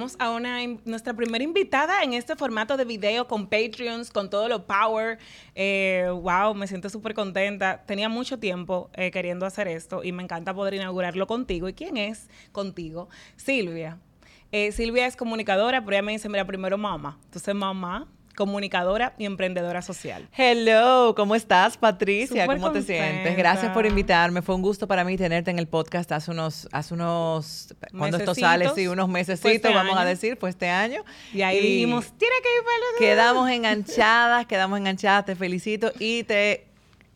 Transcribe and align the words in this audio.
tenemos 0.00 0.16
a 0.18 0.30
una 0.30 0.60
nuestra 0.86 1.12
primera 1.12 1.44
invitada 1.44 2.02
en 2.02 2.14
este 2.14 2.34
formato 2.34 2.78
de 2.78 2.86
video 2.86 3.28
con 3.28 3.48
Patreons, 3.48 4.10
con 4.10 4.30
todo 4.30 4.48
lo 4.48 4.66
power. 4.66 5.18
Eh, 5.54 6.06
wow, 6.10 6.54
me 6.54 6.66
siento 6.66 6.88
súper 6.88 7.12
contenta. 7.12 7.84
Tenía 7.84 8.08
mucho 8.08 8.38
tiempo 8.38 8.88
eh, 8.94 9.10
queriendo 9.10 9.44
hacer 9.44 9.68
esto 9.68 10.02
y 10.02 10.12
me 10.12 10.22
encanta 10.22 10.54
poder 10.54 10.72
inaugurarlo 10.72 11.26
contigo. 11.26 11.68
¿Y 11.68 11.74
quién 11.74 11.98
es 11.98 12.30
contigo? 12.50 13.10
Silvia. 13.36 13.98
Eh, 14.52 14.72
Silvia 14.72 15.06
es 15.06 15.16
comunicadora, 15.16 15.84
pero 15.84 15.96
ella 15.96 16.02
me 16.02 16.12
dice, 16.12 16.30
mira, 16.30 16.46
primero 16.46 16.78
mamá. 16.78 17.18
Entonces, 17.26 17.54
mamá, 17.54 18.08
comunicadora 18.36 19.14
y 19.18 19.24
emprendedora 19.24 19.82
social. 19.82 20.28
Hello, 20.36 21.14
¿cómo 21.16 21.34
estás, 21.34 21.76
Patricia? 21.76 22.46
¿Cómo 22.46 22.72
te 22.72 22.82
sientes? 22.82 23.36
Gracias 23.36 23.72
por 23.72 23.86
invitarme. 23.86 24.42
Fue 24.42 24.54
un 24.54 24.62
gusto 24.62 24.86
para 24.88 25.04
mí 25.04 25.16
tenerte 25.16 25.50
en 25.50 25.58
el 25.58 25.66
podcast 25.66 26.10
hace 26.12 26.30
unos, 26.30 26.68
hace 26.72 26.94
unos, 26.94 27.74
cuando 27.96 28.16
esto 28.16 28.34
sale, 28.34 28.70
sí, 28.74 28.86
unos 28.86 29.08
mesecitos, 29.08 29.52
este 29.52 29.74
vamos 29.74 29.96
a 29.98 30.04
decir, 30.04 30.36
fue 30.36 30.50
este 30.50 30.68
año. 30.68 31.04
Y 31.32 31.42
ahí 31.42 31.60
dijimos, 31.60 32.06
tiene 32.16 32.34
que 32.42 32.48
ir 32.56 32.64
para 32.64 33.10
Quedamos 33.10 33.50
enganchadas, 33.50 34.46
quedamos 34.46 34.78
enganchadas, 34.78 35.24
te 35.24 35.36
felicito 35.36 35.92
y 35.98 36.24
te 36.24 36.69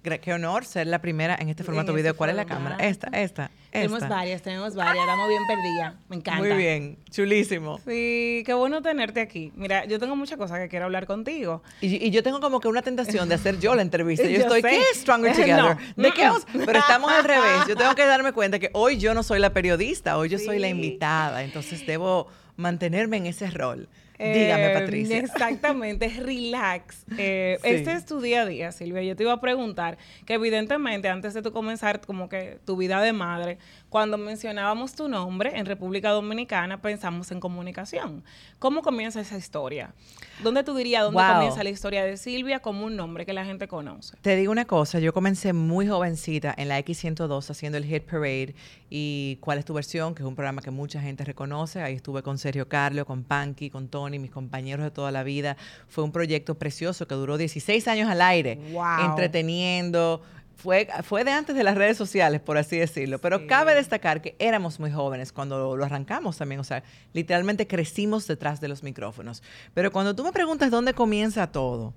Qué 0.05 0.35
honor 0.35 0.67
ser 0.67 0.87
la 0.87 1.01
primera 1.01 1.35
en 1.41 1.49
este 1.49 1.65
formato 1.65 1.95
video. 1.95 2.15
¿Cuál 2.15 2.29
es 2.29 2.37
la 2.37 2.45
cámara? 2.45 2.77
Esta, 2.77 3.07
esta, 3.07 3.23
esta. 3.23 3.51
Tenemos 3.71 4.07
varias, 4.07 4.43
tenemos 4.43 4.75
varias. 4.75 5.03
Estamos 5.03 5.29
bien 5.29 5.43
perdidas. 5.47 5.95
Me 6.11 6.17
encanta. 6.17 6.41
Muy 6.41 6.53
bien, 6.59 6.99
chulísimo. 7.11 7.79
Sí, 7.79 8.43
qué 8.45 8.53
bueno 8.53 8.83
tenerte 8.83 9.23
aquí. 9.23 9.51
Mira, 9.57 9.87
yo 9.87 9.99
tengo 9.99 10.15
muchas 10.15 10.37
cosas 10.37 10.59
que 10.59 10.69
quiero 10.69 10.85
hablar 10.85 11.07
contigo. 11.07 11.63
Y, 11.81 12.11
yo 12.11 12.23
tengo 12.23 12.41
como 12.41 12.61
que 12.61 12.69
una 12.69 12.83
tentación 12.83 13.31
de 13.31 13.37
hacer 13.37 13.59
yo 13.61 13.75
la 13.75 13.81
entrevista. 13.81 14.25
Yo, 14.35 14.41
estoy, 14.41 14.63
¿qué 14.63 14.79
es 14.79 14.99
Stronger 14.99 15.33
Together? 15.37 15.77
¿De 15.97 16.13
qué 16.13 16.31
Pero 16.53 16.79
estamos 16.79 17.11
al 17.11 17.25
revés. 17.25 17.67
Yo 17.67 17.75
tengo 17.75 17.95
que 17.95 18.05
darme 18.05 18.33
cuenta 18.33 18.59
que 18.59 18.69
hoy 18.75 18.99
yo 18.99 19.15
no 19.15 19.23
soy 19.23 19.39
la 19.39 19.55
periodista, 19.55 20.19
hoy 20.19 20.29
yo 20.29 20.39
soy 20.39 20.59
la 20.59 20.69
invitada. 20.69 21.45
Entonces 21.45 21.87
debo 21.87 22.29
mantenerme 22.57 23.17
en 23.17 23.27
ese 23.27 23.51
rol. 23.51 23.89
Dígame, 24.33 24.73
eh, 24.73 24.75
Patricia. 24.75 25.19
Exactamente, 25.19 26.09
relax. 26.09 27.05
Eh, 27.19 27.59
este 27.63 27.93
es 27.93 28.07
tu 28.07 28.21
día 28.21 28.43
a 28.43 28.47
día, 28.47 28.73
Silvia. 28.73 29.03
Yo 29.03 29.17
te 29.17 29.25
iba 29.25 29.33
a 29.33 29.41
preguntar 29.41 29.99
que 30.27 30.35
evidentemente 30.35 31.09
antes 31.09 31.35
de 31.35 31.43
tú 31.43 31.53
comenzar 31.53 32.01
como 32.01 32.29
que 32.29 32.59
tu 32.65 32.77
vida 32.77 33.01
de 33.01 33.13
madre, 33.13 33.59
cuando 33.95 34.19
mencionábamos 34.19 34.97
tu 34.97 35.07
nombre 35.07 35.57
en 35.57 35.67
República 35.67 36.11
Dominicana, 36.11 36.83
pensamos 36.83 37.31
en 37.31 37.39
comunicación. 37.39 38.25
¿Cómo 38.59 38.83
comienza 38.83 39.21
esa 39.21 39.39
historia? 39.39 39.95
¿Dónde 40.43 40.65
tú 40.65 40.75
dirías 40.75 41.05
dónde 41.05 41.23
comienza 41.33 41.63
la 41.63 41.71
historia 41.71 42.05
de 42.05 42.17
Silvia 42.17 42.59
como 42.59 42.87
un 42.87 42.97
nombre 42.97 43.25
que 43.25 43.33
la 43.33 43.45
gente 43.45 43.69
conoce? 43.69 44.17
Te 44.21 44.35
digo 44.35 44.51
una 44.51 44.65
cosa, 44.65 44.99
yo 44.99 45.13
comencé 45.13 45.53
muy 45.53 45.87
jovencita 45.87 46.53
en 46.59 46.71
la 46.71 46.81
X102 46.81 47.49
haciendo 47.49 47.79
el 47.79 47.85
Hit 47.85 48.03
Parade 48.03 48.57
y 48.91 49.39
¿Cuál 49.41 49.59
es 49.59 49.65
tu 49.65 49.75
versión? 49.75 50.13
que 50.17 50.25
es 50.25 50.29
un 50.29 50.35
programa 50.35 50.61
que 50.61 50.73
mucha 50.73 51.01
gente 51.01 51.25
reconoce. 51.25 51.81
Ahí 51.81 51.95
estuve 51.95 52.25
con 52.25 52.37
Sergio 52.37 52.69
Carlo, 52.69 53.07
con 53.07 53.23
Panky, 53.23 53.71
con 53.71 53.87
Tony, 53.87 54.19
mis 54.19 54.33
compañeros 54.33 54.83
de 54.83 54.91
toda 54.91 55.13
la 55.13 55.23
vida. 55.23 55.57
Fue 55.87 56.03
un 56.03 56.11
proyecto 56.11 56.57
precioso 56.57 57.07
que 57.07 57.15
duró 57.15 57.37
16 57.37 57.87
años 57.87 58.09
al 58.09 58.23
aire, 58.23 58.59
entreteniendo, 59.05 60.21
fue, 60.57 60.89
fue 61.03 61.25
de 61.25 61.33
antes 61.33 61.57
de 61.57 61.65
las 61.65 61.77
redes 61.77 61.97
sociales, 61.97 62.41
por 62.41 62.57
así 62.59 62.79
decirlo. 62.79 63.19
Pero 63.19 63.47
cabe 63.47 63.75
destacar 63.75 64.21
que 64.21 64.37
éramos 64.39 64.81
muy 64.81 64.91
jóvenes 64.91 65.33
cuando 65.33 65.77
lo, 65.77 65.85
arrancamos 65.85 66.37
también. 66.37 66.61
O 66.61 66.65
sea, 66.65 66.83
literalmente 67.13 67.67
crecimos 67.67 68.27
detrás 68.27 68.61
de 68.61 68.69
los 68.69 68.83
micrófonos. 68.83 69.43
Pero 69.75 69.93
cuando 69.93 70.15
tú 70.15 70.25
me 70.25 70.33
preguntas 70.33 70.71
dónde 70.71 70.95
comienza 70.95 71.51
todo, 71.51 71.95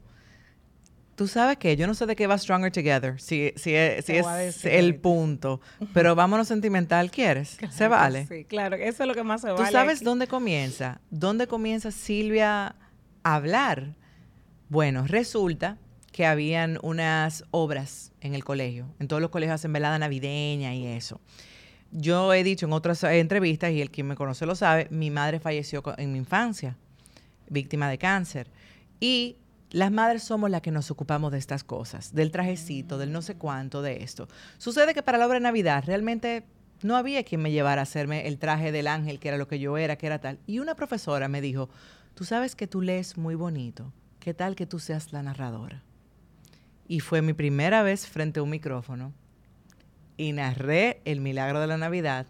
tú 1.16 1.28
sabes 1.28 1.58
que 1.58 1.76
yo 1.76 1.88
no 1.88 1.94
sé 1.94 2.06
de 2.06 2.16
qué 2.16 2.28
va 2.28 2.38
Stronger 2.38 2.72
Together, 2.72 3.20
si, 3.20 3.54
si 3.56 3.74
es, 3.74 4.06
si 4.06 4.18
es 4.18 4.66
el 4.66 4.96
punto. 4.96 5.62
Pero 5.94 6.16
vámonos 6.16 6.48
sentimental, 6.48 7.12
¿quieres? 7.12 7.58
¿Se 7.72 7.88
vale? 7.88 8.28
Sí, 8.28 8.46
claro, 8.46 8.76
eso 8.76 9.04
es 9.04 9.08
lo 9.08 9.16
que 9.16 9.24
más 9.24 9.42
se 9.42 9.52
vale. 9.52 9.66
¿Tú 9.66 9.72
sabes 9.72 10.04
dónde 10.04 10.28
comienza? 10.28 11.02
¿Dónde 11.10 11.48
comienza 11.48 11.92
Silvia 11.92 12.76
a 13.24 13.36
hablar? 13.36 13.96
Bueno, 14.70 15.06
resulta 15.08 15.78
que 16.18 16.26
habían 16.26 16.80
unas 16.82 17.44
obras 17.52 18.12
en 18.22 18.34
el 18.34 18.44
colegio. 18.44 18.88
En 18.98 19.08
todos 19.08 19.22
los 19.22 19.30
colegios 19.30 19.54
hacen 19.54 19.72
velada 19.72 20.00
navideña 20.00 20.74
y 20.74 20.88
eso. 20.88 21.22
Yo 21.92 22.34
he 22.34 22.44
dicho 22.44 22.66
en 22.66 22.74
otras 22.74 23.04
entrevistas, 23.04 23.70
y 23.72 23.84
el 23.84 23.92
quien 23.92 24.08
me 24.08 24.16
conoce 24.16 24.48
lo 24.48 24.56
sabe, 24.56 24.88
mi 24.90 25.12
madre 25.12 25.40
falleció 25.40 25.84
en 26.00 26.12
mi 26.12 26.18
infancia, 26.18 26.76
víctima 27.50 27.88
de 27.88 28.00
cáncer. 28.00 28.48
Y 29.00 29.36
las 29.70 29.92
madres 29.92 30.24
somos 30.24 30.50
las 30.50 30.64
que 30.64 30.72
nos 30.72 30.90
ocupamos 30.90 31.32
de 31.32 31.38
estas 31.38 31.64
cosas, 31.64 32.16
del 32.16 32.32
trajecito, 32.32 32.98
del 32.98 33.12
no 33.12 33.22
sé 33.22 33.36
cuánto, 33.36 33.84
de 33.84 34.02
esto. 34.02 34.28
Sucede 34.58 34.96
que 34.96 35.04
para 35.04 35.20
la 35.20 35.28
obra 35.28 35.36
de 35.36 35.42
Navidad 35.42 35.84
realmente 35.86 36.46
no 36.82 36.96
había 36.96 37.24
quien 37.26 37.44
me 37.44 37.52
llevara 37.52 37.82
a 37.82 37.84
hacerme 37.84 38.28
el 38.28 38.40
traje 38.40 38.72
del 38.72 38.88
ángel, 38.88 39.20
que 39.20 39.28
era 39.28 39.38
lo 39.38 39.48
que 39.48 39.60
yo 39.60 39.78
era, 39.78 39.98
que 39.98 40.08
era 40.08 40.18
tal. 40.18 40.40
Y 40.48 40.58
una 40.58 40.74
profesora 40.74 41.28
me 41.28 41.42
dijo, 41.42 41.70
tú 42.16 42.26
sabes 42.26 42.56
que 42.56 42.66
tú 42.66 42.82
lees 42.82 43.18
muy 43.18 43.36
bonito, 43.36 43.94
¿qué 44.20 44.34
tal 44.34 44.56
que 44.56 44.66
tú 44.66 44.80
seas 44.80 45.14
la 45.14 45.22
narradora? 45.22 45.84
Y 46.88 47.00
fue 47.00 47.22
mi 47.22 47.34
primera 47.34 47.84
vez 47.84 48.08
frente 48.08 48.40
a 48.40 48.44
un 48.44 48.50
micrófono 48.50 49.14
y 50.16 50.32
narré 50.32 51.02
el 51.06 51.22
milagro 51.22 51.60
de 51.60 51.68
la 51.68 51.78
Navidad 51.78 52.28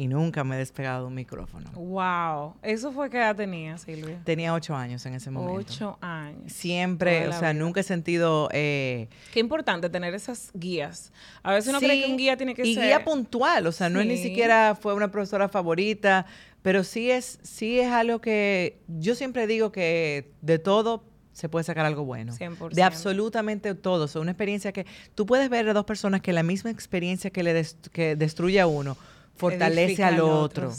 y 0.00 0.08
nunca 0.08 0.44
me 0.44 0.54
he 0.56 0.58
despegado 0.58 1.02
de 1.02 1.08
un 1.08 1.14
micrófono. 1.14 1.70
Wow, 1.72 2.54
¿eso 2.62 2.90
fue 2.90 3.10
qué 3.10 3.18
edad 3.18 3.36
tenía, 3.36 3.76
Silvia? 3.76 4.18
Tenía 4.24 4.54
ocho 4.54 4.74
años 4.74 5.04
en 5.04 5.12
ese 5.12 5.30
momento. 5.30 5.60
Ocho 5.60 5.98
años. 6.00 6.50
Siempre, 6.50 7.28
o 7.28 7.32
sea, 7.34 7.52
nunca 7.52 7.80
he 7.80 7.82
sentido... 7.82 8.48
Eh, 8.50 9.08
qué 9.30 9.40
importante 9.40 9.90
tener 9.90 10.14
esas 10.14 10.52
guías. 10.54 11.12
A 11.42 11.52
veces 11.52 11.68
uno 11.68 11.80
cree 11.80 12.02
que 12.02 12.10
un 12.10 12.16
guía 12.16 12.38
tiene 12.38 12.54
que 12.54 12.62
ser... 12.62 12.70
Y 12.72 12.76
guía 12.76 13.04
puntual, 13.04 13.66
o 13.66 13.72
sea, 13.72 13.90
no 13.90 14.00
es 14.00 14.06
ni 14.06 14.16
siquiera 14.16 14.74
fue 14.74 14.94
una 14.94 15.10
profesora 15.10 15.50
favorita, 15.50 16.24
pero 16.62 16.82
sí 16.82 17.10
es, 17.10 17.38
sí 17.42 17.78
es 17.78 17.92
algo 17.92 18.22
que 18.22 18.80
yo 18.88 19.14
siempre 19.14 19.46
digo 19.46 19.70
que 19.70 20.32
de 20.40 20.58
todo 20.58 21.09
se 21.32 21.48
puede 21.48 21.64
sacar 21.64 21.86
algo 21.86 22.04
bueno. 22.04 22.32
100%. 22.32 22.70
De 22.70 22.82
absolutamente 22.82 23.74
todo. 23.74 24.06
Es 24.06 24.16
una 24.16 24.32
experiencia 24.32 24.72
que 24.72 24.86
tú 25.14 25.26
puedes 25.26 25.48
ver 25.48 25.68
a 25.68 25.72
dos 25.72 25.84
personas 25.84 26.20
que 26.20 26.32
la 26.32 26.42
misma 26.42 26.70
experiencia 26.70 27.30
que 27.30 27.42
le 27.42 27.66
que 27.92 28.16
destruye 28.16 28.60
a 28.60 28.66
uno 28.66 28.96
fortalece 29.40 30.04
al 30.04 30.20
otro. 30.20 30.72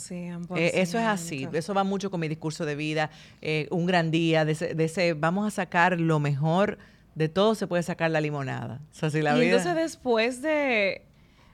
Eh, 0.55 0.71
eso 0.75 0.99
es 0.99 1.05
así. 1.05 1.47
Eso 1.51 1.73
va 1.73 1.83
mucho 1.83 2.11
con 2.11 2.19
mi 2.19 2.27
discurso 2.27 2.65
de 2.65 2.75
vida. 2.75 3.09
Eh, 3.41 3.67
un 3.71 3.85
gran 3.85 4.11
día, 4.11 4.45
de 4.45 4.51
ese, 4.51 5.13
vamos 5.13 5.47
a 5.47 5.51
sacar 5.51 5.99
lo 5.99 6.19
mejor. 6.19 6.77
De 7.15 7.27
todo 7.27 7.55
se 7.55 7.67
puede 7.67 7.83
sacar 7.83 8.09
la 8.11 8.21
limonada. 8.21 8.79
la 9.01 9.37
y 9.37 9.45
entonces 9.45 9.75
después 9.75 10.41
de 10.41 11.03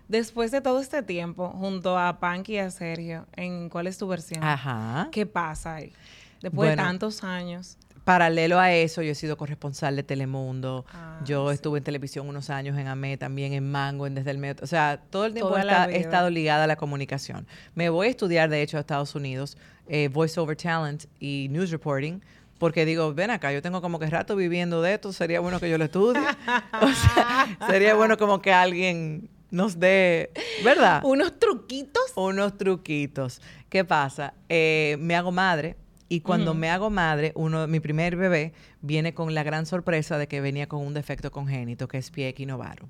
después 0.07 0.51
de 0.51 0.61
todo 0.61 0.79
este 0.79 1.01
tiempo, 1.01 1.49
junto 1.49 1.97
a 1.97 2.19
Panky 2.19 2.53
y 2.53 2.57
a 2.59 2.69
Sergio, 2.69 3.25
¿en 3.35 3.69
cuál 3.69 3.87
es 3.87 3.97
tu 3.97 4.07
versión? 4.07 4.43
Ajá. 4.43 5.09
¿Qué 5.11 5.25
pasa 5.25 5.75
ahí? 5.75 5.93
Después 6.41 6.69
de 6.69 6.75
tantos 6.75 7.23
años. 7.23 7.77
Paralelo 8.07 8.57
a 8.57 8.71
eso, 8.71 9.01
yo 9.01 9.11
he 9.11 9.15
sido 9.15 9.35
corresponsal 9.35 9.97
de 9.97 10.01
Telemundo. 10.01 10.85
Ah, 10.93 11.19
yo 11.25 11.51
estuve 11.51 11.79
en 11.79 11.83
televisión 11.83 12.29
unos 12.29 12.49
años, 12.49 12.77
en 12.77 12.87
AME 12.87 13.17
también, 13.17 13.51
en 13.51 13.69
Mango, 13.69 14.07
en 14.07 14.15
Desde 14.15 14.31
el 14.31 14.37
Metro. 14.37 14.63
O 14.63 14.67
sea, 14.67 15.01
todo 15.09 15.25
el 15.25 15.33
tiempo 15.33 15.53
he 15.57 15.97
estado 15.97 16.29
ligada 16.29 16.63
a 16.63 16.67
la 16.67 16.77
comunicación. 16.77 17.45
Me 17.75 17.89
voy 17.89 18.07
a 18.07 18.09
estudiar, 18.09 18.49
de 18.49 18.61
hecho, 18.61 18.77
a 18.77 18.79
Estados 18.79 19.13
Unidos, 19.13 19.57
eh, 19.89 20.07
Voice 20.07 20.39
Over 20.39 20.55
Talent 20.55 21.03
y 21.19 21.47
News 21.49 21.69
Reporting. 21.69 22.21
Porque 22.59 22.85
digo, 22.85 23.13
ven 23.13 23.29
acá, 23.29 23.51
yo 23.51 23.61
tengo 23.61 23.81
como 23.81 23.99
que 23.99 24.05
rato 24.05 24.37
viviendo 24.37 24.81
de 24.81 24.93
esto, 24.93 25.11
sería 25.11 25.41
bueno 25.41 25.59
que 25.59 25.69
yo 25.69 25.77
lo 25.77 25.83
estudie. 25.83 26.21
o 26.81 26.87
sea, 26.87 27.57
sería 27.67 27.93
bueno 27.95 28.17
como 28.17 28.41
que 28.41 28.53
alguien 28.53 29.29
nos 29.51 29.81
dé, 29.81 30.31
¿verdad? 30.63 31.01
Unos 31.03 31.37
truquitos. 31.37 32.13
Unos 32.15 32.57
truquitos. 32.57 33.41
¿Qué 33.67 33.83
pasa? 33.83 34.33
Eh, 34.47 34.95
me 34.97 35.13
hago 35.13 35.33
madre 35.33 35.75
y 36.09 36.21
cuando 36.21 36.53
me 36.53 36.69
hago 36.69 36.89
madre, 36.89 37.31
uno, 37.35 37.67
mi 37.67 37.79
primer 37.79 38.15
bebé 38.15 38.53
viene 38.81 39.13
con 39.13 39.33
la 39.33 39.43
gran 39.43 39.65
sorpresa 39.65 40.17
de 40.17 40.27
que 40.27 40.41
venía 40.41 40.67
con 40.67 40.85
un 40.85 40.93
defecto 40.93 41.31
congénito, 41.31 41.87
que 41.87 41.97
es 41.97 42.11
pie 42.11 42.29
equinovaro. 42.29 42.87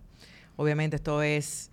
Obviamente 0.55 0.97
esto 0.97 1.21
es 1.21 1.71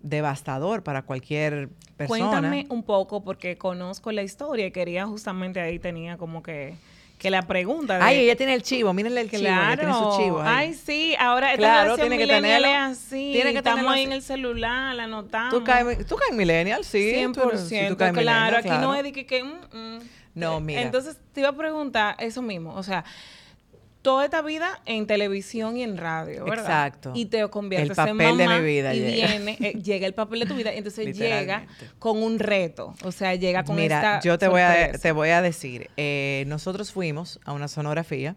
devastador 0.00 0.82
para 0.82 1.02
cualquier 1.02 1.70
persona. 1.96 2.28
Cuéntame 2.28 2.66
un 2.68 2.82
poco, 2.82 3.24
porque 3.24 3.56
conozco 3.56 4.12
la 4.12 4.22
historia 4.22 4.66
y 4.66 4.70
quería 4.70 5.06
justamente 5.06 5.60
ahí 5.60 5.78
tenía 5.78 6.16
como 6.16 6.42
que 6.42 6.74
que 7.18 7.30
la 7.30 7.42
pregunta 7.42 7.98
Ay, 8.02 8.18
ella 8.18 8.36
tiene 8.36 8.54
el 8.54 8.62
chivo, 8.62 8.92
mírenle 8.92 9.22
el 9.22 9.30
chivo, 9.30 9.42
claro. 9.42 9.76
tiene 9.78 9.94
su 9.94 10.18
chivo. 10.18 10.42
Ay, 10.42 10.74
sí, 10.74 11.14
ahora 11.18 11.56
claro, 11.56 11.96
tiene 11.96 12.18
que 12.18 12.26
tenerlo. 12.26 12.68
así. 12.68 13.30
Tiene 13.32 13.52
que 13.52 13.58
Estamos 13.58 13.90
ahí 13.90 14.02
en 14.02 14.12
el 14.12 14.22
celular, 14.22 14.94
la 14.94 15.04
anotamos. 15.04 15.54
Tú 15.54 15.64
caes, 15.64 16.06
tú 16.06 16.16
caes 16.16 16.34
millennial, 16.34 16.84
sí. 16.84 17.12
100%, 17.14 17.88
tú, 17.88 17.96
tú 17.96 18.20
claro. 18.20 18.58
Aquí 18.58 18.68
no 18.68 18.94
es 18.94 19.04
de 19.04 19.12
que... 19.12 19.24
que 19.24 19.42
mm, 19.42 19.56
mm. 19.72 20.00
No, 20.34 20.60
mira. 20.60 20.82
Entonces 20.82 21.18
te 21.32 21.40
iba 21.40 21.50
a 21.50 21.56
preguntar 21.56 22.16
eso 22.18 22.42
mismo, 22.42 22.74
o 22.74 22.82
sea, 22.82 23.04
toda 24.04 24.26
esta 24.26 24.42
vida 24.42 24.82
en 24.84 25.06
televisión 25.06 25.78
y 25.78 25.82
en 25.82 25.96
radio, 25.96 26.44
¿verdad? 26.44 26.64
Exacto. 26.64 27.12
Y 27.14 27.24
te 27.24 27.48
conviertes 27.48 27.90
el 27.90 27.96
papel 27.96 28.36
de 28.36 28.48
mi 28.48 28.60
vida 28.60 28.94
y 28.94 29.00
viene, 29.00 29.56
eh, 29.60 29.72
llega 29.82 30.06
el 30.06 30.12
papel 30.12 30.40
de 30.40 30.46
tu 30.46 30.54
vida, 30.54 30.72
entonces 30.74 31.16
llega 31.16 31.66
con 31.98 32.22
un 32.22 32.38
reto, 32.38 32.94
o 33.02 33.10
sea, 33.10 33.34
llega 33.34 33.64
con 33.64 33.76
Mira, 33.76 33.96
esta 33.96 34.20
yo 34.20 34.38
te 34.38 34.46
voy 34.46 34.60
a 34.60 34.92
te 34.92 35.10
voy 35.12 35.30
a 35.30 35.40
decir, 35.40 35.88
eh, 35.96 36.44
nosotros 36.48 36.92
fuimos 36.92 37.40
a 37.46 37.54
una 37.54 37.66
sonografía 37.66 38.36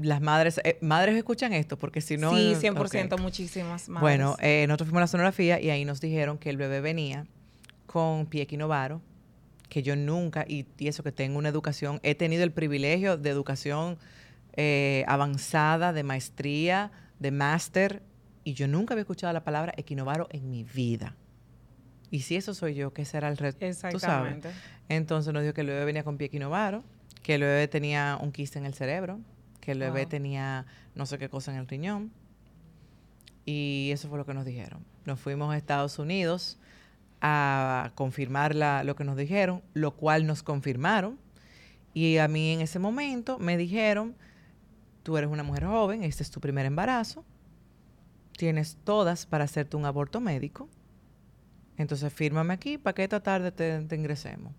las 0.00 0.20
madres, 0.20 0.60
eh, 0.62 0.78
madres 0.80 1.16
escuchan 1.16 1.52
esto 1.52 1.76
porque 1.76 2.00
si 2.00 2.16
no... 2.16 2.30
Sí, 2.30 2.54
100%, 2.54 3.18
muchísimas 3.18 3.88
madres. 3.88 4.00
Bueno, 4.00 4.36
nosotros 4.68 4.88
fuimos 4.88 4.98
a 4.98 5.00
la 5.00 5.06
sonografía 5.08 5.60
y 5.60 5.70
ahí 5.70 5.84
nos 5.84 6.00
dijeron 6.00 6.38
que 6.38 6.50
el 6.50 6.56
bebé 6.56 6.80
venía 6.80 7.26
con 7.86 8.26
pie 8.26 8.42
equinovaro, 8.42 9.02
que 9.68 9.82
yo 9.82 9.96
nunca, 9.96 10.44
y, 10.46 10.66
y 10.78 10.88
eso 10.88 11.02
que 11.02 11.12
tengo 11.12 11.38
una 11.38 11.48
educación, 11.48 12.00
he 12.02 12.14
tenido 12.14 12.44
el 12.44 12.52
privilegio 12.52 13.16
de 13.16 13.30
educación 13.30 13.98
eh, 14.56 15.04
avanzada, 15.08 15.92
de 15.92 16.04
maestría, 16.04 16.92
de 17.18 17.30
máster, 17.30 18.02
y 18.44 18.54
yo 18.54 18.68
nunca 18.68 18.94
había 18.94 19.02
escuchado 19.02 19.32
la 19.32 19.42
palabra 19.42 19.72
equinovaro 19.76 20.28
en 20.30 20.50
mi 20.50 20.62
vida. 20.62 21.16
Y 22.10 22.20
si 22.20 22.36
eso 22.36 22.54
soy 22.54 22.74
yo, 22.74 22.92
¿qué 22.92 23.04
será 23.04 23.28
el 23.28 23.36
resto? 23.36 23.66
Tú 23.90 23.98
sabes. 23.98 24.44
Entonces 24.88 25.32
nos 25.32 25.42
dijo 25.42 25.54
que 25.54 25.62
el 25.62 25.66
bebé 25.66 25.84
venía 25.84 26.04
con 26.04 26.18
pie 26.18 26.28
equinovaro, 26.28 26.84
que 27.22 27.34
el 27.34 27.40
bebé 27.40 27.66
tenía 27.66 28.18
un 28.20 28.30
quiste 28.30 28.58
en 28.58 28.66
el 28.66 28.74
cerebro, 28.74 29.18
que 29.60 29.72
el 29.72 29.78
bebé 29.78 30.06
tenía 30.06 30.66
no 30.94 31.06
sé 31.06 31.18
qué 31.18 31.28
cosa 31.28 31.50
en 31.50 31.58
el 31.58 31.66
riñón. 31.66 32.12
Y 33.46 33.90
eso 33.92 34.08
fue 34.08 34.18
lo 34.18 34.26
que 34.26 34.34
nos 34.34 34.44
dijeron. 34.44 34.84
Nos 35.04 35.18
fuimos 35.18 35.52
a 35.52 35.56
Estados 35.56 35.98
Unidos 35.98 36.58
a 37.26 37.90
confirmar 37.94 38.54
lo 38.54 38.96
que 38.96 39.02
nos 39.02 39.16
dijeron, 39.16 39.62
lo 39.72 39.92
cual 39.92 40.26
nos 40.26 40.42
confirmaron. 40.42 41.18
Y 41.94 42.18
a 42.18 42.28
mí 42.28 42.52
en 42.52 42.60
ese 42.60 42.78
momento 42.78 43.38
me 43.38 43.56
dijeron, 43.56 44.14
tú 45.02 45.16
eres 45.16 45.30
una 45.30 45.42
mujer 45.42 45.64
joven, 45.64 46.04
este 46.04 46.22
es 46.22 46.30
tu 46.30 46.38
primer 46.38 46.66
embarazo, 46.66 47.24
tienes 48.36 48.76
todas 48.84 49.24
para 49.24 49.44
hacerte 49.44 49.74
un 49.74 49.86
aborto 49.86 50.20
médico, 50.20 50.68
entonces 51.78 52.12
fírmame 52.12 52.52
aquí 52.52 52.76
para 52.76 52.92
que 52.94 53.04
esta 53.04 53.22
tarde 53.22 53.50
te, 53.52 53.80
te, 53.80 53.96
ingresemos. 53.96 54.52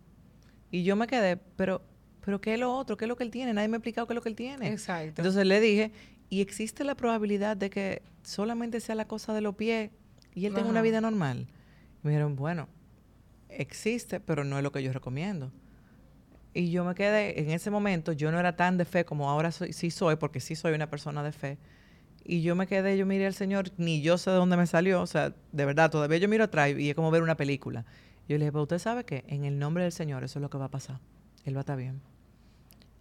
Y 0.71 0.83
yo 0.83 0.95
me 0.95 1.05
quedé, 1.05 1.37
pero, 1.37 1.83
pero 2.21 2.41
¿qué 2.41 2.55
es 2.55 2.59
lo 2.59 2.73
otro? 2.73 2.97
¿Qué 2.97 3.05
es 3.05 3.09
lo 3.09 3.15
que 3.15 3.25
él 3.25 3.31
tiene? 3.31 3.53
Nadie 3.53 3.67
me 3.67 3.75
ha 3.75 3.77
explicado 3.77 4.07
qué 4.07 4.13
es 4.13 4.15
lo 4.15 4.21
que 4.23 4.29
él 4.29 4.35
tiene. 4.35 4.71
Exacto. 4.71 5.21
Entonces 5.21 5.45
le 5.45 5.59
dije, 5.59 5.91
¿y 6.31 6.41
existe 6.41 6.83
la 6.83 6.95
probabilidad 6.95 7.57
de 7.57 7.69
que 7.69 8.01
solamente 8.23 8.79
sea 8.79 8.95
la 8.95 9.07
cosa 9.07 9.35
de 9.35 9.41
los 9.41 9.53
pies 9.53 9.91
y 10.33 10.47
él 10.47 10.55
tenga 10.55 10.67
una 10.67 10.81
vida 10.81 10.99
normal? 10.99 11.47
Me 12.05 12.11
dijeron, 12.11 12.35
bueno, 12.35 12.67
existe, 13.49 14.19
pero 14.19 14.43
no 14.43 14.57
es 14.57 14.63
lo 14.63 14.71
que 14.71 14.83
yo 14.83 14.93
recomiendo. 14.93 15.51
Y 16.53 16.71
yo 16.71 16.85
me 16.85 16.95
quedé, 16.95 17.41
en 17.41 17.49
ese 17.49 17.69
momento, 17.69 18.13
yo 18.13 18.31
no 18.31 18.39
era 18.39 18.55
tan 18.55 18.77
de 18.77 18.85
fe 18.85 19.03
como 19.03 19.29
ahora 19.29 19.51
sí 19.51 19.91
soy, 19.91 20.15
porque 20.15 20.39
sí 20.39 20.55
soy 20.55 20.73
una 20.73 20.89
persona 20.89 21.21
de 21.21 21.31
fe. 21.31 21.57
Y 22.23 22.41
yo 22.41 22.55
me 22.55 22.65
quedé, 22.65 22.97
yo 22.97 23.05
miré 23.05 23.27
al 23.27 23.33
Señor, 23.33 23.71
ni 23.77 24.01
yo 24.01 24.17
sé 24.17 24.31
de 24.31 24.37
dónde 24.37 24.55
me 24.55 24.65
salió, 24.65 25.01
o 25.01 25.07
sea, 25.07 25.33
de 25.51 25.65
verdad, 25.65 25.91
todavía 25.91 26.17
yo 26.17 26.29
miro 26.29 26.45
atrás 26.45 26.71
y 26.77 26.89
es 26.89 26.95
como 26.95 27.11
ver 27.11 27.21
una 27.21 27.35
película. 27.35 27.85
Yo 28.27 28.37
le 28.37 28.45
dije, 28.45 28.51
pero 28.51 28.63
usted 28.63 28.79
sabe 28.79 29.03
que 29.03 29.23
en 29.27 29.45
el 29.45 29.59
nombre 29.59 29.83
del 29.83 29.91
Señor 29.91 30.23
eso 30.23 30.39
es 30.39 30.41
lo 30.41 30.49
que 30.49 30.57
va 30.57 30.65
a 30.65 30.71
pasar. 30.71 30.99
Él 31.43 31.55
va 31.55 31.59
a 31.59 31.61
estar 31.61 31.77
bien. 31.77 32.01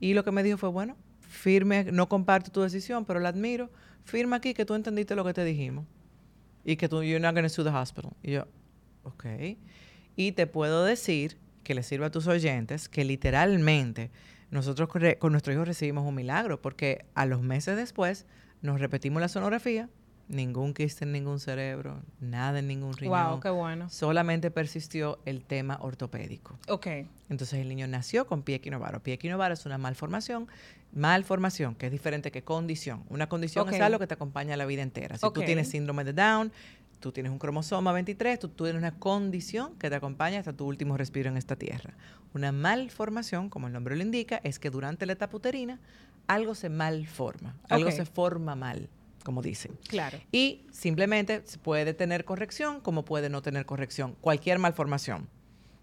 Y 0.01 0.15
lo 0.15 0.25
que 0.25 0.33
me 0.33 0.43
dijo 0.43 0.59
fue, 0.59 0.69
bueno, 0.69 0.97
firme, 1.21 1.85
no 1.85 2.09
comparto 2.09 2.51
tu 2.51 2.61
decisión, 2.61 3.05
pero 3.05 3.21
la 3.21 3.31
admiro. 3.31 3.71
Firma 4.05 4.37
aquí 4.37 4.53
que 4.53 4.67
tú 4.67 4.75
entendiste 4.75 5.15
lo 5.15 5.25
que 5.25 5.33
te 5.33 5.45
dijimos. 5.45 5.87
Y 6.65 6.77
que 6.77 6.89
tú, 6.89 7.03
you're 7.03 7.21
not 7.21 7.35
going 7.35 7.45
to 7.45 7.49
sue 7.49 7.65
the 7.65 7.71
hospital. 7.71 8.13
Y 8.23 8.33
yo, 8.33 8.47
Ok. 9.05 9.27
Y 10.17 10.33
te 10.33 10.47
puedo 10.47 10.85
decir, 10.85 11.39
que 11.65 11.75
le 11.75 11.83
sirva 11.83 12.07
a 12.07 12.11
tus 12.11 12.27
oyentes, 12.29 12.89
que 12.89 13.05
literalmente 13.05 14.11
nosotros 14.51 14.89
con 15.19 15.33
nuestro 15.33 15.53
hijo 15.53 15.65
recibimos 15.65 16.07
un 16.07 16.15
milagro, 16.15 16.61
porque 16.63 17.07
a 17.15 17.27
los 17.27 17.43
meses 17.43 17.77
después 17.77 18.27
nos 18.63 18.79
repetimos 18.79 19.21
la 19.21 19.29
sonografía, 19.29 19.89
ningún 20.29 20.73
quiste 20.73 21.05
en 21.05 21.13
ningún 21.13 21.41
cerebro, 21.41 22.01
nada 22.21 22.61
en 22.61 22.69
ningún 22.69 22.93
riñón. 22.95 23.31
Wow, 23.31 23.41
qué 23.41 23.51
bueno. 23.51 23.91
Solamente 23.91 24.51
persistió 24.51 25.19
el 25.25 25.45
tema 25.45 25.79
ortopédico. 25.81 26.59
Ok. 26.69 26.87
Entonces 27.29 27.55
el 27.55 27.69
niño 27.69 27.89
nació 27.89 28.27
con 28.27 28.43
pie 28.43 28.57
equinovaro. 28.57 29.03
Pie 29.03 29.15
equinovaro 29.15 29.55
es 29.55 29.67
una 29.67 29.77
malformación, 29.77 30.47
malformación, 30.93 31.75
que 31.75 31.87
es 31.87 31.93
diferente 31.93 32.31
que 32.31 32.45
condición. 32.45 33.05
Una 33.09 33.29
condición 33.29 33.69
es 33.75 33.81
algo 33.81 33.99
que 33.99 34.07
te 34.07 34.15
acompaña 34.15 34.57
la 34.57 34.67
vida 34.67 34.83
entera. 34.83 35.19
Si 35.19 35.31
tú 35.33 35.43
tienes 35.43 35.69
síndrome 35.69 36.05
de 36.05 36.13
Down, 36.13 36.53
tú 37.05 37.13
tienes 37.13 37.31
un 37.31 37.39
cromosoma 37.39 37.93
23, 37.93 38.39
tú, 38.39 38.49
tienes 38.49 38.77
una 38.77 38.99
condición 38.99 39.75
que 39.75 39.91
te 39.91 39.97
acompaña 39.97 40.39
hasta 40.39 40.55
tu 40.55 40.65
último 40.65 40.97
respiro 40.97 41.29
en 41.29 41.37
esta 41.37 41.55
tierra. 41.55 41.93
Una 42.33 42.51
malformación, 42.51 43.51
como 43.51 43.67
el 43.67 43.75
nombre 43.75 43.95
lo 43.95 44.03
indica, 44.03 44.41
es 44.43 44.59
que 44.59 44.71
durante 44.71 45.05
la 45.05 45.13
etapa 45.13 45.37
uterina 45.37 45.81
algo 46.29 46.55
se 46.55 46.71
malforma, 46.71 47.57
algo 47.69 47.91
se 47.91 48.07
forma 48.07 48.57
mal, 48.57 48.89
como 49.23 49.43
dicen. 49.43 49.73
Claro. 49.87 50.19
Y 50.33 50.63
simplemente 50.73 51.43
puede 51.63 51.93
tener 51.93 52.25
corrección 52.25 52.81
como 52.81 53.05
puede 53.05 53.29
no 53.29 53.43
tener 53.43 53.67
corrección, 53.67 54.17
cualquier 54.23 54.59
malformación. 54.59 55.29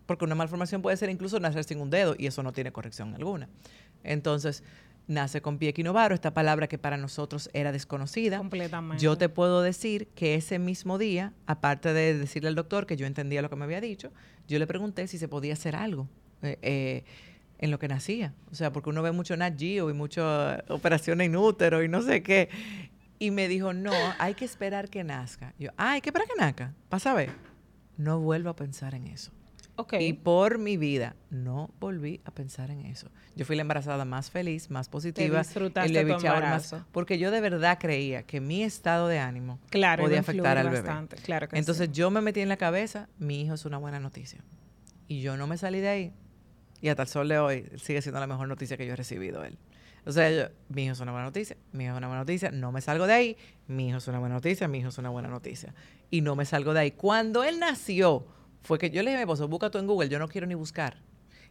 Porque 0.07 0.25
una 0.25 0.33
malformación 0.33 0.81
puede 0.81 0.97
ser 0.97 1.12
incluso 1.12 1.39
nacer 1.39 1.65
sin 1.65 1.81
un 1.81 1.91
dedo 1.91 2.15
y 2.17 2.25
eso 2.25 2.41
no 2.41 2.51
tiene 2.51 2.71
corrección 2.71 3.13
alguna. 3.13 3.47
Entonces, 4.03 4.63
nace 5.11 5.41
con 5.41 5.57
pie 5.57 5.69
equinovaro, 5.69 6.15
esta 6.15 6.33
palabra 6.33 6.67
que 6.67 6.77
para 6.77 6.97
nosotros 6.97 7.49
era 7.53 7.71
desconocida. 7.71 8.37
Completamente. 8.37 9.03
Yo 9.03 9.17
te 9.17 9.29
puedo 9.29 9.61
decir 9.61 10.07
que 10.15 10.35
ese 10.35 10.57
mismo 10.57 10.97
día, 10.97 11.33
aparte 11.45 11.93
de 11.93 12.17
decirle 12.17 12.49
al 12.49 12.55
doctor 12.55 12.87
que 12.87 12.97
yo 12.97 13.05
entendía 13.05 13.41
lo 13.41 13.49
que 13.49 13.55
me 13.55 13.65
había 13.65 13.81
dicho, 13.81 14.11
yo 14.47 14.57
le 14.57 14.67
pregunté 14.67 15.07
si 15.07 15.17
se 15.17 15.27
podía 15.27 15.53
hacer 15.53 15.75
algo 15.75 16.07
eh, 16.41 16.57
eh, 16.61 17.03
en 17.59 17.71
lo 17.71 17.77
que 17.77 17.87
nacía. 17.87 18.33
O 18.51 18.55
sea, 18.55 18.71
porque 18.71 18.89
uno 18.89 19.01
ve 19.01 19.11
mucho 19.11 19.37
Nat 19.37 19.59
Geo 19.59 19.89
y 19.89 19.93
muchas 19.93 20.63
operaciones 20.69 21.27
en 21.27 21.35
útero 21.35 21.83
y 21.83 21.87
no 21.87 22.01
sé 22.01 22.23
qué. 22.23 22.49
Y 23.19 23.29
me 23.29 23.47
dijo, 23.47 23.73
no, 23.73 23.93
hay 24.17 24.33
que 24.33 24.45
esperar 24.45 24.89
que 24.89 25.03
nazca. 25.03 25.53
Yo, 25.59 25.69
ah, 25.77 25.91
hay 25.91 26.01
que 26.01 26.09
esperar 26.09 26.27
que 26.27 26.41
nazca. 26.41 26.73
Pasa 26.89 27.11
a 27.11 27.15
ver. 27.15 27.29
No 27.97 28.19
vuelvo 28.19 28.49
a 28.49 28.55
pensar 28.55 28.95
en 28.95 29.07
eso. 29.07 29.31
Y 29.99 30.13
por 30.13 30.57
mi 30.57 30.77
vida 30.77 31.15
no 31.29 31.71
volví 31.79 32.21
a 32.25 32.31
pensar 32.31 32.71
en 32.71 32.85
eso. 32.85 33.09
Yo 33.35 33.45
fui 33.45 33.55
la 33.55 33.61
embarazada 33.61 34.05
más 34.05 34.31
feliz, 34.31 34.69
más 34.69 34.89
positiva. 34.89 35.43
y 35.85 35.89
le 35.89 36.05
tu 36.05 36.19
más, 36.23 36.75
porque 36.91 37.17
yo 37.17 37.31
de 37.31 37.41
verdad 37.41 37.77
creía 37.79 38.23
que 38.23 38.41
mi 38.41 38.63
estado 38.63 39.07
de 39.07 39.19
ánimo 39.19 39.59
claro, 39.69 40.03
podía 40.03 40.19
afectar 40.19 40.57
al 40.57 40.69
bebé. 40.69 40.81
Bastante. 40.81 41.15
Claro 41.17 41.47
que 41.47 41.57
Entonces 41.57 41.91
yo 41.91 42.11
me 42.11 42.21
metí 42.21 42.41
en 42.41 42.49
la 42.49 42.57
cabeza, 42.57 43.09
mi 43.17 43.41
hijo 43.41 43.53
es 43.53 43.65
una 43.65 43.77
buena 43.77 43.99
noticia. 43.99 44.43
Y 45.07 45.21
yo 45.21 45.37
no 45.37 45.47
me 45.47 45.57
salí 45.57 45.79
de 45.79 45.89
ahí. 45.89 46.13
Y 46.81 46.89
hasta 46.89 47.03
el 47.03 47.07
sol 47.07 47.27
de 47.27 47.37
hoy 47.37 47.65
sigue 47.77 48.01
siendo 48.01 48.19
la 48.19 48.27
mejor 48.27 48.47
noticia 48.47 48.77
que 48.77 48.85
yo 48.85 48.93
he 48.93 48.95
recibido 48.95 49.43
él. 49.43 49.57
O 50.05 50.11
sea, 50.11 50.31
yo, 50.31 50.51
mi 50.69 50.85
hijo 50.85 50.93
es 50.93 50.99
una 50.99 51.11
buena 51.11 51.25
noticia, 51.25 51.57
mi 51.73 51.83
hijo 51.83 51.93
es 51.93 51.97
una 51.97 52.07
buena 52.07 52.21
noticia, 52.21 52.49
no 52.49 52.71
me 52.71 52.81
salgo 52.81 53.05
de 53.05 53.13
ahí, 53.13 53.37
mi 53.67 53.89
hijo 53.89 53.97
es 53.99 54.07
una 54.07 54.17
buena 54.17 54.33
noticia, 54.35 54.67
mi 54.67 54.79
hijo 54.79 54.89
es 54.89 54.97
una 54.97 55.09
buena 55.09 55.29
noticia. 55.29 55.75
Y 56.09 56.21
no 56.21 56.35
me 56.35 56.45
salgo 56.45 56.73
de 56.73 56.79
ahí. 56.79 56.91
Cuando 56.91 57.43
él 57.43 57.59
nació, 57.59 58.25
fue 58.61 58.79
que 58.79 58.89
yo 58.89 59.01
le 59.03 59.11
dije 59.11 59.21
a 59.21 59.25
mi 59.25 59.31
esposo, 59.31 59.47
busca 59.47 59.69
tú 59.69 59.77
en 59.77 59.87
Google, 59.87 60.09
yo 60.09 60.19
no 60.19 60.27
quiero 60.27 60.47
ni 60.47 60.55
buscar. 60.55 60.97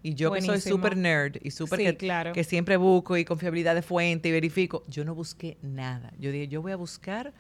Y 0.03 0.15
yo 0.15 0.33
que 0.33 0.41
soy 0.41 0.61
súper 0.61 0.97
nerd 0.97 1.37
y 1.43 1.51
súper 1.51 1.79
que, 1.79 1.97
claro. 1.97 2.33
que 2.33 2.43
siempre 2.43 2.79
busco 2.79 3.19
y 3.19 3.25
confiabilidad 3.25 3.75
de 3.75 3.83
fuente 3.83 4.31
y 4.31 4.33
verifico, 4.33 4.83
yo 4.89 5.05
no 5.05 5.15
busqué 5.15 5.59
nada. 5.61 6.13
Yo 6.19 6.33
dije, 6.33 6.49
yo 6.49 6.63
voy 6.63 6.73
a 6.73 6.77
buscar 6.77 7.35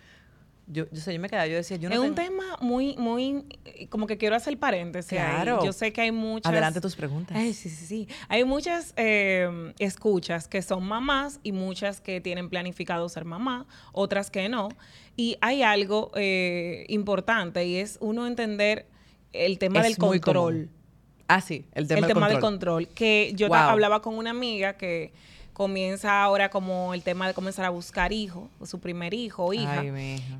yo, 0.73 0.87
yo, 0.92 1.00
sé, 1.00 1.12
yo 1.12 1.21
me 1.21 1.28
quedaba, 1.28 1.49
yo 1.49 1.56
decía, 1.56 1.76
yo 1.78 1.88
no 1.88 1.97
Es 1.97 2.00
un 2.00 2.14
tema 2.14 2.56
muy, 2.61 2.97
muy, 2.97 3.45
como 3.88 4.06
que 4.06 4.16
quiero 4.16 4.37
hacer 4.37 4.56
paréntesis. 4.56 5.11
Claro. 5.11 5.64
Yo 5.64 5.73
sé 5.73 5.92
que 5.92 6.00
hay 6.00 6.12
muchas... 6.12 6.50
Adelante 6.50 6.80
tus 6.80 6.95
preguntas. 6.95 7.37
sí, 7.37 7.52
sí, 7.54 7.71
sí. 7.71 8.09
Hay 8.28 8.45
muchas 8.45 8.95
eh, 8.97 9.73
escuchas 9.78 10.47
que 10.47 10.62
son 10.62 10.87
mamás 10.87 11.40
y 11.42 11.50
muchas 11.52 12.00
que 12.00 12.21
tienen 12.21 12.49
planificado 12.49 13.09
ser 13.09 13.25
mamá, 13.25 13.66
otras 13.92 14.30
que 14.30 14.49
no. 14.49 14.68
Y 15.16 15.37
hay 15.40 15.62
algo 15.62 16.12
eh, 16.14 16.87
importante 16.88 17.64
y 17.66 17.76
es 17.76 17.99
uno 18.00 18.28
entender 18.28 18.87
el 19.32 19.58
tema 19.58 19.82
del 19.82 19.96
control. 19.96 20.68
Ah, 21.28 21.40
sí, 21.40 21.64
el 21.75 21.87
tema, 21.87 22.06
el 22.06 22.12
tema 22.12 22.28
del 22.28 22.40
control. 22.40 22.88
Que 22.88 23.32
yo 23.37 23.52
hablaba 23.54 24.02
con 24.02 24.16
una 24.16 24.30
amiga 24.30 24.76
que 24.76 25.12
comienza 25.60 26.22
ahora 26.22 26.49
como 26.49 26.94
el 26.94 27.02
tema 27.02 27.28
de 27.28 27.34
comenzar 27.34 27.66
a 27.66 27.68
buscar 27.68 28.14
hijo, 28.14 28.49
su 28.64 28.80
primer 28.80 29.12
hijo 29.12 29.44
o 29.44 29.52
hija. 29.52 29.84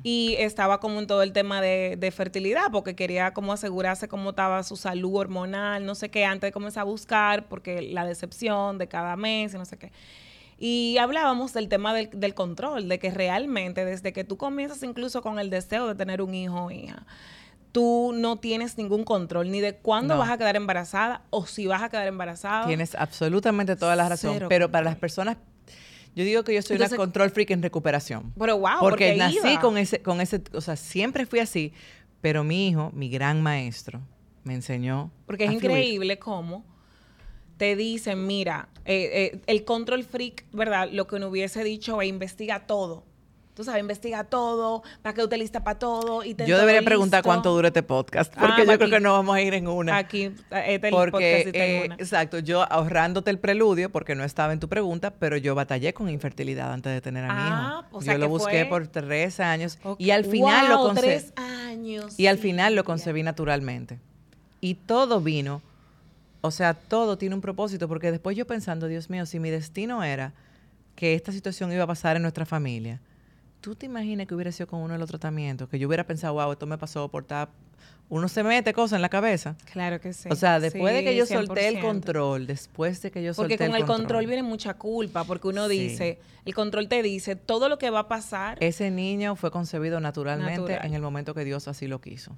y 0.01 0.35
estaba 0.39 0.79
como 0.79 0.99
en 0.99 1.05
todo 1.05 1.21
el 1.21 1.31
tema 1.31 1.61
de, 1.61 2.11
fertilidad, 2.15 2.71
porque 2.71 2.95
quería 2.95 3.31
como 3.31 3.53
asegurarse 3.53 4.07
cómo 4.07 4.31
estaba 4.31 4.63
su 4.63 4.75
salud 4.77 5.15
hormonal, 5.15 5.85
no 5.85 5.93
sé 5.93 6.09
qué, 6.09 6.25
antes 6.25 6.47
de 6.47 6.51
comenzar 6.51 6.81
a 6.81 6.85
buscar, 6.85 7.47
porque 7.47 7.83
la 7.83 8.03
decepción 8.03 8.79
de 8.79 8.87
cada 8.87 9.15
mes 9.15 9.53
y 9.53 9.57
no 9.57 9.65
sé 9.65 9.77
qué. 9.77 9.91
Y 10.57 10.97
hablábamos 10.97 11.53
del 11.53 11.69
tema 11.69 11.93
del, 11.93 12.09
del 12.11 12.33
control, 12.33 12.89
de 12.89 12.97
que 12.97 13.11
realmente 13.11 13.85
desde 13.85 14.13
que 14.13 14.23
tú 14.23 14.37
comienzas 14.37 14.81
incluso 14.81 15.21
con 15.21 15.37
el 15.37 15.51
deseo 15.51 15.87
de 15.87 15.93
tener 15.93 16.23
un 16.23 16.33
hijo 16.33 16.65
o 16.65 16.71
hija, 16.71 17.05
tú 17.71 18.11
no 18.13 18.37
tienes 18.37 18.77
ningún 18.77 19.03
control 19.03 19.51
ni 19.51 19.61
de 19.61 19.75
cuándo 19.75 20.17
vas 20.17 20.29
a 20.29 20.37
quedar 20.37 20.55
embarazada 20.55 21.23
o 21.29 21.45
si 21.45 21.67
vas 21.67 21.81
a 21.81 21.89
quedar 21.89 22.07
embarazada. 22.07 22.67
Tienes 22.67 22.95
absolutamente 22.95 23.75
toda 23.75 23.95
la 23.95 24.09
razón, 24.09 24.45
pero 24.49 24.69
para 24.71 24.85
las 24.85 24.95
personas 24.95 25.37
yo 26.15 26.25
digo 26.25 26.43
que 26.43 26.53
yo 26.53 26.61
soy 26.61 26.75
una 26.75 26.89
control 26.89 27.29
freak 27.31 27.51
en 27.51 27.61
recuperación. 27.61 28.33
Pero 28.37 28.57
wow, 28.57 28.79
porque, 28.81 29.15
nací 29.15 29.57
con 29.61 29.77
ese 29.77 30.01
con 30.01 30.19
ese, 30.19 30.41
o 30.53 30.61
sea, 30.61 30.75
siempre 30.75 31.25
fui 31.25 31.39
así, 31.39 31.73
pero 32.19 32.43
mi 32.43 32.67
hijo, 32.67 32.91
mi 32.93 33.09
gran 33.09 33.41
maestro, 33.41 34.01
me 34.43 34.53
enseñó 34.53 35.11
Porque 35.25 35.45
es 35.45 35.51
increíble 35.51 36.19
cómo 36.19 36.65
te 37.57 37.75
dicen, 37.75 38.25
mira, 38.25 38.69
eh, 38.85 39.31
eh, 39.33 39.41
el 39.45 39.63
control 39.65 40.03
freak, 40.03 40.45
¿verdad? 40.51 40.89
Lo 40.91 41.05
que 41.05 41.17
uno 41.17 41.27
hubiese 41.27 41.63
dicho 41.63 42.01
es 42.01 42.09
investiga 42.09 42.65
todo 42.65 43.03
tú 43.61 43.65
sabes, 43.65 43.81
investiga 43.81 44.23
todo, 44.23 44.81
para 45.03 45.13
que 45.13 45.43
esté 45.43 45.61
para 45.61 45.77
todo. 45.77 46.23
Y 46.23 46.35
yo 46.47 46.57
debería 46.57 46.81
preguntar 46.81 47.23
cuánto 47.23 47.53
dura 47.53 47.67
este 47.67 47.83
podcast, 47.83 48.33
porque 48.33 48.63
ah, 48.63 48.65
yo 48.65 48.77
creo 48.77 48.89
que 48.89 48.99
no 48.99 49.13
vamos 49.13 49.35
a 49.35 49.41
ir 49.41 49.53
en 49.53 49.67
una. 49.67 49.97
Aquí, 49.97 50.31
este 50.49 50.89
porque, 50.89 51.11
podcast 51.11 51.55
eh, 51.55 51.83
una. 51.85 51.95
Exacto, 51.95 52.39
yo 52.39 52.63
ahorrándote 52.63 53.29
el 53.29 53.37
preludio, 53.37 53.91
porque 53.91 54.15
no 54.15 54.23
estaba 54.23 54.51
en 54.51 54.59
tu 54.59 54.67
pregunta, 54.67 55.11
pero 55.11 55.37
yo 55.37 55.53
batallé 55.53 55.93
con 55.93 56.09
infertilidad 56.09 56.73
antes 56.73 56.91
de 56.91 57.01
tener 57.01 57.23
a 57.25 57.27
mi 57.27 57.39
ah, 57.39 57.85
hijo. 57.91 58.01
yo 58.01 58.17
lo 58.17 58.29
busqué 58.29 58.65
por 58.65 58.87
tres 58.87 59.39
años 59.39 59.77
y 59.99 60.09
al 60.09 60.25
final 60.25 60.69
lo 60.69 60.79
concebí. 60.79 61.07
tres 61.07 61.33
años. 61.35 62.19
Y 62.19 62.25
al 62.25 62.39
final 62.39 62.73
lo 62.73 62.83
concebí 62.83 63.21
naturalmente. 63.21 63.99
Y 64.59 64.73
todo 64.73 65.21
vino 65.21 65.61
O 66.41 66.49
sea, 66.49 66.73
todo 66.73 67.19
tiene 67.19 67.35
un 67.35 67.41
propósito, 67.41 67.87
porque 67.87 68.11
después 68.11 68.35
yo 68.35 68.47
pensando, 68.47 68.87
Dios 68.87 69.11
mío, 69.11 69.27
si 69.27 69.39
mi 69.39 69.51
destino 69.51 70.03
era 70.03 70.33
que 70.95 71.13
esta 71.13 71.31
situación 71.31 71.71
iba 71.71 71.83
a 71.83 71.87
pasar 71.87 72.15
en 72.15 72.23
nuestra 72.23 72.45
familia, 72.45 72.99
¿tú 73.61 73.75
te 73.75 73.85
imaginas 73.85 74.27
que 74.27 74.35
hubiera 74.35 74.51
sido 74.51 74.67
con 74.67 74.81
uno 74.81 74.93
de 74.93 74.99
los 74.99 75.09
tratamientos? 75.09 75.69
Que 75.69 75.79
yo 75.79 75.87
hubiera 75.87 76.05
pensado, 76.05 76.33
wow, 76.33 76.51
esto 76.51 76.65
me 76.65 76.77
pasó 76.77 77.07
por 77.09 77.23
estar... 77.23 77.49
Uno 78.09 78.27
se 78.27 78.43
mete 78.43 78.73
cosas 78.73 78.97
en 78.97 79.01
la 79.03 79.07
cabeza. 79.09 79.55
Claro 79.71 80.01
que 80.01 80.11
sí. 80.11 80.27
O 80.29 80.35
sea, 80.35 80.59
después 80.59 80.93
de 80.93 81.01
que 81.05 81.15
yo 81.15 81.25
solté 81.25 81.69
el 81.69 81.77
100%. 81.77 81.81
control, 81.81 82.45
después 82.47 83.01
de 83.01 83.09
que 83.09 83.23
yo 83.23 83.33
solté 83.33 83.53
Porque 83.55 83.65
con 83.65 83.75
el 83.75 83.85
control. 83.85 83.97
control 83.99 84.25
viene 84.27 84.43
mucha 84.43 84.73
culpa, 84.73 85.23
porque 85.23 85.47
uno 85.47 85.69
Sí. 85.69 85.79
dice, 85.79 86.19
el 86.43 86.53
control 86.53 86.89
te 86.89 87.01
dice 87.03 87.37
todo 87.37 87.69
lo 87.69 87.77
que 87.77 87.89
va 87.89 87.99
a 87.99 88.07
pasar. 88.09 88.57
Ese 88.61 88.91
niño 88.91 89.37
fue 89.37 89.49
concebido 89.49 90.01
naturalmente 90.01 90.59
Natural. 90.59 90.85
en 90.85 90.93
el 90.93 91.01
momento 91.01 91.33
que 91.33 91.45
Dios 91.45 91.69
así 91.69 91.87
lo 91.87 92.01
quiso. 92.01 92.35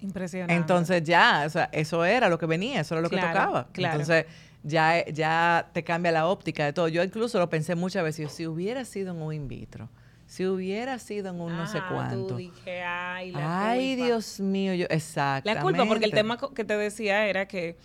Impresionante. 0.00 0.54
Entonces 0.54 1.02
ya, 1.02 1.44
o 1.46 1.50
sea, 1.50 1.70
eso 1.72 2.04
era 2.04 2.28
lo 2.28 2.38
que 2.38 2.44
venía, 2.46 2.80
eso 2.80 2.94
era 2.94 3.00
lo 3.02 3.08
que 3.08 3.16
tocaba. 3.16 3.68
claro. 3.72 4.00
Entonces 4.00 4.26
ya, 4.62 5.02
ya 5.06 5.70
te 5.72 5.82
cambia 5.82 6.12
la 6.12 6.26
óptica 6.26 6.64
de 6.66 6.72
todo. 6.74 6.88
Yo 6.88 7.02
incluso 7.02 7.38
lo 7.38 7.48
pensé 7.48 7.74
muchas 7.74 8.04
veces, 8.04 8.30
si 8.32 8.46
hubiera 8.46 8.84
sido 8.84 9.12
en 9.14 9.22
un 9.22 9.32
in 9.32 9.48
vitro, 9.48 9.88
si 10.34 10.46
hubiera 10.46 10.98
sido 10.98 11.30
en 11.30 11.40
un 11.40 11.56
no 11.56 11.64
sé 11.68 11.78
Ah, 11.78 11.88
cuánto. 11.92 12.26
Tú 12.26 12.36
dije, 12.36 12.82
ay, 12.82 13.30
la 13.30 13.70
Ay, 13.70 13.94
culpa". 13.94 14.06
Dios 14.06 14.40
mío, 14.40 14.74
yo, 14.74 14.86
exacto. 14.90 15.48
La 15.48 15.60
culpa, 15.60 15.86
porque 15.86 16.06
el 16.06 16.10
tema 16.10 16.38
que 16.52 16.64
te 16.64 16.76
decía 16.76 17.28
era 17.28 17.46
que 17.46 17.76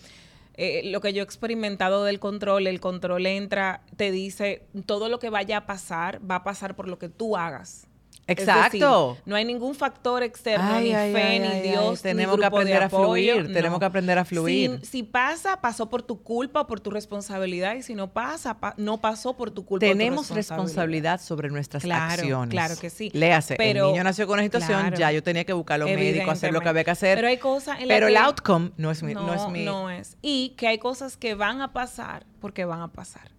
eh, 0.56 0.82
lo 0.86 1.00
que 1.00 1.13
yo 1.13 1.22
he 1.22 1.24
experimentado 1.24 2.03
del 2.03 2.20
control, 2.20 2.65
el 2.65 2.79
control 2.79 3.27
entra, 3.27 3.84
te 3.98 4.12
dice 4.12 4.63
todo 4.88 5.10
lo 5.10 5.20
que 5.20 5.29
vaya 5.29 5.58
a 5.58 5.65
pasar, 5.68 6.20
va 6.29 6.38
a 6.38 6.44
pasar 6.44 6.75
por 6.75 6.88
lo 6.88 6.98
que 6.98 7.08
tú 7.08 7.38
hagas. 7.38 7.86
Exacto. 8.31 9.09
decir, 9.12 9.24
no 9.25 9.36
hay 9.36 9.45
ningún 9.45 9.75
factor 9.75 10.24
externo, 10.24 10.65
Ay, 10.74 10.89
ni 10.89 10.93
ay, 10.95 11.13
fe, 11.13 11.21
ay, 11.24 11.39
ni. 11.39 11.69
Dios, 11.69 12.01
Tenemos 12.01 12.38
ni 12.38 12.41
que 12.41 12.48
grupo 12.50 12.57
de 12.57 12.62
aprender 12.75 12.83
a 12.83 12.89
fluir, 12.89 13.53
tenemos 13.53 13.79
que 13.79 13.86
aprender 13.86 14.17
a 14.17 14.25
fluir. 14.25 14.79
Si, 14.81 14.86
si 14.88 15.03
pasa, 15.03 15.62
pasó 15.62 15.89
por 15.89 16.03
tu 16.03 16.21
culpa 16.21 16.62
o 16.62 16.67
por 16.67 16.79
tu 16.79 16.89
responsabilidad, 16.89 17.75
y 17.75 17.81
si 17.83 17.95
no 17.95 18.12
pasa, 18.13 18.59
pa- 18.59 18.74
no 18.77 19.00
pasó 19.01 19.36
por 19.36 19.51
tu 19.51 19.65
culpa 19.65 19.86
tu 19.86 19.91
Tenemos 19.91 20.29
responsabilidad 20.29 21.21
sobre 21.21 21.50
nuestras 21.50 21.83
Claro, 21.83 22.13
acciones. 22.21 22.51
claro 22.51 22.75
que 22.79 22.89
sí. 22.89 23.09
Léase, 23.13 23.55
Pero- 23.55 23.86
el 23.88 23.91
niño 23.93 24.03
nació 24.03 24.27
con 24.27 24.36
una 24.36 24.43
situación, 24.43 24.79
claro. 24.81 24.98
ya 24.98 25.12
yo 25.12 25.24
tenía 25.24 25.43
que 25.45 25.53
buscar 25.53 25.79
los 25.79 25.89
médicos, 25.89 26.29
hacer 26.33 26.53
lo 26.53 26.62
que 26.62 26.69
había 26.69 26.83
que 26.83 26.91
hacer. 26.91 27.15
Pero 27.17 27.27
hay 27.27 27.38
cosas 27.38 27.79
en 27.79 27.88
Pero 27.88 28.07
el 28.07 28.13
que- 28.13 28.19
outcome 28.19 28.71
no 28.77 28.91
es 28.91 29.03
mi... 29.03 29.13
No, 29.13 29.33
es 29.33 29.48
mi 29.50 29.65
no 29.65 29.89
es. 29.89 30.17
Y 30.21 30.50
que 30.57 30.67
hay 30.67 30.77
cosas 30.77 31.17
que 31.17 31.33
van 31.36 31.62
a 31.62 31.74
pasar 31.74 32.25
porque 32.39 32.65
van 32.65 32.81
a 32.81 32.88
pasar. 32.89 33.31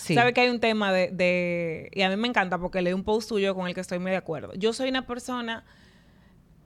Sí. 0.00 0.14
¿Sabe 0.14 0.32
que 0.32 0.40
hay 0.40 0.48
un 0.50 0.60
tema 0.60 0.92
de, 0.92 1.08
de- 1.12 1.90
Y 1.92 2.02
a 2.02 2.08
mí 2.10 2.16
me 2.16 2.28
encanta 2.28 2.58
porque 2.58 2.82
leí 2.82 2.92
un 2.92 3.04
post 3.04 3.28
tuyo 3.28 3.54
con 3.54 3.66
el 3.68 3.74
que 3.74 3.80
estoy 3.80 3.98
muy 3.98 4.10
de 4.10 4.16
acuerdo. 4.16 4.52
Yo 4.54 4.72
soy 4.72 4.88
una 4.88 5.06
persona 5.06 5.64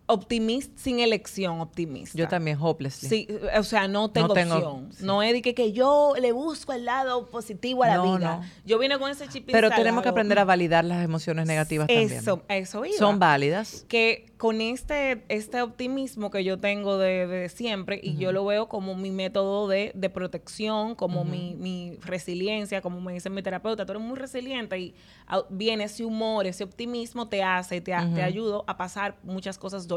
optimista, 0.07 0.73
sin 0.77 1.01
elección 1.01 1.61
optimista. 1.61 2.17
Yo 2.19 2.29
también, 2.29 2.59
hopelessly. 2.61 3.09
Sí, 3.09 3.29
o 3.57 3.63
sea, 3.63 3.89
no 3.89 4.11
tengo, 4.11 4.35
tengo- 4.35 4.55
opción. 4.57 4.93
sí. 4.93 5.05
No 5.05 5.23
es 5.23 5.33
de 5.33 5.41
que, 5.43 5.55
que 5.55 5.73
yo 5.73 6.13
le 6.21 6.33
busco 6.33 6.73
el 6.75 6.85
lado 6.85 7.31
positivo 7.31 7.85
a 7.85 7.89
la 7.89 7.97
No, 7.97 8.17
vida. 8.19 8.37
no. 8.39 8.45
Yo 8.67 8.79
vine 8.79 8.99
con 8.99 9.11
ese 9.11 9.27
chip 9.29 9.49
Pero 9.51 9.71
tenemos 9.71 10.03
que 10.03 10.09
aprender 10.11 10.39
a 10.39 10.45
validar 10.45 10.85
las 10.85 11.03
emociones 11.03 11.47
negativas 11.47 11.89
Eso, 11.89 12.37
también. 12.39 12.63
eso 12.63 12.85
iba. 12.85 12.99
Son 12.99 13.19
válidas. 13.19 13.87
que 13.89 14.27
con 14.37 14.61
este, 14.61 15.25
este 15.31 15.63
optimismo 15.63 16.31
que 16.31 16.45
yo 16.45 16.59
tengo 16.61 16.99
de, 16.99 17.27
de 17.27 17.49
siempre, 17.49 17.99
y 18.03 18.17
yo 18.17 18.31
lo 18.31 18.45
veo 18.45 18.69
como 18.69 18.95
mi 18.95 19.11
método 19.11 19.69
de, 19.69 19.91
de 19.95 20.11
protección, 20.11 20.95
como 20.97 21.25
mi, 21.25 21.55
mi 21.55 21.97
resiliencia, 22.05 22.83
como 22.83 23.01
me 23.01 23.15
dice 23.15 23.31
mi 23.31 23.43
terapeuta, 23.43 23.87
tú 23.87 23.93
eres 23.93 24.05
muy 24.05 24.19
resiliente 24.19 24.79
y 24.79 24.95
au- 25.29 25.47
viene 25.49 25.85
ese 25.85 26.05
humor, 26.05 26.47
ese 26.47 26.63
optimismo 26.63 27.27
te 27.29 27.43
hace, 27.43 27.81
te, 27.81 27.93
te 28.15 28.23
ayuda 28.23 28.59
a 28.67 28.77
pasar 28.77 29.17
muchas 29.23 29.57
cosas 29.57 29.89
dolorosas. 29.89 29.94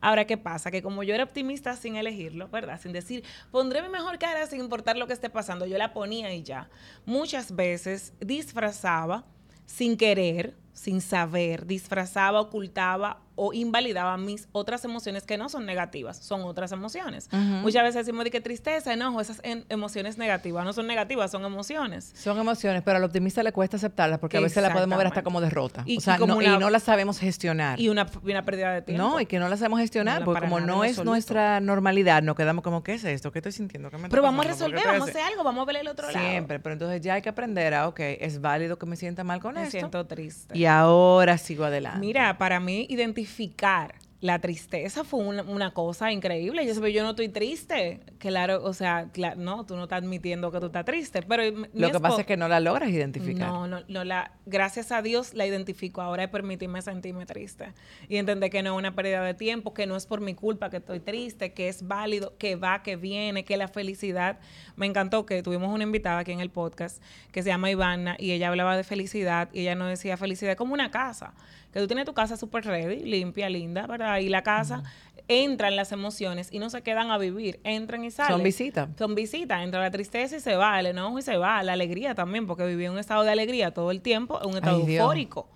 Ahora, 0.00 0.26
¿qué 0.26 0.36
pasa? 0.36 0.70
Que 0.70 0.82
como 0.82 1.02
yo 1.02 1.14
era 1.14 1.24
optimista 1.24 1.76
sin 1.76 1.96
elegirlo, 1.96 2.48
¿verdad? 2.48 2.80
Sin 2.80 2.92
decir, 2.92 3.24
pondré 3.50 3.82
mi 3.82 3.88
mejor 3.88 4.18
cara 4.18 4.46
sin 4.46 4.60
importar 4.60 4.96
lo 4.96 5.06
que 5.06 5.12
esté 5.12 5.30
pasando, 5.30 5.66
yo 5.66 5.78
la 5.78 5.92
ponía 5.92 6.32
y 6.34 6.42
ya. 6.42 6.68
Muchas 7.06 7.54
veces 7.54 8.12
disfrazaba 8.20 9.24
sin 9.66 9.96
querer, 9.96 10.56
sin 10.80 11.02
saber, 11.02 11.66
disfrazaba, 11.66 12.40
ocultaba 12.40 13.18
o 13.42 13.54
invalidaba 13.54 14.18
mis 14.18 14.48
otras 14.52 14.84
emociones 14.84 15.24
que 15.24 15.38
no 15.38 15.48
son 15.48 15.64
negativas, 15.64 16.18
son 16.18 16.42
otras 16.42 16.72
emociones. 16.72 17.28
Muchas 17.32 17.82
veces 17.84 18.04
decimos 18.06 18.24
de 18.24 18.30
que 18.30 18.40
tristeza, 18.42 18.92
enojo, 18.92 19.20
esas 19.20 19.40
emociones 19.70 20.18
negativas 20.18 20.62
no 20.64 20.72
son 20.74 20.86
negativas, 20.86 21.30
son 21.30 21.44
emociones. 21.46 22.12
Son 22.14 22.38
emociones, 22.38 22.82
pero 22.82 22.96
al 22.98 23.04
optimista 23.04 23.42
le 23.42 23.52
cuesta 23.52 23.76
aceptarlas 23.78 24.18
porque 24.18 24.36
a 24.36 24.40
veces 24.40 24.62
la 24.62 24.72
podemos 24.72 24.96
ver 24.98 25.06
hasta 25.06 25.22
como 25.22 25.40
derrota. 25.40 25.82
Y- 25.86 25.98
o 25.98 26.00
sea, 26.00 26.16
y 26.16 26.18
como 26.18 26.34
no, 26.34 26.38
una- 26.38 26.54
y 26.56 26.58
no 26.58 26.68
la 26.70 26.80
sabemos 26.80 27.18
gestionar. 27.18 27.80
Y 27.80 27.88
una, 27.88 28.06
pérdida 28.44 28.72
de 28.74 28.82
tiempo. 28.82 29.02
No, 29.02 29.20
y 29.20 29.26
que 29.26 29.38
no 29.38 29.48
la 29.48 29.56
sabemos 29.56 29.80
gestionar, 29.80 30.20
No, 30.20 30.24
porque 30.26 30.40
como 30.42 30.60
no 30.60 30.84
es 30.84 30.90
absoluto. 30.92 31.10
nuestra 31.10 31.60
normalidad, 31.60 32.22
nos 32.22 32.36
quedamos 32.36 32.62
como, 32.62 32.82
¿qué 32.82 32.94
es 32.94 33.04
esto? 33.04 33.32
¿Qué 33.32 33.38
estoy 33.38 33.52
sintiendo? 33.52 33.90
¿Qué 33.90 33.96
me 33.98 34.08
Pero 34.10 34.22
vamos 34.22 34.44
a 34.44 34.48
resolver, 34.48 34.82
vamos 34.84 35.08
a 35.08 35.10
hacer 35.12 35.22
algo, 35.22 35.44
vamos 35.44 35.62
a 35.62 35.64
ver 35.66 35.76
el 35.76 35.88
otro 35.88 36.10
lado. 36.10 36.26
Siempre, 36.26 36.58
pero 36.58 36.74
entonces 36.74 37.00
ya 37.00 37.14
hay 37.14 37.22
que 37.22 37.28
aprender 37.30 37.72
a, 37.74 37.88
ok, 37.88 38.00
es 38.00 38.40
válido 38.42 38.78
que 38.78 38.84
me 38.86 38.96
sienta 38.96 39.24
mal 39.24 39.40
con 39.40 39.54
Me 39.54 39.62
esto. 39.62 39.78
siento 39.78 40.06
triste. 40.06 40.58
Y 40.58 40.66
ahora 40.78 41.38
sigo 41.38 41.64
adelante. 41.64 41.98
Mira, 41.98 42.38
para 42.38 42.60
mí 42.60 42.86
identificar 42.88 43.99
la 44.20 44.38
tristeza 44.38 45.02
fue 45.02 45.20
una, 45.20 45.42
una 45.42 45.72
cosa 45.72 46.12
increíble. 46.12 46.66
Yo 46.66 46.74
sé, 46.74 46.92
yo 46.92 47.02
no 47.02 47.10
estoy 47.10 47.30
triste. 47.30 48.00
Claro, 48.18 48.62
o 48.62 48.74
sea, 48.74 49.10
cla- 49.12 49.34
no, 49.34 49.64
tú 49.64 49.76
no 49.76 49.84
estás 49.84 50.02
admitiendo 50.02 50.52
que 50.52 50.60
tú 50.60 50.66
estás 50.66 50.84
triste. 50.84 51.22
Pero 51.22 51.42
Lo 51.72 51.90
que 51.90 52.00
pasa 52.00 52.20
es 52.20 52.26
que 52.26 52.36
no 52.36 52.46
la 52.46 52.60
logras 52.60 52.90
identificar. 52.90 53.48
No, 53.48 53.66
no, 53.66 53.80
no 53.88 54.04
la, 54.04 54.32
gracias 54.44 54.92
a 54.92 55.00
Dios 55.00 55.32
la 55.32 55.46
identifico 55.46 56.02
ahora 56.02 56.24
es 56.24 56.28
permitirme 56.28 56.82
sentirme 56.82 57.24
triste 57.24 57.72
y 58.08 58.16
entender 58.18 58.50
que 58.50 58.62
no 58.62 58.74
es 58.74 58.78
una 58.78 58.94
pérdida 58.94 59.22
de 59.22 59.32
tiempo, 59.32 59.72
que 59.72 59.86
no 59.86 59.96
es 59.96 60.04
por 60.06 60.20
mi 60.20 60.34
culpa 60.34 60.68
que 60.68 60.76
estoy 60.76 61.00
triste, 61.00 61.54
que 61.54 61.68
es 61.68 61.88
válido, 61.88 62.36
que 62.36 62.56
va, 62.56 62.82
que 62.82 62.96
viene, 62.96 63.44
que 63.46 63.56
la 63.56 63.68
felicidad. 63.68 64.38
Me 64.76 64.84
encantó 64.84 65.24
que 65.24 65.42
tuvimos 65.42 65.72
una 65.74 65.84
invitada 65.84 66.18
aquí 66.18 66.32
en 66.32 66.40
el 66.40 66.50
podcast 66.50 67.02
que 67.32 67.42
se 67.42 67.48
llama 67.48 67.70
Ivana 67.70 68.16
y 68.18 68.32
ella 68.32 68.48
hablaba 68.48 68.76
de 68.76 68.84
felicidad 68.84 69.48
y 69.54 69.60
ella 69.60 69.74
nos 69.76 69.88
decía 69.88 70.18
felicidad 70.18 70.52
es 70.52 70.58
como 70.58 70.74
una 70.74 70.90
casa, 70.90 71.32
que 71.72 71.80
tú 71.80 71.86
tienes 71.86 72.04
tu 72.04 72.12
casa 72.14 72.36
súper 72.36 72.64
ready, 72.64 73.04
limpia, 73.04 73.48
linda, 73.48 73.86
¿verdad? 73.86 74.09
Y 74.18 74.28
la 74.28 74.42
casa 74.42 74.82
entran 75.28 75.76
las 75.76 75.92
emociones 75.92 76.48
y 76.50 76.58
no 76.58 76.70
se 76.70 76.82
quedan 76.82 77.10
a 77.12 77.18
vivir, 77.18 77.60
entran 77.62 78.04
y 78.04 78.10
salen. 78.10 78.32
Son 78.32 78.42
visitas. 78.42 78.88
Son 78.98 79.14
visitas, 79.14 79.62
entra 79.62 79.80
la 79.80 79.90
tristeza 79.90 80.36
y 80.36 80.40
se 80.40 80.56
va, 80.56 80.80
el 80.80 80.86
enojo 80.86 81.20
y 81.20 81.22
se 81.22 81.36
va, 81.36 81.62
la 81.62 81.74
alegría 81.74 82.16
también, 82.16 82.48
porque 82.48 82.66
viví 82.66 82.84
en 82.86 82.92
un 82.92 82.98
estado 82.98 83.22
de 83.22 83.30
alegría 83.30 83.72
todo 83.72 83.92
el 83.92 84.02
tiempo, 84.02 84.40
un 84.44 84.56
estado 84.56 84.78
Ay, 84.78 84.86
Dios. 84.86 85.02
eufórico. 85.02 85.48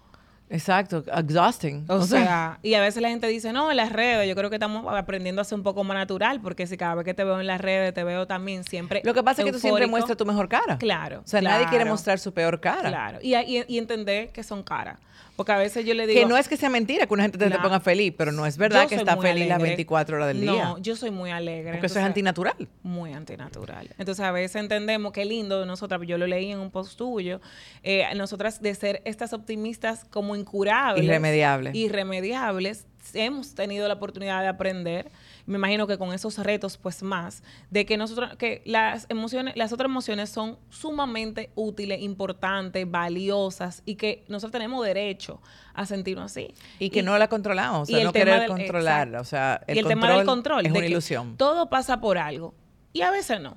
Exacto, 0.49 1.03
exhausting. 1.13 1.87
O, 1.89 2.03
sea, 2.03 2.61
y 2.63 2.75
a 2.75 2.81
veces 2.81 3.03
la 3.03 3.09
gente 3.09 3.27
dice, 3.27 3.53
no, 3.53 3.71
en 3.71 3.77
las 3.77 3.91
redes, 3.91 4.29
yo 4.29 4.37
creo 4.37 4.51
que 4.51 4.57
estamos 4.57 4.85
aprendiendo 4.95 5.41
a 5.41 5.45
ser 5.45 5.59
un 5.59 5.65
poco 5.65 5.83
más 5.83 5.97
natural, 5.97 6.41
porque 6.41 6.69
si 6.69 6.77
cada 6.77 6.95
vez 6.95 7.05
que 7.05 7.15
te 7.15 7.25
veo 7.25 7.41
en 7.41 7.47
las 7.49 7.61
redes, 7.61 7.93
te 7.95 8.05
veo 8.05 8.27
también 8.29 8.63
siempre. 8.63 9.01
Lo 9.05 9.15
que 9.15 9.25
pasa 9.25 9.43
es 9.43 9.47
que 9.47 9.53
tú 9.53 9.59
siempre 9.59 9.89
muestras 9.89 10.17
tu 10.17 10.27
mejor 10.27 10.49
cara. 10.49 10.79
Claro. 10.79 11.23
O 11.25 11.27
sea, 11.27 11.41
nadie 11.41 11.67
quiere 11.67 11.85
mostrar 11.85 12.21
su 12.21 12.33
peor 12.33 12.61
cara. 12.61 12.91
Claro. 12.91 13.19
Y, 13.23 13.35
y, 13.35 13.65
y 13.67 13.79
entender 13.79 14.31
que 14.31 14.45
son 14.45 14.63
caras. 14.63 14.99
Porque 15.37 15.53
a 15.53 15.59
veces 15.59 15.85
yo 15.85 15.95
le 15.95 16.07
digo. 16.07 16.21
Que 16.21 16.27
no 16.27 16.37
es 16.37 16.49
que 16.49 16.57
sea 16.57 16.71
mentira 16.71 17.07
que 17.07 17.15
una 17.15 17.25
gente 17.25 17.39
te, 17.39 17.59
ponga 17.59 17.81
feliz, 17.81 18.15
pero 18.17 18.31
no 18.31 18.47
es 18.47 18.57
verdad 18.57 18.89
que 18.89 18.95
está 18.95 19.17
feliz 19.17 19.49
las 19.49 19.57
alegre. 19.57 19.71
24 19.71 20.17
horas 20.17 20.29
del 20.29 20.41
día. 20.41 20.65
No, 20.65 20.79
yo 20.79 20.97
soy 20.97 21.11
muy 21.11 21.31
alegre. 21.31 21.73
porque 21.73 21.87
eso 21.87 21.99
es 21.99 22.05
antinatural. 22.05 22.69
muy 22.83 23.13
antinatural. 23.13 23.91
Entonces 23.99 24.25
a 24.25 24.31
veces 24.31 24.57
entendemos 24.57 25.13
qué 25.13 25.25
lindo 25.25 25.61
de 25.61 25.67
nosotras, 25.67 26.01
yo 26.07 26.19
lo 26.19 26.27
leí 26.27 26.53
en 26.53 26.59
un 26.59 26.71
post 26.71 26.97
tuyo, 26.97 27.41
eh, 27.83 28.07
nosotras 28.17 28.63
de 28.63 28.75
ser 28.75 29.03
estas 29.05 29.33
optimistas 29.33 30.05
como 30.11 30.37
incurables. 30.37 31.05
Irremediables. 31.05 31.75
Irremediables, 31.75 32.87
hemos 33.13 33.55
tenido 33.55 33.89
la 33.89 33.95
oportunidad 33.95 34.41
de 34.43 34.49
aprender, 34.49 35.11
me 35.47 35.57
imagino 35.59 35.87
que 35.87 35.99
con 35.99 36.13
esos 36.15 36.39
retos 36.39 36.79
pues 36.79 37.03
más, 37.03 37.43
de 37.71 37.85
que 37.85 37.97
nosotros, 37.97 38.37
que 38.37 38.63
las 38.65 39.07
emociones, 39.11 39.57
las 39.57 39.73
otras 39.73 39.91
emociones 39.91 40.31
son 40.31 40.59
sumamente 40.71 41.51
útiles, 41.55 42.01
importantes, 42.03 42.91
valiosas 42.91 43.83
y 43.85 43.97
que 43.97 44.25
nosotros 44.29 44.53
tenemos 44.53 44.85
derecho 44.85 45.41
a 45.75 45.85
sentirnos 45.87 46.27
así. 46.33 46.55
Y 46.79 46.91
que 46.91 47.03
no 47.03 47.19
la 47.19 47.29
controlamos, 47.29 47.89
o 47.89 47.93
y 47.93 47.95
sea, 47.95 47.99
el 48.01 48.05
no 48.07 48.13
querer 48.13 48.41
del- 48.41 48.49
controlarla. 48.49 49.19
exacto. 49.19 49.21
O 49.21 49.25
sea, 49.25 49.61
el, 49.67 49.77
y 49.77 49.81
el 49.81 49.87
tema 49.87 50.11
del 50.17 50.25
control 50.27 50.65
es 50.67 50.73
de 50.73 50.79
una 50.79 50.87
ilusión. 50.87 51.37
Todo 51.37 51.69
pasa 51.69 52.01
por 52.01 52.17
algo. 52.19 52.55
Y 52.93 53.03
a 53.03 53.11
veces 53.11 53.41
no. 53.41 53.57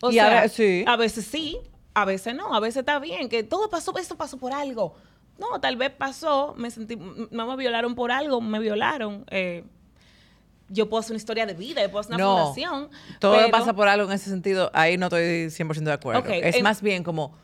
O 0.00 0.10
Y 0.10 0.18
a 0.18 0.26
sea, 0.28 0.40
ve- 0.42 0.48
sí. 0.48 0.84
a 0.86 0.96
veces 0.96 1.24
sí, 1.26 1.58
a 1.94 2.04
veces 2.04 2.34
no, 2.34 2.54
a 2.54 2.60
veces 2.60 2.78
está 2.78 2.98
bien, 2.98 3.28
que 3.28 3.42
todo 3.42 3.68
pasó, 3.70 3.96
esto 3.98 4.16
pasó 4.16 4.36
por 4.38 4.52
algo. 4.52 4.94
No, 5.38 5.60
tal 5.60 5.76
vez 5.76 5.90
pasó, 5.90 6.54
me 6.56 6.70
sentí, 6.70 6.96
me 6.96 7.56
violaron 7.56 7.94
por 7.94 8.10
algo, 8.10 8.40
me 8.40 8.58
violaron. 8.58 9.24
eh, 9.30 9.64
yo 10.68 10.88
puedo 10.88 11.00
hacer 11.00 11.12
una 11.12 11.18
historia 11.18 11.46
de 11.46 11.54
vida, 11.54 11.82
yo 11.82 11.90
puedo 11.90 12.00
hacer 12.00 12.14
una 12.14 12.24
No, 12.24 12.36
fundación. 12.36 12.88
Todo 13.20 13.36
pero- 13.36 13.50
pasa 13.50 13.72
por 13.74 13.88
algo 13.88 14.06
en 14.08 14.12
ese 14.14 14.30
sentido. 14.30 14.70
Ahí 14.74 14.96
no 14.98 15.06
estoy 15.06 15.50
100% 15.50 15.90
de 15.90 15.92
acuerdo. 15.92 16.24
Es 16.30 16.56
en- 16.56 16.62
más 16.62 16.82
bien 16.82 17.02
como 17.04 17.34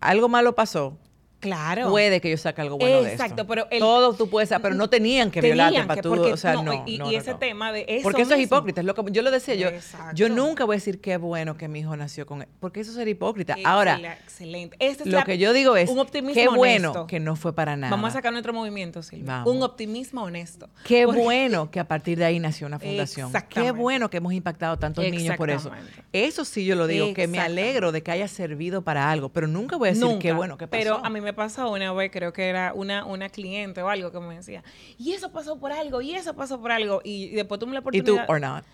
algo 0.00 0.28
malo 0.28 0.54
pasó 0.54 0.96
Claro. 1.44 1.90
puede 1.90 2.20
que 2.20 2.30
yo 2.30 2.36
saque 2.38 2.62
algo 2.62 2.78
bueno 2.78 3.02
de 3.02 3.12
esto. 3.12 3.22
Exacto, 3.22 3.46
pero 3.46 3.66
el- 3.70 3.78
Todo 3.80 4.14
tú 4.14 4.30
puedes 4.30 4.48
pero 4.62 4.74
no 4.74 4.88
tenían 4.88 5.30
que 5.30 5.40
Tenían 5.42 5.68
violarte 5.70 5.86
para 5.88 6.02
tú, 6.02 6.08
porque 6.10 6.32
o 6.32 6.36
sea, 6.36 6.54
no, 6.54 6.62
no, 6.62 6.72
y- 6.72 6.76
no, 6.98 7.10
y 7.10 7.14
no, 7.14 7.20
ese 7.20 7.34
tema 7.34 7.70
de 7.72 7.84
eso 7.88 8.02
Porque 8.02 8.22
eso 8.22 8.34
es 8.34 8.40
hipócrita, 8.40 8.80
es 8.80 8.86
lo 8.86 8.94
que 8.94 9.02
yo 9.12 9.20
lo 9.22 9.30
decía, 9.30 9.54
yo, 9.54 9.68
Exacto. 9.68 10.14
yo 10.14 10.28
nunca 10.30 10.64
voy 10.64 10.74
a 10.74 10.78
decir 10.78 11.00
qué 11.00 11.16
bueno 11.18 11.56
que 11.56 11.68
mi 11.68 11.80
hijo 11.80 11.94
nació 11.96 12.24
con 12.26 12.40
él, 12.42 12.48
porque 12.60 12.80
eso 12.80 12.90
es 12.92 12.96
ser 12.96 13.08
hipócrita. 13.08 13.56
Ahora, 13.64 13.96
excelente. 14.24 14.76
Esa 14.80 15.02
es 15.02 15.06
lo 15.10 15.18
la- 15.18 15.24
que 15.24 15.36
yo 15.38 15.52
digo 15.52 15.76
es, 15.76 15.90
un 15.90 15.98
optimismo 15.98 16.34
qué 16.34 16.48
bueno 16.48 16.90
honesto. 16.92 17.06
que 17.06 17.20
no 17.20 17.36
fue 17.36 17.52
para 17.54 17.76
nada. 17.76 17.90
Vamos 17.90 18.10
a 18.10 18.12
sacar 18.14 18.32
nuestro 18.32 18.52
movimiento, 18.54 19.02
Silvia. 19.02 19.26
Vamos. 19.26 19.54
Un 19.54 19.62
optimismo 19.62 20.22
honesto. 20.22 20.68
Qué 20.86 21.04
Porque- 21.04 21.20
bueno 21.20 21.70
que 21.70 21.80
a 21.80 21.86
partir 21.88 22.16
de 22.18 22.24
ahí 22.24 22.38
nació 22.40 22.66
una 22.66 22.78
fundación. 22.78 23.30
Qué 23.50 23.70
bueno 23.72 24.08
que 24.08 24.16
hemos 24.16 24.32
impactado 24.32 24.78
tantos 24.78 25.04
niños 25.04 25.36
por 25.36 25.50
eso. 25.50 25.70
Eso 26.12 26.44
sí 26.46 26.64
yo 26.64 26.74
lo 26.76 26.86
digo, 26.86 27.12
que 27.12 27.28
me 27.28 27.38
alegro 27.40 27.92
de 27.92 28.02
que 28.02 28.10
haya 28.12 28.28
servido 28.28 28.82
para 28.82 29.10
algo, 29.10 29.28
pero 29.28 29.46
nunca 29.46 29.76
voy 29.76 29.90
a 29.90 29.92
decir 29.92 30.18
qué 30.20 30.32
bueno 30.32 30.56
que 30.56 30.66
pasó. 30.66 30.80
Pero 30.82 31.04
a 31.04 31.10
mí 31.10 31.20
me 31.20 31.33
pasó 31.34 31.70
una 31.70 31.92
vez, 31.92 32.10
creo 32.10 32.32
que 32.32 32.48
era 32.48 32.72
una, 32.74 33.04
una 33.04 33.28
cliente 33.28 33.82
o 33.82 33.88
algo 33.88 34.10
que 34.10 34.20
me 34.20 34.36
decía, 34.36 34.64
y 34.98 35.12
eso 35.12 35.30
pasó 35.32 35.58
por 35.58 35.72
algo, 35.72 36.00
y 36.00 36.14
eso 36.14 36.34
pasó 36.34 36.60
por 36.60 36.72
algo, 36.72 37.00
y, 37.04 37.28
después 37.30 37.58
tú 37.60 37.66
me 37.66 37.74
la 37.74 37.80
¿Y 37.80 37.82
tú, 38.02 38.14
oportunidad. 38.14 38.30
or 38.30 38.40
not? 38.40 38.64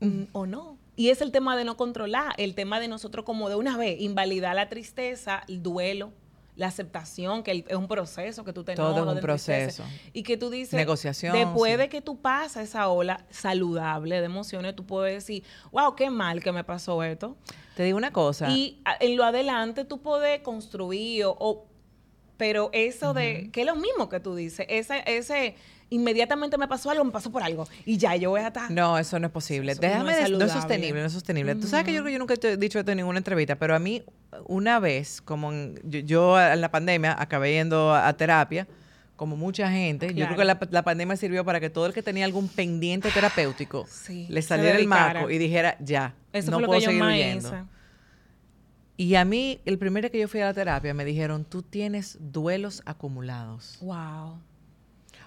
Mm, 0.00 0.22
o 0.32 0.46
no. 0.46 0.78
Y 0.96 1.08
es 1.10 1.20
el 1.22 1.32
tema 1.32 1.56
de 1.56 1.64
no 1.64 1.76
controlar, 1.76 2.34
el 2.36 2.54
tema 2.54 2.78
de 2.80 2.88
nosotros 2.88 3.24
como 3.24 3.48
de 3.48 3.54
una 3.56 3.76
vez 3.76 4.00
invalidar 4.00 4.54
la 4.54 4.68
tristeza, 4.68 5.42
el 5.48 5.62
duelo, 5.62 6.12
la 6.56 6.66
aceptación, 6.66 7.42
que 7.42 7.52
el- 7.52 7.64
es 7.68 7.76
un 7.76 7.88
proceso 7.88 8.44
que 8.44 8.52
tú 8.52 8.64
te 8.64 8.74
Todo 8.74 9.08
es 9.08 9.14
un 9.16 9.20
proceso. 9.20 9.82
Y 10.12 10.22
que 10.24 10.36
tú 10.36 10.50
dices, 10.50 10.74
Negociación, 10.74 11.32
después 11.32 11.72
sí. 11.72 11.78
de 11.78 11.88
que 11.88 12.02
tú 12.02 12.20
pasas 12.20 12.64
esa 12.68 12.88
ola 12.88 13.24
saludable 13.30 14.18
de 14.18 14.26
emociones, 14.26 14.76
tú 14.76 14.84
puedes 14.84 15.14
decir, 15.14 15.42
wow, 15.72 15.94
qué 15.96 16.10
mal 16.10 16.42
que 16.42 16.52
me 16.52 16.62
pasó 16.64 17.02
esto. 17.02 17.36
Te 17.76 17.84
digo 17.84 17.96
una 17.96 18.12
cosa. 18.12 18.50
Y 18.50 18.82
a- 18.84 18.96
en 19.00 19.16
lo 19.16 19.24
adelante 19.24 19.84
tú 19.86 20.02
puedes 20.02 20.40
construir 20.42 21.24
o... 21.24 21.36
o- 21.38 21.66
pero 22.40 22.70
eso 22.72 23.12
de... 23.12 23.50
Que 23.52 23.60
es 23.60 23.66
lo 23.66 23.76
mismo 23.76 24.08
que 24.08 24.18
tú 24.18 24.34
dices. 24.34 24.64
Ese, 24.70 25.02
ese... 25.04 25.56
Inmediatamente 25.90 26.56
me 26.56 26.66
pasó 26.68 26.90
algo, 26.90 27.04
me 27.04 27.10
pasó 27.10 27.30
por 27.30 27.42
algo. 27.42 27.68
Y 27.84 27.98
ya 27.98 28.16
yo 28.16 28.30
voy 28.30 28.40
a 28.40 28.46
estar... 28.46 28.70
No, 28.70 28.96
eso 28.96 29.18
no 29.18 29.26
es 29.26 29.32
posible. 29.32 29.72
Eso 29.72 29.82
no 29.82 29.88
Déjame 29.88 30.22
es 30.22 30.30
no 30.30 30.44
es 30.46 30.52
sostenible, 30.52 31.00
no 31.00 31.06
es 31.06 31.12
sostenible. 31.12 31.54
Tú 31.56 31.66
sabes 31.66 31.84
que 31.84 31.92
yo 31.92 32.08
yo 32.08 32.18
nunca 32.18 32.34
te 32.36 32.52
he 32.52 32.56
dicho 32.56 32.78
esto 32.78 32.92
en 32.92 32.96
ninguna 32.96 33.18
entrevista, 33.18 33.56
pero 33.56 33.74
a 33.74 33.78
mí, 33.78 34.02
una 34.46 34.80
vez, 34.80 35.20
como 35.20 35.52
en- 35.52 35.78
yo, 35.84 35.98
yo 36.00 36.40
en 36.40 36.62
la 36.62 36.70
pandemia 36.70 37.14
acabé 37.20 37.52
yendo 37.52 37.92
a, 37.92 38.08
a 38.08 38.16
terapia, 38.16 38.66
como 39.16 39.36
mucha 39.36 39.70
gente, 39.70 40.14
yo 40.14 40.24
creo 40.24 40.38
que 40.38 40.44
la, 40.46 40.58
la 40.70 40.82
pandemia 40.82 41.14
sirvió 41.16 41.44
para 41.44 41.60
que 41.60 41.68
todo 41.68 41.84
el 41.84 41.92
que 41.92 42.02
tenía 42.02 42.24
algún 42.24 42.48
pendiente 42.48 43.10
terapéutico 43.10 43.86
Sí, 43.86 44.26
le 44.30 44.40
saliera 44.40 44.78
el 44.78 44.86
maco 44.86 45.28
y 45.28 45.36
dijera, 45.36 45.76
ya, 45.80 46.14
Eso 46.32 46.52
no 46.52 46.60
puedo 46.64 46.80
seguir 46.80 47.02
huyendo. 47.02 47.48
hice. 47.48 47.79
Y 49.00 49.14
a 49.14 49.24
mí, 49.24 49.62
el 49.64 49.78
primer 49.78 50.02
día 50.02 50.10
que 50.10 50.18
yo 50.20 50.28
fui 50.28 50.40
a 50.40 50.44
la 50.44 50.52
terapia, 50.52 50.92
me 50.92 51.06
dijeron, 51.06 51.46
tú 51.46 51.62
tienes 51.62 52.18
duelos 52.20 52.82
acumulados. 52.84 53.78
Wow. 53.80 54.34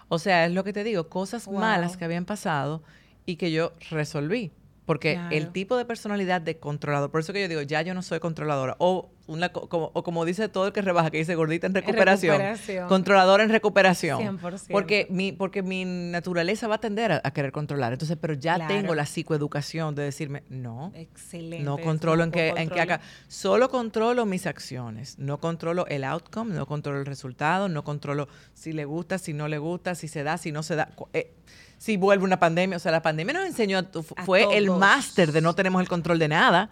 O 0.10 0.20
sea, 0.20 0.46
es 0.46 0.52
lo 0.52 0.64
que 0.64 0.74
te 0.74 0.84
digo, 0.84 1.10
cosas 1.10 1.48
Wow. 1.48 1.58
malas 1.58 1.98
que 1.98 2.06
habían 2.06 2.26
pasado 2.26 2.84
y 3.26 3.38
que 3.38 3.52
yo 3.52 3.74
resolví. 3.90 4.52
Porque 4.86 5.14
Claro. 5.14 5.36
el 5.36 5.52
tipo 5.54 5.78
de 5.78 5.86
personalidad 5.86 6.42
de 6.42 6.58
controlador, 6.58 7.10
por 7.10 7.22
eso 7.22 7.32
que 7.32 7.42
yo 7.42 7.48
digo, 7.48 7.62
ya 7.62 7.82
yo 7.84 7.94
no 7.94 8.02
soy 8.02 8.20
controladora. 8.20 8.76
O, 8.80 9.10
una, 9.28 9.50
co- 9.54 9.70
como, 9.70 9.92
o 9.94 10.04
como 10.04 10.26
dice 10.26 10.50
todo 10.50 10.68
el 10.68 10.74
que 10.74 10.82
rebaja, 10.82 11.10
que 11.10 11.18
dice 11.20 11.36
gordita 11.36 11.66
en 11.68 11.74
recuperación. 11.74 12.34
recuperación. 12.38 12.90
Controladora 12.90 13.44
en 13.44 13.50
recuperación. 13.50 14.20
100%. 14.40 14.68
Porque 14.70 15.08
mi, 15.10 15.32
porque 15.32 15.64
mi 15.64 15.86
naturaleza 15.86 16.68
va 16.68 16.76
a 16.76 16.78
tender 16.80 17.14
a, 17.14 17.22
a 17.24 17.32
querer 17.32 17.54
controlar. 17.54 17.94
Entonces, 17.94 18.18
pero 18.20 18.34
ya 18.34 18.56
Claro. 18.56 18.74
tengo 18.76 18.94
la 18.96 19.06
psicoeducación 19.06 19.96
de 19.96 20.04
decirme, 20.04 20.44
no, 20.50 20.92
Excelente. 20.96 21.64
no 21.64 21.78
controlo 21.78 22.24
en 22.26 22.32
qué, 22.32 22.50
en 22.50 22.70
qué 22.70 22.82
acá. 22.82 23.00
Solo 23.30 23.70
controlo 23.70 24.26
mis 24.26 24.46
acciones. 24.46 25.18
No 25.18 25.40
controlo 25.40 25.88
el 25.88 26.04
outcome, 26.04 26.54
no 26.54 26.66
controlo 26.66 27.00
el 27.00 27.06
resultado, 27.06 27.70
no 27.70 27.86
controlo 27.86 28.28
si 28.54 28.74
le 28.74 28.84
gusta, 28.84 29.18
si 29.18 29.32
no 29.34 29.48
le 29.48 29.58
gusta, 29.60 29.96
si 29.96 30.10
se 30.10 30.24
da, 30.24 30.38
si 30.38 30.52
no 30.52 30.62
se 30.64 30.76
da. 30.76 30.90
Eh, 31.14 31.34
si 31.78 31.98
vuelve 31.98 32.24
una 32.24 32.40
pandemia. 32.40 32.78
O 32.78 32.80
sea, 32.80 32.92
la 32.92 33.02
pandemia 33.02 33.34
nos 33.34 33.46
enseñó, 33.46 33.80
A 33.80 34.24
fue 34.26 34.58
el 34.58 34.72
máster 34.72 35.32
de 35.32 35.42
no 35.42 35.56
tenemos 35.56 35.82
el 35.82 35.88
control 35.88 36.20
de 36.20 36.28
nada. 36.28 36.70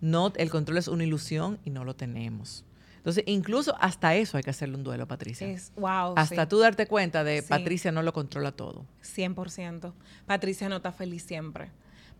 No, 0.00 0.32
el 0.36 0.50
control 0.50 0.78
es 0.78 0.88
una 0.88 1.04
ilusión 1.04 1.58
y 1.64 1.70
no 1.70 1.84
lo 1.84 1.94
tenemos. 1.94 2.64
Entonces, 2.96 3.24
incluso 3.26 3.74
hasta 3.80 4.14
eso 4.14 4.36
hay 4.36 4.42
que 4.42 4.50
hacerle 4.50 4.76
un 4.76 4.84
duelo, 4.84 5.08
Patricia. 5.08 5.46
Es, 5.46 5.72
wow. 5.76 6.12
hasta 6.16 6.42
sí. 6.42 6.48
tú 6.48 6.58
darte 6.58 6.86
cuenta 6.86 7.24
de 7.24 7.40
Sí. 7.40 7.48
Patricia 7.48 7.90
no 7.92 8.02
lo 8.02 8.12
controla 8.12 8.52
todo. 8.52 8.84
100%. 9.02 9.92
Patricia 10.26 10.68
no 10.68 10.76
está 10.76 10.92
feliz 10.92 11.22
siempre. 11.22 11.70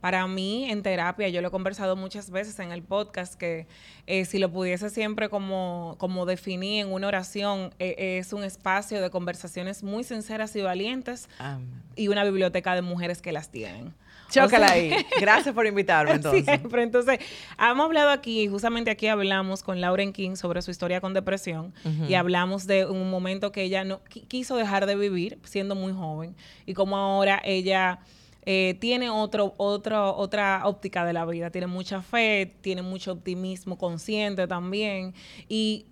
Para 0.00 0.26
mí, 0.26 0.70
en 0.70 0.82
terapia, 0.82 1.28
yo 1.28 1.42
lo 1.42 1.48
he 1.48 1.50
conversado 1.50 1.94
muchas 1.94 2.30
veces 2.30 2.58
en 2.58 2.72
el 2.72 2.82
podcast, 2.82 3.34
que 3.34 3.66
eh, 4.06 4.24
si 4.24 4.38
lo 4.38 4.50
pudiese 4.50 4.88
siempre 4.90 5.28
como, 5.28 5.96
como 5.98 6.24
definir 6.26 6.86
en 6.86 6.92
una 6.92 7.06
oración, 7.08 7.74
eh, 7.78 8.18
es 8.18 8.32
un 8.32 8.42
espacio 8.44 9.02
de 9.02 9.10
conversaciones 9.10 9.82
muy 9.82 10.02
sinceras 10.04 10.56
y 10.56 10.62
valientes 10.62 11.28
Amén. 11.38 11.68
y 11.96 12.08
una 12.08 12.24
biblioteca 12.24 12.74
de 12.74 12.82
mujeres 12.82 13.20
que 13.20 13.30
las 13.32 13.50
tienen. 13.50 13.88
O 13.88 14.32
Chócala 14.32 14.68
sea- 14.68 14.76
ahí. 14.76 14.94
Gracias 15.20 15.54
por 15.54 15.66
invitarme, 15.66 16.12
entonces. 16.12 16.44
Siempre. 16.44 16.82
Entonces, 16.84 17.18
hemos 17.58 17.84
hablado 17.84 18.10
aquí, 18.10 18.46
justamente 18.48 18.90
aquí 18.90 19.06
hablamos 19.08 19.62
con 19.62 19.80
Lauren 19.80 20.12
King 20.12 20.36
sobre 20.36 20.62
su 20.62 20.70
historia 20.70 21.00
con 21.00 21.12
depresión 21.14 21.74
y 22.08 22.14
hablamos 22.14 22.66
de 22.66 22.86
un 22.86 23.10
momento 23.10 23.50
que 23.52 23.64
ella 23.64 23.82
no 23.84 24.00
qui- 24.04 24.26
quiso 24.28 24.56
dejar 24.56 24.86
de 24.86 24.94
vivir 24.96 25.38
siendo 25.44 25.74
muy 25.74 25.92
joven 25.92 26.36
y 26.64 26.74
como 26.74 26.96
ahora 26.96 27.40
ella 27.44 27.98
eh, 28.46 28.76
tiene 28.80 29.10
otro, 29.10 29.54
otro, 29.58 30.16
otra 30.16 30.62
óptica 30.64 31.04
de 31.04 31.12
la 31.12 31.26
vida, 31.26 31.50
tiene 31.50 31.66
mucha 31.66 32.02
fe, 32.02 32.54
tiene 32.60 32.82
mucho 32.82 33.12
optimismo 33.12 33.76
consciente 33.76 34.46
también 34.46 35.14
y 35.48 35.86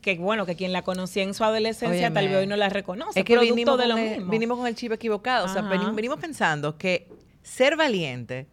que 0.00 0.16
bueno, 0.16 0.46
que 0.46 0.56
quien 0.56 0.72
la 0.72 0.82
conocía 0.82 1.22
en 1.22 1.32
su 1.32 1.44
adolescencia 1.44 2.12
tal 2.12 2.28
vez 2.28 2.36
hoy 2.38 2.46
no 2.46 2.56
la 2.56 2.68
reconoce. 2.68 3.20
Es 3.20 3.24
que 3.24 3.34
producto 3.34 3.54
vinimos 3.54 3.78
de 3.78 3.84
con, 3.84 3.88
lo 3.90 3.96
el, 3.98 4.10
mismo. 4.10 4.30
vinimos 4.30 4.58
con 4.58 4.66
el 4.66 4.74
chip 4.74 4.92
equivocado. 4.92 5.46
O 5.46 5.48
sea, 5.48 5.62
venimos 5.62 6.18
pensando 6.18 6.76
que 6.76 7.08
ser 7.42 7.76
valiente 7.76 8.48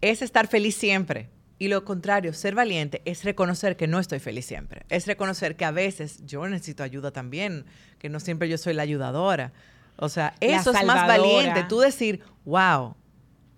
es 0.00 0.20
estar 0.20 0.48
feliz 0.48 0.74
siempre. 0.74 1.30
Y 1.58 1.68
lo 1.68 1.84
contrario, 1.84 2.32
ser 2.32 2.56
valiente 2.56 3.00
es 3.04 3.22
reconocer 3.22 3.76
que 3.76 3.86
no 3.86 4.00
estoy 4.00 4.18
feliz 4.18 4.44
siempre. 4.44 4.84
Es 4.88 5.06
reconocer 5.06 5.54
que 5.54 5.64
a 5.64 5.70
veces 5.70 6.18
yo 6.26 6.46
necesito 6.48 6.82
ayuda 6.82 7.12
también, 7.12 7.64
que 7.98 8.08
no 8.08 8.18
siempre 8.18 8.48
yo 8.48 8.58
soy 8.58 8.74
la 8.74 8.82
ayudadora. 8.82 9.52
O 9.96 10.08
sea, 10.08 10.34
eso 10.40 10.70
es 10.72 10.84
más 10.84 11.06
valiente. 11.06 11.64
Tú 11.64 11.80
decir, 11.80 12.20
wow, 12.44 12.94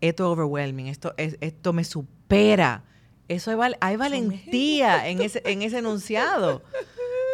esto 0.00 0.24
es 0.24 0.28
overwhelming, 0.38 0.88
esto, 0.88 1.14
es, 1.16 1.36
esto 1.40 1.72
me 1.72 1.84
supera. 1.84 2.84
Eso 3.28 3.50
hay, 3.50 3.72
hay 3.80 3.96
valentía 3.96 5.08
en 5.08 5.20
ese, 5.20 5.42
en 5.44 5.62
ese 5.62 5.78
enunciado. 5.78 6.62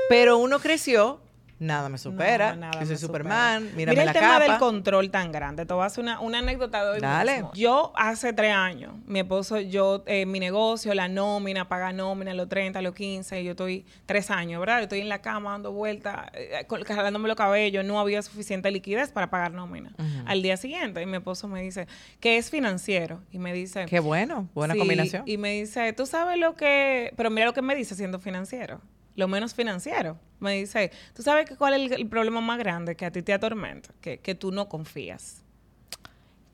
Pero 0.08 0.38
uno 0.38 0.58
creció, 0.58 1.21
nada 1.62 1.88
me 1.88 1.98
supera. 1.98 2.54
No, 2.54 2.60
nada 2.60 2.80
yo 2.80 2.86
soy 2.86 2.96
supera. 2.96 3.24
Superman, 3.24 3.70
mírame 3.76 3.98
Mira 4.00 4.02
el 4.04 4.12
tema 4.12 4.38
capa. 4.38 4.44
del 4.44 4.58
control 4.58 5.10
tan 5.10 5.32
grande. 5.32 5.64
Te 5.66 5.72
voy 5.74 5.82
a 5.82 5.86
hacer 5.86 6.02
una, 6.02 6.20
una 6.20 6.38
anécdota 6.40 6.84
de 6.84 6.90
hoy 6.92 7.00
Dale. 7.00 7.32
mismo. 7.34 7.52
Yo 7.54 7.92
hace 7.96 8.32
tres 8.32 8.52
años, 8.54 8.92
mi 9.06 9.20
esposo, 9.20 9.58
yo, 9.60 10.02
eh, 10.06 10.26
mi 10.26 10.40
negocio, 10.40 10.92
la 10.94 11.08
nómina, 11.08 11.68
paga 11.68 11.92
nómina, 11.92 12.34
los 12.34 12.48
30, 12.48 12.82
los 12.82 12.94
15, 12.94 13.42
yo 13.44 13.52
estoy 13.52 13.86
tres 14.06 14.30
años, 14.30 14.60
¿verdad? 14.60 14.78
Yo 14.78 14.82
estoy 14.84 15.00
en 15.00 15.08
la 15.08 15.20
cama 15.20 15.52
dando 15.52 15.72
vueltas, 15.72 16.26
eh, 16.34 16.66
jalándome 16.86 17.28
los 17.28 17.36
cabellos, 17.36 17.84
no 17.84 17.98
había 18.00 18.20
suficiente 18.22 18.70
liquidez 18.70 19.10
para 19.12 19.30
pagar 19.30 19.52
nómina. 19.52 19.92
Al 20.26 20.42
día 20.42 20.56
siguiente, 20.56 21.04
mi 21.06 21.16
esposo 21.16 21.48
me 21.48 21.62
dice, 21.62 21.86
que 22.20 22.38
es 22.38 22.50
financiero? 22.50 23.20
Y 23.30 23.38
me 23.38 23.52
dice... 23.52 23.86
Qué 23.86 24.00
bueno, 24.00 24.48
buena 24.54 24.74
Sí, 24.74 24.78
combinación. 24.78 25.22
Y 25.26 25.36
me 25.38 25.52
dice, 25.60 25.92
tú 25.92 26.06
sabes 26.06 26.38
lo 26.38 26.54
que, 26.54 27.12
pero 27.16 27.30
mira 27.30 27.46
lo 27.46 27.52
que 27.54 27.62
me 27.62 27.74
dice 27.74 27.94
siendo 27.94 28.18
financiero, 28.18 28.80
lo 29.16 29.28
menos 29.28 29.54
financiero. 29.54 30.18
Me 30.40 30.54
dice, 30.54 30.90
tú 31.14 31.22
sabes 31.22 31.50
cuál 31.56 31.74
es 31.74 31.92
el, 31.92 32.00
el 32.00 32.08
problema 32.08 32.40
más 32.40 32.58
grande 32.58 32.96
que 32.96 33.04
a 33.06 33.10
ti 33.10 33.22
te 33.22 33.32
atormenta, 33.32 33.90
que, 34.00 34.18
que 34.18 34.34
tú 34.34 34.50
no 34.52 34.68
confías. 34.68 35.42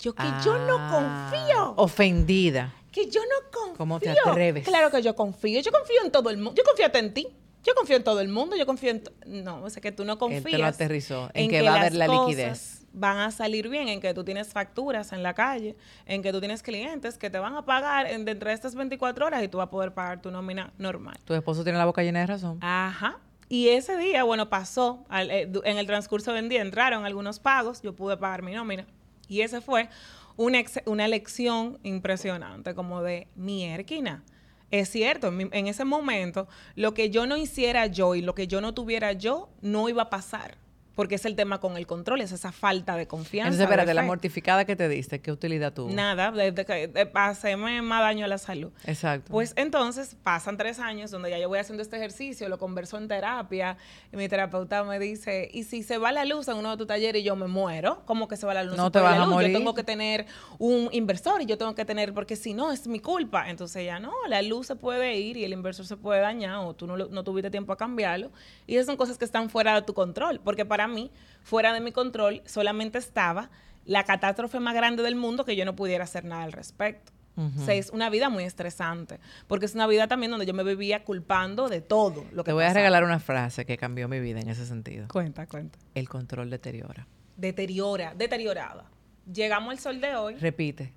Yo 0.01 0.14
que 0.14 0.23
yo 0.44 0.59
no 0.59 0.77
Ah, 0.79 1.31
confío. 1.31 1.73
Ofendida. 1.77 2.73
Que 2.92 3.11
yo 3.11 3.21
no 3.23 3.51
confío. 3.51 3.77
¿Cómo 3.77 3.99
te 4.01 4.11
atreves? 4.11 4.64
Claro 4.66 4.90
que 4.90 5.03
yo 5.03 5.16
confío. 5.16 5.61
Yo 5.61 5.73
confío 5.73 5.97
en 6.05 6.12
todo 6.12 6.31
el 6.31 6.37
mundo. 6.37 6.55
Yo 6.55 6.62
confío 6.64 6.87
hasta 6.87 6.99
en 7.01 7.14
ti. 7.14 7.29
Yo 7.68 7.74
confío 7.76 7.96
en 7.96 8.04
todo 8.04 8.20
el 8.20 8.28
mundo. 8.28 8.57
Yo 8.57 8.64
confío 8.66 8.90
en... 8.90 9.02
No, 9.26 9.62
o 9.62 9.70
sea, 9.70 9.81
que 9.83 9.92
tú 9.92 10.04
no 10.04 10.18
confías. 10.18 10.44
Él 10.46 10.50
te 10.52 10.59
lo 10.59 10.66
aterrizó, 10.66 11.31
en 11.35 11.50
que 11.50 11.62
va 11.62 11.74
a 11.74 11.81
haber 11.81 11.94
la 11.94 12.07
liquidez. 12.26 12.87
Van 12.94 13.18
a 13.18 13.31
salir 13.31 13.68
bien, 13.68 13.88
en 13.88 14.00
que 14.00 14.14
tú 14.14 14.24
tienes 14.24 14.48
facturas 14.48 15.12
en 15.12 15.22
la 15.22 15.35
calle, 15.35 15.76
en 16.07 16.22
que 16.22 16.33
tú 16.33 16.40
tienes 16.40 16.62
clientes 16.62 17.18
que 17.18 17.28
te 17.31 17.38
van 17.38 17.54
a 17.54 17.64
pagar 17.66 18.07
en, 18.07 18.24
dentro 18.24 18.48
de 18.48 18.54
estas 18.54 18.74
24 18.74 19.26
horas 19.26 19.42
y 19.44 19.48
tú 19.48 19.59
vas 19.59 19.66
a 19.66 19.70
poder 19.70 19.92
pagar 19.92 20.22
tu 20.22 20.31
nómina 20.31 20.72
normal. 20.78 21.18
Tu 21.26 21.35
esposo 21.35 21.62
tiene 21.62 21.78
la 21.78 21.85
boca 21.85 22.02
llena 22.02 22.20
de 22.20 22.26
razón. 22.26 22.59
Ajá. 22.62 23.18
Y 23.50 23.68
ese 23.68 23.96
día, 23.98 24.24
bueno, 24.24 24.48
pasó, 24.48 25.04
al- 25.11 25.31
eh, 25.31 25.48
en 25.64 25.78
el 25.78 25.87
transcurso 25.87 26.33
del 26.33 26.48
día 26.48 26.62
entraron 26.62 27.04
algunos 27.04 27.38
pagos, 27.38 27.83
yo 27.83 27.94
pude 27.94 28.16
pagar 28.16 28.42
mi 28.42 28.52
nómina. 28.52 28.87
Y 29.28 29.42
ese 29.42 29.61
fue 29.61 29.88
una, 30.37 30.59
ex- 30.59 30.81
una 30.87 31.07
lección 31.09 31.78
impresionante, 31.83 32.74
como 32.74 33.02
de 33.02 33.28
mierquina. 33.37 34.22
Es 34.70 34.90
cierto, 34.90 35.28
en, 35.28 35.37
mi- 35.37 35.48
en 35.52 35.66
ese 35.66 35.85
momento, 35.85 36.46
lo 36.74 36.92
que 36.94 37.11
yo 37.11 37.26
no 37.26 37.37
hiciera 37.37 37.87
yo 37.87 38.14
y 38.14 38.20
lo 38.22 38.35
que 38.35 38.46
yo 38.46 38.61
no 38.61 38.74
tuviera 38.74 39.12
yo, 39.12 39.48
no 39.62 39.88
iba 39.88 40.02
a 40.04 40.11
pasar. 40.11 40.59
Porque 40.98 41.14
es 41.14 41.24
el 41.26 41.37
tema 41.37 41.61
con 41.61 41.76
el 41.76 41.87
control, 41.87 42.22
es 42.22 42.32
esa 42.32 42.50
falta 42.50 42.96
de 42.96 43.06
confianza. 43.06 43.50
Entonces, 43.50 43.62
espérate, 43.66 43.87
de 43.87 43.94
la 43.94 44.02
mortificada 44.02 44.64
que 44.64 44.74
te 44.74 44.88
diste, 44.88 45.20
¿qué 45.20 45.30
utilidad 45.30 45.72
tuvo? 45.72 45.90
Nada, 45.94 46.32
de, 46.32 46.50
de, 46.50 46.64
de- 46.64 47.11
hacerme 47.14 47.80
más 47.82 48.00
daño 48.00 48.24
a 48.24 48.28
la 48.28 48.37
salud. 48.37 48.72
Exacto. 48.84 49.30
Pues 49.30 49.52
entonces 49.54 50.16
pasan 50.24 50.56
tres 50.56 50.80
años 50.80 51.12
donde 51.12 51.30
ya 51.30 51.38
yo 51.38 51.48
voy 51.48 51.61
haciendo 51.61 51.84
este 51.84 51.98
ejercicio, 51.98 52.48
lo 52.48 52.58
converso 52.58 52.98
en 52.98 53.06
terapia, 53.06 53.76
y 54.12 54.16
mi 54.16 54.28
terapeuta 54.28 54.82
me 54.82 54.98
dice, 54.98 55.48
¿y 55.52 55.62
si 55.62 55.84
se 55.84 55.98
va 55.98 56.11
la 56.11 56.24
luz 56.24 56.48
en 56.48 56.56
uno 56.56 56.72
de 56.72 56.76
tus 56.76 56.88
talleres 56.88 57.22
y 57.22 57.24
yo 57.24 57.37
me 57.37 57.46
muero? 57.46 58.02
¿Cómo 58.04 58.26
que 58.26 58.37
se 58.37 58.44
va 58.44 58.52
la 58.54 58.64
luz? 58.64 58.76
No 58.76 58.90
te 58.90 58.98
vas 58.98 59.14
a 59.14 59.18
luz? 59.18 59.28
morir. 59.28 59.52
Yo 59.52 59.58
tengo 59.58 59.74
que 59.74 59.84
tener 59.84 60.26
un 60.58 60.88
inversor 60.90 61.42
y 61.42 61.46
yo 61.46 61.56
tengo 61.56 61.76
que 61.76 61.84
tener, 61.84 62.12
porque 62.12 62.34
si 62.34 62.54
no, 62.54 62.72
es 62.72 62.88
mi 62.88 62.98
culpa. 62.98 63.48
Entonces 63.50 63.84
ya 63.84 64.00
no, 64.00 64.12
la 64.28 64.42
luz 64.42 64.66
se 64.66 64.74
puede 64.74 65.16
ir 65.16 65.37
y 65.37 65.44
el 65.44 65.52
inversor 65.52 65.87
se 65.87 65.96
puede 65.96 66.22
dañar 66.22 66.56
o 66.56 66.74
tú 66.74 66.88
no, 66.88 66.96
no 66.96 67.22
tuviste 67.22 67.52
tiempo 67.52 67.72
a 67.72 67.76
cambiarlo. 67.76 68.32
Y 68.66 68.74
esas 68.74 68.87
son 68.87 68.96
cosas 68.96 69.16
que 69.16 69.24
están 69.24 69.48
fuera 69.48 69.76
de 69.76 69.82
tu 69.82 69.94
control, 69.94 70.40
porque 70.42 70.64
para 70.66 70.88
mí, 70.88 71.11
fuera 71.42 71.72
de 71.72 71.81
mi 71.81 71.92
control, 71.92 72.42
solamente 72.46 72.98
estaba 72.98 73.51
la 73.85 74.05
catástrofe 74.05 74.61
más 74.61 74.74
grande 74.74 75.03
del 75.03 75.16
mundo 75.16 75.44
que 75.44 75.57
yo 75.57 75.64
no 75.64 75.74
pudiera 75.74 76.05
hacer 76.05 76.24
nada 76.24 76.42
al 76.42 76.53
respecto. 76.53 77.12
O 77.38 77.64
sea, 77.64 77.74
es 77.74 77.90
una 77.90 78.11
vida 78.11 78.31
muy 78.31 78.42
estresante, 78.42 79.20
porque 79.46 79.66
es 79.66 79.74
una 79.77 79.87
vida 79.87 80.09
también 80.09 80.33
donde 80.33 80.44
yo 80.44 80.55
me 80.55 80.64
vivía 80.64 81.05
culpando 81.05 81.68
de 81.68 81.81
todo 81.81 82.24
lo 82.33 82.42
que 82.42 82.48
te 82.48 82.53
voy 82.53 82.64
a 82.64 82.72
regalar 82.72 83.05
una 83.05 83.20
frase 83.20 83.64
que 83.64 83.77
cambió 83.77 84.09
mi 84.09 84.18
vida 84.18 84.40
en 84.40 84.48
ese 84.48 84.66
sentido. 84.66 85.07
Cuenta, 85.07 85.46
cuenta. 85.46 85.79
El 85.94 86.09
control 86.09 86.51
deteriora. 86.51 87.07
Deteriora, 87.37 88.12
deteriorada. 88.16 88.90
Llegamos 89.33 89.70
al 89.70 89.79
sol 89.79 90.01
de 90.01 90.16
hoy. 90.16 90.35
Repite. 90.35 90.92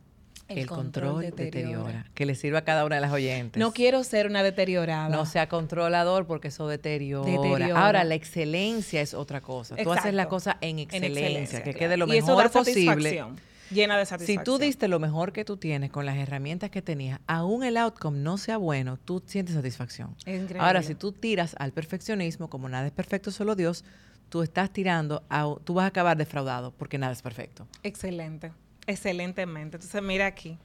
El 0.52 0.60
El, 0.60 0.68
control 0.68 1.14
control, 1.14 1.22
deteriora. 1.38 1.78
deteriora. 1.78 2.06
Que 2.14 2.26
le 2.26 2.36
sirva 2.36 2.60
a 2.60 2.62
cada 2.64 2.86
una 2.86 2.96
de 2.96 3.02
las 3.02 3.12
oyentes. 3.12 3.60
No 3.60 3.72
quiero 3.74 4.04
ser 4.04 4.28
una 4.28 4.44
deteriorada. 4.44 5.10
No 5.10 5.26
sea 5.26 5.48
controlador 5.50 6.28
porque 6.28 6.50
eso 6.50 6.68
deteriora. 6.68 7.30
Deteriora. 7.32 7.86
Ahora, 7.86 8.04
la 8.04 8.16
excelencia 8.16 9.02
es 9.02 9.14
otra 9.14 9.42
cosa. 9.42 9.76
Tú 9.76 9.92
haces 9.92 10.14
la 10.14 10.28
cosa 10.28 10.58
en 10.62 10.80
En 10.80 10.80
excelencia, 10.80 11.60
que 11.64 11.72
claro. 11.72 11.80
quede 11.80 11.98
lo 11.98 12.08
y 12.08 12.18
eso 12.18 12.28
mejor 12.28 12.44
da 12.46 12.50
posible. 12.52 13.24
Llena 13.72 13.98
de 13.98 14.06
Si 14.06 14.10
satisfacción. 14.10 14.44
tú 14.44 14.58
diste 14.58 14.90
lo 14.90 15.00
mejor 15.00 15.32
que 15.32 15.46
tú 15.46 15.56
tienes 15.56 15.92
con 15.92 16.06
las 16.06 16.18
herramientas 16.18 16.70
que 16.70 16.82
tenías, 16.82 17.22
aún 17.26 17.64
el 17.64 17.78
outcome 17.78 18.20
no 18.20 18.38
sea 18.38 18.58
bueno, 18.58 18.98
tú 18.98 19.24
sientes 19.26 19.56
satisfacción. 19.56 20.14
Es 20.26 20.42
increíble. 20.42 20.60
Ahora, 20.60 20.84
si 20.84 20.94
tú 20.94 21.14
tiras 21.14 21.56
al 21.58 21.72
perfeccionismo, 21.72 22.50
como 22.50 22.68
nada 22.68 22.86
es 22.88 22.92
perfecto, 22.92 23.32
solo 23.32 23.56
Dios, 23.56 23.86
tú 24.28 24.42
estás 24.44 24.72
tirando, 24.74 25.24
a, 25.30 25.56
tú 25.64 25.74
vas 25.76 25.86
a 25.86 25.88
acabar 25.88 26.18
defraudado 26.18 26.72
porque 26.78 26.98
nada 26.98 27.14
es 27.14 27.22
perfecto. 27.22 27.66
Excelente, 27.82 28.52
excelentemente. 28.92 29.78
Entonces, 29.78 30.02
mira 30.02 30.26
aquí. 30.26 30.58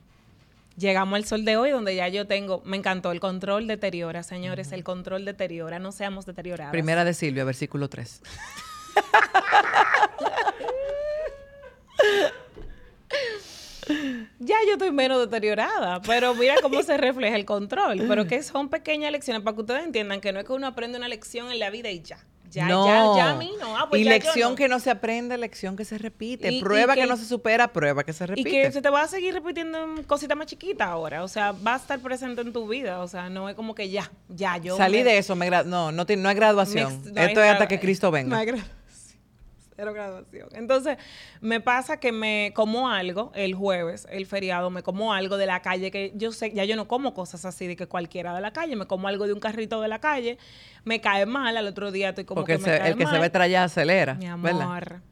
Llegamos 0.76 1.16
al 1.16 1.24
sol 1.24 1.44
de 1.44 1.56
hoy 1.56 1.70
donde 1.70 1.94
ya 1.94 2.08
yo 2.08 2.26
tengo, 2.26 2.62
me 2.66 2.76
encantó, 2.76 3.10
el 3.10 3.20
control 3.20 3.66
deteriora, 3.66 4.22
señores, 4.22 4.72
el 4.72 4.84
control 4.84 5.24
deteriora, 5.24 5.78
no 5.78 5.90
seamos 5.90 6.26
deteriorados. 6.26 6.72
Primera 6.72 7.02
de 7.02 7.14
Silvia, 7.14 7.44
versículo 7.44 7.88
3. 7.88 8.22
Ya 14.38 14.56
yo 14.66 14.74
estoy 14.74 14.92
menos 14.92 15.18
deteriorada, 15.20 16.00
pero 16.02 16.34
mira 16.34 16.56
cómo 16.60 16.82
se 16.82 16.96
refleja 16.96 17.36
el 17.36 17.44
control. 17.44 18.04
Pero 18.06 18.26
que 18.26 18.42
son 18.42 18.68
pequeñas 18.68 19.12
lecciones 19.12 19.42
para 19.42 19.54
que 19.54 19.60
ustedes 19.62 19.84
entiendan 19.84 20.20
que 20.20 20.32
no 20.32 20.40
es 20.40 20.46
que 20.46 20.52
uno 20.52 20.66
aprende 20.66 20.98
una 20.98 21.08
lección 21.08 21.50
en 21.50 21.58
la 21.58 21.70
vida 21.70 21.90
y 21.90 22.02
ya. 22.02 22.18
Ya, 22.50 22.66
no. 22.68 23.16
ya, 23.16 23.24
ya 23.24 23.30
a 23.32 23.34
mí 23.36 23.52
no. 23.60 23.76
Ah, 23.76 23.86
pues 23.88 24.00
y 24.00 24.04
ya 24.04 24.10
lección 24.10 24.50
no. 24.50 24.56
que 24.56 24.68
no 24.68 24.78
se 24.80 24.90
aprende, 24.90 25.36
lección 25.36 25.76
que 25.76 25.84
se 25.84 25.98
repite. 25.98 26.50
Y- 26.50 26.58
y 26.58 26.60
prueba 26.60 26.94
que, 26.94 27.00
que- 27.02 27.06
no 27.06 27.16
se 27.16 27.24
supera, 27.26 27.68
prueba 27.72 28.04
que 28.04 28.12
se 28.12 28.24
Y 28.24 28.26
repite. 28.28 28.50
que 28.50 28.72
se 28.72 28.80
te 28.82 28.88
va 28.90 29.02
a 29.02 29.08
seguir 29.08 29.34
repitiendo 29.34 29.82
en 29.82 30.02
cositas 30.04 30.36
más 30.36 30.46
chiquitas 30.46 30.88
ahora. 30.88 31.22
O 31.24 31.28
sea, 31.28 31.52
va 31.52 31.74
a 31.74 31.76
estar 31.76 31.98
presente 31.98 32.40
en 32.42 32.52
tu 32.52 32.66
vida. 32.68 33.00
O 33.00 33.08
sea, 33.08 33.28
no 33.28 33.48
es 33.48 33.54
como 33.54 33.74
que 33.74 33.90
ya, 33.90 34.10
ya 34.28 34.56
yo. 34.58 34.76
Salí 34.76 34.98
me- 34.98 35.04
de 35.04 35.18
eso, 35.18 35.34
me 35.36 35.50
no, 35.50 35.92
no, 35.92 36.06
tiene- 36.06 36.22
no 36.22 36.28
hay 36.28 36.34
graduación. 36.34 37.02
me 37.12 37.20
hay 37.20 37.28
Esto 37.28 37.42
es 37.42 37.50
hasta 37.50 37.68
que 37.68 37.80
Cristo 37.80 38.10
venga. 38.10 38.30
No 38.30 38.36
hay 38.36 38.46
graduación. 38.46 38.76
Cero 39.76 39.92
graduación. 39.92 40.48
Entonces, 40.54 40.96
me 41.42 41.60
pasa 41.60 42.00
que 42.00 42.10
me 42.10 42.52
como 42.54 42.88
algo 42.88 43.30
el 43.34 43.54
jueves, 43.54 44.06
el 44.10 44.24
feriado, 44.24 44.70
me 44.70 44.82
como 44.82 45.12
algo 45.12 45.36
de 45.36 45.44
la 45.44 45.60
calle 45.60 45.90
que 45.90 46.12
yo 46.14 46.32
sé, 46.32 46.52
ya 46.54 46.64
yo 46.64 46.76
no 46.76 46.88
como 46.88 47.12
cosas 47.12 47.44
así 47.44 47.66
de 47.66 47.76
que 47.76 47.86
cualquiera 47.86 48.34
de 48.34 48.40
la 48.40 48.54
calle, 48.54 48.74
me 48.74 48.86
como 48.86 49.06
algo 49.06 49.26
de 49.26 49.34
un 49.34 49.40
carrito 49.40 49.82
de 49.82 49.88
la 49.88 49.98
calle, 49.98 50.38
me 50.84 51.02
cae 51.02 51.26
mal, 51.26 51.58
al 51.58 51.66
otro 51.66 51.92
día 51.92 52.08
estoy 52.08 52.24
como 52.24 52.40
Porque 52.40 52.56
que 52.56 52.70
me 52.70 52.78
cae 52.78 52.90
el 52.90 52.96
que 52.96 53.06
se 53.06 53.18
ve 53.18 53.28
trayar 53.28 53.66
acelera. 53.66 54.14
Mi 54.14 54.26
¿verdad? 54.26 54.62
amor. 54.62 55.02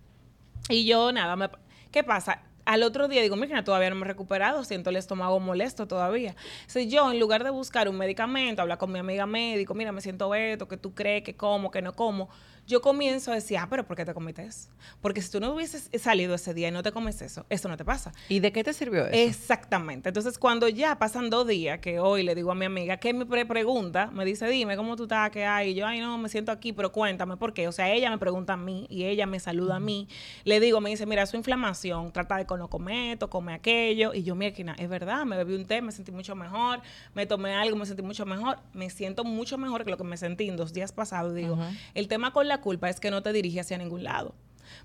Y 0.70 0.87
yo, 0.87 1.12
nada, 1.12 1.37
me, 1.37 1.50
¿qué 1.90 2.03
pasa? 2.03 2.40
Al 2.64 2.83
otro 2.83 3.09
día 3.09 3.20
digo, 3.20 3.37
mira, 3.37 3.62
todavía 3.62 3.90
no 3.90 3.96
me 3.96 4.03
he 4.03 4.09
recuperado, 4.09 4.64
siento 4.64 4.88
el 4.88 4.96
estómago 4.96 5.38
molesto 5.40 5.87
todavía. 5.87 6.35
Si 6.66 6.88
yo, 6.88 7.12
en 7.12 7.20
lugar 7.20 7.44
de 7.44 7.50
buscar 7.50 7.90
un 7.90 7.98
medicamento, 7.98 8.62
hablar 8.62 8.79
con 8.79 8.90
mi 8.90 8.98
amiga 8.98 9.27
médico, 9.27 9.74
mira, 9.74 9.92
me 9.92 10.00
siento 10.00 10.35
esto, 10.35 10.66
que 10.66 10.79
tú 10.79 10.94
crees 10.94 11.22
que 11.22 11.37
como, 11.37 11.70
que 11.70 11.83
no 11.83 11.92
como, 11.92 12.31
yo 12.66 12.81
comienzo 12.81 13.31
a 13.33 13.35
decir, 13.35 13.59
ah, 13.59 13.66
pero 13.68 13.87
¿por 13.87 13.96
qué 13.96 14.05
te 14.05 14.14
comiste 14.14 14.44
eso? 14.44 14.68
Porque 15.00 15.20
si 15.22 15.31
tú 15.31 15.40
no 15.40 15.53
hubieses 15.53 15.90
salido 16.00 16.35
ese 16.35 16.55
día 16.55 16.68
y 16.68 16.70
no 16.70 16.83
te 16.83 16.92
comes 16.92 17.20
eso, 17.22 17.44
eso 17.50 17.68
no 17.68 17.77
te 17.77 17.85
pasa. 17.85 18.12
¿Y 18.29 18.40
de 18.40 18.53
qué 18.53 18.64
te 18.64 18.72
sirvió 18.72 19.07
eso? 19.07 19.14
Exactamente. 19.14 20.09
Entonces, 20.09 20.38
cuando 20.38 20.68
ya 20.68 20.98
pasan 20.98 21.31
dos 21.31 21.46
días, 21.46 21.79
que 21.81 22.00
hoy 22.00 22.22
le 22.22 22.35
digo 22.35 22.50
a 22.53 22.55
mi 22.55 22.64
amiga, 22.64 22.96
que 22.96 23.12
me 23.12 23.27
pre- 23.27 23.46
pregunta, 23.46 24.11
me 24.12 24.24
dice, 24.24 24.46
dime, 24.48 24.77
¿cómo 24.77 24.96
tú 24.96 25.05
estás? 25.05 25.31
¿Qué 25.31 25.44
hay? 25.44 25.70
Y 25.70 25.74
yo, 25.74 25.87
ay, 25.87 26.00
no, 26.00 26.16
me 26.18 26.29
siento 26.29 26.53
aquí, 26.53 26.72
pero 26.72 26.92
cuéntame 26.92 27.37
por 27.37 27.53
qué. 27.53 27.68
O 27.68 27.72
sea, 27.72 27.92
ella 27.92 28.11
me 28.11 28.18
pregunta 28.18 28.55
a 28.55 28.57
mí 28.57 28.87
y 28.88 29.05
ella 29.05 29.27
me 29.27 29.40
saluda 29.40 29.77
a 29.77 29.81
mí. 29.81 30.09
Le 30.44 30.61
digo, 30.61 30.81
me 30.81 30.90
dice, 30.90 31.07
mira, 31.07 31.27
su 31.27 31.37
inflamación, 31.37 32.12
trata 32.12 32.37
de 32.37 32.46
que 32.46 32.55
no 32.57 32.68
come 32.68 33.12
esto, 33.12 33.29
come 33.31 33.53
aquello. 33.55 34.14
Y 34.14 34.22
yo, 34.22 34.35
mira, 34.35 34.55
es 34.79 34.88
verdad, 34.88 35.24
me 35.24 35.37
bebí 35.37 35.55
un 35.55 35.66
té, 35.66 35.83
me 35.83 35.92
sentí 35.92 36.12
mucho 36.12 36.35
mejor, 36.35 36.81
me 37.14 37.27
tomé 37.27 37.55
algo, 37.55 37.77
me 37.77 37.87
sentí 37.87 38.03
mucho 38.03 38.27
mejor. 38.27 38.59
Me 38.72 38.90
siento 38.90 39.24
mucho 39.24 39.59
mejor 39.59 39.85
que 39.85 39.90
lo 39.90 39.96
que 39.96 40.05
me 40.05 40.16
sentí 40.16 40.48
en 40.48 40.57
dos 40.57 40.72
días 40.72 40.92
pasados. 40.92 41.35
Digo, 41.35 41.59
el 41.94 42.09
tema 42.09 42.33
con 42.33 42.46
la 42.48 42.54
culpa 42.61 42.88
es 42.88 43.01
que 43.01 43.11
no 43.11 43.23
te 43.23 43.33
dirige 43.33 43.61
hacia 43.61 43.79
ningún 43.79 44.05
lado. 44.05 44.35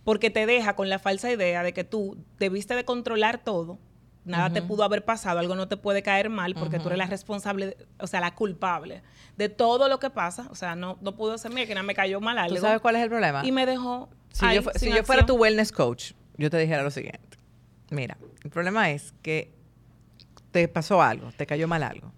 Porque 0.04 0.30
te 0.30 0.46
deja 0.46 0.76
con 0.76 0.90
la 0.90 1.00
falsa 1.00 1.32
idea 1.32 1.64
de 1.64 1.74
que 1.74 1.84
tú 1.84 2.18
debiste 2.38 2.76
de 2.76 2.86
controlar 2.86 3.44
todo, 3.44 3.80
nada 4.26 4.50
te 4.52 4.62
pudo 4.62 4.84
haber 4.84 5.04
pasado, 5.04 5.40
algo 5.40 5.56
no 5.56 5.68
te 5.68 5.78
puede 5.78 6.04
caer 6.04 6.30
mal 6.30 6.54
porque 6.54 6.80
tú 6.80 6.88
eres 6.88 6.98
la 6.98 7.08
responsable, 7.08 7.78
o 8.00 8.08
sea, 8.08 8.20
la 8.20 8.36
culpable 8.36 9.02
de 9.38 9.50
todo 9.50 9.88
lo 9.88 10.00
que 10.00 10.10
pasa. 10.10 10.48
O 10.52 10.56
sea, 10.56 10.76
no, 10.76 10.98
no 11.02 11.16
pudo 11.16 11.38
ser 11.38 11.52
mía, 11.52 11.66
que 11.66 11.74
nada 11.74 11.84
me 11.84 11.96
cayó 11.96 12.22
mal 12.22 12.36
¿Tú 12.36 12.42
algo. 12.44 12.58
sabes 12.58 12.82
cuál 12.82 12.96
es 12.98 13.04
el 13.04 13.10
problema? 13.10 13.46
Y 13.46 13.52
me 13.52 13.66
dejó. 13.66 14.10
Si, 14.32 14.46
ahí, 14.46 14.62
yo, 14.62 14.70
si 14.76 14.92
yo 14.92 15.04
fuera 15.04 15.26
tu 15.26 15.36
wellness 15.36 15.72
coach, 15.72 16.12
yo 16.38 16.50
te 16.50 16.58
dijera 16.58 16.84
lo 16.84 16.92
siguiente. 16.92 17.38
Mira, 17.90 18.18
el 18.44 18.52
problema 18.52 18.92
es 18.92 19.14
que 19.22 19.54
te 20.52 20.68
pasó 20.68 21.02
algo, 21.02 21.32
te 21.36 21.46
cayó 21.46 21.68
mal 21.68 21.84
algo. 21.84 22.12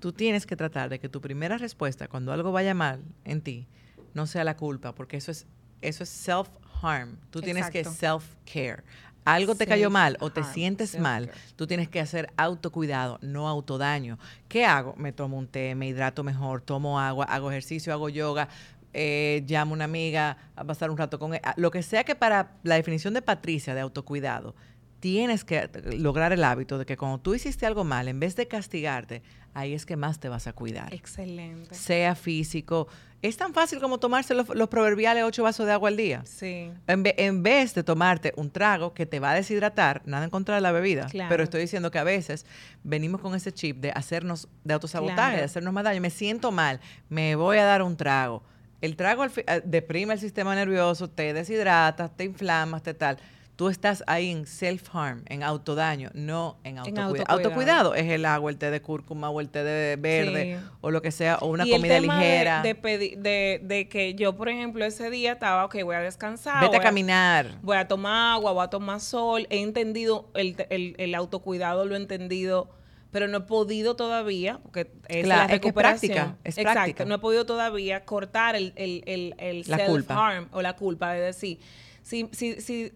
Tú 0.00 0.12
tienes 0.12 0.46
que 0.46 0.56
tratar 0.56 0.88
de 0.88 0.98
que 0.98 1.08
tu 1.08 1.20
primera 1.20 1.58
respuesta 1.58 2.08
cuando 2.08 2.32
algo 2.32 2.52
vaya 2.52 2.74
mal 2.74 3.02
en 3.24 3.40
ti 3.40 3.66
no 4.14 4.26
sea 4.26 4.44
la 4.44 4.56
culpa, 4.56 4.94
porque 4.94 5.16
eso 5.16 5.30
es 5.30 5.46
eso 5.84 6.02
es 6.02 6.08
self-harm. 6.08 7.18
Tú 7.30 7.40
tienes 7.40 7.68
que 7.70 7.84
self-care. 7.84 8.82
Algo 9.24 9.54
te 9.54 9.66
cayó 9.66 9.88
mal 9.88 10.18
o 10.20 10.30
te 10.30 10.44
sientes 10.44 10.98
mal, 10.98 11.30
tú 11.56 11.66
tienes 11.66 11.88
que 11.88 11.98
hacer 11.98 12.30
autocuidado, 12.36 13.18
no 13.22 13.48
autodaño. 13.48 14.18
¿Qué 14.48 14.66
hago? 14.66 14.94
Me 14.96 15.12
tomo 15.12 15.38
un 15.38 15.46
té, 15.46 15.74
me 15.74 15.88
hidrato 15.88 16.22
mejor, 16.22 16.60
tomo 16.60 17.00
agua, 17.00 17.24
hago 17.24 17.50
ejercicio, 17.50 17.90
hago 17.94 18.10
yoga, 18.10 18.48
eh, 18.92 19.42
llamo 19.46 19.72
a 19.72 19.76
una 19.76 19.84
amiga 19.84 20.36
a 20.54 20.64
pasar 20.64 20.90
un 20.90 20.98
rato 20.98 21.18
con 21.18 21.32
ella. 21.32 21.54
Lo 21.56 21.70
que 21.70 21.82
sea 21.82 22.04
que 22.04 22.14
para 22.14 22.52
la 22.64 22.74
definición 22.74 23.14
de 23.14 23.22
Patricia 23.22 23.74
de 23.74 23.80
autocuidado, 23.80 24.54
tienes 25.00 25.42
que 25.42 25.70
lograr 25.96 26.32
el 26.32 26.44
hábito 26.44 26.76
de 26.76 26.84
que 26.84 26.98
cuando 26.98 27.18
tú 27.18 27.34
hiciste 27.34 27.64
algo 27.64 27.82
mal, 27.84 28.08
en 28.08 28.20
vez 28.20 28.36
de 28.36 28.46
castigarte, 28.46 29.22
ahí 29.54 29.72
es 29.74 29.86
que 29.86 29.96
más 29.96 30.18
te 30.20 30.28
vas 30.28 30.46
a 30.46 30.52
cuidar. 30.52 30.92
Excelente. 30.92 31.74
Sea 31.74 32.14
físico. 32.14 32.88
Es 33.22 33.38
tan 33.38 33.54
fácil 33.54 33.80
como 33.80 33.98
tomarse 33.98 34.34
los, 34.34 34.48
los 34.50 34.68
proverbiales 34.68 35.24
ocho 35.24 35.42
vasos 35.42 35.64
de 35.64 35.72
agua 35.72 35.88
al 35.88 35.96
día. 35.96 36.22
Sí. 36.26 36.70
En, 36.86 37.02
ve- 37.02 37.14
en 37.16 37.42
vez 37.42 37.72
de 37.74 37.82
tomarte 37.82 38.34
un 38.36 38.50
trago 38.50 38.92
que 38.92 39.06
te 39.06 39.18
va 39.18 39.30
a 39.30 39.34
deshidratar, 39.34 40.02
nada 40.04 40.24
en 40.24 40.30
contra 40.30 40.56
de 40.56 40.60
la 40.60 40.72
bebida, 40.72 41.06
Claro. 41.06 41.30
pero 41.30 41.42
estoy 41.42 41.62
diciendo 41.62 41.90
que 41.90 41.98
a 41.98 42.04
veces 42.04 42.44
venimos 42.82 43.22
con 43.22 43.34
ese 43.34 43.50
chip 43.50 43.78
de 43.78 43.92
hacernos, 43.92 44.48
de 44.64 44.74
autosabotaje, 44.74 45.16
Claro. 45.16 45.36
de 45.38 45.44
hacernos 45.44 45.72
más 45.72 45.84
daño. 45.84 46.02
Me 46.02 46.10
siento 46.10 46.52
mal, 46.52 46.80
me 47.08 47.34
voy 47.34 47.56
a 47.56 47.64
dar 47.64 47.82
un 47.82 47.96
trago. 47.96 48.42
El 48.82 48.96
trago 48.96 49.24
eh, 49.24 49.62
deprime 49.64 50.12
el 50.12 50.20
sistema 50.20 50.54
nervioso, 50.54 51.08
te 51.08 51.32
deshidratas, 51.32 52.14
te 52.14 52.24
inflamas, 52.24 52.82
te 52.82 52.92
tal. 52.92 53.16
Tú 53.56 53.68
estás 53.68 54.02
ahí 54.08 54.32
en 54.32 54.46
self-harm, 54.46 55.22
en 55.26 55.44
autodaño, 55.44 56.10
no 56.12 56.58
en 56.64 56.78
autocuidado. 56.78 57.08
autocuidado. 57.10 57.38
autocuidado. 57.38 57.94
es 57.94 58.10
el 58.10 58.24
agua, 58.24 58.50
el 58.50 58.58
té 58.58 58.72
de 58.72 58.82
cúrcuma 58.82 59.30
o 59.30 59.40
el 59.40 59.48
té 59.48 59.62
de 59.62 59.94
verde 59.94 60.58
Sí. 60.60 60.66
o 60.80 60.90
lo 60.90 61.00
que 61.02 61.12
sea, 61.12 61.36
o 61.40 61.46
una 61.46 61.64
y 61.64 61.70
el 61.72 61.76
comida 61.76 62.00
tema 62.00 62.18
de- 62.18 62.22
ligera. 62.26 62.62
De, 62.62 62.76
pedi- 62.82 63.16
de, 63.16 63.60
de 63.62 63.88
que 63.88 64.14
yo, 64.14 64.34
por 64.34 64.48
ejemplo, 64.48 64.84
ese 64.84 65.08
día 65.08 65.32
estaba, 65.34 65.64
ok, 65.66 65.76
voy 65.84 65.94
a 65.94 66.00
descansar. 66.00 66.62
Vete 66.64 66.78
a 66.78 66.80
caminar. 66.80 67.58
voy 67.62 67.76
a 67.76 67.86
tomar 67.86 68.32
agua, 68.34 68.50
voy 68.50 68.64
a 68.64 68.68
tomar 68.70 68.98
sol. 69.00 69.46
He 69.50 69.60
entendido 69.62 70.28
el, 70.34 70.56
el- 70.70 70.96
el 70.98 71.14
autocuidado, 71.14 71.84
lo 71.84 71.94
he 71.94 71.98
entendido, 71.98 72.70
pero 73.12 73.28
no 73.28 73.38
he 73.38 73.42
podido 73.42 73.94
todavía, 73.94 74.58
porque 74.64 74.90
es 75.06 75.22
Claro, 75.26 75.38
la 75.38 75.44
es 75.44 75.48
que 75.50 75.54
es 75.54 75.62
recuperación. 75.62 76.12
práctica, 76.12 76.36
es 76.42 76.58
Exacto, 76.58 76.72
práctica. 76.80 77.04
no 77.04 77.14
he 77.14 77.18
podido 77.20 77.46
todavía 77.46 78.04
cortar 78.04 78.56
el, 78.56 78.72
el, 78.74 79.04
el, 79.06 79.34
el 79.38 79.64
self-harm 79.64 80.48
o 80.50 80.60
la 80.60 80.74
culpa 80.74 81.12
de 81.12 81.20
decir, 81.20 81.60
si, 82.02 82.28
si, 82.32 82.60
si 82.60 82.92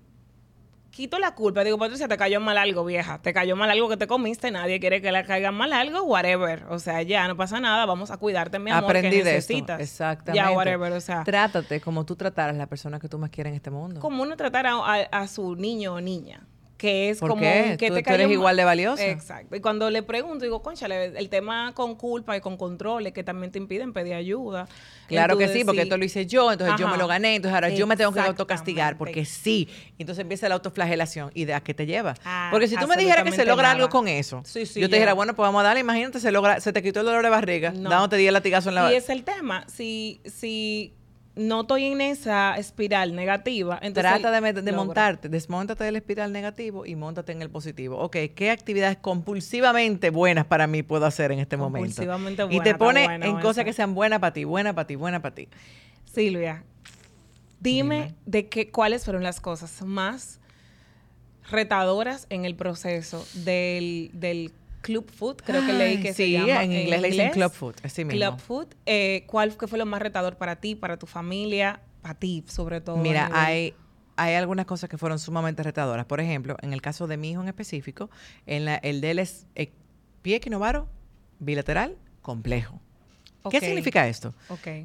quito 0.98 1.18
la 1.20 1.36
culpa. 1.36 1.62
Digo, 1.62 1.78
Patricia, 1.78 2.08
te 2.08 2.16
cayó 2.16 2.40
mal 2.40 2.58
algo, 2.58 2.84
vieja. 2.84 3.18
Te 3.22 3.32
cayó 3.32 3.54
mal 3.54 3.70
algo 3.70 3.88
que 3.88 3.96
te 3.96 4.08
comiste. 4.08 4.50
Nadie 4.50 4.80
quiere 4.80 5.00
que 5.00 5.12
le 5.12 5.24
caiga 5.24 5.52
mal 5.52 5.72
algo, 5.72 6.02
whatever. 6.02 6.64
O 6.70 6.80
sea, 6.80 7.02
ya 7.02 7.28
no 7.28 7.36
pasa 7.36 7.60
nada. 7.60 7.86
Vamos 7.86 8.10
a 8.10 8.16
cuidarte, 8.16 8.58
mi 8.58 8.72
amor, 8.72 8.90
Aprendí 8.90 9.18
que 9.18 9.22
de 9.24 9.36
esto. 9.36 9.52
necesitas. 9.52 9.80
Exactamente. 9.80 10.36
Ya, 10.44 10.50
whatever. 10.50 10.92
O 10.92 11.00
sea, 11.00 11.22
Trátate 11.22 11.80
como 11.80 12.04
tú 12.04 12.16
trataras 12.16 12.56
a 12.56 12.58
la 12.58 12.66
persona 12.66 12.98
que 12.98 13.08
tú 13.08 13.16
más 13.16 13.30
quieres 13.30 13.52
en 13.52 13.56
este 13.56 13.70
mundo. 13.70 14.00
como 14.00 14.24
uno 14.24 14.36
tratar 14.36 14.66
a, 14.66 14.72
a- 14.74 15.02
a 15.02 15.28
su 15.28 15.54
niño 15.54 15.94
o 15.94 16.00
niña. 16.00 16.47
Que 16.78 17.10
es 17.10 17.18
¿Por 17.18 17.30
como 17.30 17.42
qué? 17.42 17.74
que 17.76 17.88
Tú- 17.88 17.94
te 17.96 18.02
tú 18.04 18.10
eres 18.12 18.30
igual 18.30 18.56
de 18.56 18.62
valiosa. 18.64 19.04
Exacto. 19.04 19.56
Y 19.56 19.60
cuando 19.60 19.90
le 19.90 20.04
pregunto, 20.04 20.44
digo, 20.44 20.62
conchale, 20.62 21.06
el 21.06 21.28
tema 21.28 21.72
con 21.74 21.96
culpa 21.96 22.36
y 22.36 22.40
con 22.40 22.56
controles 22.56 23.12
que 23.12 23.24
también 23.24 23.50
te 23.50 23.58
impiden 23.58 23.92
pedir 23.92 24.14
ayuda. 24.14 24.68
Claro 25.08 25.36
que 25.36 25.48
sí, 25.48 25.64
porque 25.64 25.82
esto 25.82 25.96
lo 25.96 26.04
hice 26.04 26.24
yo, 26.26 26.52
entonces 26.52 26.76
yo 26.78 26.86
me 26.86 26.96
lo 26.96 27.08
gané, 27.08 27.34
entonces 27.34 27.54
ahora 27.54 27.68
yo 27.70 27.86
me 27.88 27.96
tengo 27.96 28.12
que 28.12 28.20
autocastigar 28.20 28.96
porque 28.96 29.24
sí. 29.24 29.68
Entonces 29.98 30.22
empieza 30.22 30.48
la 30.48 30.54
autoflagelación. 30.54 31.32
¿Y 31.34 31.46
de 31.46 31.54
a 31.54 31.60
qué 31.60 31.74
te 31.74 31.84
lleva? 31.84 32.14
Ah, 32.24 32.48
porque 32.52 32.68
si 32.68 32.76
tú 32.76 32.86
me 32.86 32.96
dijeras 32.96 33.24
que 33.24 33.32
se 33.32 33.44
logra 33.44 33.64
nada. 33.64 33.74
algo 33.74 33.88
con 33.88 34.06
eso, 34.06 34.42
Sí, 34.44 34.64
sí, 34.64 34.78
yo 34.80 34.86
te 34.86 34.92
ya. 34.92 34.96
dijera, 34.98 35.14
bueno, 35.14 35.34
pues 35.34 35.44
vamos 35.48 35.60
a 35.60 35.64
darle, 35.64 35.80
imagínate, 35.80 36.20
se 36.20 36.30
logra, 36.30 36.60
se 36.60 36.72
te 36.72 36.80
quitó 36.80 37.00
el 37.00 37.06
dolor 37.06 37.24
de 37.24 37.30
barriga, 37.30 37.72
No. 37.72 37.90
dándote 37.90 38.16
10 38.18 38.32
latigazos 38.32 38.68
en 38.68 38.76
la 38.76 38.92
Y 38.92 38.96
es 38.96 39.08
el 39.10 39.24
tema. 39.24 39.64
Si, 39.68 40.20
si 40.26 40.94
no 41.38 41.62
estoy 41.62 41.84
en 41.84 42.00
esa 42.00 42.56
espiral 42.56 43.14
negativa, 43.14 43.78
entonces. 43.80 44.20
Trata 44.20 44.30
de, 44.40 44.72
montarte, 44.72 45.28
desmontate 45.28 45.84
del 45.84 45.96
espiral 45.96 46.32
negativo 46.32 46.84
y 46.84 46.96
montate 46.96 47.32
en 47.32 47.42
el 47.42 47.48
positivo. 47.48 47.98
Ok, 47.98 48.16
¿qué 48.34 48.50
actividades 48.50 48.98
compulsivamente 48.98 50.10
buenas 50.10 50.46
para 50.46 50.66
mí 50.66 50.82
puedo 50.82 51.06
hacer 51.06 51.32
en 51.32 51.38
este 51.38 51.56
momento? 51.56 51.86
Compulsivamente 51.86 52.42
y 52.42 52.46
buena, 52.46 52.64
te 52.64 52.74
pone 52.74 53.04
en 53.04 53.40
cosas 53.40 53.64
que 53.64 53.72
sean 53.72 53.94
buenas 53.94 54.18
para 54.18 54.32
ti, 54.32 54.44
buenas 54.44 54.74
para 54.74 54.86
ti, 54.86 54.96
buenas 54.96 55.20
para 55.20 55.34
ti. 55.34 55.48
Silvia, 56.04 56.64
dime, 57.60 57.94
Dime. 57.94 58.14
de 58.26 58.48
qué, 58.48 58.70
cuáles 58.70 59.04
fueron 59.04 59.22
las 59.22 59.40
cosas 59.40 59.82
más 59.82 60.40
retadoras 61.50 62.26
en 62.30 62.44
el 62.44 62.54
proceso 62.54 63.26
del, 63.34 64.10
del 64.12 64.52
Club 64.80 65.10
Food, 65.10 65.36
creo 65.44 65.64
que 65.66 65.72
leí 65.72 66.00
que 66.00 66.08
se 66.14 66.24
sí, 66.26 66.32
llama. 66.32 66.62
en 66.64 66.72
inglés 66.72 67.00
le 67.00 67.10
dicen 67.10 67.30
Club 67.30 67.50
Food, 67.52 67.74
así 67.82 68.04
mismo. 68.04 68.18
Club 68.20 68.40
Food. 68.40 68.66
Eh, 68.86 69.24
¿Cuál 69.26 69.52
fue 69.52 69.78
lo 69.78 69.86
más 69.86 70.00
retador 70.00 70.36
para 70.36 70.56
ti, 70.56 70.74
para 70.74 70.98
tu 70.98 71.06
familia, 71.06 71.80
para 72.02 72.14
ti 72.14 72.44
sobre 72.48 72.80
todo? 72.80 72.96
Mira, 72.96 73.28
hay, 73.32 73.74
hay 74.16 74.34
algunas 74.34 74.66
cosas 74.66 74.88
que 74.88 74.96
fueron 74.98 75.18
sumamente 75.18 75.62
retadoras. 75.62 76.06
Por 76.06 76.20
ejemplo, 76.20 76.56
en 76.62 76.72
el 76.72 76.80
caso 76.80 77.06
de 77.06 77.16
mi 77.16 77.30
hijo 77.32 77.42
en 77.42 77.48
específico, 77.48 78.08
en 78.46 78.64
la, 78.64 78.76
el 78.76 79.00
de 79.00 79.10
él 79.10 79.18
es 79.18 79.46
eh, 79.56 79.72
pie 80.22 80.36
equinovaro 80.36 80.88
bilateral 81.40 81.96
complejo. 82.22 82.80
¿Qué 83.50 83.60
significa 83.60 84.06
esto? 84.08 84.34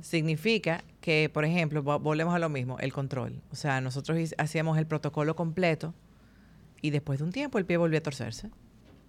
Significa 0.03 0.84
que, 1.01 1.29
por 1.34 1.43
ejemplo, 1.43 1.84
vo- 1.84 1.99
volvemos 2.01 2.34
a 2.34 2.39
lo 2.39 2.47
mismo, 2.49 2.79
el 2.79 2.93
control. 2.93 3.41
O 3.51 3.56
sea, 3.56 3.82
nosotros 3.82 4.17
hacíamos 4.38 4.77
el 4.77 4.86
protocolo 4.88 5.36
completo 5.36 5.93
y 6.82 6.91
después 6.91 7.19
de 7.19 7.25
un 7.25 7.32
tiempo 7.32 7.58
el 7.58 7.65
pie 7.65 7.75
volvió 7.77 7.99
a 7.99 8.01
torcerse. 8.03 8.49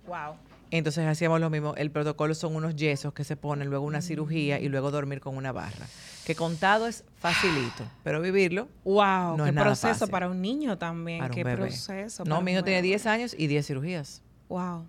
Wow. 0.07 0.35
Entonces 0.77 1.07
hacíamos 1.07 1.39
lo 1.41 1.51
mismo. 1.51 1.77
El 1.77 1.93
protocolo 1.93 2.35
son 2.35 2.57
unos 2.57 2.75
yesos 2.75 3.13
que 3.13 3.23
se 3.23 3.37
ponen, 3.37 3.71
luego 3.71 3.85
una 3.87 4.03
cirugía 4.03 4.59
y 4.59 4.69
luego 4.69 4.91
dormir 4.91 5.21
con 5.21 5.37
una 5.37 5.53
barra. 5.53 5.87
Que 6.27 6.35
contado 6.35 6.89
es 6.89 7.05
facilito, 7.17 7.85
pero 8.03 8.21
vivirlo 8.21 8.67
Wow, 8.83 9.37
No 9.37 9.45
qué 9.45 9.51
es 9.51 9.55
nada 9.55 9.67
proceso 9.69 9.95
fácil. 10.01 10.11
para 10.11 10.29
un 10.29 10.43
niño 10.43 10.77
también. 10.77 11.21
para 11.21 11.31
un 11.31 11.35
qué 11.37 11.45
bebé. 11.45 11.57
proceso. 11.69 12.25
No, 12.25 12.43
mi 12.43 12.53
hijo 12.53 12.65
tiene 12.65 12.79
bebé. 12.79 12.89
10 12.89 13.07
años 13.07 13.37
y 13.39 13.47
10 13.47 13.65
cirugías. 13.65 14.21
Wow. 14.49 14.85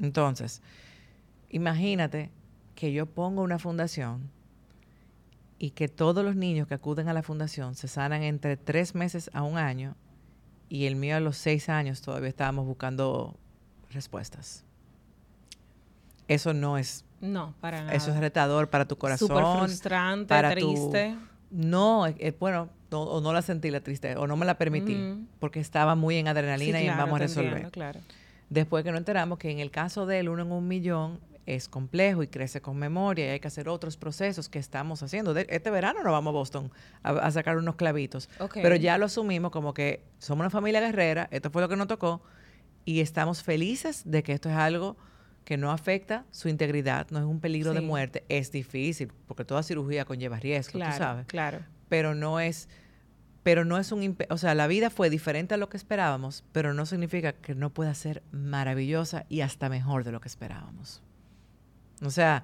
Entonces, 0.00 0.60
imagínate 1.48 2.30
que 2.74 2.92
yo 2.92 3.06
pongo 3.06 3.40
una 3.40 3.58
fundación 3.58 4.30
y 5.58 5.70
que 5.70 5.88
todos 5.88 6.22
los 6.22 6.36
niños 6.36 6.68
que 6.68 6.74
acuden 6.74 7.08
a 7.08 7.14
la 7.14 7.22
fundación 7.22 7.74
se 7.74 7.88
sanan 7.88 8.22
entre 8.22 8.58
tres 8.58 8.94
meses 8.94 9.30
a 9.32 9.44
un 9.44 9.56
año 9.56 9.96
y 10.68 10.84
el 10.84 10.96
mío 10.96 11.16
a 11.16 11.20
los 11.20 11.38
seis 11.38 11.70
años 11.70 12.02
todavía 12.02 12.28
estábamos 12.28 12.66
buscando 12.66 13.34
respuestas. 13.92 14.65
Eso 16.28 16.52
no 16.54 16.78
es, 16.78 17.04
No, 17.20 17.54
para 17.60 17.80
nada. 17.82 17.92
eso 17.94 18.10
es 18.12 18.16
retador 18.18 18.68
para 18.68 18.86
tu 18.86 18.96
corazón. 18.96 19.28
Súper 19.28 19.44
frustrante, 19.44 20.28
para 20.28 20.54
tu- 20.54 20.72
triste. 20.74 21.14
No, 21.50 22.06
eh, 22.06 22.36
bueno, 22.38 22.68
no- 22.90 23.02
o 23.02 23.20
no 23.20 23.32
la 23.32 23.42
sentí 23.42 23.70
la 23.70 23.80
tristeza, 23.80 24.18
o 24.20 24.26
no 24.26 24.36
me 24.36 24.44
la 24.46 24.58
permití, 24.58 24.98
porque 25.38 25.60
estaba 25.60 25.94
muy 25.94 26.16
en 26.16 26.28
adrenalina 26.28 26.78
Sí, 26.78 26.84
y 26.84 26.86
claro, 26.88 27.02
vamos 27.02 27.16
a 27.16 27.22
resolver. 27.22 27.46
entiendo, 27.52 27.70
claro. 27.70 28.00
Después 28.50 28.84
que 28.84 28.90
nos 28.90 28.98
enteramos 28.98 29.38
que 29.38 29.50
en 29.50 29.58
el 29.60 29.70
caso 29.70 30.06
del 30.06 30.28
uno 30.28 30.42
en 30.42 30.52
un 30.52 30.66
millón 30.68 31.20
es 31.46 31.68
complejo 31.68 32.24
y 32.24 32.26
crece 32.28 32.60
con 32.60 32.76
memoria 32.76 33.26
y 33.26 33.28
hay 33.30 33.40
que 33.40 33.46
hacer 33.46 33.68
otros 33.68 33.96
procesos 33.96 34.48
que 34.48 34.58
estamos 34.58 35.02
haciendo. 35.04 35.32
De- 35.32 35.46
este 35.48 35.70
verano 35.70 36.02
nos 36.02 36.10
vamos 36.12 36.32
a 36.32 36.34
Boston 36.34 36.72
a, 37.04 37.10
a 37.10 37.30
sacar 37.30 37.56
unos 37.56 37.76
clavitos. 37.76 38.28
Pero 38.52 38.74
ya 38.74 38.98
lo 38.98 39.06
asumimos 39.06 39.52
como 39.52 39.72
que 39.72 40.02
somos 40.18 40.40
una 40.42 40.50
familia 40.50 40.80
guerrera, 40.80 41.28
esto 41.30 41.50
fue 41.50 41.62
lo 41.62 41.68
que 41.68 41.76
nos 41.76 41.86
tocó 41.86 42.20
y 42.84 43.00
estamos 43.00 43.44
felices 43.44 44.02
de 44.04 44.24
que 44.24 44.32
esto 44.32 44.48
es 44.50 44.56
algo 44.56 44.96
que 45.46 45.56
no 45.56 45.70
afecta 45.70 46.24
su 46.32 46.48
integridad, 46.48 47.06
no 47.10 47.20
es 47.20 47.24
un 47.24 47.38
peligro 47.38 47.72
de 47.72 47.80
muerte. 47.80 48.24
Es 48.28 48.50
difícil 48.50 49.12
porque 49.28 49.44
toda 49.44 49.62
cirugía 49.62 50.04
conlleva 50.04 50.40
riesgo, 50.40 50.72
Claro, 50.72 50.92
tú 50.92 50.98
sabes 50.98 51.26
claro. 51.26 51.60
pero 51.88 52.14
no 52.16 52.40
es 52.40 52.68
pero 53.44 53.64
no 53.64 53.78
es 53.78 53.92
un 53.92 54.18
o 54.28 54.38
sea 54.38 54.56
la 54.56 54.66
vida 54.66 54.90
fue 54.90 55.08
diferente 55.08 55.54
a 55.54 55.56
lo 55.56 55.68
que 55.68 55.76
esperábamos 55.76 56.42
pero 56.50 56.74
no 56.74 56.84
significa 56.84 57.32
que 57.32 57.54
no 57.54 57.70
pueda 57.70 57.94
ser 57.94 58.24
maravillosa 58.32 59.24
y 59.28 59.42
hasta 59.42 59.68
mejor 59.68 60.02
de 60.02 60.10
lo 60.10 60.20
que 60.20 60.26
esperábamos 60.26 61.00
o 62.02 62.10
sea 62.10 62.42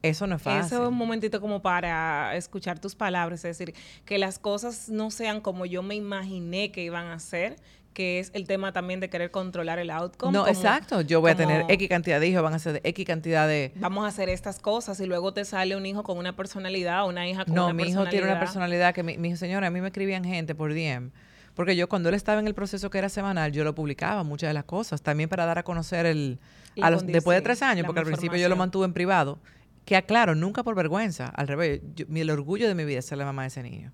eso 0.00 0.26
no 0.26 0.36
es 0.36 0.42
fácil 0.42 0.64
Eso 0.64 0.82
es 0.84 0.88
un 0.88 0.96
momentito 0.96 1.38
como 1.38 1.60
para 1.60 2.34
escuchar 2.34 2.80
tus 2.80 2.96
palabras, 2.96 3.44
es 3.44 3.56
decir, 3.56 3.74
que 4.04 4.18
las 4.18 4.38
cosas 4.38 4.88
no 4.88 5.10
sean 5.12 5.40
como 5.40 5.64
yo 5.64 5.82
me 5.82 5.94
imaginé 5.94 6.72
que 6.72 6.82
iban 6.82 7.06
a 7.06 7.20
ser, 7.20 7.56
que 7.92 8.18
es 8.20 8.30
el 8.34 8.46
tema 8.46 8.72
también 8.72 9.00
de 9.00 9.08
querer 9.10 9.30
controlar 9.30 9.78
el 9.78 9.90
outcome. 9.90 10.32
no 10.32 10.40
como- 10.44 10.50
exacto 10.52 11.00
yo 11.02 11.20
voy 11.20 11.32
a 11.32 11.34
tener 11.36 11.64
x 11.68 11.88
cantidad 11.88 12.18
de 12.20 12.28
hijos 12.28 12.42
van 12.42 12.54
a 12.54 12.58
ser 12.58 12.80
x 12.84 13.04
cantidad 13.06 13.46
de 13.46 13.72
Vamos 13.76 14.04
a 14.04 14.08
hacer 14.08 14.28
estas 14.28 14.58
cosas 14.58 14.98
y 15.00 15.06
luego 15.06 15.32
te 15.34 15.44
sale 15.44 15.76
un 15.76 15.84
hijo 15.86 16.02
con 16.02 16.18
una 16.18 16.34
personalidad, 16.34 17.06
una 17.06 17.28
hija 17.28 17.44
con 17.44 17.54
no 17.54 17.64
una 17.66 17.74
mi 17.74 17.82
hijo 17.82 17.88
personalidad. 18.04 18.10
tiene 18.10 18.26
una 18.30 18.40
personalidad 18.40 18.94
que 18.94 19.02
mi, 19.02 19.18
mi 19.18 19.36
señora 19.36 19.66
a 19.66 19.70
mí 19.70 19.80
me 19.80 19.88
escribían 19.88 20.24
gente 20.24 20.54
por 20.54 20.72
DM 20.72 21.10
porque 21.54 21.76
yo 21.76 21.86
cuando 21.88 22.08
él 22.08 22.14
estaba 22.14 22.40
en 22.40 22.46
el 22.46 22.54
proceso 22.54 22.88
que 22.88 22.96
era 22.98 23.08
semanal 23.10 23.52
yo 23.52 23.62
lo 23.64 23.74
publicaba 23.74 24.22
muchas 24.24 24.48
de 24.48 24.54
las 24.54 24.64
cosas 24.64 25.02
también 25.02 25.28
para 25.28 25.44
dar 25.44 25.58
a 25.58 25.62
conocer 25.62 26.06
el 26.06 26.38
a 26.80 26.88
los, 26.90 27.06
después 27.06 27.36
de 27.36 27.42
tres 27.42 27.60
años 27.62 27.84
porque 27.84 28.00
al 28.00 28.06
principio 28.06 28.38
yo 28.38 28.48
lo 28.48 28.56
mantuve 28.56 28.86
en 28.86 28.94
privado 28.94 29.38
que 29.84 29.96
aclaro 29.96 30.34
nunca 30.34 30.62
por 30.62 30.74
vergüenza 30.74 31.26
al 31.26 31.48
revés 31.48 31.82
yo- 31.94 32.06
mi- 32.08 32.20
el 32.20 32.30
orgullo 32.30 32.66
de 32.68 32.74
mi 32.74 32.84
vida 32.86 33.00
es 33.00 33.04
ser 33.06 33.18
la 33.18 33.26
mamá 33.26 33.42
de 33.42 33.48
ese 33.48 33.62
niño 33.62 33.92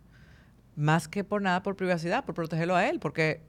más 0.77 1.09
que 1.09 1.25
por 1.25 1.43
nada 1.43 1.63
por 1.65 1.75
privacidad 1.75 2.25
por 2.25 2.37
protegerlo 2.37 2.77
a 2.77 2.89
él 2.89 3.01
porque 3.01 3.41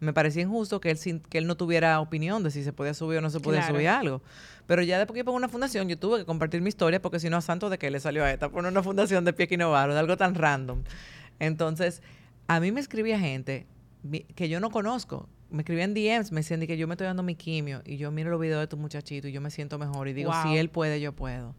me 0.00 0.12
parecía 0.12 0.42
injusto 0.42 0.80
que 0.80 0.90
él 0.90 0.98
sin, 0.98 1.20
que 1.20 1.38
él 1.38 1.46
no 1.46 1.56
tuviera 1.56 1.98
opinión 2.00 2.42
de 2.42 2.50
si 2.50 2.62
se 2.62 2.72
podía 2.72 2.94
subir 2.94 3.18
o 3.18 3.20
no 3.20 3.30
se 3.30 3.40
podía 3.40 3.60
Claro. 3.60 3.74
subir 3.74 3.88
algo 3.88 4.22
pero 4.66 4.82
ya 4.82 4.98
después 4.98 5.16
que 5.16 5.24
pongo 5.24 5.36
una 5.36 5.48
fundación 5.48 5.88
yo 5.88 5.98
tuve 5.98 6.18
que 6.18 6.24
compartir 6.24 6.60
mi 6.60 6.68
historia 6.68 7.00
porque 7.02 7.18
si 7.20 7.28
no 7.30 7.36
a 7.36 7.40
santo 7.40 7.68
de 7.70 7.78
que 7.78 7.90
le 7.90 7.98
salió 8.00 8.22
a 8.24 8.30
esta 8.30 8.48
poner 8.48 8.70
una 8.70 8.82
fundación 8.82 9.24
de 9.24 9.32
pie 9.32 9.56
Novaro 9.56 9.94
de 9.94 10.00
algo 10.00 10.16
tan 10.16 10.34
random 10.34 10.82
entonces 11.40 12.02
a 12.46 12.60
mí 12.60 12.72
me 12.72 12.80
escribía 12.80 13.18
gente 13.18 13.66
que 14.34 14.48
yo 14.48 14.60
no 14.60 14.70
conozco 14.70 15.28
me 15.50 15.62
escribían 15.62 15.94
DMs, 15.94 16.30
me 16.30 16.40
decían 16.40 16.60
de 16.60 16.66
que 16.66 16.76
yo 16.76 16.86
me 16.86 16.94
estoy 16.94 17.06
dando 17.06 17.22
mi 17.22 17.34
quimio 17.34 17.80
y 17.86 17.96
yo 17.96 18.10
miro 18.10 18.30
los 18.30 18.38
videos 18.40 18.60
de 18.60 18.66
tu 18.66 18.76
muchachito 18.76 19.28
y 19.28 19.32
yo 19.32 19.40
me 19.40 19.50
siento 19.50 19.78
mejor 19.78 20.06
y 20.08 20.12
digo, 20.12 20.30
Wow. 20.30 20.42
si 20.42 20.58
él 20.58 20.68
puede, 20.68 21.00
yo 21.00 21.14
puedo. 21.14 21.54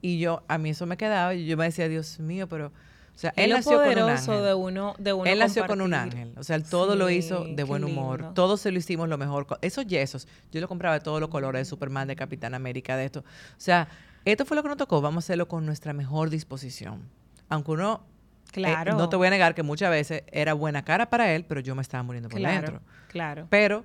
Y 0.00 0.18
yo, 0.18 0.42
a 0.48 0.56
mí 0.56 0.70
eso 0.70 0.86
me 0.86 0.96
quedaba 0.96 1.34
y 1.34 1.44
yo 1.44 1.56
me 1.58 1.64
decía, 1.66 1.86
Dios 1.88 2.18
mío, 2.20 2.48
pero, 2.48 2.72
o 3.14 3.18
sea, 3.18 3.32
él 3.36 3.50
lo 3.50 3.56
nació 3.56 3.78
con 3.78 3.88
un 4.02 4.08
ángel. 4.10 4.42
de 4.42 4.54
uno, 4.54 4.94
de 4.98 5.12
uno 5.12 5.24
Él 5.30 5.38
nació 5.38 5.66
con 5.66 5.80
un 5.80 5.94
ángel, 5.94 6.32
o 6.36 6.42
sea, 6.42 6.56
él 6.56 6.64
todo 6.64 6.96
lo 6.96 7.08
hizo 7.10 7.44
de 7.44 7.62
buen 7.62 7.84
humor, 7.84 8.20
lindo. 8.20 8.34
todo 8.34 8.56
se 8.56 8.70
lo 8.72 8.78
hicimos 8.78 9.08
lo 9.08 9.16
mejor. 9.18 9.46
Esos 9.62 9.86
yesos, 9.86 10.26
yo 10.50 10.60
lo 10.60 10.68
compraba 10.68 10.94
de 10.98 11.00
todos 11.00 11.20
los 11.20 11.30
colores, 11.30 11.60
de 11.60 11.64
Superman, 11.64 12.08
de 12.08 12.16
Capitán 12.16 12.54
América, 12.54 12.96
de 12.96 13.04
esto. 13.06 13.20
O 13.20 13.24
sea, 13.58 13.88
esto 14.24 14.44
fue 14.44 14.56
lo 14.56 14.62
que 14.62 14.68
nos 14.68 14.78
tocó, 14.78 15.00
vamos 15.00 15.22
a 15.22 15.26
hacerlo 15.26 15.46
con 15.48 15.64
nuestra 15.64 15.92
mejor 15.92 16.28
disposición. 16.30 17.02
Aunque 17.48 17.70
uno, 17.72 18.02
eh, 18.04 18.50
Claro. 18.52 18.96
no 18.96 19.08
te 19.08 19.16
voy 19.16 19.26
a 19.26 19.30
negar 19.30 19.54
que 19.54 19.62
muchas 19.62 19.90
veces 19.90 20.22
era 20.32 20.54
buena 20.54 20.84
cara 20.84 21.08
para 21.10 21.32
él, 21.34 21.44
pero 21.44 21.60
yo 21.60 21.74
me 21.74 21.82
estaba 21.82 22.02
muriendo 22.02 22.28
por 22.28 22.38
Claro, 22.38 22.60
dentro. 22.60 22.80
claro. 23.08 23.46
Pero 23.50 23.84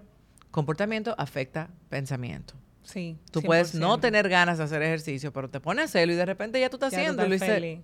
comportamiento 0.52 1.14
afecta 1.18 1.70
pensamiento. 1.90 2.54
Sí. 2.84 3.18
Tú 3.32 3.42
puedes 3.42 3.76
no 3.76 3.98
100%. 3.98 4.02
tener 4.02 4.30
ganas 4.30 4.58
de 4.58 4.64
hacer 4.64 4.82
ejercicio, 4.82 5.32
pero 5.32 5.50
te 5.50 5.60
pones 5.60 5.84
a 5.84 5.86
hacerlo 5.86 6.14
y 6.14 6.18
de 6.18 6.26
repente 6.26 6.60
ya 6.60 6.70
tú 6.70 6.78
estás 6.78 6.92
Ya 6.92 6.98
tú 6.98 7.02
haciéndolo 7.04 7.30
y, 7.30 7.34
estás 7.36 7.48
se, 7.50 7.54
feliz. 7.56 7.80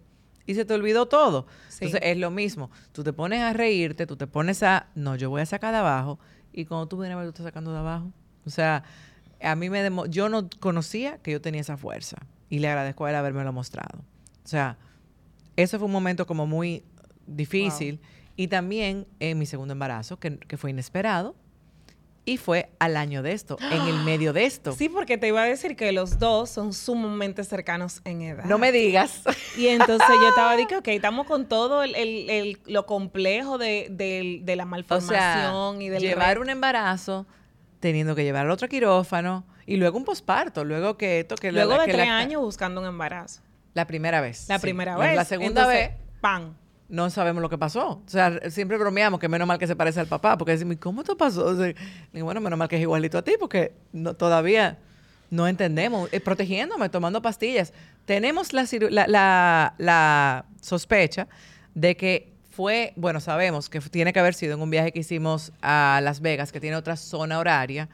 Y 0.45 0.55
se 0.55 0.65
te 0.65 0.73
olvidó 0.73 1.07
todo. 1.07 1.47
Sí. 1.69 1.85
Entonces 1.85 2.01
es 2.11 2.17
lo 2.17 2.31
mismo. 2.31 2.69
Tú 2.91 3.03
te 3.03 3.13
pones 3.13 3.41
a 3.41 3.53
reírte, 3.53 4.05
tú 4.07 4.15
te 4.17 4.27
pones 4.27 4.61
a, 4.63 4.87
no, 4.95 5.15
yo 5.15 5.29
voy 5.29 5.41
a 5.41 5.45
sacar 5.45 5.71
de 5.73 5.79
abajo 5.79 6.19
y 6.53 6.65
cuando 6.65 6.87
tú 6.87 6.97
vienes 6.97 7.15
a 7.15 7.19
ver, 7.19 7.25
tú 7.27 7.29
estás 7.31 7.45
sacando 7.45 7.71
de 7.71 7.79
abajo. 7.79 8.11
O 8.45 8.49
sea, 8.49 8.83
a 9.41 9.55
mí 9.55 9.69
me 9.69 9.81
demo- 9.81 10.05
yo 10.05 10.29
no 10.29 10.47
conocía 10.59 11.17
que 11.19 11.31
yo 11.31 11.41
tenía 11.41 11.61
esa 11.61 11.77
fuerza 11.77 12.17
y 12.49 12.59
le 12.59 12.67
agradezco 12.69 13.05
a 13.05 13.09
él 13.09 13.15
haberme 13.15 13.43
lo 13.43 13.51
mostrado. 13.53 13.99
O 14.43 14.47
sea, 14.47 14.77
eso 15.55 15.77
fue 15.79 15.87
un 15.87 15.91
momento 15.91 16.25
como 16.27 16.45
muy 16.45 16.83
difícil 17.27 17.99
y 18.35 18.47
también 18.49 19.07
en 19.19 19.37
mi 19.39 19.45
segundo 19.45 19.71
embarazo, 19.71 20.19
que, 20.19 20.37
que 20.37 20.57
fue 20.57 20.69
inesperado 20.71 21.35
Y 22.27 22.37
fue 22.37 22.71
al 22.79 22.97
año 22.97 23.21
de 23.21 23.33
esto, 23.33 23.55
en 23.61 23.83
el 23.83 23.99
medio 24.03 24.33
de 24.33 24.45
esto. 24.45 24.71
Sí, 24.71 24.89
porque 24.89 25.17
te 25.19 25.27
iba 25.27 25.43
a 25.43 25.45
decir 25.45 25.75
que 25.75 25.91
los 25.91 26.17
dos 26.17 26.49
son 26.49 26.73
sumamente 26.73 27.43
cercanos 27.43 28.01
en 28.03 28.21
edad. 28.23 28.45
No 28.45 28.57
me 28.57 28.71
digas. 28.71 29.21
Y 29.57 29.67
entonces 29.67 30.07
yo 30.21 30.29
estaba 30.29 30.53
diciendo, 30.55 30.79
ok, 30.79 30.87
estamos 30.87 31.27
con 31.27 31.47
todo 31.47 31.83
el, 31.83 31.93
el- 31.95 32.29
el- 32.29 32.59
lo 32.65 32.85
complejo 32.87 33.57
de, 33.59 33.87
de- 33.91 34.39
de 34.43 34.55
la 34.55 34.63
O 34.63 34.67
malformación 34.67 35.75
sea, 35.77 35.83
y 35.83 35.89
del 35.89 36.01
llevar 36.01 36.39
un 36.39 36.49
embarazo, 36.49 37.27
teniendo 37.79 38.15
que 38.15 38.23
llevar 38.23 38.45
al 38.47 38.51
otro 38.51 38.67
quirófano, 38.67 39.45
y 39.67 39.77
luego 39.77 39.97
un 39.97 40.03
posparto, 40.05 40.63
luego 40.63 40.97
que 40.97 41.19
esto, 41.19 41.35
que 41.35 41.51
la- 41.51 41.65
Luego 41.65 41.79
de 41.81 41.85
que 41.87 41.93
tres 41.93 42.07
la- 42.07 42.17
años 42.17 42.41
buscando 42.41 42.81
un 42.81 42.87
embarazo. 42.87 43.41
La 43.75 43.85
primera 43.85 44.19
vez. 44.21 44.47
La 44.49 44.57
sí. 44.57 44.61
primera 44.63 44.97
vez. 44.97 45.15
La 45.15 45.25
segunda 45.25 45.61
Entonces, 45.61 45.89
vez, 45.89 45.97
¡Pam! 46.21 46.55
No 46.89 47.09
sabemos 47.09 47.41
lo 47.41 47.49
que 47.49 47.57
pasó. 47.57 48.01
O 48.05 48.09
sea, 48.09 48.39
siempre 48.49 48.77
bromeamos 48.77 49.19
que 49.19 49.27
menos 49.27 49.47
mal 49.47 49.57
que 49.57 49.67
se 49.67 49.75
parece 49.75 49.99
al 49.99 50.07
papá, 50.07 50.37
porque 50.37 50.51
decimos, 50.53 50.75
¿y 50.75 50.77
¿cómo 50.77 51.01
esto 51.01 51.17
pasó? 51.17 51.45
O 51.47 51.55
bueno, 52.23 52.41
menos 52.41 52.59
mal 52.59 52.67
que 52.67 52.75
es 52.75 52.81
igualito 52.81 53.17
a 53.17 53.21
ti, 53.23 53.33
porque 53.39 53.73
no- 53.91 54.13
todavía 54.13 54.77
no 55.31 55.47
entendemos. 55.47 56.09
Eh, 56.13 56.19
protegiéndome, 56.19 56.89
tomando 56.89 57.21
pastillas. 57.21 57.73
Tenemos 58.05 58.53
la, 58.53 58.67
la- 59.07 59.73
la 59.77 60.45
sospecha 60.61 61.27
de 61.73 61.97
que 61.97 62.31
fue, 62.51 62.93
bueno, 62.95 63.19
sabemos 63.19 63.67
que 63.69 63.81
tiene 63.81 64.13
que 64.13 64.19
haber 64.19 64.33
sido 64.33 64.53
en 64.53 64.61
un 64.61 64.69
viaje 64.69 64.93
que 64.93 64.99
hicimos 64.99 65.51
a 65.61 65.99
Las 66.03 66.21
Vegas, 66.21 66.51
que 66.51 66.61
tiene 66.61 66.77
otra 66.77 66.95
zona 66.95 67.39
horaria, 67.39 67.89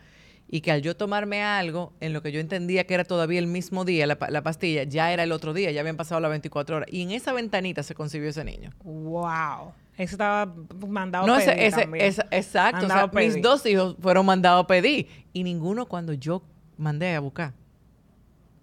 y 0.54 0.60
que 0.62 0.72
al 0.72 0.82
yo 0.82 0.96
tomarme 0.98 1.42
algo, 1.42 1.94
en 2.02 2.12
lo 2.14 2.22
que 2.22 2.32
yo 2.34 2.40
entendía 2.42 2.86
que 2.86 2.94
era 2.94 3.06
todavía 3.06 3.40
el 3.40 3.48
mismo 3.48 3.86
día, 3.86 4.06
la, 4.06 4.20
pa- 4.20 4.30
la 4.30 4.44
pastilla, 4.44 4.84
ya 4.84 5.12
era 5.14 5.24
el 5.24 5.32
otro 5.32 5.54
día, 5.54 5.72
ya 5.72 5.80
habían 5.80 5.96
pasado 5.98 6.20
las 6.20 6.30
24 6.30 6.76
horas. 6.76 6.90
Y 6.92 7.02
en 7.04 7.12
esa 7.12 7.32
ventanita 7.32 7.82
se 7.84 7.96
concibió 7.96 8.30
ese 8.30 8.44
niño. 8.44 8.72
¡Wow! 8.84 9.72
Eso 9.98 10.16
estaba 10.16 10.54
mandado 10.88 11.26
No, 11.26 11.36
a 11.36 11.40
ese, 11.40 11.52
pedir 11.52 11.64
ese- 11.64 11.82
también. 11.82 12.06
esa- 12.06 12.28
exacto. 12.32 12.86
O 12.86 12.90
sea, 12.90 13.10
mis 13.14 13.42
dos 13.42 13.66
hijos 13.66 13.96
fueron 14.02 14.26
mandados 14.26 14.66
a 14.66 14.68
pedir 14.68 15.08
y 15.32 15.44
ninguno 15.44 15.86
cuando 15.86 16.12
yo 16.14 16.44
mandé 16.78 17.16
a 17.16 17.20
buscar. 17.22 17.54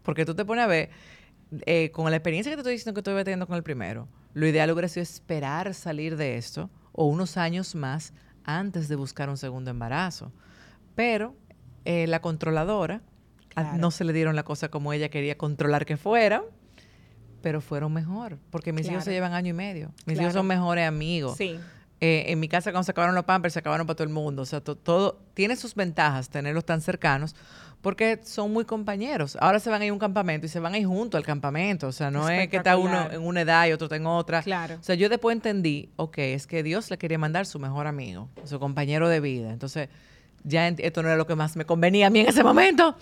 Porque 0.03 0.25
tú 0.25 0.35
te 0.35 0.45
pones 0.45 0.65
a 0.65 0.67
ver, 0.67 0.91
eh, 1.67 1.91
con 1.91 2.11
la 2.11 2.17
experiencia 2.17 2.51
que 2.53 2.57
te 2.57 2.61
estoy 2.61 2.73
diciendo 2.75 2.95
que 2.95 3.01
estoy 3.01 3.25
teniendo 3.25 3.47
con 3.47 3.57
el 3.57 3.63
primero, 3.63 4.09
lo 4.35 4.47
ideal 4.47 4.71
hubiera 4.71 4.89
sido 4.89 5.03
esperar 5.03 5.73
salir 5.75 6.17
de 6.17 6.37
esto 6.37 6.69
o 6.93 7.07
unos 7.07 7.37
años 7.37 7.75
más 7.75 8.13
antes 8.45 8.89
de 8.89 8.97
buscar 8.97 9.29
un 9.31 9.37
segundo 9.37 9.71
embarazo. 9.71 10.33
Pero 10.95 11.35
eh, 11.91 12.07
la 12.07 12.21
controladora, 12.21 13.01
a- 13.57 13.79
no 13.79 13.91
se 13.91 14.05
le 14.05 14.13
dieron 14.13 14.37
la 14.37 14.43
cosa 14.43 14.69
como 14.69 14.93
ella 14.93 15.09
quería 15.09 15.39
controlar 15.39 15.87
que 15.87 15.97
fueran, 15.97 16.43
pero 17.41 17.61
fueron 17.61 17.93
mejor. 17.95 18.39
Porque 18.51 18.73
mis 18.75 18.89
hijos 18.91 19.05
se 19.05 19.13
llevan 19.13 19.33
año 19.33 19.51
y 19.51 19.53
medio. 19.55 19.89
Mis 20.05 20.15
Claro. 20.17 20.23
hijos 20.23 20.35
son 20.35 20.47
mejores 20.47 20.87
amigos. 20.87 21.37
Sí. 21.39 21.59
Eh, 22.01 22.27
en 22.29 22.39
mi 22.41 22.47
casa 22.49 22.71
cuando 22.71 22.85
se 22.85 22.91
acabaron 22.93 23.15
los 23.17 23.25
pampers, 23.25 23.55
se 23.55 23.59
acabaron 23.61 23.87
para 23.87 23.97
todo 23.97 24.05
el 24.07 24.13
mundo. 24.13 24.43
O 24.43 24.47
sea, 24.47 24.61
to- 24.61 24.77
todo 24.77 25.19
tiene 25.35 25.57
sus 25.57 25.75
ventajas 25.75 26.29
tenerlos 26.31 26.65
tan 26.65 26.81
cercanos 26.81 27.35
porque 27.81 28.21
son 28.23 28.53
muy 28.53 28.65
compañeros. 28.65 29.37
Ahora 29.41 29.59
se 29.61 29.71
van 29.71 29.81
a 29.83 29.85
ir 29.87 29.91
a 29.91 29.93
un 29.95 29.99
campamento 29.99 30.47
y 30.47 30.49
se 30.49 30.61
van 30.61 30.75
a 30.75 30.79
ir 30.79 30.87
juntos 30.87 31.19
al 31.19 31.25
campamento. 31.25 31.87
O 31.89 31.93
sea, 31.93 32.11
no 32.11 32.29
es 32.29 32.49
que 32.49 32.59
está 32.59 32.77
uno 32.77 33.11
en 33.11 33.23
una 33.23 33.41
edad 33.41 33.67
y 33.67 33.73
otro 33.73 33.87
está 33.87 33.97
en 33.97 34.07
otra. 34.07 34.43
Claro. 34.43 34.77
O 34.79 34.83
sea, 34.83 34.95
yo 34.95 35.09
después 35.09 35.35
entendí, 35.35 35.91
ok, 35.97 36.19
es 36.19 36.47
que 36.47 36.63
Dios 36.63 36.91
le 36.91 36.99
quería 36.99 37.19
mandar 37.19 37.47
su 37.47 37.59
mejor 37.59 37.87
amigo, 37.87 38.29
su 38.45 38.61
compañero 38.61 39.09
de 39.09 39.19
vida. 39.21 39.51
Entonces, 39.53 39.89
ya 40.45 40.69
esto 40.69 41.03
no 41.03 41.09
era 41.09 41.17
lo 41.17 41.27
que 41.27 41.35
más 41.35 41.57
me 41.57 41.65
convenía 41.65 42.07
a 42.09 42.11
mí 42.11 42.21
en 42.21 42.29
ese 42.29 42.43
momento. 42.43 42.97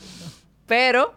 Pero, 0.67 1.15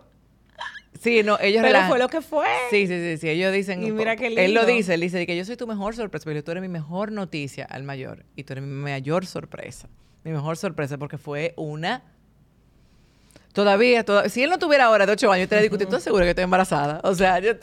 sí, 1.02 1.24
no, 1.24 1.40
ellos 1.40 1.62
Pero 1.62 1.74
relajan- 1.74 1.90
fue 1.90 2.00
lo 2.00 2.08
que 2.10 2.22
fue. 2.22 2.48
Sí, 2.70 2.88
sí, 2.88 2.94
sí, 3.00 3.18
sí. 3.18 3.30
Ellos 3.30 3.52
dicen. 3.54 3.84
Y 3.84 3.92
mira 3.92 4.16
qué 4.16 4.28
Él 4.28 4.54
lo 4.54 4.62
lindo. 4.62 4.66
dice, 4.66 4.94
él 4.94 5.02
dice 5.02 5.26
que 5.26 5.36
yo 5.36 5.44
soy 5.46 5.58
tu 5.58 5.66
mejor 5.68 5.96
sorpresa, 5.96 6.26
pero 6.26 6.44
tú 6.44 6.52
eres 6.52 6.62
mi 6.62 6.68
mejor 6.70 7.12
noticia 7.12 7.66
al 7.66 7.84
mayor. 7.84 8.26
Y 8.36 8.44
tú 8.44 8.54
eres 8.54 8.64
mi 8.64 8.72
mayor 8.74 9.26
sorpresa. 9.26 9.88
Mi 10.24 10.32
mejor 10.32 10.58
sorpresa, 10.58 10.98
porque 10.98 11.18
fue 11.18 11.54
una. 11.58 12.04
Todavía, 13.54 14.04
toda- 14.06 14.30
si 14.30 14.44
él 14.44 14.50
no 14.50 14.60
tuviera 14.60 14.86
ahora 14.86 15.06
de 15.06 15.12
ocho 15.14 15.32
años, 15.32 15.46
yo 15.46 15.50
te 15.50 15.56
le 15.56 15.62
discutir, 15.64 15.88
¿tú 15.88 16.00
seguro 16.00 16.24
que 16.24 16.30
estoy 16.30 16.44
embarazada? 16.44 17.02
O 17.04 17.16
sea, 17.16 17.40
yo- 17.40 17.54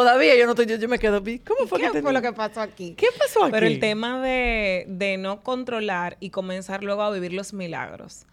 todavía 0.00 0.36
yo 0.36 0.44
no 0.46 0.52
estoy, 0.52 0.66
yo, 0.66 0.76
yo 0.76 0.88
me 0.88 0.98
quedo, 0.98 1.20
¿cómo 1.22 1.66
fue 1.68 1.80
¿Qué 1.80 1.90
que 1.90 2.02
fue 2.02 2.12
lo 2.12 2.20
que 2.22 2.32
pasó 2.32 2.60
aquí? 2.60 2.94
¿Qué 2.96 3.06
pasó 3.18 3.44
aquí? 3.44 3.52
Pero 3.52 3.66
el 3.66 3.80
tema 3.80 4.20
de, 4.20 4.84
de 4.88 5.16
no 5.16 5.42
controlar 5.42 6.16
y 6.20 6.30
comenzar 6.30 6.84
luego 6.84 7.02
a 7.02 7.10
vivir 7.10 7.32
los 7.32 7.52
milagros 7.52 8.26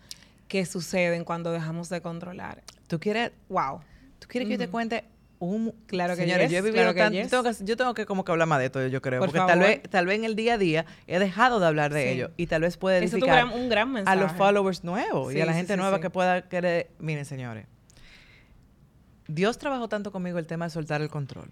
que 0.47 0.65
suceden 0.65 1.23
cuando 1.23 1.51
dejamos 1.51 1.89
de 1.89 2.01
controlar. 2.01 2.61
¿Tú 2.87 2.99
quieres, 2.99 3.31
Wow. 3.49 3.79
tú 4.19 4.27
quieres 4.27 4.47
que 4.47 4.53
yo 4.53 4.59
te 4.59 4.67
cuente 4.69 5.05
un... 5.39 5.73
Claro 5.87 6.15
que 6.15 6.21
Señores, 6.21 6.49
yes, 6.49 6.51
yo 6.51 6.57
he 6.59 6.61
vivido 6.61 6.83
claro 6.83 6.93
que 6.93 6.99
tan- 6.99 7.13
yes. 7.13 7.23
yo, 7.23 7.29
tengo 7.29 7.43
que, 7.43 7.65
yo 7.65 7.77
tengo 7.77 7.93
que 7.93 8.05
como 8.05 8.23
que 8.23 8.31
hablar 8.31 8.47
más 8.47 8.59
de 8.59 8.65
esto, 8.65 8.85
yo 8.87 9.01
creo. 9.01 9.19
Por 9.19 9.29
porque 9.29 9.39
tal 9.39 9.59
favor. 9.59 9.65
vez, 9.65 9.81
tal 9.89 10.05
vez 10.05 10.19
en 10.19 10.25
el 10.25 10.35
día 10.35 10.53
a 10.53 10.57
día 10.57 10.85
he 11.07 11.17
dejado 11.19 11.59
de 11.59 11.65
hablar 11.67 11.93
de 11.93 12.03
Sí. 12.03 12.09
ello. 12.09 12.31
Y 12.37 12.47
tal 12.47 12.61
vez 12.61 12.77
puede 12.77 13.03
Eso 13.03 13.15
edificar 13.17 13.47
gran- 13.47 13.59
un 13.59 13.67
gran 13.69 13.91
mensaje. 13.91 14.17
a 14.17 14.21
los 14.21 14.31
followers 14.33 14.83
nuevos 14.83 15.33
y 15.33 15.37
a 15.37 15.41
Sí, 15.41 15.45
la 15.47 15.53
sí, 15.53 15.57
gente 15.57 15.73
sí, 15.73 15.79
nueva 15.79 15.97
sí. 15.97 16.01
que 16.01 16.09
pueda 16.09 16.47
querer... 16.47 16.91
Miren, 16.99 17.25
señores. 17.25 17.65
Dios 19.27 19.57
trabajó 19.57 19.87
tanto 19.87 20.11
conmigo 20.11 20.37
el 20.39 20.47
tema 20.47 20.65
de 20.65 20.71
soltar 20.71 21.01
el 21.01 21.09
control. 21.09 21.49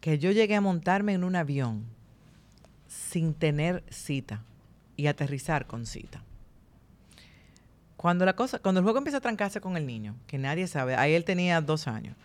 Que 0.00 0.18
yo 0.18 0.30
llegué 0.30 0.56
a 0.56 0.60
montarme 0.60 1.12
en 1.12 1.24
un 1.24 1.36
avión 1.36 1.84
sin 2.88 3.34
tener 3.34 3.84
cita 3.90 4.42
y 4.96 5.06
aterrizar 5.06 5.66
con 5.66 5.86
cita. 5.86 6.22
Cuando 7.96 8.24
la 8.24 8.34
cosa, 8.34 8.58
cuando 8.58 8.78
el 8.80 8.84
juego 8.84 8.98
empieza 8.98 9.18
a 9.18 9.20
trancarse 9.20 9.60
con 9.60 9.76
el 9.76 9.86
niño, 9.86 10.14
que 10.26 10.38
nadie 10.38 10.66
sabe, 10.66 10.96
ahí 10.96 11.12
él 11.12 11.24
tenía 11.24 11.60
dos 11.60 11.86
años, 11.86 12.16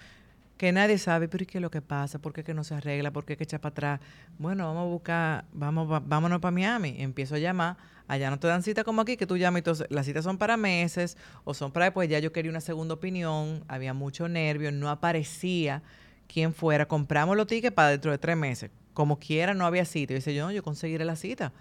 que 0.58 0.72
nadie 0.72 0.98
sabe, 0.98 1.28
pero 1.28 1.44
¿y 1.44 1.48
qué 1.48 1.58
es 1.58 1.62
lo 1.62 1.70
que 1.70 1.82
pasa? 1.82 2.18
¿Por 2.20 2.32
qué 2.32 2.46
que 2.46 2.54
no 2.54 2.64
se 2.64 2.76
arregla? 2.76 3.12
¿Por 3.12 3.26
qué 3.26 3.36
que 3.36 3.44
echa 3.44 3.60
para 3.60 3.72
atrás? 3.72 4.00
Bueno, 4.40 4.66
vamos 4.68 4.84
a 4.84 4.90
buscar, 4.90 5.46
vamos, 5.52 5.92
va- 5.92 6.00
vámonos 6.00 6.40
para 6.40 6.52
Miami. 6.52 6.96
Empiezo 7.00 7.36
a 7.36 7.40
llamar, 7.40 7.76
allá 8.08 8.30
no 8.30 8.40
te 8.40 8.48
dan 8.48 8.64
cita 8.64 8.84
como 8.84 9.02
aquí, 9.02 9.18
que 9.18 9.28
tú 9.28 9.38
llamas, 9.38 9.60
entonces 9.60 9.88
las 9.90 10.06
citas 10.06 10.24
son 10.24 10.38
para 10.38 10.58
meses 10.58 11.18
o 11.44 11.54
son 11.54 11.72
para 11.72 11.86
después, 11.86 12.10
ya 12.10 12.20
yo 12.20 12.32
quería 12.32 12.52
una 12.52 12.62
segunda 12.62 12.94
opinión, 12.94 13.64
había 13.68 13.94
mucho 13.94 14.28
nervio, 14.28 14.72
no 14.72 14.90
aparecía 14.90 15.84
quien 16.28 16.54
fuera, 16.54 16.88
compramos 16.88 17.38
los 17.38 17.48
tickets 17.48 17.74
para 17.74 17.90
dentro 17.90 18.12
de 18.12 18.18
tres 18.18 18.38
meses. 18.38 18.72
Como 18.94 19.20
quiera, 19.20 19.54
no 19.54 19.66
había 19.66 19.86
cita. 19.86 20.14
Y 20.14 20.18
dice, 20.18 20.34
yo 20.34 20.46
no, 20.46 20.52
yo 20.52 20.64
conseguiré 20.64 21.06
la 21.06 21.16
cita. 21.16 21.54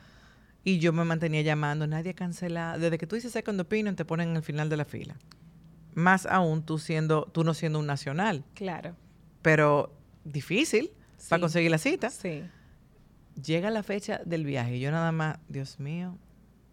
Y 0.63 0.79
yo 0.79 0.93
me 0.93 1.05
mantenía 1.05 1.43
llamando, 1.43 1.87
nadie 1.87 2.15
cancela. 2.15 2.79
Desde 2.79 2.97
que 2.97 3.07
tú 3.07 3.17
dices 3.17 3.33
second 3.33 3.61
opinion, 3.61 3.97
te 3.97 4.05
ponen 4.05 4.31
en 4.31 4.37
el 4.37 4.43
final 4.43 4.69
de 4.69 4.77
la 4.77 4.85
fila. 4.85 5.17
Más 5.95 6.27
aún 6.27 6.65
tú 6.65 6.79
siendo, 6.79 7.27
tú 7.27 7.45
no 7.45 7.55
siendo 7.55 7.79
un 7.79 7.87
nacional. 7.87 8.45
Claro. 8.55 8.97
Pero 9.43 9.93
difícil 10.25 10.93
para 11.29 11.41
conseguir 11.41 11.71
la 11.71 11.79
cita. 11.79 12.11
Sí. 12.11 12.45
Llega 13.43 13.71
la 13.71 13.83
fecha 13.83 14.21
del 14.25 14.45
viaje 14.45 14.77
y 14.77 14.81
yo 14.81 14.91
nada 14.91 15.13
más, 15.13 15.39
Dios 15.49 15.81
mío, 15.81 16.17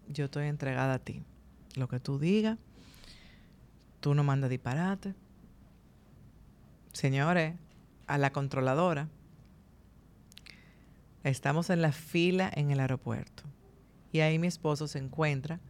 yo 0.08 0.26
estoy 0.26 0.46
entregada 0.46 0.94
a 0.94 0.98
ti. 0.98 1.22
Lo 1.74 1.88
que 1.88 2.00
tú 2.00 2.18
digas, 2.18 2.58
tú 4.00 4.14
no 4.14 4.24
mandas 4.24 4.50
disparate. 4.50 5.14
Señores, 6.92 7.54
a 8.06 8.18
la 8.18 8.32
controladora, 8.32 9.08
estamos 11.24 11.70
en 11.70 11.80
la 11.80 11.92
fila 11.92 12.50
en 12.54 12.70
el 12.70 12.80
aeropuerto. 12.80 13.44
Y 14.12 14.20
ahí 14.20 14.38
mi 14.38 14.46
esposo 14.46 14.88
se 14.88 14.98
encuentra 14.98 15.60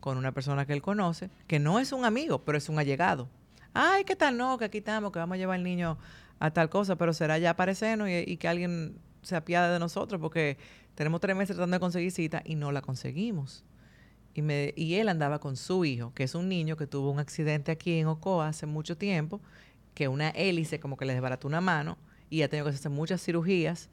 con 0.00 0.18
una 0.18 0.32
persona 0.32 0.66
que 0.66 0.74
él 0.74 0.82
conoce, 0.82 1.30
que 1.46 1.58
no 1.58 1.78
es 1.78 1.92
un 1.92 2.04
amigo, 2.04 2.44
pero 2.44 2.58
es 2.58 2.68
un 2.68 2.78
allegado. 2.78 3.28
Ay, 3.72 4.04
¿qué 4.04 4.16
tal? 4.16 4.36
No, 4.36 4.58
que 4.58 4.66
aquí 4.66 4.78
estamos, 4.78 5.12
que 5.12 5.18
vamos 5.18 5.36
a 5.36 5.38
llevar 5.38 5.56
al 5.56 5.64
niño 5.64 5.98
a 6.38 6.50
tal 6.50 6.68
cosa, 6.68 6.96
pero 6.96 7.14
será 7.14 7.38
ya 7.38 7.50
aparecernos 7.50 8.08
y, 8.08 8.12
y 8.26 8.36
que 8.36 8.48
alguien 8.48 8.98
se 9.22 9.36
apiade 9.36 9.72
de 9.72 9.78
nosotros 9.78 10.20
porque 10.20 10.58
tenemos 10.94 11.20
tres 11.20 11.34
meses 11.34 11.56
tratando 11.56 11.76
de 11.76 11.80
conseguir 11.80 12.12
cita 12.12 12.42
y 12.44 12.54
no 12.54 12.72
la 12.72 12.82
conseguimos. 12.82 13.64
Y, 14.36 14.42
me, 14.42 14.74
y 14.76 14.94
él 14.96 15.08
andaba 15.08 15.38
con 15.38 15.56
su 15.56 15.84
hijo, 15.86 16.12
que 16.14 16.22
es 16.24 16.34
un 16.34 16.48
niño 16.48 16.76
que 16.76 16.86
tuvo 16.86 17.10
un 17.10 17.18
accidente 17.18 17.72
aquí 17.72 17.98
en 17.98 18.06
Ocoa 18.06 18.48
hace 18.48 18.66
mucho 18.66 18.96
tiempo, 18.98 19.40
que 19.94 20.08
una 20.08 20.28
hélice 20.28 20.78
como 20.78 20.98
que 20.98 21.06
le 21.06 21.14
desbarató 21.14 21.48
una 21.48 21.62
mano 21.62 21.96
y 22.28 22.42
ha 22.42 22.48
tenido 22.50 22.66
que 22.66 22.74
hacer 22.74 22.90
muchas 22.92 23.22
cirugías. 23.22 23.88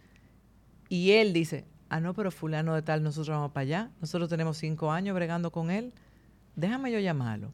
Y 0.89 1.12
él 1.12 1.32
dice, 1.32 1.63
ah, 1.88 2.01
no, 2.01 2.13
pero 2.13 2.29
fulano 2.29 2.75
de 2.75 2.82
tal, 2.82 3.03
nosotros 3.03 3.29
vamos 3.36 3.51
para 3.53 3.62
allá. 3.62 3.91
Nosotros 4.01 4.27
tenemos 4.29 4.58
cinco 4.58 4.91
años 4.91 5.15
bregando 5.15 5.49
con 5.49 5.71
él. 5.71 5.93
Déjame 6.58 6.91
yo 6.91 6.99
llamarlo. 6.99 7.53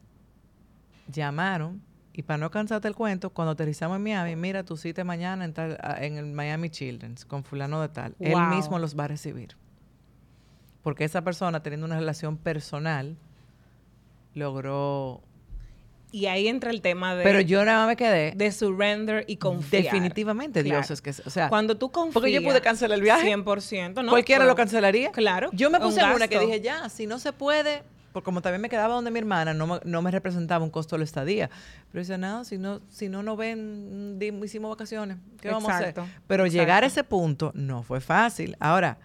Llamaron 1.12 1.80
y 2.12 2.22
para 2.22 2.38
no 2.38 2.50
cansarte 2.50 2.88
el 2.88 2.94
cuento, 2.96 3.30
cuando 3.30 3.52
aterrizamos 3.52 3.96
en 3.96 4.02
Miami, 4.02 4.34
mira, 4.36 4.64
tu 4.64 4.76
cita 4.76 5.04
mañana 5.04 5.44
en, 5.44 5.54
tal- 5.54 5.78
a- 5.80 6.04
en 6.04 6.16
el 6.18 6.26
Miami 6.26 6.70
Children's 6.70 7.24
con 7.24 7.44
fulano 7.44 7.80
de 7.80 7.88
tal. 7.88 8.16
Él 8.18 8.34
mismo 8.56 8.78
los 8.80 8.98
va 8.98 9.04
a 9.04 9.08
recibir. 9.08 9.56
Porque 10.82 11.04
esa 11.04 11.22
persona, 11.22 11.62
teniendo 11.62 11.86
una 11.86 11.98
relación 11.98 12.36
personal, 12.36 13.16
logró... 14.34 15.22
Y 16.12 16.26
ahí 16.26 16.48
entra 16.48 16.70
el 16.72 16.82
tema 16.82 17.14
de, 17.14 17.22
Pero 17.22 17.40
yo 17.40 17.64
nada 17.64 17.80
más 17.80 17.88
me 17.88 17.96
quedé... 17.96 18.32
de 18.34 18.50
surrender 18.50 19.24
y 19.28 19.36
confiar. 19.36 19.84
definitivamente 19.84 20.64
Dios 20.64 20.78
Claro. 20.86 20.94
es 20.94 21.02
que... 21.02 21.10
O 21.24 21.30
sea, 21.30 21.48
Cuando 21.48 21.76
tú 21.76 21.92
confías... 21.92 22.14
porque 22.14 22.32
yo 22.32 22.42
pude 22.42 22.60
cancelar 22.60 22.96
el 22.98 23.02
viaje. 23.02 23.32
100%, 23.32 24.02
¿no? 24.02 24.10
Cualquiera 24.10 24.40
Pero- 24.40 24.50
lo 24.50 24.56
cancelaría. 24.56 25.12
Claro. 25.12 25.50
Yo 25.52 25.70
me 25.70 25.78
puse 25.78 26.00
en 26.00 26.10
una 26.10 26.26
que 26.26 26.40
dije, 26.40 26.60
ya, 26.60 26.88
si 26.88 27.06
no 27.06 27.20
se 27.20 27.32
puede, 27.32 27.84
porque 28.12 28.24
como 28.24 28.42
también 28.42 28.60
me 28.60 28.68
quedaba 28.68 28.94
donde 28.94 29.12
mi 29.12 29.20
hermana, 29.20 29.54
no 29.54 29.68
me, 29.68 29.80
no 29.84 30.02
me 30.02 30.10
representaba 30.10 30.64
un 30.64 30.70
costo 30.70 30.96
de 30.96 31.00
la 31.00 31.04
estadía. 31.04 31.48
Pero 31.92 32.00
dice, 32.02 32.18
no, 32.18 32.42
si 32.44 32.58
no, 32.58 32.80
si 32.88 33.08
no 33.08 33.22
nos 33.22 33.36
ven, 33.38 34.18
hicimos 34.42 34.68
vacaciones. 34.70 35.16
¿Qué 35.40 35.48
vamos 35.48 35.70
a 35.70 35.76
hacer? 35.78 35.94
Pero 36.26 36.44
llegar 36.48 36.82
a 36.82 36.88
ese 36.88 37.04
punto 37.04 37.52
no 37.54 37.84
fue 37.84 38.00
fácil. 38.00 38.56
Ahora, 38.58 38.98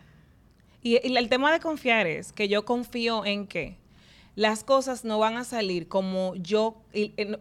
Y, 0.85 0.99
y 1.03 1.17
el 1.17 1.29
tema 1.29 1.51
de 1.51 1.59
confiar 1.59 2.05
es 2.05 2.31
que 2.31 2.47
yo 2.47 2.63
confío 2.63 3.25
en 3.25 3.47
que 3.47 3.75
las 4.35 4.63
cosas 4.63 5.03
no 5.03 5.17
van 5.17 5.35
a 5.37 5.43
salir 5.43 5.87
como 5.87 6.35
yo, 6.35 6.77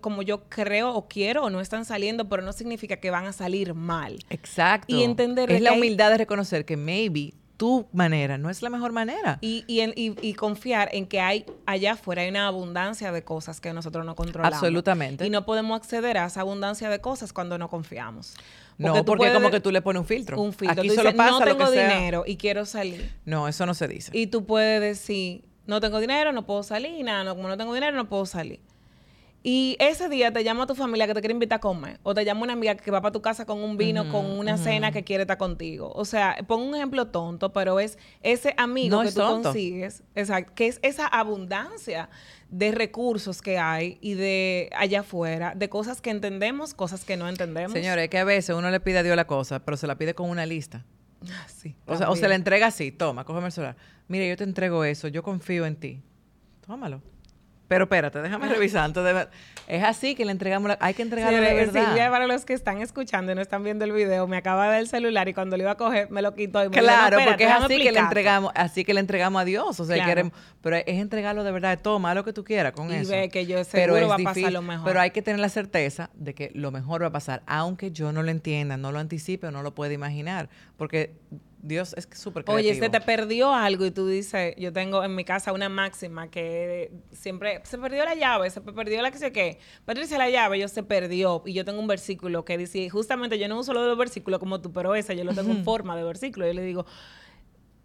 como 0.01 0.23
yo 0.23 0.45
creo 0.49 0.95
o 0.95 1.09
quiero 1.09 1.45
o 1.45 1.51
no 1.51 1.61
están 1.61 1.85
saliendo, 1.85 2.27
pero 2.27 2.43
no 2.43 2.55
significa 2.55 2.97
que 2.97 3.11
van 3.11 3.27
a 3.27 3.33
salir 3.33 3.75
mal. 3.75 4.17
Exacto. 4.31 4.97
Y 4.97 5.03
entender 5.03 5.53
es 5.53 5.61
la 5.61 5.75
humildad 5.75 6.11
de 6.11 6.19
reconocer 6.19 6.65
que 6.65 6.79
maybe 6.79 7.35
tu 7.57 7.87
manera 7.93 8.39
no 8.39 8.51
es 8.51 8.63
la 8.63 8.71
mejor 8.71 8.93
manera. 8.93 9.39
Y, 9.41 9.65
y, 9.69 10.35
confiar 10.35 10.89
en 10.93 11.07
que 11.07 11.21
hay 11.21 11.47
allá 11.67 11.93
afuera 11.93 12.23
hay 12.23 12.29
una 12.29 12.47
abundancia 12.47 13.13
de 13.13 13.23
cosas 13.25 13.61
que 13.61 13.73
nosotros 13.73 14.05
no 14.07 14.15
controlamos. 14.15 14.57
Absolutamente. 14.57 15.27
Y 15.27 15.31
no 15.31 15.45
podemos 15.45 15.77
acceder 15.77 16.19
a 16.19 16.27
esa 16.27 16.41
abundancia 16.41 16.89
de 16.89 17.01
cosas 17.01 17.33
cuando 17.33 17.59
no 17.59 17.69
confiamos. 17.69 18.35
No, 18.79 19.05
porque 19.05 19.33
como 19.33 19.51
que 19.51 19.61
tú 19.61 19.71
le 19.71 19.83
pones 19.83 20.01
un 20.01 20.07
filtro. 20.07 20.41
Un 20.41 20.53
filtro. 20.53 20.81
Aquí 20.81 20.91
solo 20.91 21.15
pasa 21.15 21.39
no 21.39 21.45
tengo 21.45 21.71
dinero 21.71 22.25
y 22.27 22.37
quiero 22.37 22.67
salir. 22.67 23.11
No, 23.25 23.49
eso 23.49 23.67
no 23.67 23.75
se 23.75 23.89
dice. 23.89 24.11
Y 24.15 24.27
tú 24.29 24.45
puedes 24.45 24.81
decir, 24.81 25.45
no 25.67 25.81
tengo 25.81 26.01
dinero, 26.01 26.33
no 26.33 26.47
puedo 26.47 26.63
salir, 26.63 27.05
nada, 27.05 27.35
como 27.35 27.49
no 27.49 27.57
tengo 27.57 27.75
dinero, 27.75 27.97
no 27.97 28.09
puedo 28.09 28.27
salir. 28.27 28.61
Y 29.47 29.77
ese 29.79 30.09
día 30.09 30.33
te 30.33 30.43
llama 30.43 30.67
tu 30.67 30.75
familia 30.75 31.07
que 31.07 31.13
te 31.13 31.21
quiere 31.21 31.35
invitar 31.35 31.59
a 31.59 31.61
comer. 31.61 32.01
O 32.03 32.15
te 32.15 32.25
llama 32.25 32.45
una 32.45 32.55
amiga 32.55 32.77
que 32.77 32.91
va 32.91 33.03
para 33.03 33.13
tu 33.13 33.21
casa 33.21 33.45
con 33.45 33.63
un 33.63 33.77
vino, 33.77 34.11
con 34.11 34.25
una 34.25 34.57
cena 34.57 34.91
que 34.91 35.05
quiere 35.05 35.25
estar 35.25 35.37
contigo. 35.37 35.93
O 35.95 36.07
sea, 36.07 36.39
pongo 36.47 36.65
un 36.65 36.75
ejemplo 36.75 37.09
tonto, 37.09 37.53
pero 37.53 37.79
es 37.79 37.99
ese 38.23 38.55
amigo 38.57 39.03
que 39.03 39.13
tú 39.13 39.21
consigues, 39.21 40.03
exacto, 40.15 40.55
que 40.55 40.69
es 40.69 40.81
esa 40.83 41.07
abundancia 41.07 42.09
de 42.55 42.71
recursos 42.71 43.43
que 43.43 43.59
hay 43.59 43.99
y 44.01 44.15
de 44.15 44.71
allá 44.77 45.01
afuera, 45.01 45.55
de 45.57 45.69
cosas 45.69 46.01
que 46.01 46.11
entendemos, 46.11 46.73
cosas 46.73 47.05
que 47.05 47.17
no 47.17 47.29
entendemos. 47.29 47.73
Señores, 47.73 48.09
que 48.09 48.19
a 48.19 48.25
veces 48.25 48.55
uno 48.55 48.71
le 48.71 48.79
pide 48.79 48.99
a 48.99 49.03
Dios 49.03 49.17
la 49.17 49.27
cosa, 49.27 49.59
pero 49.65 49.77
se 49.77 49.89
la 49.89 49.99
pide 49.99 50.15
con 50.15 50.31
una 50.31 50.47
lista. 50.47 50.85
Ah, 51.29 51.47
sí, 51.49 51.75
o, 51.87 51.97
sea, 51.97 52.11
o 52.11 52.17
se 52.17 52.29
la 52.29 52.37
entrega 52.37 52.69
así, 52.69 52.93
toma, 52.93 53.25
cógeme 53.25 53.47
el 53.47 53.53
celular. 53.53 53.77
Mire, 54.07 54.29
yo 54.29 54.37
te 54.37 54.45
entrego 54.45 54.85
eso, 54.85 55.09
yo 55.09 55.25
confío 55.25 55.67
en 55.67 55.75
ti. 55.75 56.03
Tómalo. 56.65 57.03
Pero 57.75 57.85
espérate, 57.85 58.23
déjame 58.23 58.49
revisar 58.49 58.85
antes 58.85 59.03
de 59.03 59.27
Es 59.67 59.83
así 59.83 60.15
que 60.15 60.25
le 60.25 60.31
entregamos, 60.31 60.77
hay 60.79 60.95
que 60.95 61.03
entregarlo 61.03 61.41
de 61.41 61.55
verdad. 61.55 62.09
Para 62.09 62.29
los 62.29 62.45
que 62.45 62.53
están 62.53 62.81
escuchando 62.81 63.33
y 63.33 63.35
no 63.35 63.41
están 63.41 63.65
viendo 63.65 63.85
el 63.85 63.91
video, 63.91 64.29
me 64.29 64.37
acaba 64.37 64.71
de 64.71 64.79
el 64.79 64.87
celular 64.87 65.29
y 65.29 65.35
cuando 65.35 65.57
lo 65.57 65.65
iba 65.65 65.73
a 65.73 65.77
coger 65.77 66.09
me 66.09 66.23
lo 66.23 66.37
quitó 66.37 66.63
y 66.63 66.69
me 66.69 66.79
Claro, 66.79 67.19
porque 67.25 67.43
es 67.43 67.51
así 67.51 67.83
que 67.83 67.91
le 67.91 67.99
entregamos, 67.99 68.53
así 68.55 68.85
que 68.85 68.95
le 68.95 69.01
entregamos 69.01 69.43
a 69.43 69.45
Dios, 69.45 69.81
o 69.81 69.85
sea, 69.85 70.05
queremos, 70.05 70.33
pero 70.63 70.77
es 70.77 70.85
entregarlo 70.87 71.43
de 71.43 71.51
verdad, 71.51 71.77
toma 71.83 72.15
lo 72.15 72.25
que 72.25 72.33
tú 72.33 72.45
quieras 72.45 72.73
con 72.73 72.93
eso. 72.93 73.13
Y 73.13 73.17
ve 73.17 73.29
que 73.29 73.45
yo 73.45 73.65
seguro 73.65 73.95
pero 73.95 74.09
va 74.09 74.15
a 74.15 74.19
pasar 74.19 74.53
lo 74.53 74.63
mejor. 74.63 74.87
Pero 74.87 75.01
hay 75.01 75.11
que 75.11 75.23
tener 75.23 75.41
la 75.41 75.49
certeza 75.49 76.11
de 76.15 76.33
que 76.33 76.53
lo 76.55 76.71
mejor 76.71 77.03
va 77.03 77.09
a 77.09 77.13
pasar, 77.13 77.43
aunque 77.47 77.91
yo 77.91 78.13
no 78.13 78.23
lo 78.23 78.31
entienda, 78.31 78.77
no 78.77 78.93
lo 78.93 79.01
anticipe 79.01 79.49
o 79.49 79.51
no 79.51 79.65
lo 79.65 79.75
pueda 79.75 79.93
imaginar, 79.93 80.49
porque 80.77 81.17
Dios 81.65 81.95
es 81.97 82.07
súper 82.13 82.45
creativo. 82.45 82.71
Oye, 82.71 82.79
se 82.79 82.91
te 82.91 83.01
perdió 83.01 83.55
algo 83.55 83.87
y 83.87 83.91
tú 83.91 84.07
dices, 84.07 84.55
yo 84.59 84.71
tengo 84.73 85.03
en 85.03 85.15
mi 85.15 85.25
casa 85.25 85.53
una 85.53 85.71
máxima 85.71 86.29
que 86.29 86.93
siempre 87.13 87.63
se 87.65 87.79
perdió 87.79 88.05
la 88.05 88.15
llave, 88.15 88.51
se 88.51 88.61
perdió 88.61 89.01
la 89.01 89.11
que 89.11 89.19
sé 89.19 89.33
qué. 89.33 89.59
Patricia, 89.87 90.19
la 90.19 90.29
llave, 90.29 90.59
yo 90.59 90.69
se 90.69 90.83
perdió. 90.83 91.43
Y 91.47 91.55
yo 91.55 91.65
tengo 91.65 91.81
un 91.81 91.87
versículo 91.87 92.45
que 92.45 92.59
dice, 92.59 92.91
justamente 92.91 93.39
yo 93.39 93.49
no 93.49 93.59
uso 93.59 93.73
los 93.73 93.97
versículos 93.97 94.39
como 94.39 94.61
tú, 94.61 94.73
pero 94.73 94.95
esa 94.95 95.15
yo 95.15 95.25
lo 95.25 95.33
tengo 95.33 95.53
en 95.53 95.65
forma 95.65 95.97
de 95.97 96.05
versículo. 96.05 96.47
Yo 96.47 96.53
le 96.53 96.63
digo, 96.63 96.85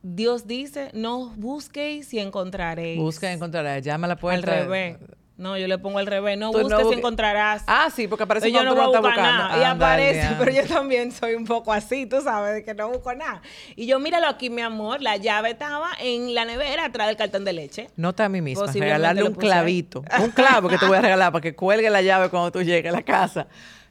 Dios 0.02 0.46
dice, 0.46 0.92
no 0.94 1.34
busquéis 1.38 2.14
y 2.14 2.20
encontraréis. 2.20 3.00
Busca 3.00 3.32
y 3.32 3.36
encontraréis. 3.36 3.86
Llama 3.86 4.08
a 4.08 4.10
la 4.10 4.16
puerta. 4.18 4.52
Al 4.52 4.64
revés. 4.64 4.98
No, 5.40 5.58
yo 5.58 5.68
le 5.68 5.78
pongo 5.78 6.00
al 6.00 6.06
revés. 6.06 6.38
No 6.38 6.52
busques 6.52 6.86
y 6.92 6.94
encontrarás. 6.96 7.64
Ah, 7.66 7.90
sí, 7.96 8.10
porque 8.10 8.24
aparece 8.24 8.52
yo 8.52 8.62
no 8.62 8.76
voy 8.76 8.84
a 8.84 9.00
buscar 9.00 9.18
nada. 9.18 9.58
y 9.58 9.64
aparece, 9.64 10.36
pero 10.38 10.52
yo 10.52 10.66
también 10.68 11.14
soy 11.14 11.34
un 11.36 11.46
poco 11.46 11.72
así, 11.72 12.06
tú 12.06 12.22
sabes, 12.22 12.56
de 12.56 12.64
que 12.66 12.74
no 12.74 12.90
busco 12.90 13.14
nada. 13.14 13.42
Y 13.78 13.86
yo, 13.86 14.00
míralo 14.00 14.28
aquí, 14.28 14.50
mi 14.50 14.62
amor, 14.62 15.02
la 15.02 15.16
llave 15.16 15.52
estaba 15.52 15.92
en 16.02 16.34
la 16.36 16.44
nevera 16.44 16.86
atrás 16.86 17.08
del 17.08 17.16
cartón 17.16 17.46
de 17.46 17.54
leche. 17.54 17.90
Nota 17.96 18.26
a 18.26 18.30
mí 18.30 18.42
misma, 18.42 18.70
regalarle 18.72 19.24
un 19.24 19.34
clavito. 19.34 20.04
un 20.22 20.32
clavo 20.32 20.68
que 20.68 20.78
te 20.78 20.86
voy 20.86 20.98
a 20.98 21.02
regalar 21.02 21.32
para 21.32 21.42
que 21.42 21.56
cuelgue 21.56 21.90
la 21.90 22.02
llave 22.02 22.30
cuando 22.30 22.52
tú 22.52 22.62
llegues 22.62 22.92
a 22.92 22.96
la 22.98 23.04
casa. 23.04 23.48